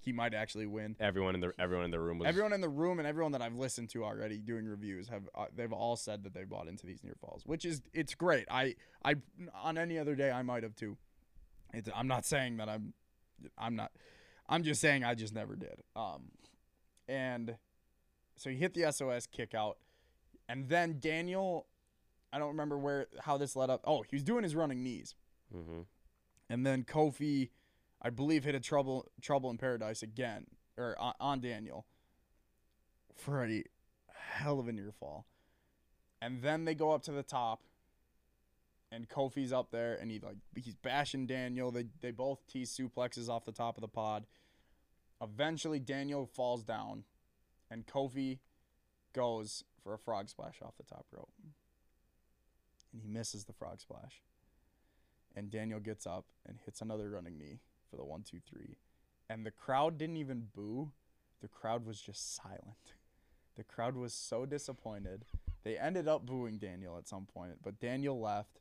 he 0.00 0.12
might 0.12 0.34
actually 0.34 0.66
win. 0.66 0.96
Everyone 0.98 1.34
in 1.34 1.40
the 1.40 1.52
everyone 1.58 1.84
in 1.84 1.90
the 1.90 2.00
room 2.00 2.18
was 2.18 2.28
Everyone 2.28 2.52
in 2.52 2.60
the 2.60 2.68
room 2.68 2.98
and 2.98 3.06
everyone 3.06 3.32
that 3.32 3.42
I've 3.42 3.54
listened 3.54 3.90
to 3.90 4.04
already 4.04 4.38
doing 4.38 4.66
reviews 4.66 5.08
have 5.08 5.22
uh, 5.34 5.46
they've 5.54 5.72
all 5.72 5.96
said 5.96 6.24
that 6.24 6.34
they 6.34 6.44
bought 6.44 6.66
into 6.66 6.86
these 6.86 7.04
near 7.04 7.14
falls, 7.20 7.46
which 7.46 7.64
is 7.64 7.80
it's 7.92 8.14
great. 8.14 8.46
I 8.50 8.74
I 9.04 9.14
on 9.62 9.78
any 9.78 9.98
other 9.98 10.16
day 10.16 10.30
I 10.30 10.42
might 10.42 10.64
have 10.64 10.74
too. 10.74 10.96
It's, 11.72 11.88
I'm 11.94 12.08
not 12.08 12.26
saying 12.26 12.56
that 12.56 12.68
I'm 12.68 12.92
I'm 13.56 13.76
not 13.76 13.92
I'm 14.48 14.64
just 14.64 14.80
saying 14.80 15.04
I 15.04 15.14
just 15.14 15.34
never 15.34 15.54
did. 15.54 15.82
Um 15.94 16.32
and 17.08 17.56
so 18.34 18.50
he 18.50 18.56
hit 18.56 18.74
the 18.74 18.90
SOS 18.90 19.26
kick 19.26 19.54
out 19.54 19.78
and 20.48 20.68
then 20.68 20.98
Daniel 20.98 21.66
I 22.32 22.38
don't 22.38 22.48
remember 22.48 22.78
where 22.78 23.06
how 23.20 23.36
this 23.36 23.54
led 23.56 23.70
up. 23.70 23.82
Oh, 23.84 24.02
he 24.08 24.16
was 24.16 24.22
doing 24.22 24.42
his 24.42 24.54
running 24.56 24.82
knees, 24.82 25.14
Mm-hmm. 25.54 25.80
and 26.48 26.64
then 26.66 26.82
Kofi, 26.84 27.50
I 28.00 28.08
believe, 28.10 28.44
hit 28.44 28.54
a 28.54 28.60
trouble 28.60 29.10
trouble 29.20 29.50
in 29.50 29.58
paradise 29.58 30.02
again 30.02 30.46
or 30.78 30.96
on, 30.98 31.12
on 31.20 31.40
Daniel 31.40 31.84
for 33.14 33.44
a 33.44 33.64
hell 34.14 34.58
of 34.58 34.68
a 34.68 34.72
near 34.72 34.92
fall, 34.92 35.26
and 36.22 36.40
then 36.42 36.64
they 36.64 36.74
go 36.74 36.92
up 36.92 37.02
to 37.04 37.12
the 37.12 37.22
top. 37.22 37.62
And 38.94 39.08
Kofi's 39.08 39.54
up 39.54 39.70
there, 39.70 39.94
and 39.94 40.10
he 40.10 40.18
like 40.20 40.36
he's 40.54 40.74
bashing 40.74 41.26
Daniel. 41.26 41.70
They 41.70 41.86
they 42.02 42.10
both 42.10 42.46
tease 42.46 42.76
suplexes 42.78 43.26
off 43.28 43.44
the 43.46 43.52
top 43.52 43.78
of 43.78 43.80
the 43.80 43.88
pod. 43.88 44.26
Eventually, 45.22 45.78
Daniel 45.78 46.26
falls 46.26 46.62
down, 46.62 47.04
and 47.70 47.86
Kofi 47.86 48.40
goes 49.14 49.64
for 49.82 49.94
a 49.94 49.98
frog 49.98 50.28
splash 50.28 50.56
off 50.62 50.74
the 50.76 50.82
top 50.84 51.06
rope. 51.10 51.30
And 52.92 53.02
he 53.02 53.08
misses 53.08 53.44
the 53.44 53.52
frog 53.52 53.80
splash. 53.80 54.22
And 55.34 55.50
Daniel 55.50 55.80
gets 55.80 56.06
up 56.06 56.26
and 56.46 56.58
hits 56.64 56.80
another 56.82 57.08
running 57.10 57.38
knee 57.38 57.60
for 57.90 57.96
the 57.96 58.04
one, 58.04 58.22
two, 58.22 58.40
three. 58.48 58.76
And 59.30 59.46
the 59.46 59.50
crowd 59.50 59.96
didn't 59.96 60.18
even 60.18 60.48
boo. 60.54 60.90
The 61.40 61.48
crowd 61.48 61.86
was 61.86 62.00
just 62.00 62.34
silent. 62.34 62.60
The 63.54 63.64
crowd 63.64 63.96
was 63.96 64.14
so 64.14 64.46
disappointed. 64.46 65.26
They 65.62 65.76
ended 65.76 66.08
up 66.08 66.24
booing 66.24 66.56
Daniel 66.56 66.96
at 66.96 67.06
some 67.06 67.26
point, 67.26 67.56
but 67.62 67.78
Daniel 67.78 68.18
left. 68.18 68.60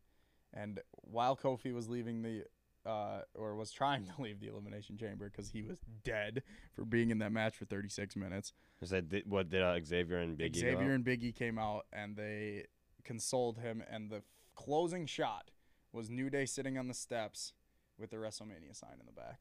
And 0.53 0.81
while 0.91 1.37
Kofi 1.37 1.73
was 1.73 1.87
leaving 1.87 2.21
the, 2.21 2.43
uh, 2.85 3.21
or 3.33 3.55
was 3.55 3.71
trying 3.71 4.05
to 4.17 4.21
leave 4.21 4.41
the 4.41 4.47
Elimination 4.47 4.97
Chamber 4.97 5.29
because 5.29 5.49
he 5.49 5.61
was 5.61 5.79
dead 6.03 6.43
for 6.75 6.83
being 6.83 7.09
in 7.09 7.19
that 7.19 7.31
match 7.31 7.55
for 7.55 7.63
36 7.63 8.17
minutes, 8.17 8.51
Is 8.81 8.89
that 8.89 9.05
what 9.25 9.49
did 9.49 9.61
uh, 9.61 9.79
Xavier 9.81 10.17
and 10.17 10.37
Biggie? 10.37 10.57
Xavier 10.57 10.91
and 10.91 11.05
Biggie 11.05 11.33
came 11.33 11.57
out 11.57 11.85
and 11.93 12.17
they 12.17 12.65
consoled 13.03 13.57
him, 13.59 13.83
and 13.89 14.09
the 14.09 14.17
f- 14.17 14.23
closing 14.55 15.05
shot 15.05 15.51
was 15.91 16.09
New 16.09 16.29
Day 16.29 16.45
sitting 16.45 16.77
on 16.77 16.87
the 16.87 16.93
steps 16.93 17.53
with 17.97 18.09
the 18.11 18.17
WrestleMania 18.17 18.73
sign 18.75 18.97
in 18.99 19.05
the 19.05 19.11
back. 19.11 19.39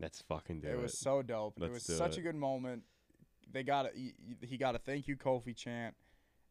Let's 0.00 0.22
fucking 0.22 0.60
do 0.60 0.68
it 0.68 0.72
it. 0.72 0.80
was 0.82 0.98
so 0.98 1.22
dope. 1.22 1.54
it 1.56 1.62
Let's 1.62 1.74
was 1.74 1.84
do 1.84 1.92
such 1.94 2.16
it. 2.16 2.20
a 2.20 2.22
good 2.22 2.34
moment. 2.34 2.82
They 3.52 3.62
got 3.62 3.86
a 3.86 3.90
he, 3.94 4.14
he 4.42 4.56
got 4.56 4.74
a 4.74 4.78
thank 4.78 5.06
you 5.08 5.16
Kofi 5.16 5.54
chant. 5.54 5.94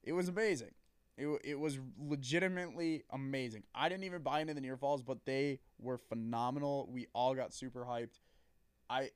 It 0.04 0.14
was 0.14 0.28
amazing. 0.30 0.72
It, 1.18 1.28
it 1.44 1.60
was 1.60 1.80
legitimately 2.00 3.04
amazing. 3.12 3.64
I 3.76 3.90
didn't 3.90 4.06
even 4.06 4.22
buy 4.22 4.40
into 4.40 4.54
the 4.54 4.62
near 4.62 4.78
falls, 4.78 5.02
but 5.02 5.26
they 5.26 5.60
were 5.80 5.98
phenomenal. 5.98 6.88
We 6.92 7.08
all 7.14 7.36
got 7.36 7.54
super 7.54 7.86
hyped. 7.86 8.20
I 8.90 9.10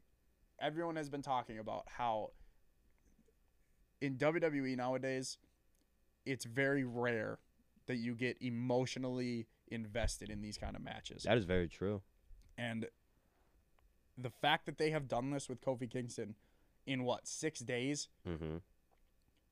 everyone 0.59 0.95
has 0.95 1.09
been 1.09 1.21
talking 1.21 1.59
about 1.59 1.85
how 1.87 2.31
in 4.01 4.17
WWE 4.17 4.75
nowadays 4.75 5.37
it's 6.25 6.45
very 6.45 6.83
rare 6.83 7.39
that 7.87 7.97
you 7.97 8.15
get 8.15 8.37
emotionally 8.41 9.47
invested 9.67 10.29
in 10.29 10.41
these 10.41 10.57
kind 10.57 10.75
of 10.75 10.81
matches. 10.81 11.23
that 11.23 11.37
is 11.37 11.45
very 11.45 11.67
true. 11.67 12.01
And 12.57 12.85
the 14.17 14.29
fact 14.29 14.65
that 14.67 14.77
they 14.77 14.91
have 14.91 15.07
done 15.07 15.31
this 15.31 15.49
with 15.49 15.59
Kofi 15.61 15.89
Kingston 15.89 16.35
in 16.85 17.03
what, 17.03 17.27
six 17.27 17.59
days 17.59 18.09
Mm-hmm. 18.27 18.57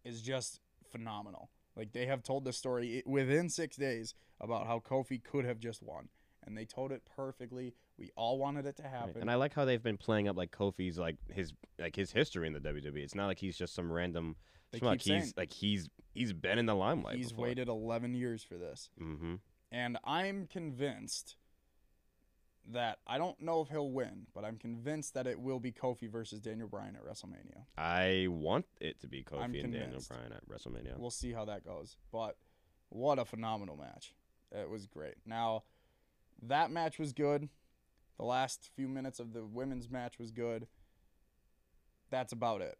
is 0.03 0.21
just 0.21 0.59
phenomenal. 0.91 1.49
Like 1.75 1.93
they 1.93 2.05
have 2.05 2.21
told 2.23 2.43
the 2.45 2.53
story 2.53 3.01
within 3.05 3.49
six 3.49 3.75
days 3.77 4.13
about 4.39 4.67
how 4.67 4.79
Kofi 4.79 5.23
could 5.23 5.45
have 5.45 5.59
just 5.59 5.81
won. 5.81 6.09
And 6.43 6.57
they 6.57 6.65
told 6.65 6.91
it 6.91 7.03
perfectly. 7.15 7.73
We 8.01 8.09
all 8.15 8.39
wanted 8.39 8.65
it 8.65 8.77
to 8.77 8.83
happen. 8.83 9.21
And 9.21 9.29
I 9.29 9.35
like 9.35 9.53
how 9.53 9.63
they've 9.63 9.81
been 9.81 9.97
playing 9.97 10.27
up 10.27 10.35
like 10.35 10.51
Kofi's 10.51 10.97
like 10.97 11.17
his 11.31 11.53
like 11.79 11.95
his 11.95 12.11
history 12.11 12.47
in 12.47 12.53
the 12.53 12.59
WWE. 12.59 12.97
It's 12.97 13.13
not 13.13 13.27
like 13.27 13.37
he's 13.37 13.55
just 13.55 13.75
some 13.75 13.91
random. 13.91 14.35
They 14.71 14.79
schmuck. 14.79 14.93
keep 14.93 15.01
saying- 15.03 15.21
he's 15.21 15.37
like 15.37 15.53
he's 15.53 15.89
he's 16.13 16.33
been 16.33 16.57
in 16.57 16.65
the 16.65 16.73
limelight. 16.75 17.17
He's 17.17 17.29
before. 17.29 17.45
waited 17.45 17.67
11 17.67 18.15
years 18.15 18.43
for 18.43 18.55
this. 18.57 18.89
Mm-hmm. 18.99 19.35
And 19.71 19.97
I'm 20.03 20.47
convinced 20.47 21.35
that 22.71 22.97
I 23.05 23.19
don't 23.19 23.39
know 23.39 23.61
if 23.61 23.69
he'll 23.69 23.91
win, 23.91 24.25
but 24.33 24.43
I'm 24.43 24.57
convinced 24.57 25.13
that 25.13 25.27
it 25.27 25.39
will 25.39 25.59
be 25.59 25.71
Kofi 25.71 26.09
versus 26.09 26.39
Daniel 26.39 26.67
Bryan 26.67 26.95
at 26.95 27.05
WrestleMania. 27.05 27.65
I 27.77 28.27
want 28.29 28.65
it 28.79 28.99
to 29.01 29.07
be 29.07 29.23
Kofi 29.23 29.43
I'm 29.43 29.55
and 29.55 29.73
Daniel. 29.73 30.01
Bryan 30.07 30.33
at 30.33 30.47
WrestleMania. 30.47 30.97
We'll 30.97 31.11
see 31.11 31.33
how 31.33 31.45
that 31.45 31.63
goes. 31.63 31.97
But 32.11 32.37
what 32.89 33.19
a 33.19 33.25
phenomenal 33.25 33.77
match. 33.77 34.13
It 34.51 34.69
was 34.69 34.87
great. 34.87 35.15
Now, 35.25 35.63
that 36.43 36.71
match 36.71 36.99
was 36.99 37.13
good. 37.13 37.49
The 38.21 38.27
last 38.27 38.69
few 38.75 38.87
minutes 38.87 39.19
of 39.19 39.33
the 39.33 39.43
women's 39.43 39.89
match 39.89 40.19
was 40.19 40.29
good. 40.29 40.67
That's 42.11 42.31
about 42.31 42.61
it. 42.61 42.77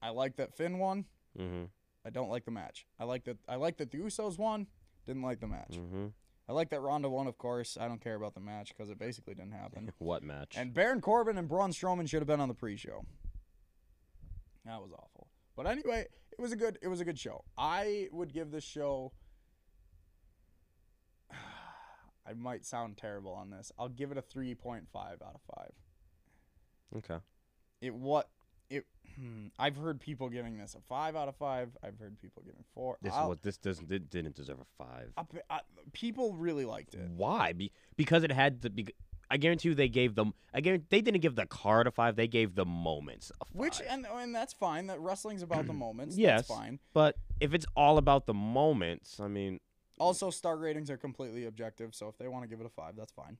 I 0.00 0.10
like 0.10 0.36
that 0.36 0.54
Finn 0.54 0.78
won. 0.78 1.06
mm-hmm. 1.36 1.64
I 2.06 2.10
don't 2.10 2.30
like 2.30 2.44
the 2.44 2.52
match. 2.52 2.86
I 3.00 3.04
like 3.04 3.24
that 3.24 3.38
I 3.48 3.56
like 3.56 3.78
that 3.78 3.90
the 3.90 3.98
Usos 3.98 4.38
won. 4.38 4.68
Didn't 5.04 5.22
like 5.22 5.40
the 5.40 5.48
match. 5.48 5.72
Mm-hmm. 5.72 6.06
I 6.48 6.52
like 6.52 6.70
that 6.70 6.80
Ronda 6.80 7.10
won, 7.10 7.26
of 7.26 7.38
course. 7.38 7.76
I 7.78 7.88
don't 7.88 8.00
care 8.00 8.14
about 8.14 8.34
the 8.34 8.40
match 8.40 8.68
because 8.68 8.88
it 8.88 9.00
basically 9.00 9.34
didn't 9.34 9.52
happen. 9.52 9.90
What 9.98 10.22
match? 10.22 10.54
And 10.56 10.72
Baron 10.72 11.00
Corbin 11.00 11.36
and 11.36 11.48
Braun 11.48 11.72
Strowman 11.72 12.08
should 12.08 12.20
have 12.20 12.28
been 12.28 12.40
on 12.40 12.48
the 12.48 12.54
pre-show. 12.54 13.04
That 14.64 14.80
was 14.80 14.92
awful. 14.92 15.26
But 15.56 15.66
anyway, 15.66 16.06
it 16.30 16.40
was 16.40 16.52
a 16.52 16.56
good 16.56 16.78
it 16.80 16.86
was 16.86 17.00
a 17.00 17.04
good 17.04 17.18
show. 17.18 17.42
I 17.58 18.06
would 18.12 18.32
give 18.32 18.52
this 18.52 18.62
show 18.62 19.10
I 22.30 22.34
might 22.34 22.64
sound 22.64 22.96
terrible 22.96 23.32
on 23.32 23.50
this. 23.50 23.72
I'll 23.78 23.88
give 23.88 24.12
it 24.12 24.18
a 24.18 24.22
3.5 24.22 24.84
out 24.94 25.34
of 25.34 25.40
5. 25.56 25.70
okay. 26.98 27.16
It 27.80 27.94
what 27.94 28.28
it 28.68 28.84
hmm, 29.18 29.46
I've 29.58 29.76
heard 29.76 30.00
people 30.00 30.28
giving 30.28 30.56
this 30.58 30.74
a 30.76 30.80
5 30.80 31.16
out 31.16 31.28
of 31.28 31.36
5. 31.36 31.76
I've 31.82 31.98
heard 31.98 32.20
people 32.20 32.42
giving 32.44 32.62
4. 32.74 32.98
This 33.02 33.12
I'll- 33.14 33.28
what 33.28 33.42
this 33.42 33.56
doesn't 33.56 33.88
did, 33.88 34.08
didn't 34.10 34.36
deserve 34.36 34.58
a 34.60 34.84
five. 34.84 35.12
I- 35.16 35.24
I- 35.56 35.60
people 35.92 36.34
really 36.34 36.64
liked 36.64 36.94
it. 36.94 37.08
Why? 37.10 37.52
Be, 37.52 37.72
because 37.96 38.22
it 38.22 38.30
had 38.30 38.62
to 38.62 38.70
be. 38.70 38.86
I 39.32 39.36
guarantee 39.36 39.68
you, 39.68 39.74
they 39.76 39.88
gave 39.88 40.16
them. 40.16 40.34
I 40.52 40.60
guarantee 40.60 40.86
they 40.90 41.00
didn't 41.00 41.20
give 41.20 41.36
the 41.36 41.46
card 41.46 41.86
a 41.86 41.90
five. 41.92 42.16
They 42.16 42.26
gave 42.28 42.54
the 42.56 42.64
moments 42.66 43.30
a 43.40 43.44
five. 43.44 43.54
Which 43.54 43.80
and 43.88 44.04
and 44.06 44.34
that's 44.34 44.52
fine. 44.52 44.88
That 44.88 45.00
wrestling's 45.00 45.42
about 45.42 45.66
the 45.66 45.72
moments. 45.86 46.16
yes, 46.18 46.46
That's 46.48 46.60
fine. 46.60 46.80
But 46.92 47.16
if 47.40 47.54
it's 47.54 47.66
all 47.76 47.96
about 47.98 48.26
the 48.26 48.34
moments, 48.34 49.20
I 49.20 49.28
mean, 49.28 49.60
Also, 50.00 50.30
star 50.30 50.56
ratings 50.56 50.90
are 50.90 50.96
completely 50.96 51.44
objective, 51.44 51.94
so 51.94 52.08
if 52.08 52.16
they 52.16 52.26
want 52.26 52.42
to 52.42 52.48
give 52.48 52.60
it 52.60 52.66
a 52.66 52.70
five, 52.70 52.96
that's 52.96 53.12
fine. 53.12 53.36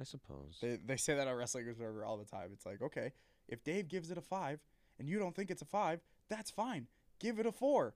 I 0.00 0.04
suppose. 0.04 0.58
They, 0.60 0.78
they 0.84 0.96
say 0.96 1.14
that 1.14 1.28
on 1.28 1.34
Wrestling 1.34 1.68
Observer 1.68 2.04
all 2.04 2.16
the 2.16 2.24
time. 2.24 2.50
It's 2.52 2.64
like, 2.64 2.80
okay, 2.80 3.12
if 3.48 3.62
Dave 3.64 3.88
gives 3.88 4.10
it 4.10 4.18
a 4.18 4.22
five 4.22 4.60
and 4.98 5.08
you 5.08 5.18
don't 5.18 5.34
think 5.34 5.50
it's 5.50 5.62
a 5.62 5.66
five, 5.66 6.00
that's 6.28 6.50
fine. 6.50 6.86
Give 7.18 7.38
it 7.38 7.46
a 7.46 7.52
four. 7.52 7.94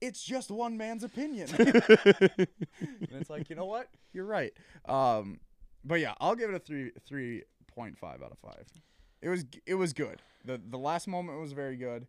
It's 0.00 0.22
just 0.22 0.50
one 0.50 0.76
man's 0.76 1.04
opinion. 1.04 1.48
and 1.58 2.48
it's 3.12 3.30
like, 3.30 3.48
you 3.50 3.56
know 3.56 3.66
what? 3.66 3.88
You're 4.12 4.24
right. 4.24 4.52
Um, 4.86 5.38
but 5.84 6.00
yeah, 6.00 6.14
I'll 6.20 6.34
give 6.34 6.50
it 6.50 6.56
a 6.56 6.58
three 6.58 6.90
three 7.06 7.44
point 7.68 7.98
five 7.98 8.22
out 8.22 8.32
of 8.32 8.38
five. 8.38 8.66
It 9.20 9.28
was 9.28 9.44
it 9.66 9.74
was 9.74 9.92
good. 9.92 10.22
the 10.44 10.60
The 10.70 10.78
last 10.78 11.06
moment 11.06 11.40
was 11.40 11.52
very 11.52 11.76
good, 11.76 12.08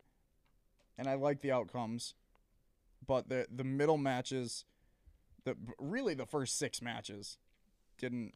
and 0.98 1.08
I 1.08 1.16
like 1.16 1.42
the 1.42 1.52
outcomes. 1.52 2.16
But 3.06 3.30
the 3.30 3.48
the 3.54 3.64
middle 3.64 3.98
matches, 3.98 4.66
the 5.46 5.56
really 5.80 6.14
the 6.14 6.26
first 6.26 6.58
six 6.58 6.82
matches, 6.82 7.38
didn't 7.98 8.34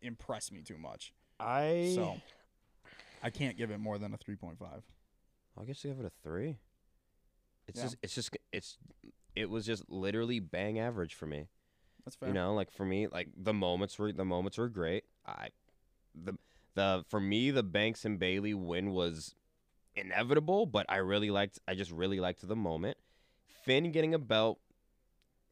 impress 0.00 0.50
me 0.50 0.62
too 0.62 0.78
much. 0.78 1.12
I 1.38 1.92
So 1.94 2.20
I 3.22 3.30
can't 3.30 3.56
give 3.56 3.70
it 3.70 3.78
more 3.78 3.98
than 3.98 4.12
a 4.14 4.16
three 4.16 4.36
point 4.36 4.58
five. 4.58 4.82
I 5.60 5.64
guess 5.64 5.84
I 5.84 5.88
give 5.88 6.00
it 6.00 6.06
a 6.06 6.12
three. 6.22 6.58
It's 7.66 7.78
Yeah. 7.78 7.84
just 7.84 7.96
it's 8.02 8.14
just 8.14 8.36
it's 8.52 8.78
it 9.34 9.48
was 9.50 9.64
just 9.64 9.88
literally 9.90 10.40
bang 10.40 10.78
average 10.78 11.14
for 11.14 11.26
me. 11.26 11.48
That's 12.04 12.16
fair. 12.16 12.28
You 12.28 12.34
know, 12.34 12.54
like 12.54 12.70
for 12.70 12.84
me, 12.84 13.06
like 13.06 13.28
the 13.36 13.52
moments 13.54 13.98
were 13.98 14.12
the 14.12 14.24
moments 14.24 14.58
were 14.58 14.68
great. 14.68 15.04
I 15.26 15.48
the 16.14 16.34
the 16.74 17.04
for 17.08 17.20
me 17.20 17.50
the 17.50 17.62
Banks 17.62 18.04
and 18.04 18.18
Bayley 18.18 18.54
win 18.54 18.90
was 18.90 19.34
inevitable, 19.94 20.66
but 20.66 20.86
I 20.88 20.96
really 20.96 21.30
liked 21.30 21.60
I 21.68 21.74
just 21.74 21.92
really 21.92 22.18
liked 22.18 22.46
the 22.46 22.56
moment. 22.56 22.96
Finn 23.64 23.92
getting 23.92 24.14
a 24.14 24.18
belt 24.18 24.58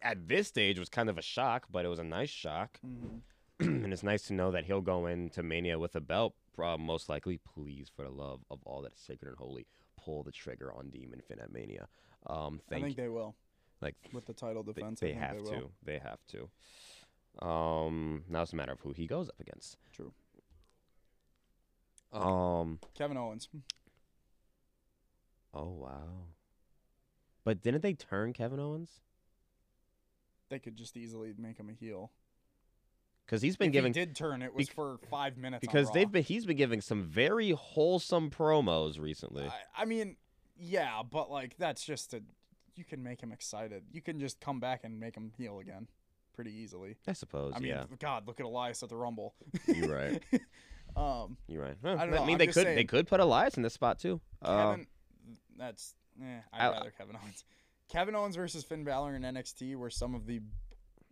at 0.03 0.29
this 0.29 0.49
stage 0.49 0.79
was 0.79 0.89
kind 0.89 1.09
of 1.09 1.19
a 1.19 1.23
shock, 1.23 1.67
but 1.71 1.85
it 1.85 1.89
was 1.89 1.99
a 1.99 2.05
nice 2.05 2.31
shock. 2.31 2.79
Mhm. 2.85 3.21
and 3.61 3.93
it's 3.93 4.03
nice 4.03 4.23
to 4.23 4.33
know 4.33 4.51
that 4.51 4.65
he'll 4.65 4.81
go 4.81 5.07
into 5.07 5.43
Mania 5.43 5.79
with 5.79 5.95
a 5.95 6.01
belt, 6.01 6.35
uh, 6.63 6.79
most 6.79 7.09
likely. 7.09 7.39
Please, 7.39 7.91
for 7.95 8.05
the 8.05 8.11
love 8.11 8.41
of 8.51 8.61
all 8.65 8.81
that 8.83 8.95
is 8.95 9.01
sacred 9.01 9.29
and 9.29 9.37
holy, 9.37 9.67
pull 9.97 10.23
the 10.23 10.33
trigger 10.33 10.73
on 10.73 10.89
Demon 10.89 11.21
Finn 11.21 11.39
at 11.41 11.53
Mania. 11.53 11.89
Um, 12.27 12.61
I 12.71 12.81
think 12.81 12.97
they 12.97 13.09
will 13.09 13.35
like 13.81 13.97
with 14.13 14.27
the 14.27 14.33
title 14.33 14.63
defense. 14.63 15.01
they 15.01 15.09
think 15.09 15.21
have 15.21 15.45
they 15.45 15.51
to. 15.51 15.71
They 15.85 15.99
have 15.99 16.19
to. 16.29 17.47
Um, 17.47 18.25
now 18.29 18.43
it's 18.43 18.53
a 18.53 18.57
matter 18.57 18.73
of 18.73 18.81
who 18.81 18.93
he 18.93 19.07
goes 19.07 19.29
up 19.29 19.41
against. 19.41 19.77
True. 19.93 20.13
Um. 22.13 22.81
Kevin 22.95 23.17
Owens. 23.17 23.49
Oh 25.53 25.69
wow. 25.71 26.25
But 27.45 27.63
didn't 27.63 27.83
they 27.83 27.95
turn 27.95 28.33
Kevin 28.33 28.61
Owens? 28.61 29.01
They 30.51 30.59
could 30.59 30.77
just 30.77 30.97
easily 30.97 31.33
make 31.39 31.59
him 31.59 31.71
a 31.71 31.73
heel. 31.73 32.11
Because 33.25 33.43
he's 33.43 33.57
been 33.57 33.69
if 33.69 33.73
giving 33.73 33.95
he 33.95 34.01
did 34.01 34.17
turn, 34.17 34.43
it 34.43 34.53
was 34.53 34.67
bec- 34.67 34.75
for 34.75 34.99
five 35.09 35.37
minutes. 35.37 35.61
because 35.61 35.91
they've 35.93 36.11
been 36.11 36.25
he's 36.25 36.45
been 36.45 36.57
giving 36.57 36.81
some 36.81 37.05
very 37.05 37.53
wholesome 37.53 38.29
promos 38.29 38.99
recently. 38.99 39.45
I, 39.45 39.83
I 39.83 39.85
mean, 39.85 40.17
yeah, 40.59 41.03
but 41.09 41.31
like 41.31 41.57
that's 41.57 41.85
just 41.85 42.13
a 42.13 42.23
you 42.75 42.85
can 42.85 43.03
make 43.03 43.23
him 43.23 43.31
excited. 43.31 43.85
You 43.93 44.03
can 44.03 44.19
just 44.19 44.41
come 44.41 44.59
back 44.59 44.81
and 44.83 44.99
make 44.99 45.15
him 45.15 45.33
heel 45.39 45.61
again, 45.61 45.87
pretty 46.35 46.53
easily. 46.53 46.97
I 47.07 47.13
suppose. 47.13 47.53
I 47.55 47.61
mean, 47.61 47.71
yeah, 47.71 47.85
God, 48.01 48.27
look 48.27 48.41
at 48.41 48.47
Elias 48.47 48.83
at 48.83 48.89
the 48.89 48.97
Rumble. 48.97 49.35
You're 49.69 49.95
right. 49.95 50.23
um, 50.97 51.37
you're 51.47 51.63
right. 51.63 51.77
Well, 51.83 51.99
I 51.99 52.07
don't 52.07 52.15
I 52.15 52.21
mean, 52.27 52.31
I'm 52.33 52.39
they 52.39 52.47
could 52.49 52.67
they 52.67 52.85
could 52.85 53.07
put 53.07 53.21
Elias 53.21 53.57
in 53.57 53.63
this 53.63 53.75
spot 53.75 54.01
too. 54.01 54.21
Uh, 54.43 54.79
that's 55.57 55.95
eh, 56.21 56.41
I'd 56.53 56.67
I- 56.67 56.71
rather 56.73 56.93
Kevin 56.99 57.17
Owens. 57.23 57.45
Kevin 57.91 58.15
Owens 58.15 58.37
versus 58.37 58.63
Finn 58.63 58.85
Balor 58.85 59.17
in 59.17 59.23
NXT 59.23 59.75
were 59.77 59.91
some 59.91 60.15
of 60.15 60.27
the 60.27 60.41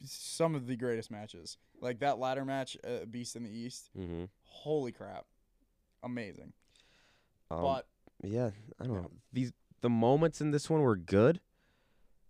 some 0.04 0.54
of 0.54 0.66
the 0.68 0.76
greatest 0.76 1.10
matches. 1.10 1.58
Like 1.80 1.98
that 2.00 2.18
ladder 2.18 2.44
match, 2.44 2.76
uh, 2.84 3.04
Beast 3.04 3.34
in 3.36 3.42
the 3.42 3.50
East. 3.50 3.90
mm-hmm. 3.98 4.24
Holy 4.42 4.92
crap, 4.92 5.26
amazing. 6.02 6.52
um, 7.50 7.62
but 7.62 7.86
yeah, 8.22 8.50
I 8.80 8.84
don't 8.84 8.94
yeah. 8.94 9.00
know. 9.02 9.10
These 9.32 9.52
the 9.80 9.90
moments 9.90 10.40
in 10.40 10.52
this 10.52 10.70
one 10.70 10.80
were 10.80 10.96
good, 10.96 11.40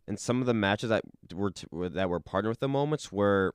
and 0.07 0.19
some 0.19 0.41
of 0.41 0.47
the 0.47 0.55
matches 0.55 0.89
that 0.89 1.05
were, 1.35 1.51
t- 1.51 1.66
were 1.70 1.89
that 1.89 2.09
were 2.09 2.20
partnered 2.20 2.51
with 2.51 2.61
the 2.61 2.69
moments 2.69 3.12
were 3.12 3.55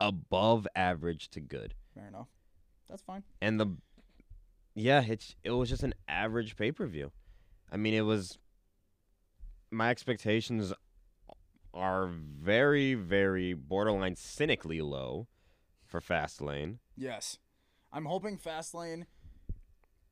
above 0.00 0.66
average 0.74 1.28
to 1.30 1.40
good. 1.40 1.74
fair 1.94 2.08
enough. 2.08 2.28
That's 2.88 3.02
fine. 3.02 3.22
and 3.40 3.60
the 3.60 3.76
yeah 4.74 5.02
it's 5.06 5.36
it 5.44 5.50
was 5.50 5.68
just 5.68 5.82
an 5.82 5.94
average 6.08 6.56
pay-per-view 6.56 7.10
i 7.72 7.76
mean 7.76 7.92
it 7.92 8.02
was 8.02 8.38
my 9.70 9.90
expectations 9.90 10.72
are 11.72 12.06
very 12.08 12.94
very 12.94 13.52
borderline 13.54 14.16
cynically 14.16 14.80
low 14.80 15.26
for 15.86 16.00
fastlane 16.00 16.78
Yes, 16.96 17.38
I'm 17.92 18.04
hoping 18.04 18.36
Fastlane 18.36 19.06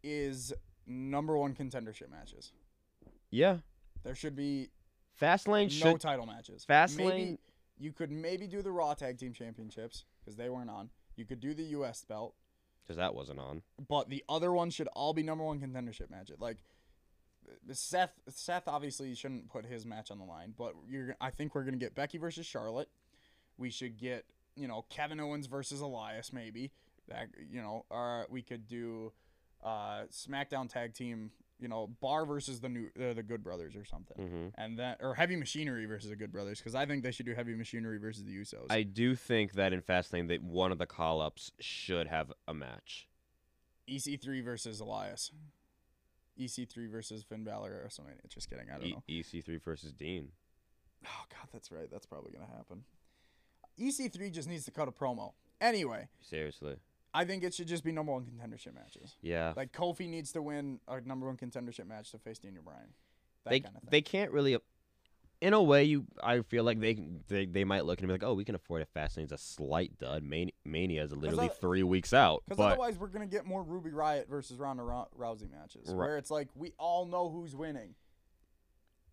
is 0.02 0.52
number 0.86 1.36
one 1.36 1.54
contendership 1.54 2.10
matches. 2.10 2.52
yeah 3.30 3.58
There 4.04 4.14
should 4.14 4.36
be 4.36 4.70
fastlane 5.20 5.64
no 5.82 5.90
should 5.92 6.00
title 6.00 6.26
matches. 6.26 6.64
Fastlane- 6.68 6.96
Maybe 6.96 7.38
you 7.78 7.92
could 7.92 8.10
maybe 8.10 8.46
do 8.46 8.62
the 8.62 8.72
Raw 8.72 8.94
Tag 8.94 9.18
Team 9.18 9.32
Championships 9.32 10.04
because 10.20 10.36
they 10.36 10.48
weren't 10.48 10.70
on. 10.70 10.90
You 11.16 11.24
could 11.24 11.40
do 11.40 11.54
the 11.54 11.62
U.S. 11.64 12.04
belt, 12.08 12.34
because 12.82 12.96
that 12.96 13.14
wasn't 13.14 13.38
on 13.40 13.62
but 13.88 14.08
the 14.08 14.24
other 14.28 14.52
ones 14.52 14.74
should 14.74 14.88
all 14.88 15.12
be 15.12 15.22
number 15.22 15.44
one 15.44 15.60
contendership 15.60 16.10
matches. 16.10 16.36
Like 16.40 16.56
Seth, 17.72 18.12
Seth 18.28 18.68
obviously 18.68 19.14
shouldn't 19.14 19.48
put 19.50 19.64
his 19.66 19.84
match 19.86 20.10
on 20.10 20.18
the 20.18 20.24
line, 20.24 20.54
but 20.56 20.74
you're. 20.88 21.14
I 21.20 21.30
think 21.30 21.54
we're 21.54 21.64
gonna 21.64 21.76
get 21.76 21.94
Becky 21.94 22.18
versus 22.18 22.46
Charlotte. 22.46 22.88
We 23.56 23.70
should 23.70 23.98
get 23.98 24.24
you 24.56 24.68
know 24.68 24.84
Kevin 24.90 25.20
Owens 25.20 25.46
versus 25.46 25.80
Elias 25.80 26.32
maybe. 26.32 26.70
That 27.08 27.28
you 27.50 27.62
know, 27.62 27.84
or 27.90 28.26
we 28.30 28.42
could 28.42 28.66
do 28.68 29.12
uh, 29.64 30.02
SmackDown 30.12 30.68
Tag 30.68 30.94
Team. 30.94 31.30
You 31.60 31.66
know, 31.66 31.88
Bar 32.00 32.24
versus 32.24 32.60
the 32.60 32.68
new 32.68 32.86
uh, 33.00 33.14
the 33.14 33.22
Good 33.24 33.42
Brothers 33.42 33.74
or 33.74 33.84
something, 33.84 34.16
hmm 34.16 34.48
and 34.54 34.78
then 34.78 34.94
or 35.00 35.14
Heavy 35.14 35.34
Machinery 35.34 35.86
versus 35.86 36.08
the 36.10 36.14
Good 36.14 36.30
Brothers 36.30 36.58
because 36.60 36.76
I 36.76 36.86
think 36.86 37.02
they 37.02 37.10
should 37.10 37.26
do 37.26 37.34
Heavy 37.34 37.54
Machinery 37.56 37.98
versus 37.98 38.22
the 38.22 38.36
Usos. 38.36 38.66
i 38.70 38.84
do 38.84 39.16
think 39.16 39.54
that 39.54 39.72
in 39.72 39.82
fastlane 39.82 40.28
that 40.28 40.40
one 40.40 40.70
of 40.70 40.78
the 40.78 40.86
call-ups 40.86 41.50
should 41.58 42.06
have 42.06 42.32
a 42.46 42.54
match 42.54 43.08
EC3 43.88 44.44
versus 44.44 44.78
Elias. 44.78 45.32
EC3 46.38 46.90
versus 46.90 47.22
Finn 47.22 47.44
Balor 47.44 47.80
or 47.84 47.88
something. 47.90 48.14
Just 48.28 48.48
kidding. 48.50 48.66
I 48.70 48.78
don't 48.78 48.86
e- 48.86 48.92
know. 48.92 49.02
ec3 49.08 49.62
versus 49.62 49.92
dean 49.92 50.28
Oh 51.04 51.24
God, 51.30 51.48
that's 51.52 51.70
right. 51.70 51.88
That's 51.90 52.06
probably 52.06 52.32
gonna 52.32 52.46
happen. 52.56 52.84
EC3 53.78 54.32
just 54.32 54.48
needs 54.48 54.64
to 54.64 54.70
cut 54.70 54.88
a 54.88 54.92
promo. 54.92 55.32
Anyway, 55.60 56.08
seriously 56.20 56.76
I 57.14 57.24
think 57.24 57.42
it 57.42 57.54
should 57.54 57.66
just 57.68 57.82
be 57.84 57.90
number 57.92 58.12
one 58.12 58.24
contendership 58.24 58.74
matches. 58.74 59.16
yeah 59.22 59.52
Like 59.56 59.72
Kofi 59.72 60.08
needs 60.08 60.30
to 60.32 60.42
win 60.42 60.80
a 60.86 61.00
number 61.00 61.26
one 61.26 61.36
contendership 61.36 61.86
match 61.86 62.10
to 62.12 62.18
face 62.18 62.38
Daniel 62.38 62.62
Bryan. 62.62 62.92
That 63.44 63.50
they 63.50 63.60
kind 63.60 63.76
of 63.76 63.82
thing. 63.82 63.88
they 63.90 64.02
can't 64.02 64.30
really. 64.30 64.56
In 65.40 65.52
a 65.52 65.62
way, 65.62 65.84
you 65.84 66.04
I 66.22 66.40
feel 66.42 66.64
like 66.64 66.80
they 66.80 66.98
they, 67.28 67.46
they 67.46 67.62
might 67.64 67.84
look 67.84 68.00
and 68.00 68.08
be 68.08 68.12
like, 68.12 68.24
oh, 68.24 68.34
we 68.34 68.44
can 68.44 68.56
afford 68.56 68.82
it. 68.82 68.88
Fastlane's 68.94 69.30
a 69.30 69.38
slight 69.38 69.96
dud. 69.98 70.24
Mania, 70.24 70.52
Mania 70.64 71.04
is 71.04 71.12
literally 71.12 71.46
oth- 71.46 71.60
three 71.60 71.84
weeks 71.84 72.12
out. 72.12 72.42
Because 72.48 72.72
otherwise, 72.72 72.98
we're 72.98 73.06
gonna 73.06 73.26
get 73.26 73.46
more 73.46 73.62
Ruby 73.62 73.90
Riott 73.90 74.28
versus 74.28 74.58
Ronda 74.58 74.82
Rou- 74.82 75.06
Rousey 75.16 75.48
matches, 75.50 75.88
Right. 75.88 75.96
where 75.96 76.18
it's 76.18 76.30
like 76.30 76.48
we 76.56 76.72
all 76.78 77.06
know 77.06 77.28
who's 77.30 77.54
winning. 77.54 77.94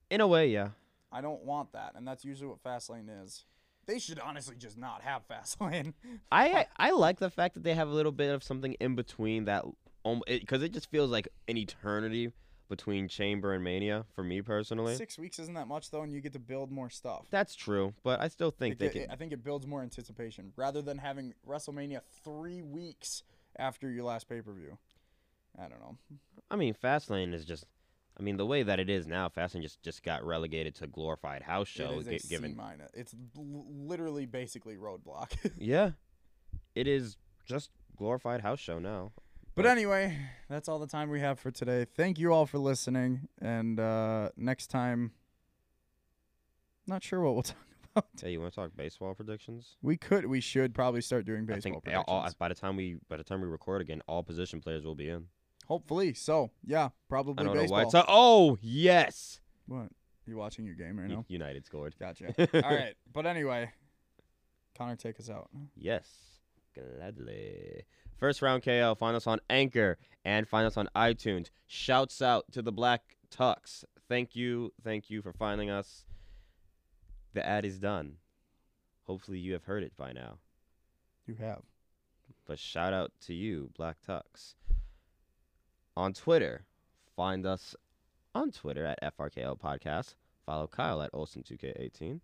in 0.09 0.21
a 0.21 0.27
way, 0.27 0.47
yeah, 0.49 0.69
I 1.11 1.21
don't 1.21 1.43
want 1.43 1.73
that, 1.73 1.93
and 1.95 2.07
that's 2.07 2.25
usually 2.25 2.47
what 2.49 2.63
Fastlane 2.63 3.23
is. 3.23 3.45
They 3.85 3.99
should 3.99 4.17
honestly 4.19 4.55
just 4.55 4.77
not 4.79 5.03
have 5.03 5.27
Fastlane. 5.27 5.93
I 6.31 6.65
I 6.77 6.89
like 6.91 7.19
the 7.19 7.29
fact 7.29 7.53
that 7.53 7.63
they 7.63 7.75
have 7.75 7.87
a 7.87 7.93
little 7.93 8.11
bit 8.11 8.33
of 8.33 8.43
something 8.43 8.73
in 8.79 8.95
between 8.95 9.45
that, 9.45 9.63
um, 10.03 10.23
because 10.27 10.63
it, 10.63 10.71
just 10.73 10.89
feels 10.89 11.11
like 11.11 11.27
an 11.47 11.57
eternity 11.57 12.31
between 12.69 13.07
Chamber 13.07 13.53
and 13.53 13.63
Mania 13.63 14.05
for 14.15 14.23
me 14.23 14.41
personally. 14.41 14.95
Six 14.95 15.17
weeks 15.17 15.39
isn't 15.39 15.53
that 15.53 15.67
much 15.67 15.91
though, 15.91 16.01
and 16.01 16.11
you 16.11 16.21
get 16.21 16.33
to 16.33 16.39
build 16.39 16.71
more 16.71 16.89
stuff. 16.89 17.27
That's 17.29 17.55
true, 17.55 17.93
but 18.03 18.19
I 18.21 18.27
still 18.27 18.51
think 18.51 18.73
It 18.73 18.79
they 18.79 18.89
ge- 18.89 19.03
can. 19.03 19.11
I 19.11 19.15
think 19.15 19.31
it 19.33 19.43
builds 19.43 19.67
more 19.67 19.81
anticipation 19.81 20.51
rather 20.55 20.81
than 20.81 20.97
having 20.97 21.33
WrestleMania 21.47 22.01
three 22.23 22.61
weeks 22.61 23.23
after 23.57 23.89
your 23.89 24.03
last 24.03 24.27
pay 24.27 24.41
per 24.41 24.51
view. 24.51 24.77
I 25.57 25.67
don't 25.69 25.79
know. 25.79 25.97
I 26.51 26.55
mean, 26.55 26.73
Fastlane 26.73 27.33
is 27.33 27.45
just. 27.45 27.65
I 28.17 28.23
mean, 28.23 28.37
the 28.37 28.45
way 28.45 28.63
that 28.63 28.79
it 28.79 28.89
is 28.89 29.05
now, 29.05 29.27
Fastlane 29.29 29.61
just 29.61 29.81
just 29.83 30.01
got 30.03 30.23
relegated 30.25 30.75
to 30.75 30.87
glorified 30.87 31.41
house 31.41 31.67
show. 31.67 31.99
it 31.99 32.07
is 32.07 32.25
given 32.25 32.55
minus. 32.55 32.91
It's 32.93 33.13
literally 33.35 34.25
basically 34.25 34.75
Roadblock. 34.77 35.31
Yeah. 35.57 35.91
It 36.75 36.87
is 36.87 37.17
just 37.45 37.69
glorified 37.97 38.41
house 38.41 38.59
show 38.59 38.79
now. 38.79 39.11
But 39.55 39.65
anyway, 39.65 40.17
that's 40.49 40.67
all 40.69 40.79
the 40.79 40.87
time 40.87 41.09
we 41.09 41.19
have 41.21 41.39
for 41.39 41.51
today. 41.51 41.85
Thank 41.95 42.19
you 42.19 42.33
all 42.33 42.45
for 42.45 42.57
listening, 42.57 43.27
and 43.41 43.79
uh, 43.79 44.29
next 44.37 44.67
time, 44.67 45.11
not 46.87 47.03
sure 47.03 47.21
what 47.21 47.33
we'll 47.33 47.43
talk 47.43 47.57
about. 47.95 48.05
Hey, 48.21 48.31
you 48.31 48.41
want 48.41 48.53
to 48.53 48.59
talk 48.59 48.71
baseball 48.75 49.13
predictions? 49.13 49.75
We 49.81 49.97
could, 49.97 50.25
we 50.25 50.41
should 50.41 50.73
probably 50.73 51.01
start 51.01 51.25
doing 51.25 51.45
baseball 51.45 51.57
I 51.57 51.61
think 51.61 51.97
all, 51.97 52.03
all- 52.07 52.21
predictions. 52.21 52.35
by 52.35 52.47
the 52.49 52.55
time 52.55 52.75
we 52.75 52.97
by 53.09 53.17
the 53.17 53.23
time 53.23 53.41
we 53.41 53.47
record 53.47 53.81
again, 53.81 54.01
all 54.07 54.23
position 54.23 54.59
players 54.61 54.83
will 54.85 54.95
be 54.95 55.09
in. 55.09 55.25
Hopefully, 55.67 56.13
so 56.13 56.51
yeah, 56.63 56.89
probably. 57.09 57.35
I 57.39 57.43
don't 57.43 57.55
baseball. 57.55 57.77
know 57.77 57.83
why. 57.83 57.87
It's 57.87 57.93
a, 57.95 58.05
oh 58.07 58.57
yes, 58.61 59.39
What? 59.67 59.87
You 60.27 60.37
watching 60.37 60.65
your 60.65 60.75
game 60.75 60.99
right 60.99 61.07
now? 61.09 61.23
United 61.27 61.65
scored. 61.67 61.95
Gotcha. 61.99 62.33
All 62.63 62.75
right, 62.75 62.95
but 63.13 63.25
anyway, 63.27 63.71
Connor, 64.77 64.95
take 64.95 65.19
us 65.19 65.29
out. 65.29 65.49
Yes, 65.75 66.07
gladly. 66.75 67.83
First 68.17 68.41
round 68.41 68.63
KO. 68.63 68.95
Find 68.95 69.15
us 69.15 69.27
on 69.27 69.39
Anchor 69.49 69.97
and 70.23 70.47
find 70.47 70.67
us 70.67 70.77
on 70.77 70.89
iTunes. 70.95 71.49
Shouts 71.67 72.21
out 72.21 72.45
to 72.51 72.61
the 72.61 72.71
Black 72.71 73.17
Tux. 73.35 73.83
Thank 74.07 74.35
you, 74.35 74.71
thank 74.83 75.09
you 75.09 75.21
for 75.21 75.33
finding 75.33 75.69
us. 75.69 76.05
The 77.33 77.45
ad 77.45 77.65
is 77.65 77.79
done. 77.79 78.17
Hopefully 79.03 79.39
you 79.39 79.53
have 79.53 79.65
heard 79.65 79.83
it 79.83 79.95
by 79.97 80.11
now. 80.13 80.37
You 81.25 81.35
have. 81.35 81.63
But 82.47 82.59
shout 82.59 82.93
out 82.93 83.11
to 83.21 83.33
you, 83.33 83.71
Black 83.75 83.97
Tux. 84.07 84.55
On 85.97 86.13
Twitter, 86.13 86.65
find 87.15 87.45
us 87.45 87.75
on 88.33 88.51
Twitter 88.51 88.85
at 88.85 89.17
FRKO 89.17 89.59
Podcast. 89.59 90.15
Follow 90.45 90.67
Kyle 90.67 91.01
at 91.01 91.11
Olsen2K18. 91.13 92.19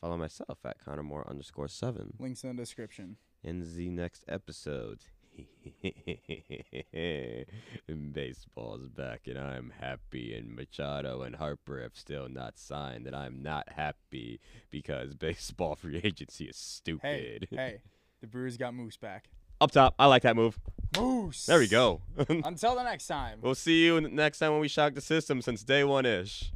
Follow 0.00 0.16
myself 0.16 0.58
at 0.64 0.78
Connor 0.84 1.02
Moore 1.02 1.28
underscore 1.28 1.68
seven. 1.68 2.14
Links 2.18 2.44
in 2.44 2.54
the 2.54 2.62
description. 2.62 3.16
In 3.44 3.76
the 3.76 3.90
next 3.90 4.24
episode. 4.26 5.00
Baseball's 8.12 8.88
back 8.88 9.22
and 9.26 9.36
I'm 9.38 9.72
happy 9.78 10.34
and 10.34 10.56
Machado 10.56 11.22
and 11.22 11.36
Harper 11.36 11.82
have 11.82 11.94
still 11.94 12.28
not 12.28 12.56
signed 12.58 13.06
and 13.06 13.14
I'm 13.14 13.42
not 13.42 13.68
happy 13.76 14.40
because 14.70 15.14
baseball 15.18 15.74
free 15.74 16.00
agency 16.02 16.46
is 16.46 16.56
stupid. 16.56 17.48
Hey, 17.50 17.56
hey, 17.56 17.80
the 18.22 18.28
Brewers 18.28 18.56
got 18.56 18.72
Moose 18.74 18.96
back. 18.96 19.28
Up 19.60 19.72
top, 19.72 19.94
I 19.98 20.06
like 20.06 20.22
that 20.22 20.36
move. 20.36 20.58
Moose. 20.96 21.44
There 21.44 21.58
we 21.58 21.68
go. 21.68 22.00
Until 22.28 22.76
the 22.76 22.82
next 22.84 23.08
time. 23.08 23.40
We'll 23.42 23.54
see 23.54 23.84
you 23.84 24.00
next 24.00 24.38
time 24.38 24.52
when 24.52 24.60
we 24.60 24.68
shock 24.68 24.94
the 24.94 25.02
system 25.02 25.42
since 25.42 25.62
day 25.62 25.84
one 25.84 26.06
ish. 26.06 26.50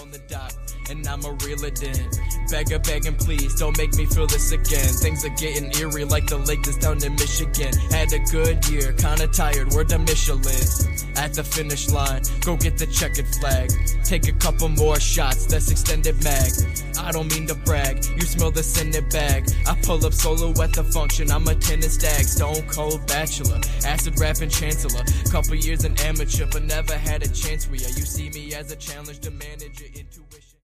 on 0.00 0.10
the 0.10 0.18
dock 0.28 0.67
and 0.90 1.06
I'ma 1.06 1.36
reel 1.44 1.64
it 1.64 1.82
in. 1.82 2.10
Beggar, 2.50 2.78
begging, 2.78 3.14
please, 3.14 3.54
don't 3.56 3.76
make 3.76 3.94
me 3.94 4.06
feel 4.06 4.26
this 4.26 4.52
again. 4.52 4.88
Things 4.88 5.24
are 5.24 5.34
getting 5.36 5.70
eerie 5.78 6.04
like 6.04 6.26
the 6.26 6.38
lake 6.38 6.62
that's 6.62 6.78
down 6.78 7.02
in 7.04 7.14
Michigan. 7.14 7.72
Had 7.90 8.12
a 8.12 8.18
good 8.30 8.66
year, 8.68 8.92
kinda 8.94 9.28
tired, 9.28 9.72
where 9.74 9.84
the 9.84 9.98
Michelin's. 9.98 11.04
At 11.16 11.34
the 11.34 11.44
finish 11.44 11.88
line, 11.88 12.22
go 12.40 12.56
get 12.56 12.78
the 12.78 12.86
checkered 12.86 13.28
flag. 13.36 13.70
Take 14.04 14.28
a 14.28 14.32
couple 14.32 14.68
more 14.68 14.98
shots, 14.98 15.46
that's 15.46 15.70
extended 15.70 16.22
mag. 16.24 16.50
I 16.98 17.12
don't 17.12 17.30
mean 17.32 17.46
to 17.48 17.54
brag, 17.54 18.04
you 18.16 18.22
smell 18.22 18.50
the 18.50 18.62
scented 18.62 19.10
bag. 19.10 19.50
I 19.66 19.74
pull 19.82 20.04
up 20.06 20.14
solo 20.14 20.50
at 20.62 20.72
the 20.72 20.84
function, 20.84 21.30
I'm 21.30 21.46
a 21.48 21.54
tennis 21.54 21.94
stag, 21.94 22.24
stone 22.24 22.62
cold 22.68 23.06
bachelor, 23.06 23.60
acid 23.84 24.18
rapping 24.18 24.50
chancellor. 24.50 25.04
Couple 25.30 25.54
years 25.54 25.84
an 25.84 25.98
amateur, 26.00 26.46
but 26.50 26.62
never 26.62 26.96
had 26.96 27.22
a 27.22 27.28
chance 27.28 27.68
with 27.68 27.82
ya. 27.82 27.88
You 27.88 28.04
see 28.04 28.30
me 28.30 28.54
as 28.54 28.72
a 28.72 28.76
challenge 28.76 29.20
to 29.20 29.30
manage 29.30 29.80
your 29.80 29.90
intuition. 29.90 30.27